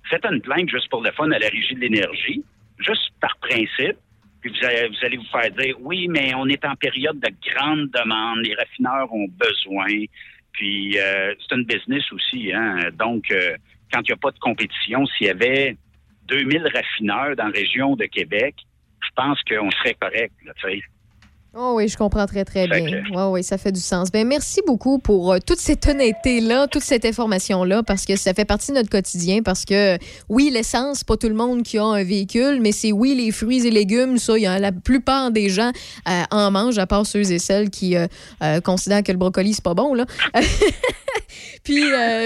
faites 0.10 0.26
une 0.26 0.42
plainte 0.42 0.70
juste 0.70 0.90
pour 0.90 1.02
le 1.02 1.12
fun 1.12 1.30
à 1.32 1.40
la 1.40 1.48
Régie 1.48 1.76
de 1.76 1.80
l'énergie, 1.80 2.44
juste 2.80 3.12
par 3.20 3.36
principe. 3.38 3.98
Puis 4.42 4.52
vous 4.52 4.66
allez, 4.66 4.88
vous 4.88 5.06
allez 5.06 5.18
vous 5.18 5.32
faire 5.32 5.52
dire, 5.52 5.76
oui, 5.82 6.08
mais 6.08 6.34
on 6.36 6.48
est 6.48 6.66
en 6.66 6.76
période 6.76 7.20
de 7.20 7.30
grande 7.52 7.90
demande, 7.92 8.40
les 8.44 8.56
raffineurs 8.56 9.14
ont 9.14 9.28
besoin. 9.28 10.06
Puis 10.54 10.98
euh, 10.98 11.34
c'est 11.40 11.56
une 11.56 11.66
business 11.66 12.12
aussi, 12.12 12.52
hein. 12.52 12.90
Donc, 12.94 13.32
euh, 13.32 13.56
quand 13.92 14.02
il 14.02 14.12
n'y 14.12 14.14
a 14.14 14.18
pas 14.18 14.32
de 14.32 14.40
compétition, 14.40 15.06
s'il 15.06 15.28
y 15.28 15.30
avait 15.30 15.78
2000 16.28 16.68
raffineurs 16.74 17.36
dans 17.36 17.46
la 17.46 17.52
région 17.52 17.96
de 17.96 18.06
Québec, 18.06 18.56
je 19.04 19.10
pense 19.16 19.42
qu'on 19.44 19.70
serait 19.72 19.96
correct. 19.96 20.34
Oh 21.54 21.74
oui, 21.76 21.90
je 21.90 21.98
comprends 21.98 22.26
très, 22.28 22.46
très 22.46 22.66
bien. 22.66 23.04
Oui, 23.14 23.24
oui, 23.30 23.44
ça 23.44 23.58
fait 23.58 23.74
du 23.74 23.82
sens. 23.82 24.10
Ben, 24.10 24.26
merci 24.26 24.62
beaucoup 24.66 25.00
pour 25.00 25.34
euh, 25.34 25.40
toute 25.46 25.60
cette 25.60 25.86
honnêteté-là, 25.86 26.68
toute 26.68 26.82
cette 26.82 27.04
information-là, 27.04 27.84
parce 27.84 28.06
que 28.06 28.16
ça 28.16 28.34
fait 28.34 28.46
partie 28.46 28.72
de 28.72 28.78
notre 28.78 28.90
quotidien. 28.90 29.42
Parce 29.44 29.66
que, 29.66 29.98
oui, 30.30 30.50
l'essence, 30.50 31.04
pas 31.04 31.18
tout 31.18 31.28
le 31.28 31.36
monde 31.36 31.64
qui 31.64 31.78
a 31.78 31.84
un 31.84 32.06
véhicule, 32.06 32.60
mais 32.62 32.72
c'est 32.72 32.94
oui, 32.94 33.16
les 33.16 33.32
fruits 33.32 33.68
et 33.68 33.70
légumes, 33.72 34.18
ça, 34.18 34.40
y 34.40 34.46
a, 34.46 34.60
la 34.60 34.72
plupart 34.72 35.32
des 35.32 35.50
gens 35.50 35.74
euh, 36.08 36.24
en 36.32 36.52
mangent, 36.52 36.80
à 36.80 36.88
part 36.88 37.06
ceux 37.06 37.30
et 37.30 37.40
celles 37.40 37.70
qui 37.70 37.98
euh, 37.98 38.08
considèrent 38.62 39.04
que 39.04 39.12
le 39.12 39.18
brocoli, 39.18 39.54
c'est 39.54 39.64
pas 39.64 39.74
bon, 39.74 39.94
là. 39.94 40.06
puis, 41.66 41.84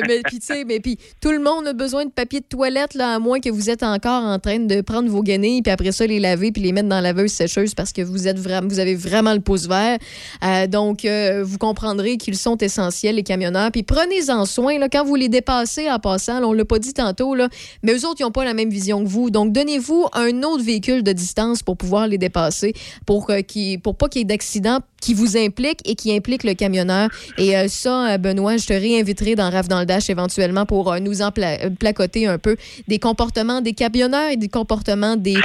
mais, 0.08 0.22
puis, 0.24 0.38
tu 0.38 0.46
sais, 0.46 0.66
mais 0.66 0.80
puis 0.80 1.00
tout 1.20 1.32
le 1.32 1.40
monde 1.40 1.66
a 1.66 1.74
besoin 1.74 2.06
de 2.06 2.12
papier 2.12 2.42
de 2.42 2.46
toilette, 2.46 2.94
là, 2.94 3.16
à 3.16 3.20
moins 3.20 3.40
que 3.40 3.50
vous 3.50 3.72
êtes 3.72 3.82
encore 3.82 4.24
en 4.24 4.38
train 4.38 4.60
de 4.60 4.82
prendre 4.82 5.10
vos 5.10 5.24
guenilles, 5.24 5.64
puis 5.64 5.72
après 5.72 5.92
ça, 5.92 6.06
les 6.06 6.20
laver, 6.20 6.52
puis 6.52 6.62
les 6.62 6.74
mettre 6.74 6.90
dans 6.90 7.02
la 7.02 7.14
laveuse 7.14 7.32
sécheuse 7.32 7.74
parce 7.74 7.92
que 7.92 8.04
vous, 8.04 8.28
êtes 8.28 8.38
vraiment, 8.38 8.68
vous 8.68 8.80
avez 8.80 8.94
vraiment 8.94 9.15
le 9.22 9.40
pouce 9.40 9.68
vert. 9.68 9.98
Euh, 10.44 10.68
donc, 10.68 11.06
euh, 11.06 11.44
vous 11.44 11.58
comprendrez 11.58 12.18
qu'ils 12.18 12.38
sont 12.38 12.58
essentiels, 12.58 13.16
les 13.16 13.24
camionneurs. 13.24 13.72
Puis 13.72 13.84
prenez-en 13.84 14.46
soin, 14.46 14.78
là, 14.78 14.90
quand 14.90 15.06
vous 15.06 15.16
les 15.16 15.30
dépassez 15.30 15.90
en 15.90 16.00
passant, 16.00 16.44
on 16.44 16.54
l'a 16.54 16.66
pas 16.66 16.80
dit 16.80 16.94
tantôt, 16.94 17.36
là, 17.36 17.50
mais 17.84 17.94
eux 17.94 18.06
autres, 18.08 18.18
ils 18.20 18.24
n'ont 18.24 18.32
pas 18.32 18.46
la 18.46 18.54
même 18.54 18.70
vision 18.70 19.04
que 19.04 19.10
vous. 19.10 19.30
Donc, 19.30 19.52
donnez-vous 19.52 20.08
un 20.14 20.44
autre 20.44 20.64
véhicule 20.64 21.04
de 21.04 21.12
distance 21.12 21.64
pour 21.64 21.78
pouvoir 21.78 22.08
les 22.08 22.18
dépasser, 22.18 22.74
pour, 23.06 23.30
euh, 23.30 23.42
qu'il- 23.42 23.80
pour 23.80 23.96
pas 23.96 24.08
qu'il 24.10 24.20
y 24.20 24.22
ait 24.22 24.26
d'accident 24.26 24.80
qui 25.06 25.14
vous 25.14 25.38
implique 25.38 25.82
et 25.86 25.94
qui 25.94 26.16
implique 26.16 26.44
le 26.44 26.56
camionneur. 26.56 27.10
Et 27.38 27.56
euh, 27.56 27.68
ça, 27.68 28.14
euh, 28.14 28.18
Benoît, 28.18 28.58
je 28.58 28.66
te 28.66 28.74
réinviterai 28.74 29.36
dans 29.36 29.52
Rave 29.52 29.68
dans 29.68 29.80
le 29.80 29.86
Dash 29.86 30.10
éventuellement 30.10 30.66
pour 30.66 30.92
euh, 30.92 31.00
nous 31.00 31.22
en 31.22 31.32
pla- 31.32 31.70
placoter 31.70 32.26
un 32.26 32.40
peu 32.40 32.56
des 32.88 32.98
comportements 32.98 33.62
des 33.62 33.74
camionneurs 33.74 34.32
et 34.32 34.38
des 34.38 34.50
comportements 34.50 35.16
des 35.16 35.38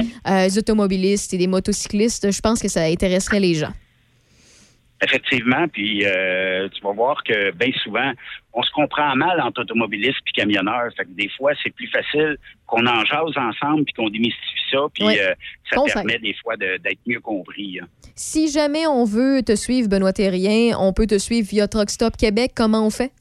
automobilistes 0.56 1.34
et 1.34 1.38
des 1.38 1.46
motocyclistes. 1.46 2.30
Je 2.30 2.40
pense 2.40 2.60
que 2.60 2.68
ça 2.68 2.84
intéresserait 2.84 3.40
les 3.40 3.54
gens. 3.54 3.72
Effectivement, 5.02 5.66
puis 5.72 6.04
tu 6.74 6.80
vas 6.82 6.92
voir 6.92 7.22
que 7.24 7.52
bien 7.52 7.72
souvent, 7.82 8.12
on 8.52 8.62
se 8.62 8.70
comprend 8.72 9.14
mal 9.16 9.40
entre 9.40 9.62
automobilistes 9.62 10.18
puis 10.24 10.32
camionneurs. 10.32 10.90
Fait 10.96 11.04
que 11.04 11.10
des 11.10 11.28
fois, 11.36 11.52
c'est 11.62 11.70
plus 11.74 11.88
facile 11.88 12.36
qu'on 12.66 12.86
en 12.86 13.04
jase 13.04 13.36
ensemble 13.36 13.84
puis 13.84 13.94
qu'on 13.94 14.08
démystifie 14.10 14.70
ça, 14.70 14.78
puis 14.92 15.04
Oui. 15.06 15.16
euh, 15.20 15.34
ça 15.70 15.76
Conseil. 15.76 15.94
permet 15.94 16.18
des 16.18 16.34
fois 16.42 16.56
de- 16.56 16.76
d'être 16.78 17.00
mieux 17.06 17.20
compris. 17.20 17.78
hein. 17.80 17.86
Si 18.16 18.50
jamais 18.50 18.86
on 18.86 19.04
veut 19.04 19.42
te 19.42 19.54
suivre, 19.54 19.88
Benoît 19.88 20.12
Terrien, 20.12 20.76
on 20.78 20.92
peut 20.92 21.06
te 21.06 21.18
suivre 21.18 21.48
via 21.48 21.68
Truck 21.68 21.90
Stop 21.90 22.16
Québec. 22.16 22.52
Comment 22.56 22.84
on 22.86 22.90
fait? 22.90 23.12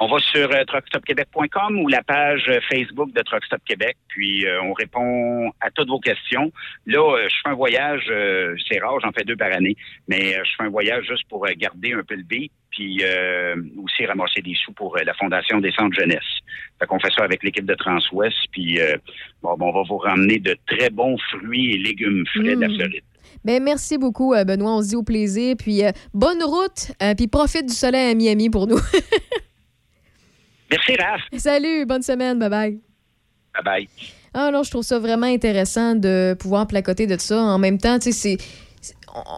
On 0.00 0.06
va 0.06 0.20
sur 0.20 0.48
euh, 0.52 0.64
truckstopquebec.com 0.64 1.80
ou 1.80 1.88
la 1.88 2.04
page 2.04 2.44
euh, 2.48 2.60
Facebook 2.70 3.12
de 3.12 3.20
Truckstop 3.22 3.60
Québec, 3.64 3.96
puis 4.06 4.46
euh, 4.46 4.62
on 4.62 4.72
répond 4.72 5.50
à 5.60 5.72
toutes 5.72 5.88
vos 5.88 5.98
questions. 5.98 6.52
Là, 6.86 7.26
je 7.28 7.34
fais 7.42 7.50
un 7.50 7.54
voyage, 7.54 8.04
c'est 8.70 8.78
rare, 8.78 9.00
j'en 9.02 9.10
fais 9.10 9.24
deux 9.24 9.36
par 9.36 9.52
année, 9.52 9.76
mais 10.06 10.34
je 10.34 10.50
fais 10.56 10.62
un 10.64 10.68
voyage 10.68 11.04
juste 11.08 11.24
pour 11.28 11.44
garder 11.56 11.94
un 11.94 12.04
peu 12.04 12.14
le 12.14 12.22
beat, 12.22 12.52
puis 12.78 13.00
euh, 13.02 13.56
aussi 13.82 14.06
ramasser 14.06 14.40
des 14.40 14.54
sous 14.54 14.72
pour 14.72 14.96
euh, 14.96 15.00
la 15.04 15.12
Fondation 15.14 15.58
des 15.58 15.72
centres 15.72 15.98
jeunesse. 15.98 16.22
Fait 16.78 16.86
qu'on 16.86 17.00
fait 17.00 17.10
ça 17.16 17.24
avec 17.24 17.42
l'équipe 17.42 17.66
de 17.66 17.74
Transwest, 17.74 18.36
puis 18.52 18.80
euh, 18.80 18.96
bon, 19.42 19.56
bon, 19.56 19.70
on 19.70 19.72
va 19.72 19.82
vous 19.88 19.98
ramener 19.98 20.38
de 20.38 20.56
très 20.68 20.88
bons 20.88 21.16
fruits 21.32 21.74
et 21.74 21.78
légumes 21.78 22.24
frais 22.32 22.54
de 22.54 22.60
la 22.60 22.68
Mm. 22.68 22.76
Floride. 22.76 23.02
Ben, 23.44 23.62
merci 23.62 23.98
beaucoup, 23.98 24.32
Benoît. 24.46 24.76
On 24.76 24.82
se 24.82 24.90
dit 24.90 24.96
au 24.96 25.02
plaisir. 25.02 25.56
Puis 25.58 25.82
bonne 26.14 26.42
route, 26.42 26.92
puis 27.16 27.26
profite 27.26 27.66
du 27.66 27.74
soleil 27.74 28.12
à 28.12 28.14
Miami 28.14 28.48
pour 28.48 28.66
nous. 28.66 28.78
Merci, 30.70 30.96
Raph. 30.96 31.22
Salut, 31.36 31.86
bonne 31.86 32.02
semaine. 32.02 32.38
Bye-bye. 32.38 32.78
Bye-bye. 33.54 33.88
Ah 34.34 34.50
non, 34.50 34.62
je 34.62 34.70
trouve 34.70 34.82
ça 34.82 34.98
vraiment 34.98 35.26
intéressant 35.26 35.94
de 35.94 36.36
pouvoir 36.38 36.66
placoter 36.66 37.06
de 37.06 37.16
ça. 37.18 37.40
En 37.40 37.58
même 37.58 37.78
temps, 37.78 37.98
tu 37.98 38.12
sais, 38.12 38.36
c'est. 38.38 38.67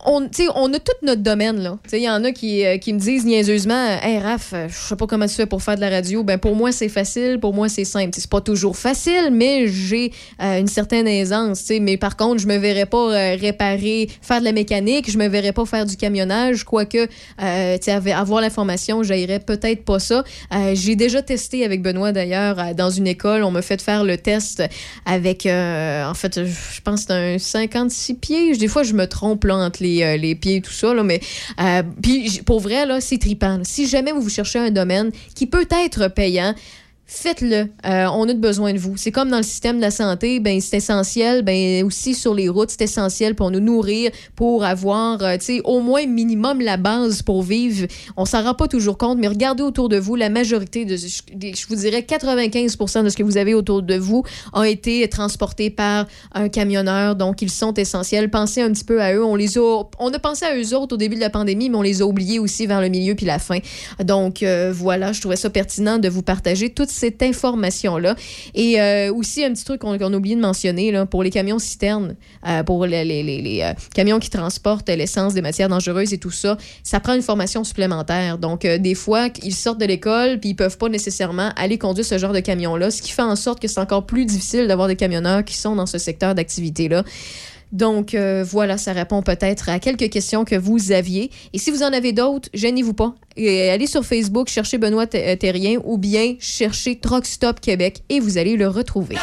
On, 0.07 0.29
on 0.55 0.73
a 0.73 0.79
tout 0.79 0.93
notre 1.03 1.23
domaine, 1.23 1.79
Il 1.93 1.99
y 1.99 2.09
en 2.09 2.25
a 2.25 2.33
qui, 2.33 2.65
euh, 2.65 2.79
qui 2.79 2.93
me 2.93 2.99
disent 2.99 3.25
niaiseusement 3.25 3.99
Hey 4.03 4.19
Raph, 4.19 4.53
euh, 4.53 4.69
je 4.69 4.75
sais 4.75 4.97
pas 4.97 5.07
comment 5.07 5.27
tu 5.27 5.35
fais 5.35 5.47
pour 5.47 5.63
faire 5.63 5.77
de 5.77 5.81
la 5.81 5.91
radio. 5.91 6.23
Ben, 6.23 6.39
pour 6.39 6.57
moi, 6.57 6.73
c'est 6.73 6.89
facile, 6.89 7.39
pour 7.41 7.55
moi, 7.55 7.69
c'est 7.69 7.85
simple. 7.85 8.11
C'est 8.15 8.31
pas 8.31 8.41
toujours 8.41 8.77
facile, 8.77 9.31
mais 9.33 9.69
j'ai 9.69 10.13
euh, 10.43 10.59
une 10.59 10.67
certaine 10.67 11.07
aisance. 11.07 11.71
Mais 11.81 11.97
par 11.97 12.17
contre, 12.17 12.41
je 12.41 12.47
me 12.47 12.57
verrais 12.57 12.87
pas 12.87 13.09
réparer, 13.37 14.09
faire 14.23 14.41
de 14.41 14.45
la 14.45 14.53
mécanique, 14.53 15.11
je 15.11 15.19
me 15.19 15.29
verrais 15.29 15.53
pas 15.53 15.65
faire 15.65 15.87
du 15.87 15.97
camionnage, 15.97 16.65
quoique, 16.65 17.09
avoir 17.39 18.41
l'information, 18.41 19.03
j'aillerais 19.03 19.41
peut-être 19.41 19.85
pas 19.85 19.99
ça. 19.99 20.25
J'ai 20.75 20.97
déjà 20.97 21.23
testé 21.23 21.65
avec 21.65 21.83
Benoît, 21.83 22.13
d'ailleurs, 22.13 22.75
dans 22.75 22.91
une 22.91 23.07
école. 23.07 23.43
On 23.43 23.51
m'a 23.51 23.63
fait 23.63 23.81
faire 23.81 24.05
le 24.05 24.17
test 24.17 24.63
avec, 25.07 25.47
en 25.47 26.15
fait, 26.15 26.45
je 26.45 26.81
pense 26.83 27.11
un 27.11 27.39
56 27.39 28.15
pieds. 28.15 28.57
Des 28.57 28.69
fois, 28.69 28.83
je 28.83 28.95
me 28.95 29.07
trompe 29.07 29.45
là, 29.45 29.57
entre 29.61 29.82
les, 29.82 30.03
euh, 30.03 30.16
les 30.16 30.35
pieds 30.35 30.57
et 30.57 30.61
tout 30.61 30.73
ça, 30.73 30.93
mais 31.03 31.20
euh, 31.61 31.82
puis 32.03 32.41
pour 32.45 32.61
vrai, 32.61 32.87
là, 32.87 33.01
c'est 33.01 33.19
trippant. 33.19 33.59
là. 33.59 33.65
Si 33.65 33.87
jamais 33.87 34.12
vous 34.12 34.28
cherchez 34.28 34.59
un 34.59 34.70
domaine 34.70 35.11
qui 35.35 35.47
peut 35.47 35.66
être 35.70 36.09
payant, 36.09 36.55
faites-le. 37.11 37.69
Euh, 37.87 38.07
on 38.15 38.28
a 38.28 38.35
besoin 38.35 38.73
de 38.73 38.78
vous. 38.78 38.97
C'est 38.97 39.11
comme 39.11 39.31
dans 39.31 39.39
le 39.39 39.43
système 39.43 39.78
de 39.78 39.81
la 39.81 39.91
santé, 39.91 40.39
ben 40.39 40.61
c'est 40.61 40.77
essentiel. 40.77 41.43
Ben 41.43 41.85
aussi 41.85 42.15
sur 42.15 42.35
les 42.35 42.49
routes, 42.49 42.70
c'est 42.70 42.82
essentiel 42.82 43.35
pour 43.35 43.51
nous 43.51 43.59
nourrir, 43.59 44.12
pour 44.37 44.65
avoir, 44.65 45.20
euh, 45.20 45.37
tu 45.37 45.45
sais, 45.45 45.61
au 45.65 45.81
moins 45.81 46.07
minimum 46.07 46.61
la 46.61 46.77
base 46.77 47.23
pour 47.23 47.43
vivre. 47.43 47.89
On 48.16 48.24
s'en 48.24 48.45
rend 48.45 48.55
pas 48.55 48.69
toujours 48.69 48.97
compte, 48.97 49.19
mais 49.19 49.27
regardez 49.27 49.65
autour 49.65 49.89
de 49.89 49.99
vous, 49.99 50.15
la 50.15 50.28
majorité 50.28 50.85
de, 50.85 50.97
je 50.97 51.66
vous 51.69 51.74
dirais 51.74 52.07
95% 52.09 53.03
de 53.03 53.09
ce 53.09 53.16
que 53.16 53.24
vous 53.24 53.37
avez 53.37 53.55
autour 53.55 53.82
de 53.82 53.97
vous 53.97 54.23
ont 54.53 54.62
été 54.62 55.09
transportés 55.09 55.70
par 55.70 56.07
un 56.32 56.49
camionneur, 56.49 57.16
donc 57.16 57.43
ils 57.43 57.51
sont 57.51 57.74
essentiels. 57.74 58.31
Pensez 58.31 58.62
un 58.62 58.70
petit 58.70 58.85
peu 58.85 59.03
à 59.03 59.15
eux. 59.15 59.24
On 59.24 59.35
les 59.35 59.59
a, 59.59 59.82
on 59.99 60.12
a 60.12 60.19
pensé 60.20 60.45
à 60.45 60.57
eux 60.57 60.77
autres 60.77 60.95
au 60.95 60.99
début 60.99 61.16
de 61.16 61.20
la 61.20 61.31
pandémie, 61.31 61.70
mais 61.70 61.77
on 61.77 61.82
les 61.82 62.03
a 62.03 62.07
oubliés 62.07 62.39
aussi 62.39 62.69
vers 62.69 62.81
le 62.81 62.89
milieu 62.89 63.16
puis 63.16 63.27
la 63.27 63.41
fin. 63.41 63.59
Donc 64.05 64.45
euh, 64.45 64.73
voilà, 64.73 65.12
je 65.12 65.20
trouvais 65.20 65.37
ça 65.37 65.51
pertinent 65.51 65.99
de 65.99 66.09
vous 66.09 66.23
partager 66.23 66.70
toute 66.70 66.91
cette 67.01 67.22
information-là. 67.22 68.14
Et 68.55 68.81
euh, 68.81 69.12
aussi 69.12 69.44
un 69.44 69.52
petit 69.52 69.64
truc 69.64 69.81
qu'on 69.81 69.98
qu'on 69.98 70.12
a 70.12 70.16
oublié 70.16 70.36
de 70.36 70.40
mentionner 70.40 70.93
là, 70.93 71.05
pour 71.06 71.22
les 71.22 71.31
camions 71.31 71.59
citernes, 71.59 72.14
euh, 72.47 72.62
pour 72.62 72.86
les, 72.86 73.05
les- 73.05 73.60
euh, 73.62 73.72
camions 73.94 74.18
qui 74.20 74.31
transportent 74.31 74.89
l'essence 74.89 75.35
des 75.35 75.43
matières 75.43 75.68
dangereuses 75.68 76.12
et 76.12 76.18
tout 76.18 76.31
ça, 76.31 76.56
ça 76.82 77.01
prend 77.01 77.14
une 77.14 77.22
formation 77.22 77.64
supplémentaire. 77.64 78.39
Donc 78.39 78.66
des 78.66 78.94
fois, 78.94 79.28
ils 79.43 79.55
sortent 79.55 79.81
de 79.81 79.86
l'école 79.86 80.39
puis 80.40 80.51
ils 80.51 80.55
peuvent 80.56 80.78
pas 80.78 80.89
nécessairement 80.89 81.51
aller 81.56 81.78
conduire 81.78 82.06
ce 82.06 82.18
genre 82.18 82.32
de 82.32 82.40
camion-là, 82.40 82.90
ce 82.90 83.02
qui 83.02 83.10
fait 83.12 83.22
en 83.22 83.36
sorte 83.36 83.60
que 83.60 83.68
c'est 83.68 83.81
encore 83.81 84.06
plus 84.06 84.24
difficile 84.27 84.66
d'avoir 84.68 84.89
des 84.89 84.97
camionneurs 84.97 85.44
qui 85.44 85.56
sont 85.56 85.74
dans 85.77 85.86
ce 85.86 85.98
secteur 85.98 86.35
d'activité-là. 86.35 87.02
Donc 87.73 88.15
euh, 88.15 88.45
voilà, 88.47 88.79
ça 88.79 88.93
répond 88.93 89.23
peut-être 89.23 89.69
à 89.69 89.79
quelques 89.79 90.11
questions 90.11 90.45
que 90.45 90.57
vous 90.57 90.93
aviez. 90.93 91.31
Et 91.53 91.59
si 91.59 91.71
vous 91.71 91.83
en 91.83 91.93
avez 91.93 92.13
d'autres, 92.13 92.49
gênez-vous 92.53 92.95
pas. 92.95 93.15
Et 93.37 93.71
allez 93.71 93.87
sur 93.87 94.05
Facebook, 94.05 94.49
cherchez 94.49 94.79
Benoît 94.79 95.07
euh, 95.15 95.37
Terrien 95.37 95.79
ou 95.85 95.99
bien 95.99 96.37
cherchez 96.41 96.99
Truck 96.99 97.27
Stop 97.27 97.61
Québec 97.61 98.03
et 98.09 98.21
vous 98.21 98.39
allez 98.39 98.57
le 98.57 98.69
retrouver. 98.69 99.17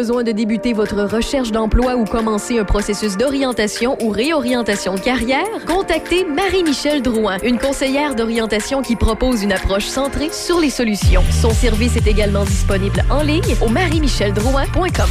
Besoin 0.00 0.24
de 0.24 0.32
débuter 0.32 0.72
votre 0.72 1.02
recherche 1.02 1.52
d'emploi 1.52 1.94
ou 1.94 2.06
commencer 2.06 2.58
un 2.58 2.64
processus 2.64 3.18
d'orientation 3.18 3.98
ou 4.02 4.08
réorientation 4.08 4.94
de 4.94 5.00
carrière? 5.00 5.44
Contactez 5.66 6.24
Marie-Michel 6.24 7.02
Drouin, 7.02 7.36
une 7.44 7.58
conseillère 7.58 8.14
d'orientation 8.14 8.80
qui 8.80 8.96
propose 8.96 9.42
une 9.42 9.52
approche 9.52 9.84
centrée 9.84 10.30
sur 10.32 10.58
les 10.58 10.70
solutions. 10.70 11.22
Son 11.30 11.50
service 11.50 11.96
est 11.96 12.06
également 12.06 12.44
disponible 12.44 13.04
en 13.10 13.22
ligne 13.22 13.54
au 13.60 13.68
marie-micheldrouin.com. 13.68 15.10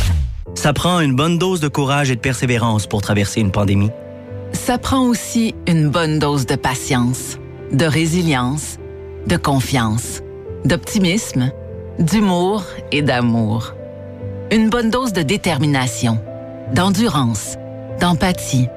Ça 0.56 0.74
prend 0.74 1.02
une 1.02 1.16
bonne 1.16 1.38
dose 1.38 1.60
de 1.60 1.68
courage 1.68 2.10
et 2.10 2.16
de 2.16 2.22
persévérance 2.22 2.88
pour 2.88 3.04
traverser 3.04 3.42
une 3.42 3.52
pandémie. 3.52 3.92
Ça 4.54 4.80
prend 4.80 5.06
aussi 5.06 5.54
une 5.68 5.90
bonne 5.90 6.18
dose 6.18 6.48
de 6.48 6.56
patience, 6.56 7.38
de 7.72 7.86
résilience, 7.86 8.80
de 9.28 9.38
confiance, 9.38 10.24
d'optimisme, 10.66 11.52
d'humour 12.00 12.64
et 12.92 13.04
d'amour. 13.04 13.76
Une 14.52 14.70
bonne 14.70 14.90
dose 14.90 15.14
de 15.14 15.22
détermination, 15.22 16.20
d'endurance, 16.74 17.56
d'empathie, 18.00 18.68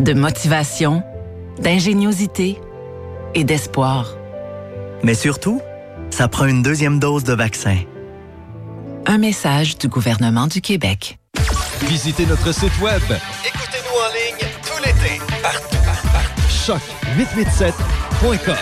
de 0.00 0.12
motivation, 0.12 1.04
d'ingéniosité 1.60 2.58
et 3.36 3.44
d'espoir. 3.44 4.16
Mais 5.04 5.14
surtout, 5.14 5.60
ça 6.10 6.26
prend 6.26 6.46
une 6.46 6.62
deuxième 6.62 6.98
dose 6.98 7.22
de 7.22 7.32
vaccin. 7.32 7.76
Un 9.06 9.18
message 9.18 9.78
du 9.78 9.86
gouvernement 9.86 10.48
du 10.48 10.60
Québec. 10.60 11.20
Visitez 11.82 12.26
notre 12.26 12.50
site 12.52 12.76
web. 12.80 13.00
Écoutez-nous 13.46 14.00
en 14.00 14.08
ligne 14.12 14.48
tout 14.64 14.82
l'été. 14.84 15.20
Partout, 15.42 15.76
partout, 15.84 16.08
partout. 16.08 16.42
Choc887.com. 16.50 18.56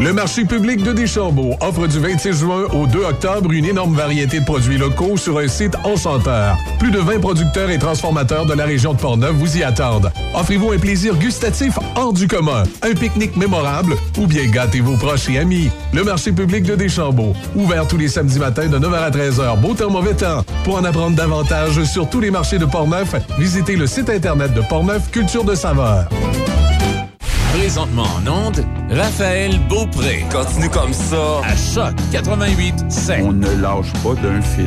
Le 0.00 0.12
marché 0.12 0.44
public 0.44 0.82
de 0.82 0.92
Deschambault 0.92 1.56
offre 1.60 1.86
du 1.86 2.00
26 2.00 2.32
juin 2.32 2.64
au 2.72 2.86
2 2.86 3.04
octobre 3.04 3.52
une 3.52 3.64
énorme 3.64 3.94
variété 3.94 4.40
de 4.40 4.44
produits 4.44 4.76
locaux 4.76 5.16
sur 5.16 5.38
un 5.38 5.46
site 5.46 5.76
enchanteur. 5.84 6.56
Plus 6.80 6.90
de 6.90 6.98
20 6.98 7.20
producteurs 7.20 7.70
et 7.70 7.78
transformateurs 7.78 8.44
de 8.44 8.54
la 8.54 8.64
région 8.64 8.94
de 8.94 8.98
Portneuf 8.98 9.30
vous 9.32 9.56
y 9.56 9.62
attendent. 9.62 10.10
Offrez-vous 10.34 10.72
un 10.72 10.78
plaisir 10.78 11.14
gustatif 11.14 11.78
hors 11.94 12.12
du 12.12 12.26
commun, 12.26 12.64
un 12.82 12.92
pique-nique 12.92 13.36
mémorable 13.36 13.94
ou 14.18 14.26
bien 14.26 14.46
gâtez 14.48 14.80
vos 14.80 14.96
proches 14.96 15.28
et 15.28 15.38
amis. 15.38 15.70
Le 15.92 16.02
marché 16.02 16.32
public 16.32 16.64
de 16.64 16.74
Deschambault, 16.74 17.34
ouvert 17.54 17.86
tous 17.86 17.96
les 17.96 18.08
samedis 18.08 18.40
matins 18.40 18.66
de 18.66 18.78
9h 18.78 18.96
à 18.96 19.10
13h, 19.10 19.60
beau 19.60 19.74
temps, 19.74 19.90
mauvais 19.90 20.14
temps. 20.14 20.44
Pour 20.64 20.76
en 20.76 20.84
apprendre 20.84 21.16
davantage 21.16 21.84
sur 21.84 22.10
tous 22.10 22.20
les 22.20 22.32
marchés 22.32 22.58
de 22.58 22.66
Portneuf, 22.66 23.14
visitez 23.38 23.76
le 23.76 23.86
site 23.86 24.10
internet 24.10 24.52
de 24.54 24.60
Portneuf 24.62 25.08
Culture 25.12 25.44
de 25.44 25.54
Saveur. 25.54 26.08
Présentement 27.58 28.02
en 28.02 28.46
onde, 28.48 28.64
Raphaël 28.90 29.60
Beaupré. 29.68 30.24
Continue 30.32 30.68
comme 30.68 30.92
ça. 30.92 31.40
À 31.44 31.54
Choc 31.54 31.94
88 32.10 32.90
7. 32.90 33.20
On 33.22 33.32
ne 33.32 33.46
lâche 33.62 33.92
pas 34.02 34.14
d'un 34.20 34.42
fil. 34.42 34.66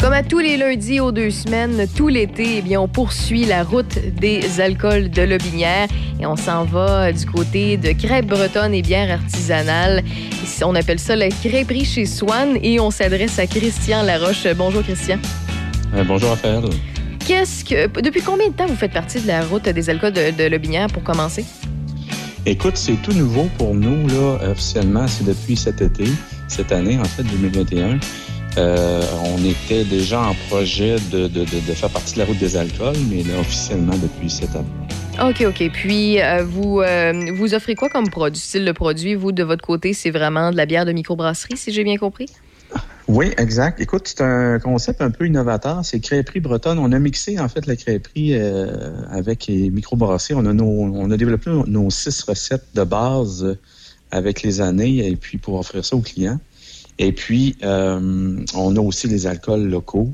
Comme 0.00 0.12
à 0.12 0.22
tous 0.22 0.38
les 0.38 0.56
lundis 0.56 1.00
aux 1.00 1.10
deux 1.10 1.30
semaines, 1.30 1.88
tout 1.96 2.06
l'été, 2.06 2.58
eh 2.58 2.62
bien, 2.62 2.80
on 2.80 2.86
poursuit 2.86 3.44
la 3.44 3.64
route 3.64 3.98
des 4.20 4.60
alcools 4.60 5.10
de 5.10 5.22
Lobinière 5.22 5.88
et 6.20 6.26
on 6.26 6.36
s'en 6.36 6.64
va 6.64 7.10
du 7.10 7.26
côté 7.26 7.76
de 7.76 7.90
crêpes 7.90 8.28
bretonnes 8.28 8.72
et 8.72 8.82
bières 8.82 9.20
artisanales. 9.20 10.04
On 10.64 10.76
appelle 10.76 11.00
ça 11.00 11.16
la 11.16 11.28
crêperie 11.28 11.84
chez 11.84 12.06
Swan 12.06 12.56
et 12.62 12.78
on 12.78 12.92
s'adresse 12.92 13.40
à 13.40 13.48
Christian 13.48 14.04
Laroche. 14.04 14.46
Bonjour 14.56 14.84
Christian. 14.84 15.18
Euh, 15.92 16.04
bonjour 16.06 16.30
Raphaël. 16.30 16.62
Qu'est-ce 17.26 17.64
que 17.64 18.00
depuis 18.02 18.20
combien 18.20 18.48
de 18.48 18.52
temps 18.52 18.66
vous 18.66 18.76
faites 18.76 18.92
partie 18.92 19.18
de 19.18 19.26
la 19.26 19.46
route 19.46 19.66
des 19.66 19.88
alcools 19.88 20.12
de, 20.12 20.30
de 20.30 20.44
Lobinière 20.46 20.88
pour 20.88 21.02
commencer? 21.02 21.42
Écoute, 22.44 22.76
c'est 22.76 23.00
tout 23.02 23.14
nouveau 23.14 23.48
pour 23.56 23.74
nous, 23.74 24.06
là, 24.08 24.50
officiellement, 24.50 25.08
c'est 25.08 25.24
depuis 25.24 25.56
cet 25.56 25.80
été, 25.80 26.04
cette 26.48 26.70
année, 26.70 26.98
en 26.98 27.04
fait, 27.04 27.22
2021. 27.22 27.98
Euh, 28.58 29.02
on 29.24 29.42
était 29.42 29.84
déjà 29.84 30.20
en 30.20 30.34
projet 30.50 30.96
de, 31.10 31.26
de, 31.26 31.44
de, 31.44 31.66
de 31.66 31.72
faire 31.72 31.88
partie 31.88 32.12
de 32.14 32.18
la 32.18 32.26
route 32.26 32.36
des 32.36 32.58
alcools, 32.58 32.94
mais 33.10 33.22
là, 33.22 33.40
officiellement 33.40 33.96
depuis 33.96 34.28
cette 34.28 34.54
année. 34.54 34.68
OK, 35.22 35.46
OK. 35.48 35.70
Puis, 35.72 36.20
euh, 36.20 36.44
vous, 36.44 36.82
euh, 36.82 37.32
vous 37.34 37.54
offrez 37.54 37.74
quoi 37.74 37.88
comme 37.88 38.10
produit, 38.10 38.42
style 38.42 38.66
de 38.66 38.72
produit? 38.72 39.14
Vous, 39.14 39.32
de 39.32 39.42
votre 39.42 39.64
côté, 39.64 39.94
c'est 39.94 40.10
vraiment 40.10 40.50
de 40.50 40.56
la 40.58 40.66
bière 40.66 40.84
de 40.84 40.92
microbrasserie, 40.92 41.56
si 41.56 41.72
j'ai 41.72 41.84
bien 41.84 41.96
compris? 41.96 42.26
Oui, 43.06 43.32
exact. 43.36 43.80
Écoute, 43.80 44.08
c'est 44.08 44.22
un 44.22 44.58
concept 44.58 45.02
un 45.02 45.10
peu 45.10 45.26
innovateur. 45.26 45.84
C'est 45.84 46.00
crêperie 46.00 46.40
bretonne. 46.40 46.78
On 46.78 46.90
a 46.92 46.98
mixé, 46.98 47.38
en 47.38 47.48
fait, 47.48 47.66
la 47.66 47.76
crêperie 47.76 48.32
euh, 48.32 48.92
avec 49.10 49.46
les 49.46 49.70
microbrasseries. 49.70 50.34
On 50.34 50.46
a, 50.46 50.52
nos, 50.54 50.64
on 50.64 51.10
a 51.10 51.16
développé 51.16 51.50
nos, 51.66 51.90
six 51.90 52.22
recettes 52.22 52.66
de 52.74 52.82
base 52.84 53.44
euh, 53.44 53.58
avec 54.10 54.42
les 54.42 54.60
années 54.60 55.06
et 55.06 55.16
puis 55.16 55.36
pour 55.38 55.58
offrir 55.58 55.84
ça 55.84 55.96
aux 55.96 56.00
clients. 56.00 56.40
Et 56.98 57.12
puis, 57.12 57.56
euh, 57.62 58.38
on 58.54 58.76
a 58.76 58.80
aussi 58.80 59.06
les 59.08 59.26
alcools 59.26 59.68
locaux. 59.68 60.10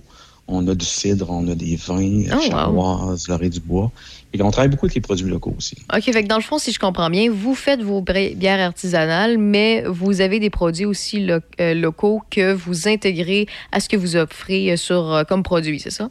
On 0.49 0.67
a 0.67 0.75
du 0.75 0.85
cidre, 0.85 1.31
on 1.31 1.47
a 1.47 1.55
des 1.55 1.77
vins, 1.77 2.25
Oh, 2.33 2.35
wow. 2.35 2.41
chamoise, 2.51 3.29
l'orée 3.29 3.51
du 3.51 3.61
bois. 3.61 3.93
Et 4.32 4.40
on 4.43 4.51
travaille 4.52 4.69
beaucoup 4.70 4.86
avec 4.86 4.94
les 4.94 5.01
produits 5.01 5.28
locaux 5.28 5.55
aussi. 5.59 5.77
OK, 5.93 6.02
fait 6.05 6.23
que 6.23 6.28
dans 6.28 6.36
le 6.36 6.43
fond, 6.43 6.59
si 6.59 6.70
je 6.73 6.78
comprends 6.78 7.11
bien, 7.11 7.31
vous 7.31 7.55
faites 7.57 7.82
vos 7.82 8.01
bières 8.01 8.61
artisanales, 8.65 9.39
mais 9.39 9.82
vous 9.89 10.20
avez 10.20 10.39
des 10.39 10.51
produits 10.51 10.85
aussi 10.85 11.19
lo- 11.27 11.39
euh, 11.61 11.74
locaux 11.74 12.23
que 12.31 12.52
vous 12.52 12.86
intégrez 12.86 13.47
à 13.73 13.81
ce 13.81 13.89
que 13.89 13.97
vous 13.97 14.15
offrez 14.16 14.70
euh, 14.73 14.77
sur, 14.77 15.12
euh, 15.12 15.24
comme 15.24 15.43
produit, 15.43 15.81
c'est 15.81 15.90
ça? 15.90 16.11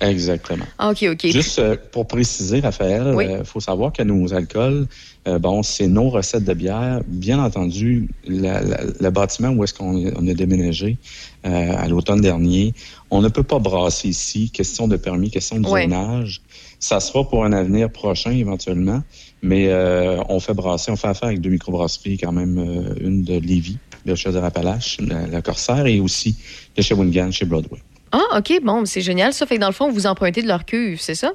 Exactement. 0.00 0.64
Ah, 0.78 0.90
OK, 0.90 1.04
OK. 1.10 1.26
Juste 1.26 1.58
euh, 1.58 1.74
pour 1.90 2.06
préciser, 2.06 2.60
Raphaël, 2.60 3.02
il 3.08 3.14
Oui. 3.16 3.24
faut 3.44 3.60
savoir 3.60 3.92
que 3.92 4.02
nos 4.02 4.32
alcools, 4.32 4.86
bon, 5.40 5.62
c'est 5.64 5.88
nos 5.88 6.08
recettes 6.08 6.44
de 6.44 6.54
bière. 6.54 7.00
Bien 7.06 7.42
entendu, 7.42 8.08
la- 8.24 8.60
la- 8.62 8.80
le 9.00 9.10
bâtiment 9.10 9.48
où 9.50 9.64
est-ce 9.64 9.74
qu'on 9.74 9.96
on 10.16 10.28
a 10.28 10.34
déménagé 10.34 10.96
à 11.44 11.86
l'automne 11.88 12.20
dernier, 12.20 12.74
on 13.10 13.20
ne 13.22 13.28
peut 13.28 13.42
pas 13.42 13.58
brasser 13.58 14.08
ici. 14.08 14.50
Question 14.50 14.86
de 14.88 14.96
permis, 14.96 15.30
question 15.30 15.58
de 15.58 15.66
zonage. 15.66 16.40
Ça 16.80 17.00
sera 17.00 17.28
pour 17.28 17.44
un 17.44 17.52
avenir 17.52 17.90
prochain 17.90 18.30
éventuellement, 18.30 19.02
mais 19.42 19.68
euh, 19.68 20.22
on 20.28 20.38
fait 20.38 20.54
brasser, 20.54 20.90
on 20.92 20.96
fait 20.96 21.08
affaire 21.08 21.28
avec 21.28 21.40
deux 21.40 21.50
microbrasseries 21.50 22.18
quand 22.18 22.32
même, 22.32 22.58
euh, 22.58 22.94
une 23.00 23.22
de 23.22 23.38
Lévis, 23.38 23.78
de 24.06 24.14
Chaudière-Appalaches, 24.14 24.98
la, 25.00 25.26
la 25.26 25.42
Corsaire, 25.42 25.86
et 25.86 25.98
aussi 26.00 26.36
de 26.76 26.82
Shawinigan, 26.82 27.30
chez 27.32 27.44
Broadway. 27.46 27.80
Ah, 28.12 28.38
OK, 28.38 28.60
bon, 28.62 28.84
c'est 28.84 29.00
génial. 29.00 29.32
Ça 29.32 29.44
fait 29.46 29.56
que 29.56 29.60
dans 29.60 29.68
le 29.68 29.72
fond, 29.74 29.90
vous 29.90 30.06
empruntez 30.06 30.42
de 30.42 30.48
leur 30.48 30.64
cuve, 30.64 31.00
c'est 31.00 31.14
ça? 31.14 31.32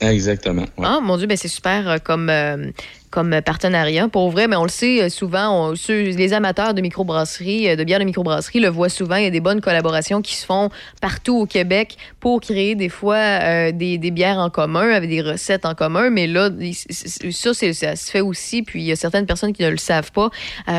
Exactement. 0.00 0.62
ouais. 0.62 0.84
Ah, 0.84 0.98
mon 1.00 1.16
Dieu, 1.16 1.26
ben 1.26 1.36
c'est 1.36 1.48
super 1.48 1.88
euh, 1.88 1.98
comme, 1.98 2.28
euh, 2.28 2.70
comme 3.12 3.40
partenariat. 3.42 4.08
Pour 4.08 4.30
vrai, 4.30 4.48
mais 4.48 4.56
on 4.56 4.64
le 4.64 4.70
sait 4.70 5.08
souvent, 5.10 5.68
on, 5.68 5.76
ceux, 5.76 6.02
les 6.02 6.32
amateurs 6.32 6.74
de 6.74 6.80
microbrasserie, 6.80 7.76
de 7.76 7.84
bière 7.84 8.00
de 8.00 8.04
microbrasserie 8.04 8.58
le 8.58 8.68
voient 8.68 8.88
souvent. 8.88 9.16
Il 9.16 9.24
y 9.24 9.26
a 9.26 9.30
des 9.30 9.40
bonnes 9.40 9.60
collaborations 9.60 10.22
qui 10.22 10.34
se 10.34 10.46
font 10.46 10.70
partout 11.00 11.36
au 11.36 11.46
Québec 11.46 11.96
pour 12.18 12.40
créer 12.40 12.74
des 12.74 12.88
fois 12.88 13.70
des, 13.72 13.98
des, 13.98 14.10
bières 14.10 14.38
en 14.38 14.50
commun, 14.50 14.90
avec 14.90 15.10
des 15.10 15.20
recettes 15.20 15.66
en 15.66 15.74
commun. 15.74 16.10
Mais 16.10 16.26
là, 16.26 16.48
ça, 16.72 17.54
ça 17.54 17.96
se 17.96 18.10
fait 18.10 18.20
aussi. 18.20 18.62
Puis 18.62 18.80
il 18.80 18.86
y 18.86 18.92
a 18.92 18.96
certaines 18.96 19.26
personnes 19.26 19.52
qui 19.52 19.62
ne 19.62 19.70
le 19.70 19.76
savent 19.76 20.10
pas, 20.12 20.30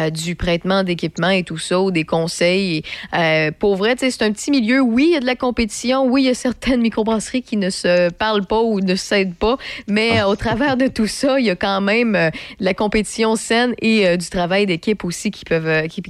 du 0.09 0.35
prêtement 0.35 0.83
d'équipement 0.83 1.29
et 1.29 1.43
tout 1.43 1.59
ça, 1.59 1.79
ou 1.79 1.91
des 1.91 2.03
conseils. 2.03 2.83
Et, 3.13 3.51
pour 3.59 3.75
vrai, 3.75 3.95
c'est 3.97 4.21
un 4.23 4.31
petit 4.31 4.51
milieu. 4.51 4.81
Oui, 4.81 5.05
il 5.09 5.13
y 5.13 5.17
a 5.17 5.19
de 5.19 5.25
la 5.25 5.35
compétition. 5.35 6.05
Oui, 6.05 6.23
il 6.23 6.25
y 6.25 6.29
a 6.29 6.33
certaines 6.33 6.81
microbrasseries 6.81 7.43
qui 7.43 7.57
ne 7.57 7.69
se 7.69 8.09
parlent 8.09 8.45
pas 8.45 8.61
ou 8.61 8.79
ne 8.79 8.95
s'aident 8.95 9.35
pas. 9.35 9.57
Mais 9.87 10.23
au 10.23 10.35
travers 10.35 10.77
de 10.77 10.87
tout 10.87 11.07
ça, 11.07 11.39
il 11.39 11.45
y 11.45 11.49
a 11.49 11.55
quand 11.55 11.81
même 11.81 12.22
euh, 12.27 12.31
la 12.59 12.73
compétition 12.73 13.35
saine 13.35 13.73
et 13.81 14.07
euh, 14.07 14.17
du 14.17 14.29
travail 14.29 14.65
d'équipe 14.65 15.03
aussi 15.03 15.31
qui 15.31 15.45
peuvent 15.45 15.67
euh, 15.67 15.87
qui, 15.87 16.01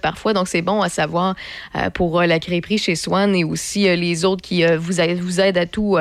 parfois. 0.00 0.32
Donc 0.32 0.48
c'est 0.48 0.62
bon 0.62 0.82
à 0.82 0.88
savoir 0.88 1.34
pour 1.94 2.22
la 2.22 2.38
crêperie 2.38 2.78
chez 2.78 2.94
Swan 2.94 3.34
et 3.34 3.44
aussi 3.44 3.84
les 3.96 4.24
autres 4.24 4.42
qui 4.42 4.64
vous, 4.64 5.00
aident, 5.00 5.20
vous 5.20 5.40
aident 5.40 5.58
à 5.58 5.66
tout, 5.66 5.96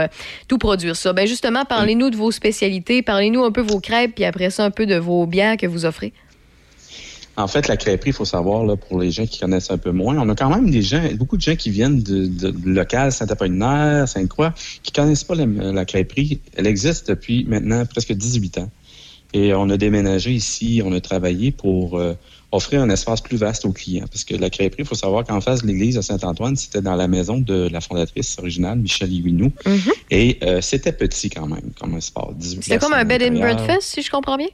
tout 0.48 0.58
produire 0.58 0.96
ça. 0.96 1.14
Ben 1.14 1.28
justement, 1.28 1.66
parlez-nous 1.66 2.10
de 2.10 2.16
vos 2.16 2.32
spécialités, 2.32 3.02
parlez-nous 3.02 3.44
un 3.44 3.52
peu 3.52 3.62
vos 3.62 3.80
crêpes, 3.80 4.16
puis 4.16 4.26
après 4.26 4.50
ça 4.50 4.64
un 4.64 4.72
peu 4.72 4.86
de 4.86 4.96
vos 4.96 5.26
bières 5.26 5.58
que 5.58 5.68
vous 5.68 5.86
offrez. 5.86 6.14
En 7.36 7.48
fait, 7.48 7.68
la 7.68 7.78
crêperie, 7.78 8.12
il 8.12 8.14
faut 8.14 8.26
savoir, 8.26 8.64
là, 8.64 8.76
pour 8.76 9.00
les 9.00 9.10
gens 9.10 9.26
qui 9.26 9.40
connaissent 9.40 9.72
un 9.72 9.80
peu 9.80 9.92
moins, 9.92 10.18
on 10.20 10.30
a 10.30 10.36
quand 10.36 10.50
même 10.50 10.70
des 10.70 10.84
gens, 10.84 11.02
beaucoup 11.16 11.36
de 11.36 11.42
gens 11.42 11.56
qui 11.56 11.72
viennent 11.72 12.04
de, 12.04 12.28
de, 12.28 12.54
local 12.64 13.12
Saint-Apollinaire, 13.12 14.08
Sainte-Croix, 14.08 14.54
qui 14.84 14.92
connaissent 14.92 15.24
pas 15.24 15.34
la, 15.36 15.86
crêperie. 15.86 16.42
Elle 16.56 16.68
existe 16.68 17.10
depuis 17.10 17.44
maintenant 17.46 17.86
presque 17.88 18.14
18 18.14 18.60
ans. 18.60 18.70
Et 19.34 19.54
on 19.54 19.70
a 19.70 19.78
déménagé 19.78 20.32
ici, 20.32 20.82
on 20.86 20.94
a 20.94 21.02
travaillé 21.02 21.52
pour 21.52 21.98
euh, 21.98 22.14
offrir 22.52 22.82
un 22.82 22.90
espace 22.90 23.20
plus 23.20 23.38
vaste 23.38 23.66
aux 23.66 23.72
clients. 23.72 24.06
Parce 24.12 24.24
que 24.24 24.36
la 24.36 24.52
crêperie, 24.52 24.84
il 24.84 24.86
faut 24.86 24.94
savoir 24.94 25.24
qu'en 25.24 25.42
face 25.42 25.64
de 25.64 25.68
l'église 25.68 25.96
de 25.96 26.02
Saint-Antoine, 26.02 26.56
c'était 26.56 26.82
dans 26.82 26.96
la 26.96 27.08
maison 27.08 27.40
de 27.40 27.68
la 27.72 27.82
fondatrice 27.82 28.38
originale, 28.38 28.78
Michel 28.78 29.12
Iwinou. 29.12 29.52
Mm-hmm. 29.66 29.92
Et 30.12 30.38
euh, 30.44 30.62
c'était 30.62 30.92
petit 30.92 31.32
quand 31.32 31.48
même, 31.48 31.72
comme 31.80 31.98
espace. 31.98 32.26
C'était 32.40 32.78
comme 32.78 32.94
un 32.94 33.06
bed 33.06 33.24
and 33.24 33.40
breakfast, 33.40 33.82
si 33.82 34.04
je 34.04 34.12
comprends 34.12 34.38
bien? 34.38 34.50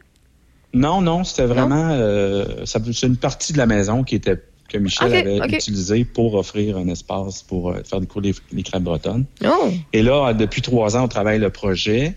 Non, 0.74 1.02
non, 1.02 1.24
c'était 1.24 1.48
vraiment 1.48 1.90
euh, 1.92 2.64
c'est 2.66 3.02
une 3.04 3.18
partie 3.18 3.54
de 3.54 3.58
la 3.58 3.66
maison 3.66 4.04
qui 4.04 4.16
était 4.16 4.38
que 4.70 4.78
Michel 4.78 5.14
avait 5.14 5.56
utilisée 5.56 6.06
pour 6.06 6.36
offrir 6.36 6.78
un 6.78 6.88
espace 6.90 7.42
pour 7.42 7.74
faire 7.84 8.00
découvrir 8.00 8.36
les, 8.52 8.58
les 8.58 8.64
crêpes 8.64 8.84
bretonnes. 8.84 9.26
Oh. 9.44 9.72
Et 9.94 10.04
là, 10.04 10.32
depuis 10.34 10.62
trois 10.62 10.96
ans, 10.96 11.06
on 11.06 11.08
travaille 11.08 11.40
le 11.40 11.50
projet. 11.50 12.16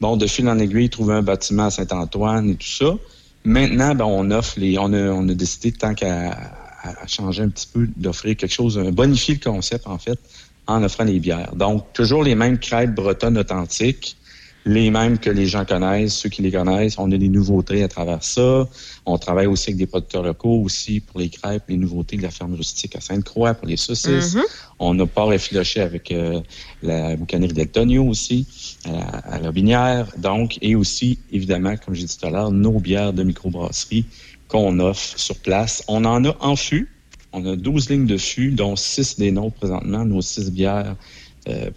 Bon, 0.00 0.16
de 0.16 0.26
fil 0.26 0.48
en 0.48 0.58
aiguille, 0.58 0.90
trouver 0.90 1.14
un 1.14 1.22
bâtiment 1.22 1.66
à 1.66 1.70
Saint-Antoine 1.70 2.50
et 2.50 2.54
tout 2.54 2.66
ça. 2.66 2.94
Maintenant, 3.44 3.94
ben, 3.94 4.04
on 4.04 4.30
offre 4.30 4.58
les. 4.58 4.78
On 4.78 4.92
a, 4.92 5.10
on 5.10 5.28
a 5.28 5.34
décidé, 5.34 5.72
tant 5.72 5.94
qu'à 5.94 6.36
changer 7.06 7.42
un 7.42 7.48
petit 7.48 7.66
peu, 7.72 7.88
d'offrir 7.96 8.36
quelque 8.36 8.52
chose, 8.52 8.78
bonifier 8.92 9.34
le 9.34 9.50
concept, 9.50 9.86
en 9.86 9.98
fait, 9.98 10.18
en 10.66 10.82
offrant 10.82 11.04
les 11.04 11.18
bières. 11.18 11.54
Donc, 11.54 11.92
toujours 11.92 12.22
les 12.22 12.34
mêmes 12.34 12.58
crêpes 12.58 12.94
bretonnes 12.94 13.38
authentiques, 13.38 14.16
les 14.68 14.90
mêmes 14.90 15.18
que 15.18 15.30
les 15.30 15.46
gens 15.46 15.64
connaissent, 15.64 16.14
ceux 16.14 16.28
qui 16.28 16.42
les 16.42 16.52
connaissent. 16.52 16.98
On 16.98 17.10
a 17.10 17.16
des 17.16 17.30
nouveautés 17.30 17.82
à 17.82 17.88
travers 17.88 18.22
ça. 18.22 18.68
On 19.06 19.16
travaille 19.16 19.46
aussi 19.46 19.70
avec 19.70 19.78
des 19.78 19.86
producteurs 19.86 20.22
locaux 20.22 20.60
aussi 20.62 21.00
pour 21.00 21.20
les 21.20 21.30
crêpes, 21.30 21.64
les 21.68 21.78
nouveautés 21.78 22.18
de 22.18 22.22
la 22.22 22.30
ferme 22.30 22.54
rustique 22.54 22.94
à 22.94 23.00
Sainte-Croix 23.00 23.54
pour 23.54 23.66
les 23.66 23.78
saucisses. 23.78 24.36
Mm-hmm. 24.36 24.42
On 24.80 24.98
a 25.00 25.06
pas 25.06 25.32
effiloché 25.32 25.80
avec 25.80 26.12
euh, 26.12 26.40
la 26.82 27.16
boucanerie 27.16 27.54
d'Eltonio 27.54 28.04
aussi, 28.04 28.46
à 28.84 29.38
la, 29.38 29.50
Binière. 29.52 30.06
Donc, 30.18 30.58
et 30.60 30.74
aussi, 30.74 31.18
évidemment, 31.32 31.74
comme 31.76 31.94
j'ai 31.94 32.04
dit 32.04 32.18
tout 32.18 32.26
à 32.26 32.30
l'heure, 32.30 32.50
nos 32.50 32.78
bières 32.78 33.14
de 33.14 33.22
microbrasserie 33.22 34.04
qu'on 34.48 34.78
offre 34.80 35.18
sur 35.18 35.36
place. 35.36 35.82
On 35.88 36.04
en 36.04 36.24
a 36.26 36.36
en 36.40 36.56
fût. 36.56 36.90
On 37.32 37.44
a 37.46 37.56
12 37.56 37.90
lignes 37.90 38.06
de 38.06 38.18
fût, 38.18 38.50
dont 38.52 38.76
6 38.76 39.18
des 39.18 39.30
nôtres 39.30 39.56
présentement, 39.56 40.04
nos 40.04 40.22
6 40.22 40.50
bières 40.50 40.94
euh, 41.48 41.70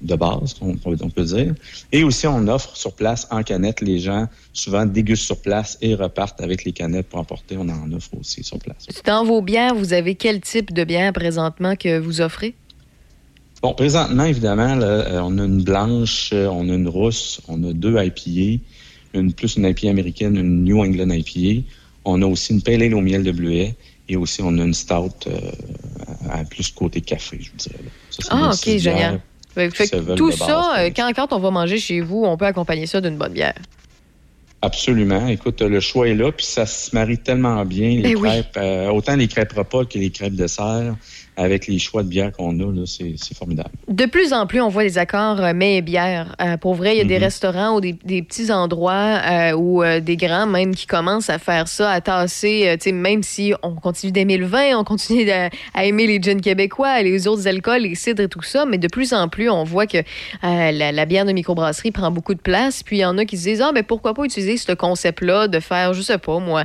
de 0.00 0.14
base, 0.14 0.56
on, 0.60 0.74
peut 0.76 1.24
dire. 1.24 1.54
Et 1.92 2.04
aussi, 2.04 2.26
on 2.26 2.46
offre 2.48 2.76
sur 2.76 2.92
place 2.94 3.26
en 3.30 3.42
canette. 3.42 3.80
Les 3.80 3.98
gens 3.98 4.26
souvent 4.52 4.84
dégustent 4.84 5.24
sur 5.24 5.40
place 5.40 5.78
et 5.80 5.94
repartent 5.94 6.40
avec 6.40 6.64
les 6.64 6.72
canettes 6.72 7.08
pour 7.08 7.20
emporter. 7.20 7.56
On 7.56 7.68
en 7.68 7.90
offre 7.92 8.10
aussi 8.20 8.44
sur 8.44 8.58
place. 8.58 8.86
Dans 9.04 9.24
vos 9.24 9.40
bières, 9.42 9.74
vous 9.74 9.92
avez 9.92 10.14
quel 10.14 10.40
type 10.40 10.72
de 10.72 10.84
bière 10.84 11.12
présentement 11.12 11.76
que 11.76 11.98
vous 11.98 12.20
offrez? 12.20 12.54
Bon, 13.62 13.72
présentement, 13.72 14.24
évidemment, 14.24 14.78
euh, 14.82 15.20
on 15.22 15.38
a 15.38 15.44
une 15.44 15.62
blanche, 15.62 16.30
euh, 16.34 16.48
on 16.48 16.68
a 16.68 16.74
une 16.74 16.88
rousse, 16.88 17.40
on 17.48 17.64
a 17.64 17.72
deux 17.72 17.96
IPA, 17.96 18.62
une 19.14 19.32
plus 19.32 19.56
une 19.56 19.64
IPA 19.64 19.88
américaine, 19.88 20.36
une 20.36 20.64
New 20.64 20.80
England 20.80 21.10
IPA. 21.10 21.66
On 22.04 22.20
a 22.20 22.26
aussi 22.26 22.52
une 22.52 22.60
pale 22.60 22.82
ale 22.82 22.94
au 22.94 23.00
miel 23.00 23.22
de 23.22 23.32
bleuet 23.32 23.74
et 24.08 24.16
aussi 24.16 24.42
on 24.42 24.58
a 24.58 24.62
une 24.62 24.74
stout 24.74 25.28
à 26.30 26.44
plus 26.44 26.70
côté 26.70 27.00
café, 27.00 27.38
je 27.40 27.50
vous 27.50 27.56
dirais 27.56 27.90
ah, 28.30 28.50
OK, 28.52 28.78
génial. 28.78 29.20
tout 30.16 30.32
ça, 30.32 30.78
euh, 30.78 30.90
quand, 30.94 31.10
quand 31.14 31.32
on 31.32 31.38
va 31.38 31.50
manger 31.50 31.78
chez 31.78 32.00
vous, 32.00 32.24
on 32.24 32.36
peut 32.36 32.46
accompagner 32.46 32.86
ça 32.86 33.00
d'une 33.00 33.16
bonne 33.16 33.32
bière. 33.32 33.54
Absolument. 34.62 35.26
Écoute, 35.26 35.60
le 35.60 35.78
choix 35.80 36.08
est 36.08 36.14
là, 36.14 36.32
puis 36.32 36.46
ça 36.46 36.64
se 36.64 36.94
marie 36.94 37.18
tellement 37.18 37.64
bien, 37.66 38.00
les 38.00 38.12
eh 38.12 38.14
crêpes, 38.14 38.56
euh, 38.56 38.88
autant 38.88 39.14
les 39.14 39.28
crêpes 39.28 39.52
repas 39.52 39.84
que 39.84 39.98
les 39.98 40.10
crêpes 40.10 40.34
dessert 40.34 40.96
avec 41.36 41.66
les 41.66 41.78
choix 41.78 42.02
de 42.02 42.08
bière 42.08 42.32
qu'on 42.32 42.58
a, 42.60 42.84
c'est 42.86 43.36
formidable. 43.36 43.70
De 43.88 44.06
plus 44.06 44.32
en 44.32 44.46
plus, 44.46 44.60
on 44.60 44.68
voit 44.68 44.84
des 44.84 44.98
accords 44.98 45.40
euh, 45.40 45.52
mets 45.52 45.76
et 45.76 45.82
bière. 45.82 46.36
Euh, 46.40 46.56
pour 46.56 46.74
vrai, 46.74 46.94
il 46.94 46.98
y 46.98 47.00
a 47.00 47.04
des 47.04 47.16
mhm. 47.16 47.24
restaurants 47.24 47.76
ou 47.76 47.80
des, 47.80 47.94
petits 48.22 48.52
endroits 48.52 49.20
euh, 49.28 49.52
ou 49.52 49.82
des 50.00 50.16
grands 50.16 50.46
même 50.46 50.74
qui 50.74 50.86
commencent 50.86 51.30
à 51.30 51.38
faire 51.38 51.68
ça, 51.68 51.90
à 51.90 52.00
tasser, 52.00 52.76
même 52.92 53.22
si 53.22 53.52
on 53.62 53.74
continue 53.74 54.12
d'aimer 54.12 54.36
le 54.36 54.46
vin, 54.46 54.78
on 54.78 54.84
continue 54.84 55.28
à 55.30 55.84
aimer 55.84 56.06
les 56.06 56.20
gins 56.20 56.40
québécois, 56.40 57.02
les 57.02 57.26
autres 57.26 57.48
alcools, 57.48 57.82
les 57.82 57.94
cidres 57.94 58.22
et 58.22 58.28
tout 58.28 58.42
ça, 58.42 58.64
mais 58.66 58.78
de 58.78 58.88
plus 58.88 59.12
en 59.12 59.28
plus, 59.28 59.50
on 59.50 59.64
voit 59.64 59.86
que 59.86 59.98
la, 60.42 61.06
bière 61.06 61.24
de 61.24 61.32
microbrasserie 61.32 61.90
prend 61.90 62.10
beaucoup 62.10 62.34
de 62.34 62.40
place. 62.40 62.82
Puis 62.82 62.98
il 62.98 63.00
y 63.00 63.04
en 63.04 63.18
a 63.18 63.24
qui 63.24 63.36
se 63.36 63.44
disent, 63.44 63.62
ah, 63.62 63.72
mais 63.74 63.82
pourquoi 63.82 64.14
pas 64.14 64.24
utiliser 64.24 64.56
ce 64.56 64.72
concept-là 64.72 65.48
de 65.48 65.60
faire, 65.60 65.92
je 65.94 66.02
sais 66.02 66.18
pas, 66.18 66.38
moi, 66.38 66.64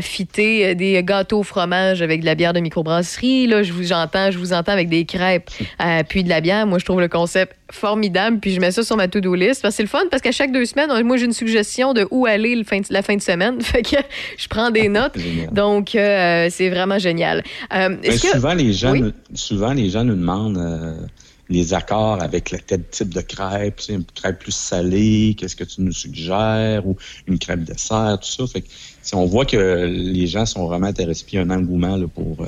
fitter 0.00 0.74
des 0.74 1.02
gâteaux 1.04 1.40
au 1.40 1.42
fromage 1.42 2.02
avec 2.02 2.20
de 2.20 2.26
la 2.26 2.34
bière 2.34 2.52
de 2.52 2.60
microbrasserie. 2.60 3.46
Là, 3.46 3.62
je 3.62 3.72
vous 3.72 3.92
je 4.30 4.38
vous 4.38 4.52
entends 4.52 4.72
avec 4.72 4.88
des 4.88 5.04
crêpes 5.04 5.50
euh, 5.80 6.02
puis 6.08 6.24
de 6.24 6.28
la 6.28 6.40
bière. 6.40 6.66
Moi, 6.66 6.78
je 6.78 6.84
trouve 6.84 7.00
le 7.00 7.08
concept 7.08 7.54
formidable. 7.70 8.38
Puis 8.40 8.52
je 8.52 8.60
mets 8.60 8.70
ça 8.70 8.82
sur 8.82 8.96
ma 8.96 9.08
to-do 9.08 9.34
list. 9.34 9.62
Parce 9.62 9.74
que 9.74 9.76
c'est 9.76 9.82
le 9.82 9.88
fun 9.88 10.04
parce 10.10 10.22
qu'à 10.22 10.32
chaque 10.32 10.52
deux 10.52 10.64
semaines, 10.64 10.90
moi, 11.04 11.16
j'ai 11.16 11.26
une 11.26 11.32
suggestion 11.32 11.94
de 11.94 12.06
où 12.10 12.26
aller 12.26 12.62
la 12.90 13.02
fin 13.02 13.16
de 13.16 13.22
semaine. 13.22 13.60
Fait 13.60 13.82
que 13.82 13.96
je 14.36 14.48
prends 14.48 14.70
des 14.70 14.88
notes. 14.88 15.16
Donc, 15.52 15.94
euh, 15.94 16.48
c'est 16.50 16.70
vraiment 16.70 16.98
génial. 16.98 17.42
Euh, 17.74 17.96
souvent, 18.32 18.54
les 18.54 18.72
gens, 18.72 18.94
souvent, 19.34 19.72
les 19.72 19.90
gens 19.90 20.04
nous 20.04 20.16
demandent 20.16 21.06
les 21.48 21.74
accords 21.74 22.22
avec 22.22 22.50
le 22.50 22.58
tel 22.58 22.82
type 22.90 23.14
de 23.14 23.20
crêpe, 23.20 23.80
une 23.88 24.04
crêpe 24.14 24.40
plus 24.40 24.54
salée, 24.54 25.36
qu'est-ce 25.38 25.54
que 25.54 25.64
tu 25.64 25.80
nous 25.80 25.92
suggères, 25.92 26.86
ou 26.86 26.96
une 27.26 27.38
crêpe 27.38 27.62
dessert, 27.62 28.18
tout 28.20 28.28
ça. 28.28 28.46
Fait 28.52 28.62
que, 28.62 28.66
on 29.12 29.26
voit 29.26 29.44
que 29.44 29.84
les 29.86 30.26
gens 30.26 30.46
sont 30.46 30.66
vraiment 30.66 30.88
intéressés, 30.88 31.24
puis 31.24 31.36
il 31.36 31.36
y 31.36 31.38
a 31.38 31.42
un 31.42 31.50
engouement 31.50 31.96
là, 31.96 32.06
pour, 32.08 32.44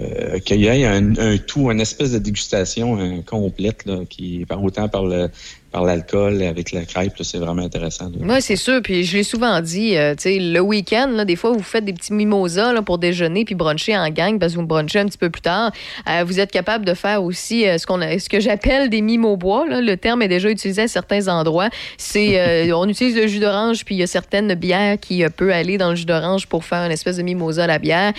euh, 0.00 0.38
qu'il 0.38 0.60
y 0.60 0.66
ait 0.66 0.86
un, 0.86 1.16
un, 1.16 1.36
tout, 1.36 1.70
une 1.70 1.80
espèce 1.80 2.12
de 2.12 2.18
dégustation 2.18 3.22
complète, 3.22 3.84
là, 3.84 4.00
qui 4.08 4.44
par 4.46 4.62
autant 4.62 4.88
par 4.88 5.04
le 5.04 5.28
par 5.72 5.84
l'alcool 5.84 6.42
avec 6.42 6.72
la 6.72 6.84
crêpe, 6.84 7.14
c'est 7.22 7.38
vraiment 7.38 7.62
intéressant. 7.62 8.10
Oui, 8.20 8.42
c'est 8.42 8.56
sûr. 8.56 8.82
Puis 8.82 9.04
je 9.04 9.16
l'ai 9.16 9.22
souvent 9.22 9.60
dit, 9.60 9.96
euh, 9.96 10.14
tu 10.14 10.22
sais, 10.22 10.38
le 10.38 10.60
week-end, 10.60 11.24
des 11.26 11.34
fois, 11.34 11.52
vous 11.52 11.62
faites 11.62 11.84
des 11.84 11.94
petits 11.94 12.12
mimosas 12.12 12.74
là, 12.74 12.82
pour 12.82 12.98
déjeuner 12.98 13.46
puis 13.46 13.54
bruncher 13.54 13.96
en 13.96 14.08
gang 14.10 14.38
parce 14.38 14.52
que 14.52 14.58
vous 14.58 14.66
brunchez 14.66 14.98
un 14.98 15.06
petit 15.06 15.18
peu 15.18 15.30
plus 15.30 15.40
tard. 15.40 15.72
Euh, 16.08 16.24
vous 16.24 16.40
êtes 16.40 16.52
capable 16.52 16.84
de 16.84 16.92
faire 16.92 17.24
aussi 17.24 17.66
euh, 17.66 17.78
ce, 17.78 17.86
qu'on 17.86 18.00
ce 18.00 18.28
que 18.28 18.38
j'appelle 18.38 18.90
des 18.90 19.00
mimobois. 19.00 19.66
Là. 19.66 19.80
Le 19.80 19.96
terme 19.96 20.20
est 20.20 20.28
déjà 20.28 20.50
utilisé 20.50 20.82
à 20.82 20.88
certains 20.88 21.28
endroits. 21.28 21.70
C'est 21.96 22.72
On 22.82 22.88
utilise 22.88 23.16
le 23.16 23.26
jus 23.26 23.38
d'orange 23.38 23.84
puis 23.84 23.94
il 23.94 23.98
y 23.98 24.02
a 24.02 24.06
certaines 24.06 24.54
bières 24.54 24.98
qui 25.00 25.24
peuvent 25.36 25.50
aller 25.50 25.78
dans 25.78 25.90
le 25.90 25.96
jus 25.96 26.04
d'orange 26.04 26.46
pour 26.46 26.64
faire 26.64 26.84
une 26.84 26.92
espèce 26.92 27.16
de 27.16 27.22
mimosa 27.22 27.64
à 27.64 27.66
la 27.66 27.78
bière. 27.78 28.12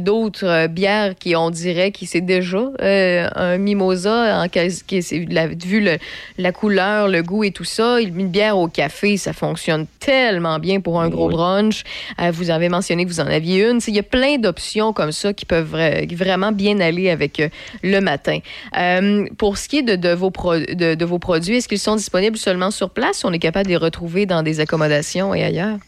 D'autres 0.00 0.66
bières 0.68 1.14
qui, 1.14 1.36
on 1.36 1.50
dirait, 1.50 1.92
qui 1.92 2.06
c'est 2.06 2.20
déjà 2.20 2.70
un 2.80 3.58
mimosa 3.58 4.42
en, 4.42 4.48
qui, 4.48 5.00
vu 5.00 5.80
le, 5.80 5.98
la 6.38 6.52
couleur 6.52 6.95
le 7.04 7.22
goût 7.22 7.44
et 7.44 7.50
tout 7.50 7.64
ça. 7.64 8.00
Une 8.00 8.28
bière 8.28 8.56
au 8.58 8.68
café, 8.68 9.16
ça 9.16 9.32
fonctionne 9.32 9.86
tellement 10.00 10.58
bien 10.58 10.80
pour 10.80 11.00
un 11.00 11.08
gros 11.08 11.28
brunch. 11.28 11.84
Euh, 12.20 12.30
vous 12.30 12.50
avez 12.50 12.68
mentionné 12.68 13.04
que 13.04 13.10
vous 13.10 13.20
en 13.20 13.26
aviez 13.26 13.68
une. 13.68 13.80
Il 13.86 13.94
y 13.94 13.98
a 13.98 14.02
plein 14.02 14.38
d'options 14.38 14.92
comme 14.92 15.12
ça 15.12 15.32
qui 15.32 15.44
peuvent 15.44 15.76
vraiment 16.12 16.52
bien 16.52 16.80
aller 16.80 17.10
avec 17.10 17.40
euh, 17.40 17.48
le 17.82 18.00
matin. 18.00 18.38
Euh, 18.76 19.26
pour 19.36 19.58
ce 19.58 19.68
qui 19.68 19.78
est 19.78 19.82
de, 19.82 20.14
vos, 20.14 20.30
de, 20.30 21.04
vos 21.04 21.18
produits, 21.18 21.56
est-ce 21.56 21.68
qu'ils 21.68 21.78
sont 21.78 21.96
disponibles 21.96 22.38
seulement 22.38 22.70
sur 22.70 22.90
place 22.90 23.24
ou 23.24 23.28
on 23.28 23.32
est 23.32 23.38
capable 23.38 23.66
de 23.66 23.70
les 23.70 23.76
retrouver 23.76 24.26
dans 24.26 24.42
des 24.42 24.60
accommodations 24.60 25.34
et 25.34 25.44
ailleurs? 25.44 25.78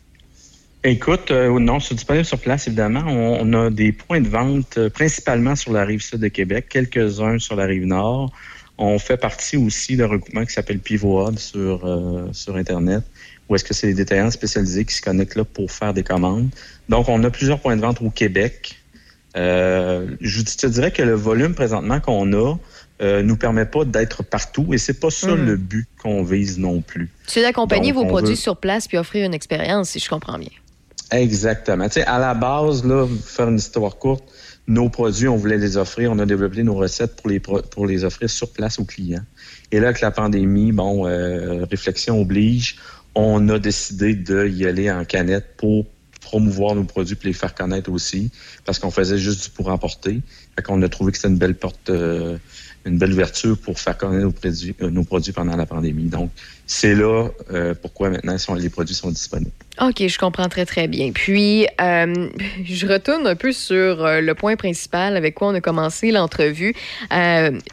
Écoute, 0.85 1.33
non, 1.33 1.81
c'est 1.81 1.95
disponible 1.95 2.25
sur 2.25 2.39
place, 2.39 2.69
évidemment. 2.69 3.03
On, 3.07 3.53
a 3.53 3.69
des 3.69 3.91
points 3.91 4.21
de 4.21 4.29
vente 4.29 4.79
principalement 4.91 5.57
sur 5.57 5.73
la 5.73 5.85
rive 5.85 6.01
sud 6.01 6.21
de 6.21 6.29
Québec, 6.29 6.67
quelques-uns 6.69 7.39
sur 7.39 7.57
la 7.57 7.65
rive 7.65 7.85
nord. 7.85 8.31
On 8.79 8.99
fait 8.99 9.17
partie 9.17 9.57
aussi 9.57 9.97
d'un 9.97 10.07
regroupement 10.07 10.45
qui 10.45 10.53
s'appelle 10.53 10.79
Pivot 10.79 11.37
sur, 11.37 11.85
euh, 11.85 12.29
sur 12.33 12.57
Internet. 12.57 13.03
ou 13.49 13.55
est-ce 13.57 13.65
que 13.65 13.73
c'est 13.75 13.87
les 13.89 13.95
détaillants 13.95 14.31
spécialisés 14.31 14.85
qui 14.85 14.95
se 14.95 15.01
connectent 15.03 15.35
là 15.35 15.43
pour 15.45 15.73
faire 15.73 15.95
des 15.95 16.03
commandes. 16.03 16.51
Donc, 16.91 17.09
on 17.09 17.25
a 17.25 17.31
plusieurs 17.31 17.61
points 17.61 17.77
de 17.77 17.81
vente 17.81 18.01
au 18.03 18.11
Québec. 18.11 18.77
Euh, 19.37 20.07
je 20.21 20.43
te 20.43 20.67
dirais 20.67 20.91
que 20.91 21.03
le 21.03 21.15
volume 21.15 21.55
présentement 21.55 21.99
qu'on 22.01 22.33
a 22.35 22.57
euh, 23.01 23.23
nous 23.23 23.37
permet 23.37 23.65
pas 23.65 23.85
d'être 23.85 24.23
partout 24.25 24.75
et 24.75 24.79
c'est 24.79 24.99
pas 25.01 25.11
ça 25.11 25.29
Mhm. 25.35 25.47
le 25.47 25.57
but 25.57 25.87
qu'on 26.03 26.23
vise 26.25 26.59
non 26.59 26.81
plus. 26.83 27.09
C'est 27.27 27.41
d'accompagner 27.43 27.93
vos 27.93 28.05
produits 28.05 28.31
veut- 28.31 28.37
sur 28.37 28.57
place 28.57 28.87
puis 28.89 28.99
offrir 28.99 29.25
une 29.25 29.35
expérience, 29.35 29.91
si 29.91 29.99
je 30.01 30.09
comprends 30.11 30.39
bien. 30.39 30.51
Exactement. 31.13 31.87
Tu 31.87 31.95
sais, 31.95 32.05
à 32.05 32.19
la 32.19 32.35
base, 32.35 32.85
là, 32.85 33.07
faire 33.25 33.49
une 33.49 33.57
histoire 33.57 33.97
courte, 33.97 34.25
nos 34.69 34.91
produits, 34.91 35.29
on 35.29 35.37
voulait 35.37 35.57
les 35.57 35.77
offrir. 35.77 36.13
On 36.13 36.19
a 36.19 36.27
développé 36.27 36.63
nos 36.63 36.75
recettes 36.75 37.17
pour 37.17 37.31
les, 37.31 37.41
pour 37.41 37.87
les 37.87 38.05
offrir 38.05 38.31
sur 38.31 38.53
place 38.53 38.79
aux 38.79 38.85
clients. 38.85 39.25
Et 39.73 39.81
là, 39.81 39.89
avec 39.89 40.01
la 40.01 40.11
pandémie, 40.11 40.73
bon, 40.73 41.07
euh, 41.07 41.65
réflexion 41.65 42.21
oblige, 42.21 42.77
on 43.15 43.49
a 43.49 43.59
décidé 43.59 44.15
d'y 44.15 44.67
aller 44.67 44.91
en 44.91 45.05
canette 45.05 45.57
pour 45.57 45.87
promouvoir 46.21 46.75
nos 46.75 46.85
produits 46.85 47.17
et 47.23 47.27
les 47.27 47.33
faire 47.33 47.55
connaître 47.55 47.91
aussi, 47.91 48.31
parce 48.67 48.79
qu'on 48.79 48.91
faisait 48.91 49.19
juste 49.19 49.45
du 49.45 49.51
pour 49.51 49.69
emporter. 49.69 50.21
Fait 50.55 50.63
qu'on 50.63 50.83
a 50.83 50.89
trouvé 50.89 51.13
que 51.13 51.19
c'était 51.19 51.29
une 51.29 51.39
belle 51.39 51.55
porte, 51.55 51.89
euh, 51.89 52.37
une 52.85 52.99
belle 52.99 53.13
ouverture 53.13 53.57
pour 53.57 53.79
faire 53.79 53.97
connaître 53.97 54.25
nos 54.25 54.33
produits, 54.33 54.75
euh, 54.83 54.91
nos 54.91 55.05
produits 55.05 55.33
pendant 55.33 55.57
la 55.57 55.65
pandémie. 55.65 56.05
Donc, 56.05 56.31
c'est 56.71 56.95
là 56.95 57.29
euh, 57.53 57.75
pourquoi 57.81 58.11
maintenant 58.11 58.37
sont- 58.39 58.55
les 58.55 58.69
produits 58.69 58.95
sont 58.95 59.11
disponibles. 59.11 59.51
OK, 59.81 60.07
je 60.09 60.19
comprends 60.19 60.49
très, 60.49 60.67
très 60.67 60.89
bien. 60.89 61.13
Puis, 61.13 61.67
euh, 61.81 62.29
je 62.65 62.87
retourne 62.89 63.25
un 63.29 63.37
peu 63.37 63.53
sur 63.53 64.05
euh, 64.05 64.21
le 64.21 64.35
point 64.35 64.57
principal 64.57 65.17
avec 65.17 65.37
quoi 65.37 65.49
on 65.49 65.55
a 65.55 65.61
commencé 65.61 66.11
l'entrevue. 66.11 66.75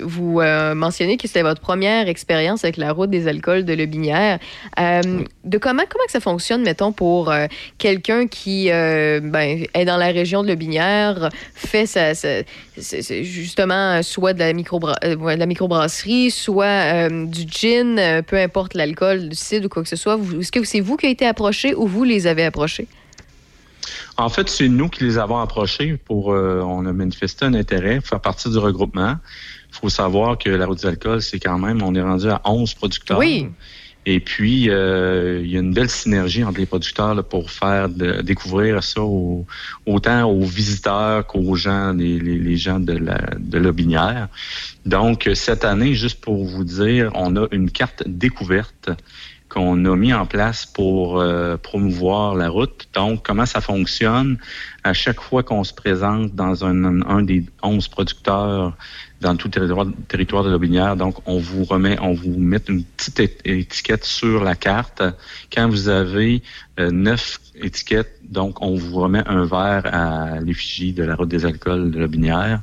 Vous 0.01 0.39
mentionnez 0.75 1.17
que 1.17 1.27
c'était 1.27 1.41
votre 1.41 1.61
première 1.61 2.07
expérience 2.07 2.63
avec 2.63 2.77
la 2.77 2.91
route 2.93 3.09
des 3.09 3.27
alcools 3.27 3.65
de 3.65 3.73
Lebinière. 3.73 4.37
Euh, 4.79 5.01
de 5.43 5.57
comment, 5.57 5.83
comment 5.89 6.05
que 6.05 6.11
ça 6.11 6.19
fonctionne, 6.19 6.61
mettons, 6.61 6.91
pour 6.91 7.33
quelqu'un 7.79 8.27
qui 8.27 8.67
ben, 8.67 9.65
est 9.73 9.85
dans 9.85 9.97
la 9.97 10.07
région 10.11 10.43
de 10.43 10.47
Lebinière, 10.47 11.29
fait 11.55 11.87
sa, 11.87 12.13
sa- 12.13 12.43
justement 13.23 14.01
soit 14.03 14.33
de 14.33 14.39
la, 14.39 15.35
la 15.35 15.45
microbrasserie, 15.47 16.29
soit 16.31 17.09
du 17.09 17.45
gin, 17.49 18.21
peu 18.27 18.37
importe 18.37 18.73
l'alcool, 18.85 19.29
du 19.29 19.35
cidre 19.35 19.65
ou 19.65 19.69
quoi 19.69 19.83
que 19.83 19.89
ce 19.89 19.95
soit. 19.95 20.19
Est-ce 20.39 20.51
que 20.51 20.63
c'est 20.63 20.79
vous 20.79 20.97
qui 20.97 21.05
avez 21.05 21.13
été 21.13 21.25
approché 21.25 21.73
ou 21.75 21.87
vous 21.87 22.03
les 22.03 22.27
avez 22.27 22.45
approchés? 22.45 22.87
En 24.17 24.29
fait, 24.29 24.49
c'est 24.49 24.69
nous 24.69 24.89
qui 24.89 25.03
les 25.03 25.17
avons 25.17 25.39
approchés 25.39 25.97
pour. 25.97 26.31
euh, 26.31 26.61
on 26.61 26.85
a 26.85 26.93
manifesté 26.93 27.45
un 27.45 27.53
intérêt 27.53 27.99
pour 27.99 28.07
faire 28.07 28.21
partie 28.21 28.49
du 28.49 28.57
regroupement. 28.57 29.15
Il 29.69 29.75
faut 29.75 29.89
savoir 29.89 30.37
que 30.37 30.49
la 30.49 30.65
route 30.65 30.79
des 30.79 30.87
alcools, 30.87 31.21
c'est 31.21 31.39
quand 31.39 31.59
même, 31.59 31.81
on 31.81 31.93
est 31.95 32.01
rendu 32.01 32.29
à 32.29 32.41
11 32.45 32.73
producteurs. 32.75 33.17
Oui. 33.17 33.49
Et 34.07 34.19
puis, 34.19 34.69
euh, 34.69 35.41
il 35.43 35.49
y 35.51 35.57
a 35.57 35.59
une 35.59 35.73
belle 35.73 35.89
synergie 35.89 36.43
entre 36.43 36.59
les 36.59 36.67
producteurs 36.67 37.15
là, 37.15 37.23
pour 37.23 37.49
faire 37.49 37.89
de- 37.89 38.21
découvrir 38.21 38.83
ça 38.83 39.01
au- 39.01 39.45
autant 39.87 40.29
aux 40.29 40.43
visiteurs 40.43 41.25
qu'aux 41.25 41.55
gens, 41.55 41.91
les, 41.93 42.19
les- 42.19 42.37
gens 42.57 42.79
de 42.79 42.93
la 42.93 43.19
de. 43.71 44.29
Donc, 44.85 45.29
cette 45.33 45.65
année, 45.65 45.95
juste 45.95 46.21
pour 46.21 46.45
vous 46.45 46.63
dire, 46.63 47.11
on 47.15 47.35
a 47.35 47.47
une 47.51 47.71
carte 47.71 48.03
découverte 48.05 48.89
qu'on 49.49 49.85
a 49.85 49.95
mis 49.95 50.13
en 50.13 50.25
place 50.25 50.65
pour 50.65 51.19
euh, 51.19 51.55
promouvoir 51.57 52.35
la 52.35 52.49
route. 52.49 52.87
Donc, 52.93 53.23
comment 53.25 53.45
ça 53.45 53.61
fonctionne? 53.61 54.37
À 54.83 54.93
chaque 54.93 55.21
fois 55.21 55.43
qu'on 55.43 55.63
se 55.63 55.73
présente 55.73 56.35
dans 56.35 56.65
un, 56.65 57.01
un 57.07 57.21
des 57.23 57.43
11 57.63 57.87
producteurs 57.87 58.75
dans 59.21 59.35
tout 59.35 59.49
territoire, 59.49 59.87
territoire 60.07 60.43
de 60.43 60.49
Lobinière, 60.49 60.95
donc 60.95 61.15
on 61.25 61.39
vous 61.39 61.63
remet, 61.63 61.97
on 62.01 62.13
vous 62.13 62.37
met 62.37 62.61
une 62.67 62.83
petite 62.83 63.41
étiquette 63.45 64.03
sur 64.03 64.43
la 64.43 64.55
carte. 64.55 65.01
Quand 65.51 65.69
vous 65.69 65.89
avez 65.89 66.43
neuf 66.77 67.39
étiquettes, 67.61 68.19
donc 68.29 68.61
on 68.61 68.75
vous 68.75 68.99
remet 68.99 69.23
un 69.27 69.45
verre 69.45 69.83
à 69.85 70.39
l'effigie 70.41 70.91
de 70.93 71.03
la 71.03 71.15
route 71.15 71.29
des 71.29 71.45
alcools 71.45 71.91
de 71.91 71.99
Lobinière. 71.99 72.59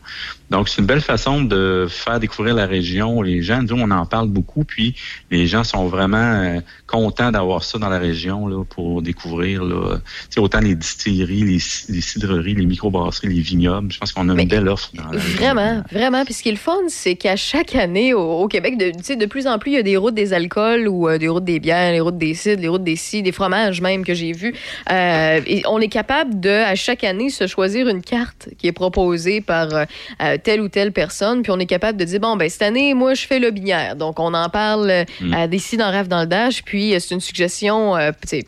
Donc, 0.51 0.68
c'est 0.68 0.82
une 0.82 0.86
belle 0.86 1.01
façon 1.01 1.40
de 1.40 1.86
faire 1.89 2.20
découvrir 2.20 2.55
la 2.55 2.66
région. 2.66 3.22
Les 3.22 3.40
gens, 3.40 3.62
nous, 3.62 3.80
on 3.80 3.90
en 3.90 4.05
parle 4.05 4.28
beaucoup, 4.28 4.64
puis 4.64 4.94
les 5.30 5.47
gens 5.47 5.64
sont 5.64 5.86
vraiment 5.86 6.18
euh, 6.18 6.60
contents 6.86 7.32
d'avoir 7.32 7.64
ça 7.64 7.78
dans 7.78 7.89
la 7.89 7.98
région 7.98 8.47
là, 8.47 8.62
pour 8.68 9.01
découvrir 9.01 9.64
là, 9.64 9.97
tu 9.97 10.02
sais, 10.28 10.40
autant 10.40 10.60
les 10.60 10.74
distilleries, 10.74 11.40
les, 11.44 11.59
les 11.89 12.01
cidreries, 12.02 12.55
les 12.55 12.66
microbrasseries, 12.66 13.28
les 13.28 13.40
vignobles. 13.40 13.90
Je 13.93 13.98
pense 13.98 14.12
qu'on 14.12 14.28
a 14.28 14.39
une 14.39 14.47
belle 14.47 14.68
offre 14.68 14.90
dans 14.93 15.05
la 15.05 15.18
région. 15.18 15.39
Vraiment, 15.39 15.82
vraiment. 15.90 16.24
Puis 16.26 16.34
ce 16.34 16.43
qui 16.43 16.51
est 16.51 16.52
le 16.52 16.59
fun, 16.59 16.76
c'est 16.89 17.14
qu'à 17.14 17.36
chaque 17.36 17.74
année 17.74 18.12
au, 18.12 18.20
au 18.20 18.47
Québec, 18.47 18.76
de, 18.76 18.90
tu 18.90 19.05
sais, 19.05 19.16
de 19.16 19.26
plus 19.26 19.47
en 19.47 19.59
plus, 19.59 19.70
il 19.70 19.74
y 19.76 19.78
a 19.78 19.82
des 19.82 19.97
routes 19.97 20.14
des 20.14 20.34
alcools 20.34 20.86
ou 20.86 21.09
euh, 21.09 21.16
des 21.16 21.28
routes 21.28 21.44
des 21.44 21.60
bières, 21.60 21.93
les 21.93 22.01
routes 22.01 22.18
des 22.18 22.34
cidres, 22.34 22.60
les 22.60 22.68
routes 22.68 22.84
des 22.84 22.97
scies, 22.97 23.22
des 23.22 23.32
fromages 23.32 23.80
même 23.80 24.02
que 24.05 24.15
j'ai 24.15 24.33
vus. 24.33 24.55
Euh, 24.91 25.41
et 25.47 25.62
on 25.69 25.81
est 25.81 25.89
capable 25.89 26.41
de, 26.41 26.51
à 26.51 26.74
chaque 26.74 27.05
année, 27.05 27.31
se 27.31 27.47
choisir 27.47 27.89
une 27.89 28.03
carte 28.03 28.49
qui 28.59 28.66
est 28.66 28.73
proposée 28.73 29.41
par 29.41 29.74
euh, 29.74 29.85
euh, 30.23 30.37
telle 30.43 30.61
ou 30.61 30.69
telle 30.69 30.93
personne. 30.93 31.43
Puis 31.43 31.53
on 31.53 31.59
est 31.59 31.66
capable 31.66 31.99
de 31.99 32.05
dire, 32.05 32.20
bon, 32.20 32.37
ben 32.37 32.49
cette 32.49 32.62
année, 32.62 32.95
moi, 32.95 33.15
je 33.15 33.27
fais 33.27 33.39
le 33.39 33.51
binière. 33.51 33.97
Donc, 33.97 34.19
on 34.20 34.35
en 34.35 34.49
parle 34.49 34.91
euh, 34.91 35.05
Mm. 35.20 35.35
à 35.35 35.59
sites 35.59 35.79
dans 35.79 35.91
Rêve 35.91 36.09
dans 36.09 36.20
le 36.20 36.27
Dash. 36.27 36.62
Puis, 36.65 36.95
c'est 36.99 37.15
une 37.15 37.20
suggestion, 37.20 37.95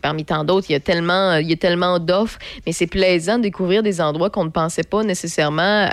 parmi 0.01 0.25
tant 0.25 0.43
d'autres, 0.43 0.65
il 0.69 0.73
y 0.73 0.75
a 0.75 0.79
tellement, 0.79 1.35
il 1.35 1.49
y 1.49 1.53
a 1.53 1.55
tellement 1.55 1.99
d'offres. 1.99 2.39
Mais 2.65 2.71
c'est 2.71 2.87
plaisant 2.87 3.37
de 3.37 3.43
découvrir 3.43 3.83
des 3.83 4.01
endroits 4.01 4.29
qu'on 4.29 4.45
ne 4.45 4.49
pensait 4.49 4.83
pas 4.83 5.03
nécessairement 5.03 5.87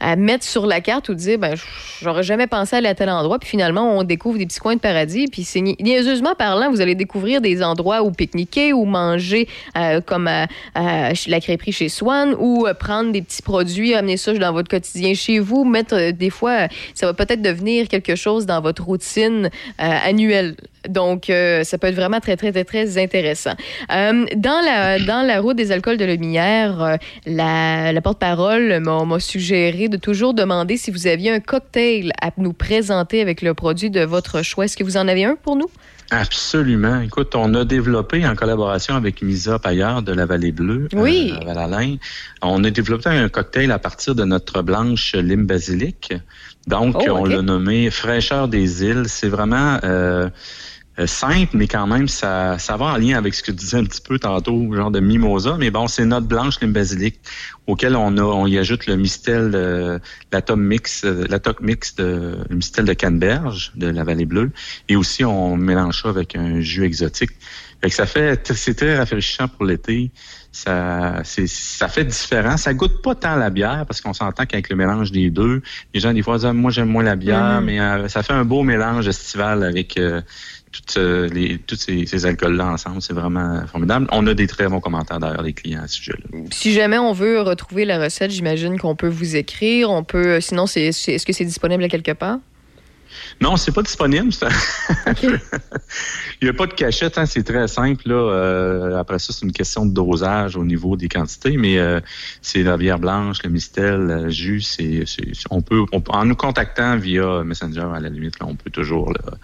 à 0.00 0.16
mettre 0.16 0.44
sur 0.44 0.66
la 0.66 0.80
carte 0.80 1.08
ou 1.08 1.14
de 1.14 1.18
dire, 1.18 1.38
ben, 1.38 1.54
j'aurais 2.02 2.22
jamais 2.22 2.46
pensé 2.46 2.76
aller 2.76 2.88
à 2.88 2.94
tel 2.94 3.10
endroit. 3.10 3.38
Puis 3.38 3.48
finalement, 3.50 3.96
on 3.98 4.04
découvre 4.04 4.38
des 4.38 4.46
petits 4.46 4.60
coins 4.60 4.76
de 4.76 4.80
paradis. 4.80 5.26
Puis 5.30 5.44
c'est 5.44 5.60
ni- 5.60 5.76
niaiseusement 5.80 6.34
parlant, 6.34 6.70
vous 6.70 6.80
allez 6.80 6.94
découvrir 6.94 7.40
des 7.40 7.62
endroits 7.62 8.02
où 8.02 8.10
pique-niquer 8.10 8.72
ou 8.78 8.84
manger 8.84 9.48
euh, 9.76 10.00
comme 10.00 10.28
à 10.28 11.14
chez 11.14 11.30
la 11.30 11.40
crêperie 11.40 11.72
chez 11.72 11.88
Swan 11.88 12.34
ou 12.38 12.66
euh, 12.66 12.74
prendre 12.74 13.12
des 13.12 13.22
petits 13.22 13.42
produits, 13.42 13.94
amener 13.94 14.16
ça 14.16 14.32
dans 14.32 14.52
votre 14.52 14.68
quotidien 14.68 15.14
chez 15.14 15.38
vous, 15.38 15.64
mettre 15.64 15.94
euh, 15.94 16.12
des 16.12 16.30
fois, 16.30 16.50
euh, 16.50 16.68
ça 16.94 17.06
va 17.06 17.14
peut-être 17.14 17.42
devenir 17.42 17.88
quelque 17.88 18.14
chose 18.14 18.46
dans 18.46 18.60
votre 18.60 18.84
routine 18.84 19.50
euh, 19.80 19.98
annuelle. 20.04 20.56
Donc, 20.88 21.28
euh, 21.28 21.64
ça 21.64 21.76
peut 21.76 21.88
être 21.88 21.94
vraiment 21.94 22.20
très, 22.20 22.36
très, 22.36 22.52
très, 22.52 22.64
très 22.64 22.98
intéressant. 22.98 23.54
Euh, 23.92 24.24
dans, 24.36 24.64
la, 24.64 24.98
dans 24.98 25.26
la 25.26 25.40
route 25.40 25.56
des 25.56 25.72
alcools 25.72 25.96
de 25.96 26.04
Lumière, 26.04 26.82
euh, 26.82 26.96
la, 27.26 27.92
la 27.92 28.00
porte-parole 28.00 28.80
m'a 28.80 29.20
suggéré 29.20 29.88
de 29.88 29.96
toujours 29.96 30.34
demander 30.34 30.76
si 30.76 30.90
vous 30.90 31.06
aviez 31.06 31.30
un 31.32 31.40
cocktail 31.40 32.12
à 32.22 32.30
nous 32.36 32.52
présenter 32.52 33.20
avec 33.20 33.42
le 33.42 33.54
produit 33.54 33.90
de 33.90 34.00
votre 34.00 34.42
choix. 34.42 34.64
Est-ce 34.64 34.76
que 34.76 34.84
vous 34.84 34.96
en 34.96 35.08
avez 35.08 35.24
un 35.24 35.36
pour 35.36 35.56
nous? 35.56 35.68
Absolument. 36.10 37.00
Écoute, 37.02 37.34
on 37.34 37.52
a 37.54 37.64
développé 37.66 38.26
en 38.26 38.34
collaboration 38.34 38.94
avec 38.94 39.20
Misa 39.20 39.58
Paillard 39.58 40.02
de 40.02 40.12
la 40.12 40.24
Vallée 40.24 40.52
Bleue, 40.52 40.88
Oui. 40.94 41.34
euh, 41.34 41.40
à 41.42 41.44
Val-Alain, 41.52 41.96
on 42.40 42.64
a 42.64 42.70
développé 42.70 43.10
un 43.10 43.28
cocktail 43.28 43.70
à 43.70 43.78
partir 43.78 44.14
de 44.14 44.24
notre 44.24 44.62
blanche 44.62 45.14
lime 45.14 45.44
basilic. 45.46 46.14
Donc, 46.66 46.96
Oh, 46.98 47.04
on 47.10 47.24
l'a 47.26 47.42
nommé 47.42 47.90
Fraîcheur 47.90 48.48
des 48.48 48.84
îles. 48.84 49.04
C'est 49.06 49.28
vraiment 49.28 49.78
euh, 49.84 50.30
simple, 51.06 51.56
mais 51.56 51.68
quand 51.68 51.86
même, 51.86 52.08
ça, 52.08 52.58
ça 52.58 52.76
va 52.76 52.86
en 52.86 52.96
lien 52.96 53.16
avec 53.16 53.34
ce 53.34 53.42
que 53.42 53.52
tu 53.52 53.58
disais 53.58 53.76
un 53.78 53.84
petit 53.84 54.00
peu 54.00 54.18
tantôt, 54.18 54.74
genre 54.74 54.90
de 54.90 55.00
mimosa. 55.00 55.56
Mais 55.58 55.70
bon, 55.70 55.86
c'est 55.86 56.04
notre 56.04 56.26
blanche 56.26 56.60
lime 56.60 56.72
basilic 56.72 57.20
auquel 57.66 57.94
on 57.94 58.16
a, 58.16 58.22
on 58.22 58.46
y 58.46 58.58
ajoute 58.58 58.86
le 58.86 58.96
mistel, 58.96 59.52
euh, 59.54 59.98
la 60.32 60.42
top 60.42 60.58
mix, 60.58 61.04
euh, 61.04 61.24
la 61.28 61.38
top 61.38 61.60
mix 61.60 61.94
de 61.96 62.38
le 62.48 62.56
mistel 62.56 62.84
de 62.84 62.92
Canneberge 62.94 63.72
de 63.76 63.88
la 63.88 64.02
Vallée 64.04 64.24
Bleue, 64.24 64.50
et 64.88 64.96
aussi 64.96 65.24
on 65.24 65.56
mélange 65.56 66.02
ça 66.02 66.08
avec 66.08 66.34
un 66.34 66.60
jus 66.60 66.84
exotique. 66.84 67.30
Fait 67.80 67.90
que 67.90 67.94
ça 67.94 68.06
fait, 68.06 68.52
c'est 68.54 68.74
très 68.74 68.96
rafraîchissant 68.98 69.46
pour 69.46 69.64
l'été. 69.64 70.10
Ça, 70.50 71.20
c'est, 71.22 71.46
ça 71.46 71.86
fait 71.86 72.04
différent. 72.04 72.56
Ça 72.56 72.74
goûte 72.74 73.02
pas 73.02 73.14
tant 73.14 73.36
la 73.36 73.50
bière 73.50 73.84
parce 73.86 74.00
qu'on 74.00 74.14
s'entend 74.14 74.46
qu'avec 74.46 74.68
le 74.70 74.74
mélange 74.74 75.12
des 75.12 75.30
deux, 75.30 75.62
les 75.94 76.00
gens 76.00 76.12
des 76.12 76.22
fois 76.22 76.36
disent 76.38 76.46
Ah, 76.46 76.52
moi 76.52 76.72
j'aime 76.72 76.88
moins 76.88 77.04
la 77.04 77.14
bière, 77.14 77.60
Mhm. 77.60 77.64
mais 77.66 77.78
euh, 77.80 78.08
ça 78.08 78.24
fait 78.24 78.32
un 78.32 78.44
beau 78.44 78.62
mélange 78.64 79.06
estival 79.06 79.62
avec 79.62 79.96
euh, 79.98 80.22
toutes, 80.72 80.96
euh, 80.96 81.28
les, 81.28 81.58
tous 81.58 81.76
ces, 81.76 82.26
alcools-là 82.26 82.66
ensemble. 82.66 83.02
C'est 83.02 83.12
vraiment 83.12 83.66
formidable. 83.66 84.06
On 84.12 84.26
a 84.26 84.34
des 84.34 84.46
très 84.46 84.68
bons 84.68 84.80
commentaires 84.80 85.18
d'ailleurs 85.18 85.42
des 85.42 85.52
clients 85.52 85.82
à 85.82 85.88
ce 85.88 85.96
sujet-là. 85.96 86.38
Si 86.50 86.72
jamais 86.72 86.98
on 86.98 87.12
veut 87.12 87.40
retrouver 87.40 87.84
la 87.84 87.98
recette, 88.02 88.30
j'imagine 88.30 88.78
qu'on 88.78 88.96
peut 88.96 89.08
vous 89.08 89.36
écrire. 89.36 89.90
On 89.90 90.04
peut, 90.04 90.40
sinon, 90.40 90.66
c'est, 90.66 90.92
c'est- 90.92 91.14
est-ce 91.14 91.26
que 91.26 91.32
c'est 91.32 91.44
disponible 91.44 91.84
à 91.84 91.88
quelque 91.88 92.12
part? 92.12 92.38
Non, 93.40 93.56
c'est 93.56 93.72
pas 93.72 93.82
disponible. 93.82 94.30
Il 96.40 96.44
n'y 96.44 96.48
a 96.48 96.52
pas 96.52 96.66
de 96.66 96.72
cachette, 96.72 97.18
hein, 97.18 97.26
c'est 97.26 97.42
très 97.42 97.66
simple. 97.66 98.08
Là. 98.08 98.14
Euh, 98.14 98.96
après 98.96 99.18
ça, 99.18 99.32
c'est 99.32 99.44
une 99.44 99.52
question 99.52 99.86
de 99.86 99.92
dosage 99.92 100.56
au 100.56 100.64
niveau 100.64 100.96
des 100.96 101.08
quantités, 101.08 101.56
mais 101.56 101.78
euh, 101.78 102.00
c'est 102.42 102.62
la 102.62 102.76
bière 102.76 102.98
blanche, 102.98 103.38
le 103.42 103.50
mistel, 103.50 104.06
le 104.06 104.30
jus. 104.30 104.60
C'est, 104.60 105.04
on 105.50 105.62
peut, 105.62 105.84
on 105.92 106.02
en 106.08 106.24
nous 106.24 106.36
contactant 106.36 106.96
via 106.96 107.42
Messenger, 107.42 107.88
à 107.94 108.00
la 108.00 108.08
limite, 108.08 108.38
là, 108.38 108.46
on 108.48 108.54
peut 108.54 108.70
toujours 108.70 109.12
là, 109.12 109.36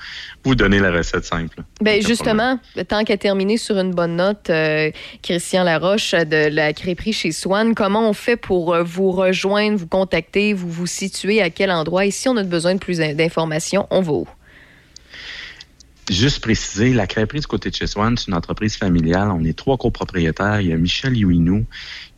vous 0.45 0.55
donner 0.55 0.79
la 0.79 0.93
recette 0.93 1.25
simple. 1.25 1.63
Ben 1.81 2.01
justement, 2.01 2.59
tant 2.89 3.05
qu'à 3.05 3.17
terminer 3.17 3.57
sur 3.57 3.79
une 3.79 3.93
bonne 3.93 4.17
note, 4.17 4.51
euh, 4.51 4.91
Christian 5.23 5.65
Laroche 5.65 6.13
de 6.13 6.49
la 6.49 6.73
crêperie 6.73 7.13
chez 7.13 7.33
Swan, 7.33 7.75
comment 7.75 8.09
on 8.09 8.13
fait 8.13 8.37
pour 8.37 8.77
vous 8.85 9.11
rejoindre, 9.11 9.79
vous 9.79 9.87
contacter, 9.87 10.53
vous 10.53 10.71
vous 10.71 10.87
situer 10.87 11.43
à 11.43 11.51
quel 11.51 11.71
endroit? 11.71 12.07
Et 12.07 12.11
si 12.11 12.29
on 12.29 12.37
a 12.37 12.45
besoin 12.45 12.75
de 12.75 12.79
plus 12.79 12.99
d'informations, 12.99 13.74
on 13.91 14.01
va 14.01 14.13
où? 14.13 14.29
Juste 16.11 16.41
préciser, 16.41 16.93
la 16.93 17.07
crêperie 17.07 17.41
du 17.41 17.47
côté 17.47 17.71
de 17.71 17.75
chez 17.75 17.87
Swan, 17.87 18.15
c'est 18.19 18.27
une 18.27 18.35
entreprise 18.35 18.77
familiale. 18.77 19.31
On 19.31 19.43
est 19.43 19.57
trois 19.57 19.79
copropriétaires. 19.79 20.61
Il 20.61 20.69
y 20.69 20.73
a 20.73 20.77
Michel 20.77 21.17
Youinou 21.17 21.65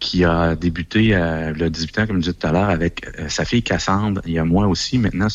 qui 0.00 0.24
a 0.24 0.56
débuté 0.56 1.14
euh, 1.14 1.52
le 1.52 1.70
18 1.70 1.98
ans, 2.00 2.06
comme 2.08 2.16
je 2.16 2.22
disais 2.22 2.32
tout 2.32 2.48
à 2.48 2.52
l'heure, 2.52 2.68
avec 2.68 3.06
euh, 3.20 3.28
sa 3.28 3.44
fille 3.44 3.62
Cassandre. 3.62 4.20
Il 4.26 4.32
y 4.32 4.38
a 4.40 4.44
moi 4.44 4.66
aussi. 4.66 4.98
Maintenant, 4.98 5.28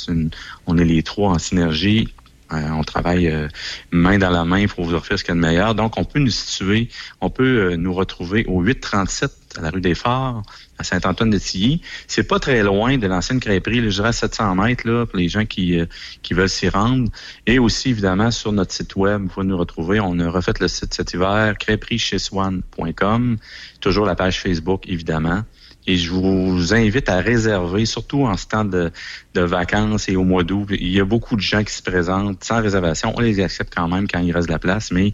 on 0.67 0.77
est 0.77 0.83
les 0.83 1.01
trois 1.01 1.29
en 1.29 1.39
synergie. 1.39 2.13
Euh, 2.51 2.69
on 2.71 2.83
travaille 2.83 3.29
euh, 3.29 3.47
main 3.91 4.17
dans 4.17 4.29
la 4.29 4.43
main 4.43 4.67
pour 4.67 4.83
vous 4.83 4.93
offrir 4.93 5.17
ce 5.17 5.23
qu'il 5.23 5.33
y 5.33 5.37
a 5.37 5.41
de 5.41 5.47
meilleur. 5.47 5.73
Donc, 5.73 5.97
on 5.97 6.03
peut 6.03 6.19
nous 6.19 6.29
situer, 6.29 6.89
on 7.21 7.29
peut 7.29 7.75
nous 7.77 7.93
retrouver 7.93 8.43
au 8.49 8.59
837 8.59 9.31
à 9.57 9.61
la 9.61 9.69
rue 9.69 9.79
des 9.79 9.95
Phares, 9.95 10.43
Saint-Antoine-de-Tilly. 10.83 11.81
C'est 12.07 12.23
pas 12.23 12.39
très 12.39 12.63
loin 12.63 12.97
de 12.97 13.07
l'ancienne 13.07 13.39
crêperie, 13.39 13.81
je 13.83 13.89
dirais 13.89 14.09
à 14.09 14.13
700 14.13 14.55
mètres, 14.55 14.87
là, 14.87 15.05
pour 15.05 15.17
les 15.17 15.29
gens 15.29 15.45
qui, 15.45 15.79
euh, 15.79 15.85
qui 16.21 16.33
veulent 16.33 16.49
s'y 16.49 16.69
rendre. 16.69 17.09
Et 17.45 17.59
aussi, 17.59 17.89
évidemment, 17.89 18.31
sur 18.31 18.51
notre 18.51 18.73
site 18.73 18.95
web, 18.95 19.21
vous 19.21 19.27
pouvez 19.27 19.45
nous 19.45 19.57
retrouver. 19.57 19.99
On 19.99 20.19
a 20.19 20.29
refait 20.29 20.53
le 20.59 20.67
site 20.67 20.93
cet 20.93 21.13
hiver, 21.13 21.57
crêperie-chez-swan.com. 21.57 23.37
Toujours 23.79 24.05
la 24.05 24.15
page 24.15 24.41
Facebook, 24.41 24.83
évidemment. 24.87 25.43
Et 25.87 25.97
je 25.97 26.11
vous 26.11 26.73
invite 26.73 27.09
à 27.09 27.17
réserver, 27.17 27.85
surtout 27.85 28.25
en 28.25 28.37
ce 28.37 28.45
temps 28.45 28.65
de, 28.65 28.91
vacances 29.33 30.09
et 30.09 30.15
au 30.15 30.23
mois 30.23 30.43
d'août. 30.43 30.67
Il 30.71 30.91
y 30.91 30.99
a 30.99 31.05
beaucoup 31.05 31.35
de 31.35 31.41
gens 31.41 31.63
qui 31.63 31.73
se 31.73 31.81
présentent 31.81 32.43
sans 32.43 32.61
réservation. 32.61 33.13
On 33.15 33.21
les 33.21 33.39
accepte 33.39 33.73
quand 33.75 33.87
même 33.87 34.07
quand 34.07 34.19
il 34.19 34.31
reste 34.31 34.47
de 34.47 34.53
la 34.53 34.59
place, 34.59 34.91
mais 34.91 35.07
il 35.07 35.13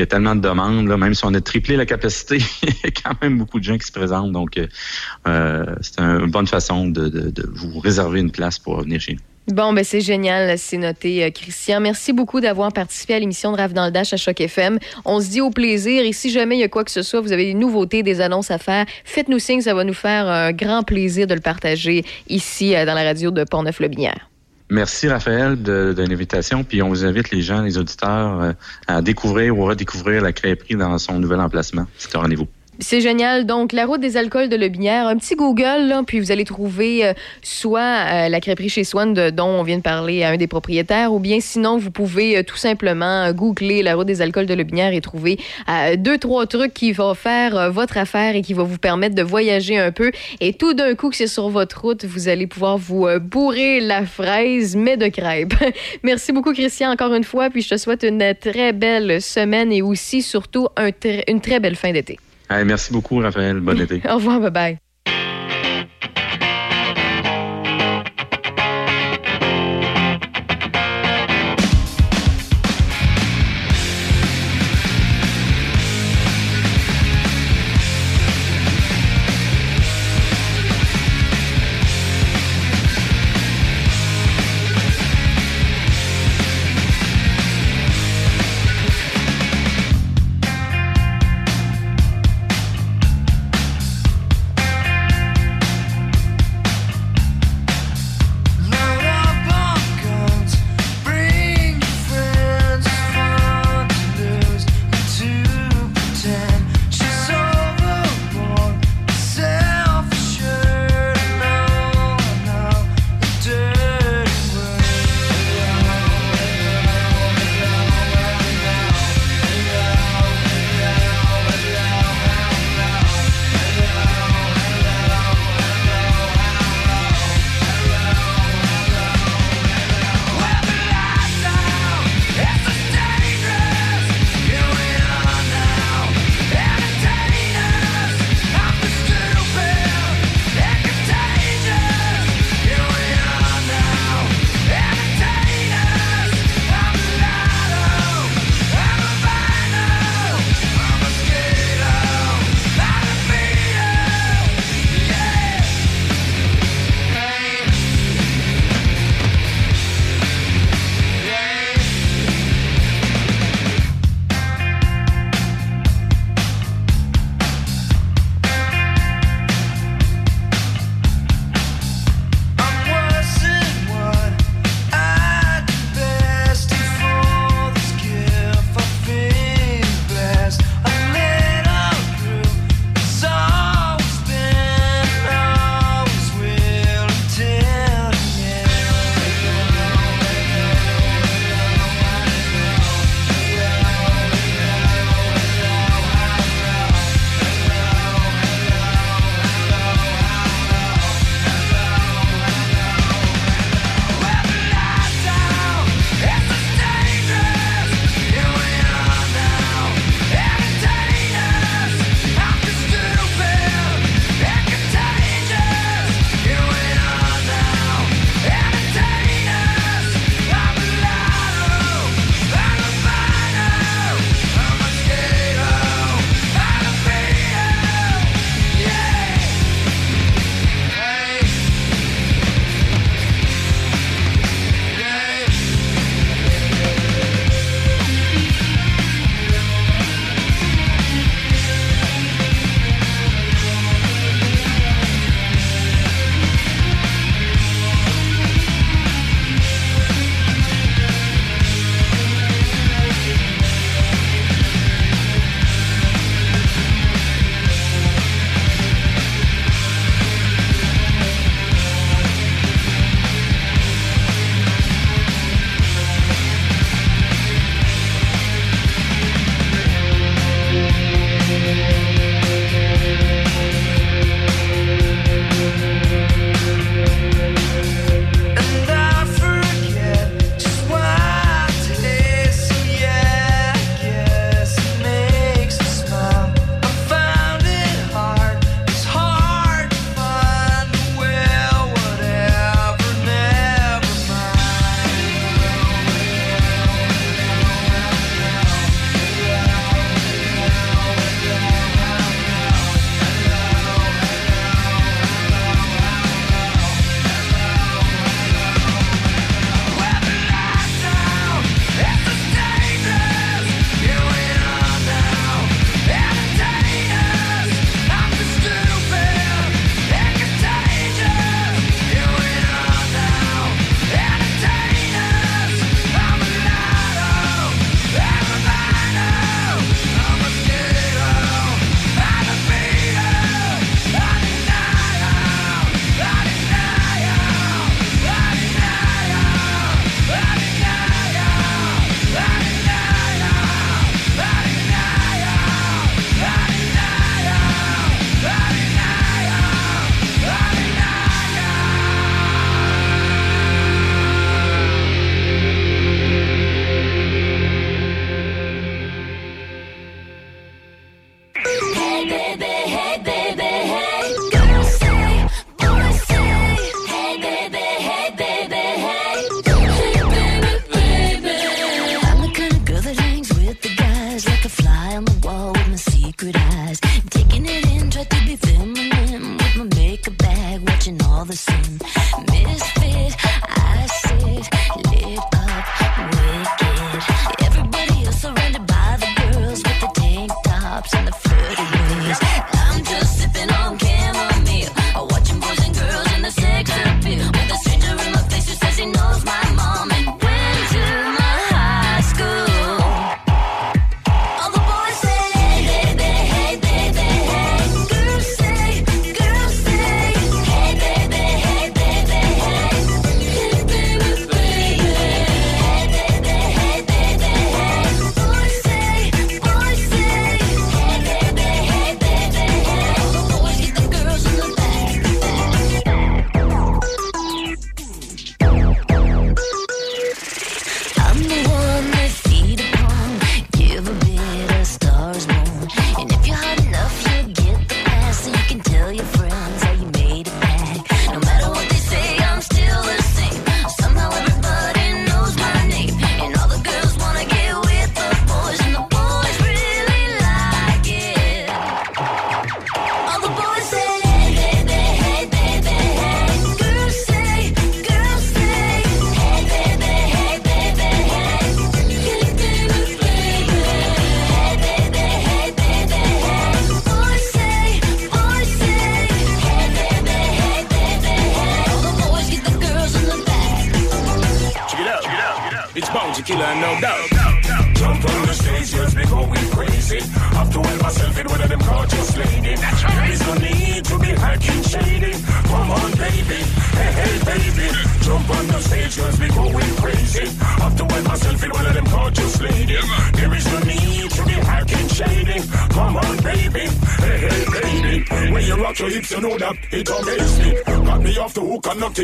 y 0.00 0.02
a 0.02 0.06
tellement 0.06 0.34
de 0.34 0.40
demandes, 0.40 0.86
là, 0.88 0.96
même 0.96 1.14
si 1.14 1.24
on 1.24 1.32
a 1.34 1.40
triplé 1.40 1.76
la 1.76 1.86
capacité, 1.86 2.38
il 2.62 2.68
y 2.68 2.86
a 2.88 2.90
quand 2.90 3.20
même 3.22 3.38
beaucoup 3.38 3.58
de 3.58 3.64
gens 3.64 3.78
qui 3.78 3.86
se 3.86 3.92
présentent. 3.92 4.32
Donc, 4.32 4.58
euh, 4.58 4.66
euh, 5.26 5.64
c'est 5.80 6.00
une 6.00 6.30
bonne 6.30 6.46
façon 6.46 6.88
de, 6.88 7.08
de, 7.08 7.30
de 7.30 7.50
vous 7.54 7.78
réserver 7.78 8.20
une 8.20 8.32
place 8.32 8.58
pour 8.58 8.80
venir 8.82 9.00
chez 9.00 9.14
nous. 9.14 9.31
Bon, 9.48 9.72
ben 9.72 9.82
c'est 9.82 10.00
génial, 10.00 10.56
c'est 10.56 10.76
noté, 10.76 11.24
euh, 11.24 11.30
Christian. 11.30 11.80
Merci 11.80 12.12
beaucoup 12.12 12.40
d'avoir 12.40 12.72
participé 12.72 13.14
à 13.14 13.18
l'émission 13.18 13.50
de 13.50 13.56
Rave 13.56 13.72
dans 13.72 13.86
le 13.86 13.90
Dash 13.90 14.12
à 14.12 14.16
Choc 14.16 14.40
FM. 14.40 14.78
On 15.04 15.20
se 15.20 15.30
dit 15.30 15.40
au 15.40 15.50
plaisir 15.50 16.04
et 16.04 16.12
si 16.12 16.30
jamais 16.30 16.56
il 16.56 16.60
y 16.60 16.64
a 16.64 16.68
quoi 16.68 16.84
que 16.84 16.92
ce 16.92 17.02
soit, 17.02 17.20
vous 17.20 17.32
avez 17.32 17.46
des 17.46 17.54
nouveautés, 17.54 18.04
des 18.04 18.20
annonces 18.20 18.52
à 18.52 18.58
faire, 18.58 18.86
faites-nous 19.04 19.40
signe, 19.40 19.60
ça 19.60 19.74
va 19.74 19.82
nous 19.82 19.94
faire 19.94 20.28
un 20.28 20.52
grand 20.52 20.84
plaisir 20.84 21.26
de 21.26 21.34
le 21.34 21.40
partager 21.40 22.04
ici 22.28 22.76
euh, 22.76 22.86
dans 22.86 22.94
la 22.94 23.02
radio 23.02 23.32
de 23.32 23.42
Portneuf-le-Binière. 23.42 24.30
Merci 24.70 25.08
Raphaël 25.08 25.60
de, 25.60 25.92
de 25.92 26.02
l'invitation. 26.04 26.62
Puis 26.62 26.80
on 26.80 26.88
vous 26.88 27.04
invite 27.04 27.32
les 27.32 27.42
gens, 27.42 27.62
les 27.62 27.78
auditeurs, 27.78 28.40
euh, 28.40 28.52
à 28.86 29.02
découvrir 29.02 29.58
ou 29.58 29.64
redécouvrir 29.64 30.22
la 30.22 30.32
crêperie 30.32 30.76
dans 30.76 30.96
son 30.98 31.18
nouvel 31.18 31.40
emplacement. 31.40 31.86
C'est 31.98 32.14
un 32.14 32.20
rendez-vous. 32.20 32.46
C'est 32.82 33.00
génial. 33.00 33.46
Donc, 33.46 33.72
la 33.72 33.86
route 33.86 34.00
des 34.00 34.16
alcools 34.16 34.48
de 34.48 34.56
Lebinière, 34.56 35.06
un 35.06 35.16
petit 35.16 35.36
Google, 35.36 35.94
puis 36.04 36.18
vous 36.18 36.32
allez 36.32 36.44
trouver 36.44 37.06
euh, 37.06 37.12
soit 37.40 37.80
euh, 37.80 38.28
la 38.28 38.40
crêperie 38.40 38.68
chez 38.68 38.82
Swan 38.82 39.14
de- 39.14 39.30
dont 39.30 39.46
on 39.46 39.62
vient 39.62 39.76
de 39.76 39.82
parler 39.82 40.24
à 40.24 40.30
un 40.30 40.36
des 40.36 40.48
propriétaires, 40.48 41.12
ou 41.12 41.20
bien 41.20 41.38
sinon, 41.40 41.78
vous 41.78 41.92
pouvez 41.92 42.36
euh, 42.38 42.42
tout 42.42 42.56
simplement 42.56 43.30
googler 43.32 43.84
la 43.84 43.94
route 43.94 44.08
des 44.08 44.20
alcools 44.20 44.46
de 44.46 44.54
Lebinière 44.54 44.92
et 44.92 45.00
trouver 45.00 45.38
deux, 45.96 46.18
trois 46.18 46.46
trucs 46.46 46.74
qui 46.74 46.90
vont 46.90 47.14
faire 47.14 47.70
votre 47.70 47.98
affaire 47.98 48.34
et 48.34 48.42
qui 48.42 48.52
vont 48.52 48.64
vous 48.64 48.78
permettre 48.78 49.14
de 49.14 49.22
voyager 49.22 49.78
un 49.78 49.92
peu. 49.92 50.10
Et 50.40 50.52
tout 50.52 50.74
d'un 50.74 50.96
coup 50.96 51.08
que 51.10 51.16
c'est 51.16 51.28
sur 51.28 51.50
votre 51.50 51.80
route, 51.82 52.04
vous 52.04 52.28
allez 52.28 52.48
pouvoir 52.48 52.78
vous 52.78 53.06
bourrer 53.20 53.78
la 53.80 54.04
fraise, 54.04 54.74
mais 54.74 54.96
de 54.96 55.06
crêpes. 55.06 55.54
Merci 56.02 56.32
beaucoup, 56.32 56.52
Christian, 56.52 56.90
encore 56.90 57.14
une 57.14 57.24
fois, 57.24 57.48
puis 57.48 57.62
je 57.62 57.68
te 57.68 57.76
souhaite 57.76 58.02
une 58.02 58.34
très 58.40 58.72
belle 58.72 59.22
semaine 59.22 59.72
et 59.72 59.82
aussi, 59.82 60.20
surtout, 60.20 60.66
une 61.28 61.40
très 61.40 61.60
belle 61.60 61.76
fin 61.76 61.92
d'été. 61.92 62.18
Merci 62.64 62.92
beaucoup 62.92 63.18
Raphaël. 63.18 63.60
Bon 63.60 63.78
été. 63.80 64.02
Au 64.08 64.16
revoir, 64.16 64.40
bye 64.50 64.78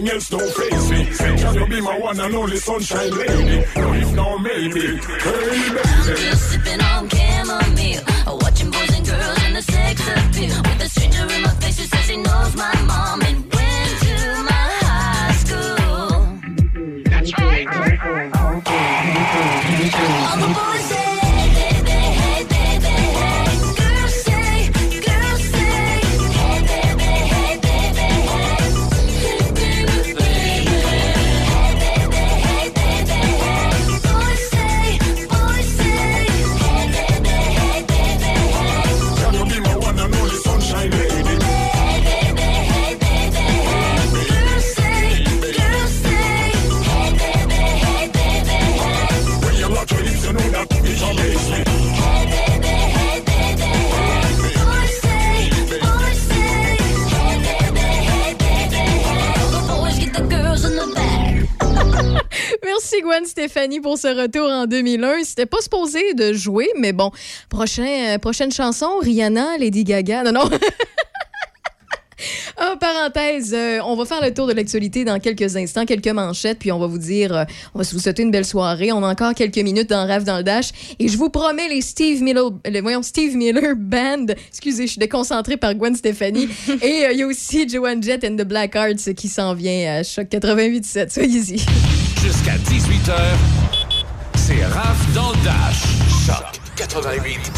nothing 0.00 0.14
else 0.14 0.28
don't 0.30 0.54
face 0.54 0.90
me. 0.90 1.06
Can 1.36 1.54
you 1.54 1.66
be 1.66 1.80
my 1.80 1.98
one 1.98 2.20
and 2.20 2.34
only 2.34 2.56
sunshine 2.56 3.10
lady? 3.10 3.64
No, 3.76 3.92
if 3.92 4.12
no, 4.14 4.38
maybe. 4.38 4.80
Hey, 4.80 4.94
I'm 4.94 6.06
baby. 6.06 6.20
just 6.20 6.50
sipping 6.50 6.80
on 6.80 7.08
chamomile, 7.08 8.02
watching 8.26 8.70
boys 8.70 8.94
and 8.96 9.06
girls 9.06 9.44
in 9.44 9.54
the 9.54 9.62
sex 9.62 10.00
appeal. 10.00 10.56
With 10.62 10.82
a 10.82 10.88
stranger 10.88 11.34
in 11.34 11.42
my 11.42 11.50
face 11.60 11.78
who 11.78 11.84
says 11.84 12.08
he 12.08 12.16
knows 12.16 12.56
my 12.56 12.74
mom 12.82 13.22
and 13.22 13.38
went 13.52 14.00
to 14.02 14.42
my 14.48 14.66
high 14.82 15.32
school. 15.42 16.18
All 20.28 20.36
the 20.38 20.48
boys 20.54 20.84
say, 20.90 21.07
Stéphanie 63.68 63.80
pour 63.80 63.98
ce 63.98 64.08
retour 64.08 64.48
en 64.48 64.66
2001. 64.66 65.24
C'était 65.24 65.46
pas 65.46 65.60
supposé 65.60 66.14
de 66.14 66.32
jouer, 66.32 66.68
mais 66.78 66.92
bon, 66.92 67.10
prochain, 67.50 68.14
euh, 68.14 68.18
prochaine 68.18 68.50
chanson, 68.50 68.86
Rihanna, 69.02 69.58
Lady 69.58 69.84
Gaga. 69.84 70.22
Non, 70.24 70.32
non. 70.32 70.50
En 72.60 72.76
parenthèse, 72.76 73.54
euh, 73.54 73.78
on 73.84 73.94
va 73.94 74.04
faire 74.04 74.20
le 74.20 74.34
tour 74.34 74.48
de 74.48 74.52
l'actualité 74.52 75.04
dans 75.04 75.20
quelques 75.20 75.56
instants, 75.56 75.84
quelques 75.84 76.08
manchettes, 76.08 76.58
puis 76.58 76.72
on 76.72 76.78
va 76.78 76.88
vous 76.88 76.98
dire, 76.98 77.32
euh, 77.32 77.44
on 77.74 77.78
va 77.78 77.84
vous 77.92 77.98
souhaiter 78.00 78.22
une 78.22 78.32
belle 78.32 78.44
soirée. 78.44 78.90
On 78.90 79.04
a 79.04 79.08
encore 79.08 79.34
quelques 79.34 79.58
minutes 79.58 79.90
dans 79.90 80.04
Rêve 80.04 80.24
dans 80.24 80.38
le 80.38 80.42
Dash. 80.42 80.70
Et 80.98 81.06
je 81.06 81.16
vous 81.16 81.30
promets, 81.30 81.68
les 81.68 81.80
Steve 81.80 82.20
Miller, 82.20 82.50
les, 82.66 82.80
voyons, 82.80 83.02
Steve 83.02 83.36
Miller 83.36 83.76
Band, 83.76 84.26
excusez, 84.48 84.86
je 84.86 84.92
suis 84.92 84.98
déconcentrée 84.98 85.56
par 85.56 85.74
Gwen 85.74 85.94
Stefani. 85.94 86.48
Et 86.82 87.04
euh, 87.04 87.12
il 87.12 87.18
y 87.18 87.22
a 87.22 87.26
aussi 87.26 87.68
Joanne 87.68 88.02
Jett 88.02 88.24
and 88.24 88.34
the 88.36 88.46
Black 88.46 88.74
Hearts 88.74 89.14
qui 89.14 89.28
s'en 89.28 89.54
vient 89.54 89.98
à 89.98 90.02
Choc 90.02 90.26
88.7. 90.26 91.12
Soyez-y. 91.12 91.97
Jusqu'à 92.22 92.56
18h, 92.56 93.14
c'est 94.34 94.64
Raph 94.66 95.14
dans 95.14 95.30
le 95.30 95.44
Dash. 95.44 95.82
Choc 96.26 96.60
88 96.76 97.52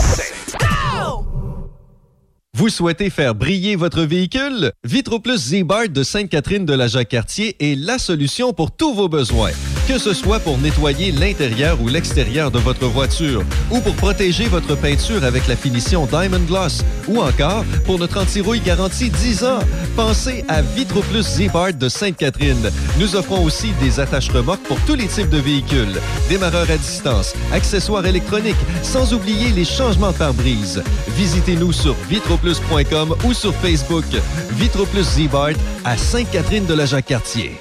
Vous 2.55 2.69
souhaitez 2.69 3.09
faire 3.09 3.35
briller 3.35 3.77
votre 3.77 4.03
véhicule? 4.03 4.73
Vitroplus 4.85 5.39
Z-Bart 5.39 5.89
de 5.89 6.03
Sainte-Catherine 6.03 6.67
de 6.67 6.75
la 6.75 6.89
Jacques-Cartier 6.89 7.57
est 7.59 7.75
la 7.75 7.99
solution 7.99 8.53
pour 8.53 8.71
tous 8.71 8.93
vos 8.93 9.09
besoins. 9.09 9.53
Que 9.91 9.99
ce 9.99 10.15
soit 10.15 10.39
pour 10.39 10.57
nettoyer 10.57 11.11
l'intérieur 11.11 11.83
ou 11.83 11.89
l'extérieur 11.89 12.53
de 12.53 12.61
votre 12.61 12.87
voiture, 12.87 13.43
ou 13.73 13.81
pour 13.81 13.97
protéger 13.97 14.47
votre 14.47 14.77
peinture 14.77 15.25
avec 15.25 15.49
la 15.49 15.57
finition 15.57 16.07
Diamond 16.07 16.45
Gloss, 16.47 16.85
ou 17.09 17.21
encore 17.21 17.65
pour 17.87 17.99
notre 17.99 18.21
anti-rouille 18.21 18.61
garantie 18.61 19.11
10 19.11 19.43
ans. 19.43 19.59
Pensez 19.97 20.45
à 20.47 20.63
Vitroplus 20.63 21.25
Z-Bart 21.25 21.73
de 21.73 21.89
Sainte-Catherine. 21.89 22.71
Nous 23.01 23.17
offrons 23.17 23.43
aussi 23.43 23.73
des 23.83 23.99
attaches 23.99 24.31
remorques 24.31 24.63
pour 24.63 24.79
tous 24.83 24.95
les 24.95 25.09
types 25.09 25.29
de 25.29 25.39
véhicules, 25.39 26.01
démarreurs 26.29 26.71
à 26.71 26.77
distance, 26.77 27.35
accessoires 27.53 28.07
électroniques, 28.07 28.55
sans 28.85 29.13
oublier 29.13 29.51
les 29.51 29.65
changements 29.65 30.13
de 30.13 30.19
pare-brise. 30.19 30.85
Visitez-nous 31.17 31.73
sur 31.73 31.97
vitroplus.com 32.09 33.17
ou 33.25 33.33
sur 33.33 33.53
Facebook. 33.57 34.07
Vitroplus 34.53 35.03
Z-Bart 35.03 35.59
à 35.85 35.97
Sainte-Catherine 35.97 36.67
de 36.67 36.75
la 36.75 36.87
Jacques-Cartier. 36.87 37.61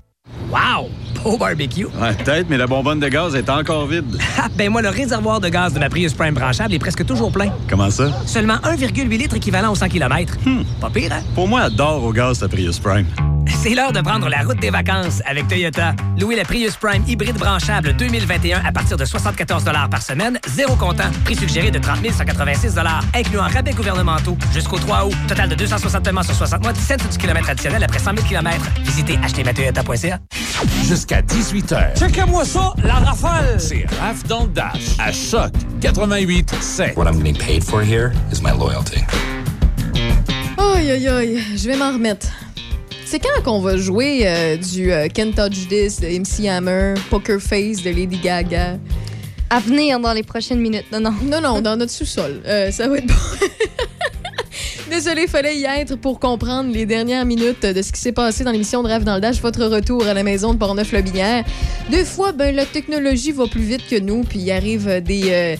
Wow! 0.51 1.00
Beau 1.23 1.37
barbecue! 1.37 1.85
Ouais, 1.85 2.13
peut-être, 2.13 2.47
mais 2.49 2.57
la 2.57 2.67
bonbonne 2.67 2.99
de 2.99 3.07
gaz 3.07 3.35
est 3.35 3.49
encore 3.49 3.87
vide. 3.87 4.17
Ah, 4.43 4.47
ben 4.55 4.71
moi, 4.71 4.81
le 4.81 4.89
réservoir 4.89 5.39
de 5.39 5.49
gaz 5.49 5.73
de 5.73 5.79
ma 5.79 5.87
Prius 5.89 6.13
Prime 6.13 6.33
branchable 6.33 6.73
est 6.73 6.79
presque 6.79 7.05
toujours 7.05 7.31
plein. 7.31 7.51
Comment 7.69 7.91
ça? 7.91 8.09
Seulement 8.25 8.55
1,8 8.55 9.07
litres 9.09 9.35
équivalent 9.35 9.71
au 9.71 9.75
100 9.75 9.89
km. 9.89 10.35
Pas 10.79 10.89
pire, 10.89 11.11
hein? 11.13 11.21
Pour 11.35 11.47
moi, 11.47 11.61
adore 11.61 12.03
au 12.03 12.11
gaz 12.11 12.39
ta 12.39 12.47
Prius 12.47 12.79
Prime. 12.79 13.05
C'est 13.61 13.75
l'heure 13.75 13.91
de 13.91 14.01
prendre 14.01 14.27
la 14.29 14.39
route 14.39 14.59
des 14.59 14.69
vacances 14.69 15.21
avec 15.25 15.47
Toyota. 15.47 15.93
Louez 16.19 16.35
la 16.35 16.43
Prius 16.43 16.75
Prime 16.75 17.03
hybride 17.07 17.37
branchable 17.37 17.93
2021 17.93 18.61
à 18.65 18.71
partir 18.71 18.97
de 18.97 19.05
74 19.05 19.63
par 19.89 20.01
semaine, 20.01 20.39
zéro 20.47 20.75
comptant. 20.75 21.11
Prix 21.25 21.35
suggéré 21.35 21.69
de 21.69 21.77
30 21.77 21.99
186 22.11 22.75
incluant 23.13 23.43
rabais 23.43 23.73
gouvernementaux 23.73 24.37
jusqu'au 24.53 24.79
3 24.79 25.05
août. 25.05 25.15
Total 25.27 25.49
de 25.49 25.55
260 25.55 26.03
paiements 26.03 26.23
sur 26.23 26.35
60 26.35 26.63
mois, 26.63 26.73
17 26.73 27.11
du 27.11 27.17
kilomètre 27.17 27.49
additionnel 27.49 27.83
après 27.83 27.99
100 27.99 28.15
000 28.15 28.27
km. 28.27 28.65
Visitez 28.83 29.19
achetezmatoyota.ca. 29.23 30.19
Jusqu'à 30.87 31.10
18h. 31.19 31.99
Checkez-moi 31.99 32.45
ça, 32.45 32.73
la 32.83 32.93
rafale! 32.95 33.59
C'est 33.59 33.85
Raph 33.99 34.23
dans 34.27 34.43
le 34.43 34.49
Dash 34.49 34.95
à 34.97 35.11
Choc 35.11 35.51
88 35.81 36.55
7. 36.61 36.95
What 36.95 37.07
I'm 37.07 37.17
getting 37.17 37.35
paid 37.35 37.63
for 37.63 37.81
here 37.81 38.13
is 38.31 38.41
my 38.41 38.51
loyalty. 38.57 39.01
Aïe, 40.57 40.91
aïe, 40.91 41.07
aïe, 41.07 41.39
je 41.57 41.67
vais 41.67 41.75
m'en 41.75 41.91
remettre. 41.91 42.27
C'est 43.05 43.19
quand 43.19 43.43
qu'on 43.43 43.59
va 43.59 43.75
jouer 43.75 44.21
euh, 44.23 44.55
du 44.55 44.91
euh, 44.93 45.09
Can't 45.09 45.33
Touch 45.35 45.67
This 45.67 45.99
de 45.99 46.07
MC 46.07 46.47
Hammer, 46.47 46.93
Poker 47.09 47.41
Face 47.41 47.83
de 47.83 47.89
Lady 47.89 48.17
Gaga? 48.17 48.77
À 49.49 49.59
venir 49.59 49.99
dans 49.99 50.13
les 50.13 50.23
prochaines 50.23 50.61
minutes. 50.61 50.85
Non, 50.93 51.01
non. 51.01 51.13
Non, 51.23 51.41
non, 51.41 51.59
dans 51.59 51.75
notre 51.75 51.91
sous-sol. 51.91 52.41
Euh, 52.45 52.71
ça 52.71 52.87
va 52.87 52.97
être 52.99 53.07
bon. 53.07 53.13
Désolé, 54.91 55.25
fallait 55.25 55.55
y 55.55 55.63
être 55.63 55.95
pour 55.95 56.19
comprendre 56.19 56.69
les 56.69 56.85
dernières 56.85 57.23
minutes 57.23 57.65
de 57.65 57.81
ce 57.81 57.93
qui 57.93 58.01
s'est 58.01 58.11
passé 58.11 58.43
dans 58.43 58.51
l'émission 58.51 58.83
de 58.83 58.89
Rêve 58.89 59.05
dans 59.05 59.15
le 59.15 59.21
Dash, 59.21 59.41
votre 59.41 59.63
retour 59.63 60.05
à 60.05 60.13
la 60.13 60.21
maison 60.21 60.53
de 60.53 60.59
Portneuf-Lobinière. 60.59 61.45
Des 61.89 62.03
fois, 62.03 62.33
ben, 62.33 62.53
la 62.53 62.65
technologie 62.65 63.31
va 63.31 63.47
plus 63.47 63.61
vite 63.61 63.87
que 63.89 63.97
nous, 63.97 64.25
puis 64.25 64.39
il 64.39 64.51
arrive 64.51 65.01
des, 65.01 65.31
euh, 65.31 65.55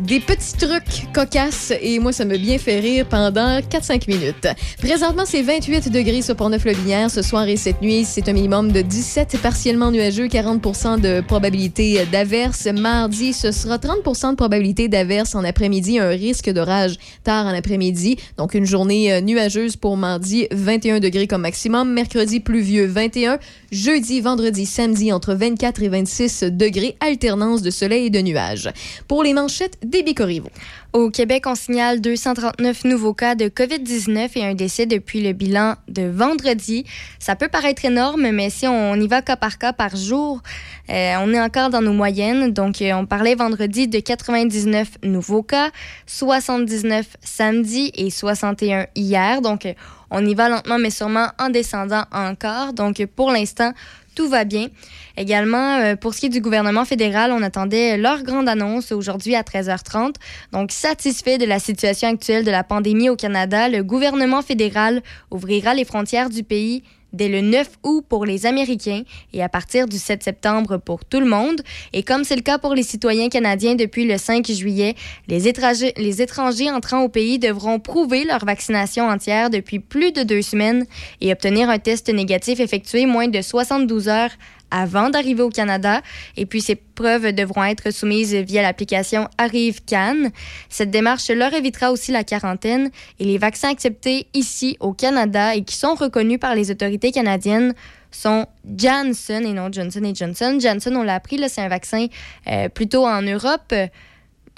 des 0.00 0.20
petits 0.20 0.54
trucs 0.56 1.12
cocasses, 1.12 1.72
et 1.80 1.98
moi, 1.98 2.12
ça 2.12 2.24
m'a 2.24 2.36
bien 2.36 2.58
fait 2.58 2.80
rire 2.80 3.06
pendant 3.08 3.58
4-5 3.58 4.08
minutes. 4.08 4.48
Présentement, 4.78 5.24
c'est 5.26 5.42
28 5.42 5.90
degrés 5.90 6.22
sur 6.22 6.36
Portneuf-Lobinière 6.36 7.10
ce 7.10 7.22
soir 7.22 7.46
et 7.48 7.56
cette 7.56 7.82
nuit. 7.82 8.04
C'est 8.04 8.28
un 8.28 8.32
minimum 8.32 8.72
de 8.72 8.80
17 8.80 9.38
partiellement 9.42 9.90
nuageux, 9.90 10.26
40% 10.26 11.00
de 11.00 11.20
probabilité 11.20 12.04
d'averse. 12.06 12.66
Mardi, 12.66 13.32
ce 13.32 13.52
sera 13.52 13.76
30% 13.76 14.30
de 14.30 14.36
probabilité 14.36 14.88
d'averse 14.88 15.34
en 15.34 15.44
après-midi, 15.44 15.98
un 15.98 16.08
risque 16.08 16.50
d'orage 16.50 16.96
tard 17.24 17.46
en 17.46 17.54
après-midi. 17.54 18.16
Donc, 18.36 18.54
une 18.54 18.66
journée 18.66 19.12
euh, 19.12 19.20
nuageuse 19.20 19.76
pour 19.76 19.96
mardi, 19.96 20.46
21 20.50 21.00
degrés 21.00 21.26
comme 21.26 21.42
maximum. 21.42 21.92
Mercredi, 21.92 22.40
pluvieux, 22.40 22.86
21. 22.86 23.38
Jeudi, 23.72 24.20
vendredi, 24.20 24.66
samedi, 24.66 25.12
entre 25.12 25.34
24 25.34 25.82
et 25.82 25.88
26 25.88 26.42
degrés, 26.50 26.96
alternance 26.98 27.62
de 27.62 27.70
soleil 27.70 28.06
et 28.06 28.10
de 28.10 28.20
nuages. 28.20 28.68
Pour 29.06 29.22
les 29.22 29.32
manchettes, 29.32 29.78
des 29.84 30.02
Bicorivo. 30.02 30.48
Au 30.92 31.08
Québec, 31.08 31.44
on 31.46 31.54
signale 31.54 32.00
239 32.00 32.82
nouveaux 32.84 33.14
cas 33.14 33.36
de 33.36 33.44
COVID-19 33.44 34.30
et 34.34 34.44
un 34.44 34.54
décès 34.54 34.86
depuis 34.86 35.22
le 35.22 35.32
bilan 35.32 35.76
de 35.86 36.02
vendredi. 36.02 36.84
Ça 37.20 37.36
peut 37.36 37.46
paraître 37.46 37.84
énorme, 37.84 38.28
mais 38.32 38.50
si 38.50 38.66
on 38.66 38.96
y 38.96 39.06
va 39.06 39.22
cas 39.22 39.36
par 39.36 39.56
cas 39.56 39.72
par 39.72 39.94
jour, 39.94 40.42
euh, 40.88 41.14
on 41.20 41.32
est 41.32 41.40
encore 41.40 41.70
dans 41.70 41.80
nos 41.80 41.92
moyennes. 41.92 42.52
Donc, 42.52 42.82
euh, 42.82 42.92
on 42.94 43.06
parlait 43.06 43.36
vendredi 43.36 43.86
de 43.86 44.00
99 44.00 44.98
nouveaux 45.04 45.44
cas, 45.44 45.70
79 46.06 47.06
samedi 47.22 47.92
et 47.94 48.10
61 48.10 48.88
hier. 48.96 49.42
Donc, 49.42 49.66
euh, 49.66 49.74
on 50.10 50.24
y 50.24 50.34
va 50.34 50.48
lentement, 50.48 50.78
mais 50.78 50.90
sûrement 50.90 51.28
en 51.38 51.50
descendant 51.50 52.04
encore. 52.12 52.72
Donc, 52.72 53.04
pour 53.14 53.30
l'instant, 53.30 53.72
tout 54.14 54.28
va 54.28 54.44
bien. 54.44 54.68
Également, 55.16 55.76
euh, 55.76 55.96
pour 55.96 56.14
ce 56.14 56.20
qui 56.20 56.26
est 56.26 56.30
du 56.30 56.40
gouvernement 56.40 56.84
fédéral, 56.84 57.32
on 57.32 57.42
attendait 57.42 57.96
leur 57.96 58.22
grande 58.22 58.48
annonce 58.48 58.92
aujourd'hui 58.92 59.34
à 59.34 59.42
13h30. 59.42 60.16
Donc, 60.52 60.72
satisfait 60.72 61.38
de 61.38 61.46
la 61.46 61.58
situation 61.58 62.08
actuelle 62.08 62.44
de 62.44 62.50
la 62.50 62.64
pandémie 62.64 63.08
au 63.08 63.16
Canada, 63.16 63.68
le 63.68 63.82
gouvernement 63.82 64.42
fédéral 64.42 65.02
ouvrira 65.30 65.74
les 65.74 65.84
frontières 65.84 66.30
du 66.30 66.42
pays 66.42 66.82
dès 67.12 67.28
le 67.28 67.40
9 67.40 67.68
août 67.82 68.04
pour 68.08 68.24
les 68.24 68.46
Américains 68.46 69.02
et 69.32 69.42
à 69.42 69.48
partir 69.48 69.86
du 69.86 69.98
7 69.98 70.22
septembre 70.22 70.78
pour 70.78 71.04
tout 71.04 71.20
le 71.20 71.26
monde. 71.26 71.62
Et 71.92 72.02
comme 72.02 72.24
c'est 72.24 72.36
le 72.36 72.42
cas 72.42 72.58
pour 72.58 72.74
les 72.74 72.82
citoyens 72.82 73.28
canadiens 73.28 73.74
depuis 73.74 74.06
le 74.06 74.18
5 74.18 74.46
juillet, 74.50 74.94
les 75.28 75.48
étrangers, 75.48 75.92
les 75.96 76.22
étrangers 76.22 76.70
entrant 76.70 77.02
au 77.02 77.08
pays 77.08 77.38
devront 77.38 77.78
prouver 77.78 78.24
leur 78.24 78.44
vaccination 78.44 79.08
entière 79.08 79.50
depuis 79.50 79.78
plus 79.78 80.12
de 80.12 80.22
deux 80.22 80.42
semaines 80.42 80.86
et 81.20 81.32
obtenir 81.32 81.70
un 81.70 81.78
test 81.78 82.12
négatif 82.12 82.60
effectué 82.60 83.06
moins 83.06 83.28
de 83.28 83.40
72 83.40 84.08
heures 84.08 84.30
avant 84.70 85.10
d'arriver 85.10 85.42
au 85.42 85.50
Canada. 85.50 86.02
Et 86.36 86.46
puis, 86.46 86.60
ces 86.60 86.74
preuves 86.76 87.32
devront 87.32 87.64
être 87.64 87.90
soumises 87.90 88.34
via 88.34 88.62
l'application 88.62 89.28
Arrive 89.38 89.84
Cannes. 89.84 90.30
Cette 90.68 90.90
démarche 90.90 91.28
leur 91.30 91.54
évitera 91.54 91.92
aussi 91.92 92.12
la 92.12 92.24
quarantaine 92.24 92.90
et 93.18 93.24
les 93.24 93.38
vaccins 93.38 93.70
acceptés 93.70 94.26
ici 94.34 94.76
au 94.80 94.92
Canada 94.92 95.54
et 95.54 95.62
qui 95.62 95.76
sont 95.76 95.94
reconnus 95.94 96.40
par 96.40 96.54
les 96.54 96.70
autorités 96.70 97.12
canadiennes 97.12 97.74
sont 98.10 98.46
Janssen 98.76 99.46
et 99.46 99.52
non 99.52 99.70
Johnson 99.70 100.12
Johnson. 100.14 100.58
Janssen, 100.60 100.96
on 100.96 101.02
l'a 101.02 101.14
appris, 101.14 101.40
c'est 101.48 101.60
un 101.60 101.68
vaccin 101.68 102.06
euh, 102.48 102.68
plutôt 102.68 103.06
en 103.06 103.22
Europe. 103.22 103.72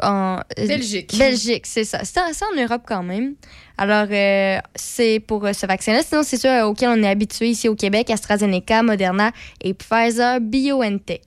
Euh, 0.02 0.06
en 0.06 0.40
Belgique. 0.56 1.16
Belgique, 1.16 1.66
c'est 1.66 1.84
ça. 1.84 2.00
C'est 2.04 2.20
en, 2.20 2.62
Europe 2.62 2.82
quand 2.86 3.02
même. 3.02 3.34
Alors, 3.78 4.06
euh, 4.10 4.58
c'est 4.74 5.18
pour 5.20 5.44
euh, 5.46 5.52
ce 5.52 5.66
vaccin-là. 5.66 6.02
Sinon, 6.02 6.22
c'est 6.22 6.36
sûr 6.36 6.50
auquel 6.66 6.90
on 6.90 7.02
est 7.02 7.08
habitué 7.08 7.48
ici 7.48 7.68
au 7.68 7.74
Québec, 7.74 8.10
AstraZeneca, 8.10 8.82
Moderna 8.82 9.32
et 9.62 9.74
Pfizer 9.74 10.40
BioNTech. 10.40 11.22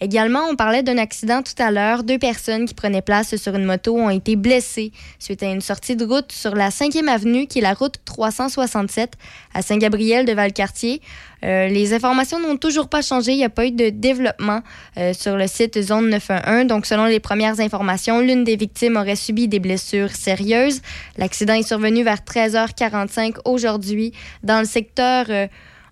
Également, 0.00 0.44
on 0.48 0.56
parlait 0.56 0.82
d'un 0.82 0.96
accident 0.96 1.42
tout 1.42 1.60
à 1.60 1.70
l'heure. 1.70 2.04
Deux 2.04 2.18
personnes 2.18 2.66
qui 2.66 2.74
prenaient 2.74 3.02
place 3.02 3.36
sur 3.36 3.54
une 3.54 3.64
moto 3.64 3.96
ont 3.96 4.10
été 4.10 4.36
blessées 4.36 4.92
suite 5.18 5.42
à 5.42 5.46
une 5.46 5.60
sortie 5.60 5.96
de 5.96 6.04
route 6.04 6.30
sur 6.30 6.54
la 6.54 6.70
5e 6.70 7.08
avenue, 7.08 7.46
qui 7.46 7.58
est 7.58 7.62
la 7.62 7.74
route 7.74 7.96
367 8.04 9.14
à 9.54 9.62
Saint-Gabriel 9.62 10.24
de 10.24 10.32
Valcartier. 10.32 11.02
Euh, 11.44 11.68
les 11.68 11.94
informations 11.94 12.40
n'ont 12.40 12.56
toujours 12.56 12.88
pas 12.88 13.02
changé. 13.02 13.32
Il 13.32 13.36
n'y 13.36 13.44
a 13.44 13.50
pas 13.50 13.66
eu 13.66 13.70
de 13.70 13.90
développement 13.90 14.60
euh, 14.96 15.12
sur 15.12 15.36
le 15.36 15.46
site 15.46 15.80
Zone 15.80 16.10
911. 16.10 16.66
Donc, 16.66 16.86
selon 16.86 17.06
les 17.06 17.20
premières 17.20 17.60
informations, 17.60 18.20
l'une 18.20 18.44
des 18.44 18.56
victimes 18.56 18.96
aurait 18.96 19.16
subi 19.16 19.48
des 19.48 19.60
blessures 19.60 20.10
sérieuses. 20.10 20.80
L'accident 21.16 21.54
est 21.54 21.66
survenu 21.66 22.02
vers 22.02 22.18
13h45 22.18 23.36
aujourd'hui 23.44 24.12
dans 24.42 24.60
le 24.60 24.66
secteur 24.66 25.26
euh, 25.28 25.46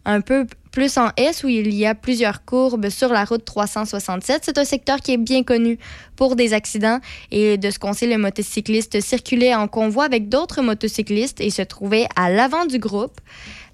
un 0.04 0.20
peu 0.20 0.46
plus 0.76 0.98
en 0.98 1.08
S 1.16 1.42
où 1.42 1.48
il 1.48 1.74
y 1.74 1.86
a 1.86 1.94
plusieurs 1.94 2.44
courbes 2.44 2.90
sur 2.90 3.08
la 3.08 3.24
route 3.24 3.44
367. 3.44 4.42
C'est 4.44 4.58
un 4.58 4.64
secteur 4.64 5.00
qui 5.00 5.12
est 5.12 5.16
bien 5.16 5.42
connu 5.42 5.78
pour 6.16 6.36
des 6.36 6.52
accidents 6.52 7.00
et 7.30 7.56
de 7.56 7.70
ce 7.70 7.78
qu'on 7.78 7.94
sait, 7.94 8.06
le 8.06 8.18
motocycliste 8.18 9.00
circulait 9.00 9.54
en 9.54 9.68
convoi 9.68 10.04
avec 10.04 10.28
d'autres 10.28 10.60
motocyclistes 10.60 11.40
et 11.40 11.48
se 11.48 11.62
trouvait 11.62 12.06
à 12.14 12.28
l'avant 12.28 12.66
du 12.66 12.78
groupe. 12.78 13.18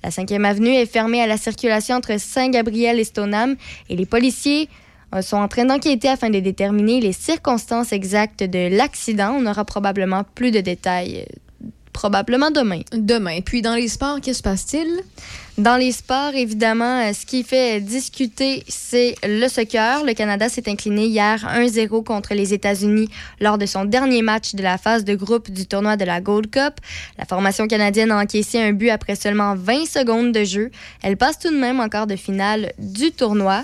La 0.04 0.10
5e 0.10 0.44
avenue 0.44 0.74
est 0.74 0.86
fermée 0.86 1.22
à 1.22 1.26
la 1.26 1.36
circulation 1.36 1.96
entre 1.96 2.18
Saint-Gabriel 2.18 2.98
et 2.98 3.04
Stoneham 3.04 3.56
et 3.88 3.96
les 3.96 4.06
policiers 4.06 4.68
euh, 5.14 5.22
sont 5.22 5.36
en 5.36 5.48
train 5.48 5.64
d'enquêter 5.64 6.08
afin 6.08 6.30
de 6.30 6.40
déterminer 6.40 7.00
les 7.00 7.12
circonstances 7.12 7.92
exactes 7.92 8.42
de 8.42 8.74
l'accident. 8.76 9.36
On 9.38 9.46
aura 9.46 9.64
probablement 9.64 10.24
plus 10.34 10.50
de 10.50 10.60
détails 10.60 11.20
euh, 11.20 11.36
probablement 11.92 12.50
demain. 12.50 12.80
Demain. 12.92 13.40
Puis 13.40 13.62
dans 13.62 13.74
les 13.74 13.88
sports, 13.88 14.16
qu'est-ce 14.16 14.30
qui 14.30 14.34
se 14.38 14.42
passe-t-il? 14.42 15.00
Dans 15.58 15.76
les 15.76 15.92
sports, 15.92 16.34
évidemment, 16.34 17.02
euh, 17.02 17.12
ce 17.12 17.26
qui 17.26 17.42
fait 17.42 17.80
discuter, 17.80 18.64
c'est 18.68 19.14
le 19.22 19.48
soccer. 19.48 20.02
Le 20.02 20.14
Canada 20.14 20.48
s'est 20.48 20.68
incliné 20.68 21.06
hier 21.06 21.44
1-0 21.44 22.02
contre 22.02 22.32
les 22.32 22.54
États-Unis 22.54 23.10
lors 23.38 23.58
de 23.58 23.66
son 23.66 23.84
dernier 23.84 24.22
match 24.22 24.54
de 24.54 24.62
la 24.62 24.78
phase 24.78 25.04
de 25.04 25.14
groupe 25.14 25.50
du 25.50 25.66
tournoi 25.66 25.96
de 25.96 26.06
la 26.06 26.22
Gold 26.22 26.50
Cup. 26.50 26.74
La 27.18 27.26
formation 27.26 27.68
canadienne 27.68 28.10
a 28.12 28.18
encaissé 28.18 28.60
un 28.60 28.72
but 28.72 28.88
après 28.88 29.14
seulement 29.14 29.54
20 29.54 29.84
secondes 29.86 30.32
de 30.32 30.42
jeu. 30.42 30.70
Elle 31.02 31.18
passe 31.18 31.38
tout 31.38 31.50
de 31.50 31.58
même 31.58 31.80
encore 31.80 32.06
de 32.06 32.16
finale 32.16 32.72
du 32.78 33.12
tournoi. 33.12 33.62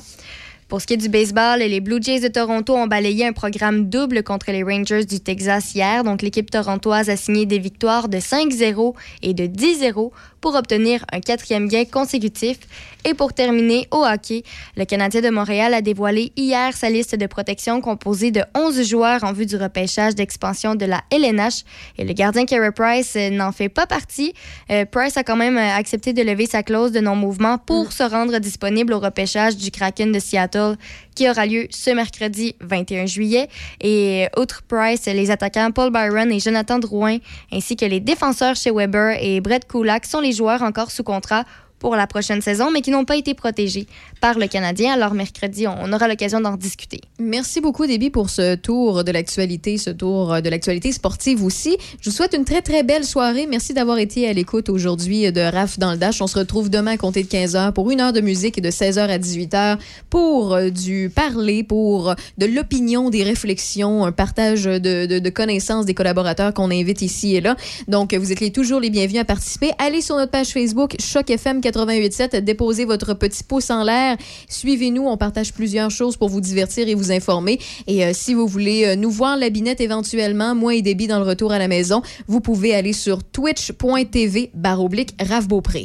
Pour 0.68 0.82
ce 0.82 0.86
qui 0.86 0.92
est 0.92 0.98
du 0.98 1.08
baseball, 1.08 1.60
les 1.60 1.80
Blue 1.80 1.96
Jays 1.98 2.20
de 2.20 2.28
Toronto 2.28 2.76
ont 2.76 2.86
balayé 2.86 3.26
un 3.26 3.32
programme 3.32 3.88
double 3.88 4.22
contre 4.22 4.52
les 4.52 4.62
Rangers 4.62 5.06
du 5.06 5.18
Texas 5.18 5.74
hier. 5.74 6.04
Donc, 6.04 6.20
l'équipe 6.20 6.50
torontoise 6.50 7.08
a 7.08 7.16
signé 7.16 7.46
des 7.46 7.58
victoires 7.58 8.10
de 8.10 8.18
5-0 8.18 8.94
et 9.22 9.32
de 9.32 9.46
10-0 9.46 10.10
pour 10.40 10.54
obtenir 10.54 11.04
un 11.12 11.20
quatrième 11.20 11.68
gain 11.68 11.84
consécutif. 11.84 12.58
Et 13.04 13.14
pour 13.14 13.32
terminer, 13.32 13.86
au 13.90 14.04
hockey, 14.04 14.42
le 14.76 14.84
Canadien 14.84 15.20
de 15.20 15.30
Montréal 15.30 15.72
a 15.72 15.80
dévoilé 15.80 16.32
hier 16.36 16.76
sa 16.76 16.90
liste 16.90 17.14
de 17.14 17.26
protection 17.26 17.80
composée 17.80 18.30
de 18.30 18.42
11 18.54 18.82
joueurs 18.82 19.24
en 19.24 19.32
vue 19.32 19.46
du 19.46 19.56
repêchage 19.56 20.14
d'expansion 20.14 20.74
de 20.74 20.84
la 20.84 21.02
LNH. 21.10 21.64
Et 21.96 22.04
le 22.04 22.12
gardien 22.12 22.44
Carey 22.44 22.72
Price 22.72 23.14
euh, 23.16 23.30
n'en 23.30 23.52
fait 23.52 23.68
pas 23.68 23.86
partie. 23.86 24.32
Euh, 24.70 24.84
Price 24.84 25.16
a 25.16 25.22
quand 25.22 25.36
même 25.36 25.56
euh, 25.56 25.76
accepté 25.76 26.12
de 26.12 26.22
lever 26.22 26.46
sa 26.46 26.62
clause 26.62 26.92
de 26.92 27.00
non-mouvement 27.00 27.58
pour 27.58 27.92
se 27.92 28.02
rendre 28.02 28.38
disponible 28.38 28.92
au 28.92 28.98
repêchage 28.98 29.56
du 29.56 29.70
Kraken 29.70 30.12
de 30.12 30.18
Seattle 30.18 30.76
qui 31.18 31.28
aura 31.28 31.46
lieu 31.46 31.66
ce 31.70 31.90
mercredi 31.90 32.54
21 32.60 33.06
juillet. 33.06 33.48
Et 33.80 34.26
euh, 34.26 34.40
outre 34.40 34.62
Price, 34.62 35.06
les 35.06 35.32
attaquants 35.32 35.72
Paul 35.72 35.90
Byron 35.90 36.30
et 36.30 36.38
Jonathan 36.38 36.78
Drouin, 36.78 37.18
ainsi 37.52 37.74
que 37.74 37.84
les 37.84 37.98
défenseurs 37.98 38.54
chez 38.54 38.70
Weber 38.70 39.18
et 39.20 39.40
Brett 39.40 39.66
Kulak 39.66 40.06
sont 40.06 40.20
les 40.20 40.30
joueurs 40.30 40.62
encore 40.62 40.92
sous 40.92 41.02
contrat 41.02 41.42
pour 41.78 41.96
la 41.96 42.06
prochaine 42.06 42.40
saison, 42.40 42.70
mais 42.70 42.80
qui 42.80 42.90
n'ont 42.90 43.04
pas 43.04 43.16
été 43.16 43.34
protégés 43.34 43.86
par 44.20 44.38
le 44.38 44.46
Canadien. 44.46 44.92
Alors, 44.92 45.14
mercredi, 45.14 45.66
on 45.66 45.92
aura 45.92 46.08
l'occasion 46.08 46.40
d'en 46.40 46.56
discuter. 46.56 47.00
Merci 47.18 47.60
beaucoup, 47.60 47.86
Déby, 47.86 48.10
pour 48.10 48.30
ce 48.30 48.54
tour 48.54 49.04
de 49.04 49.12
l'actualité, 49.12 49.78
ce 49.78 49.90
tour 49.90 50.42
de 50.42 50.48
l'actualité 50.48 50.92
sportive 50.92 51.44
aussi. 51.44 51.76
Je 52.00 52.10
vous 52.10 52.16
souhaite 52.16 52.34
une 52.34 52.44
très, 52.44 52.62
très 52.62 52.82
belle 52.82 53.04
soirée. 53.04 53.46
Merci 53.46 53.74
d'avoir 53.74 53.98
été 53.98 54.28
à 54.28 54.32
l'écoute 54.32 54.68
aujourd'hui 54.68 55.30
de 55.32 55.40
RAF 55.40 55.78
dans 55.78 55.92
le 55.92 55.98
Dash. 55.98 56.20
On 56.20 56.26
se 56.26 56.38
retrouve 56.38 56.70
demain 56.70 56.92
à 56.92 56.96
compter 56.96 57.22
de 57.22 57.28
15h 57.28 57.72
pour 57.72 57.90
une 57.90 58.00
heure 58.00 58.12
de 58.12 58.20
musique 58.20 58.58
et 58.58 58.60
de 58.60 58.70
16h 58.70 59.00
à 59.00 59.18
18h 59.18 59.78
pour 60.10 60.54
euh, 60.54 60.70
du 60.70 61.10
parler, 61.14 61.62
pour 61.62 62.10
euh, 62.10 62.14
de 62.38 62.46
l'opinion, 62.46 63.10
des 63.10 63.22
réflexions, 63.22 64.04
un 64.04 64.12
partage 64.12 64.64
de, 64.64 65.18
de 65.18 65.30
connaissances 65.30 65.86
des 65.86 65.94
collaborateurs 65.94 66.54
qu'on 66.54 66.70
invite 66.70 67.02
ici 67.02 67.36
et 67.36 67.40
là. 67.40 67.56
Donc, 67.86 68.14
vous 68.14 68.32
êtes 68.32 68.40
les, 68.40 68.50
toujours 68.50 68.80
les 68.80 68.90
bienvenus 68.90 69.20
à 69.20 69.24
participer. 69.24 69.70
Allez 69.78 70.00
sur 70.00 70.16
notre 70.16 70.30
page 70.30 70.48
Facebook, 70.48 70.96
Choc 70.98 71.30
FM 71.30 71.60
88.7. 71.70 72.40
Déposez 72.40 72.84
votre 72.84 73.14
petit 73.14 73.44
pouce 73.44 73.70
en 73.70 73.84
l'air. 73.84 74.16
Suivez-nous. 74.48 75.06
On 75.06 75.16
partage 75.16 75.52
plusieurs 75.52 75.90
choses 75.90 76.16
pour 76.16 76.28
vous 76.28 76.40
divertir 76.40 76.88
et 76.88 76.94
vous 76.94 77.12
informer. 77.12 77.58
Et 77.86 78.04
euh, 78.04 78.12
si 78.14 78.34
vous 78.34 78.46
voulez 78.46 78.84
euh, 78.84 78.96
nous 78.96 79.10
voir 79.10 79.36
la 79.36 79.50
binette 79.50 79.80
éventuellement, 79.80 80.54
moins 80.54 80.72
et 80.72 80.82
débit 80.82 81.06
dans 81.06 81.18
le 81.18 81.24
retour 81.24 81.52
à 81.52 81.58
la 81.58 81.68
maison, 81.68 82.02
vous 82.26 82.40
pouvez 82.40 82.74
aller 82.74 82.92
sur 82.92 83.22
twitch.tv 83.22 84.50
baroblique 84.54 85.14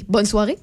Bonne 0.07 0.25
soirée. 0.25 0.57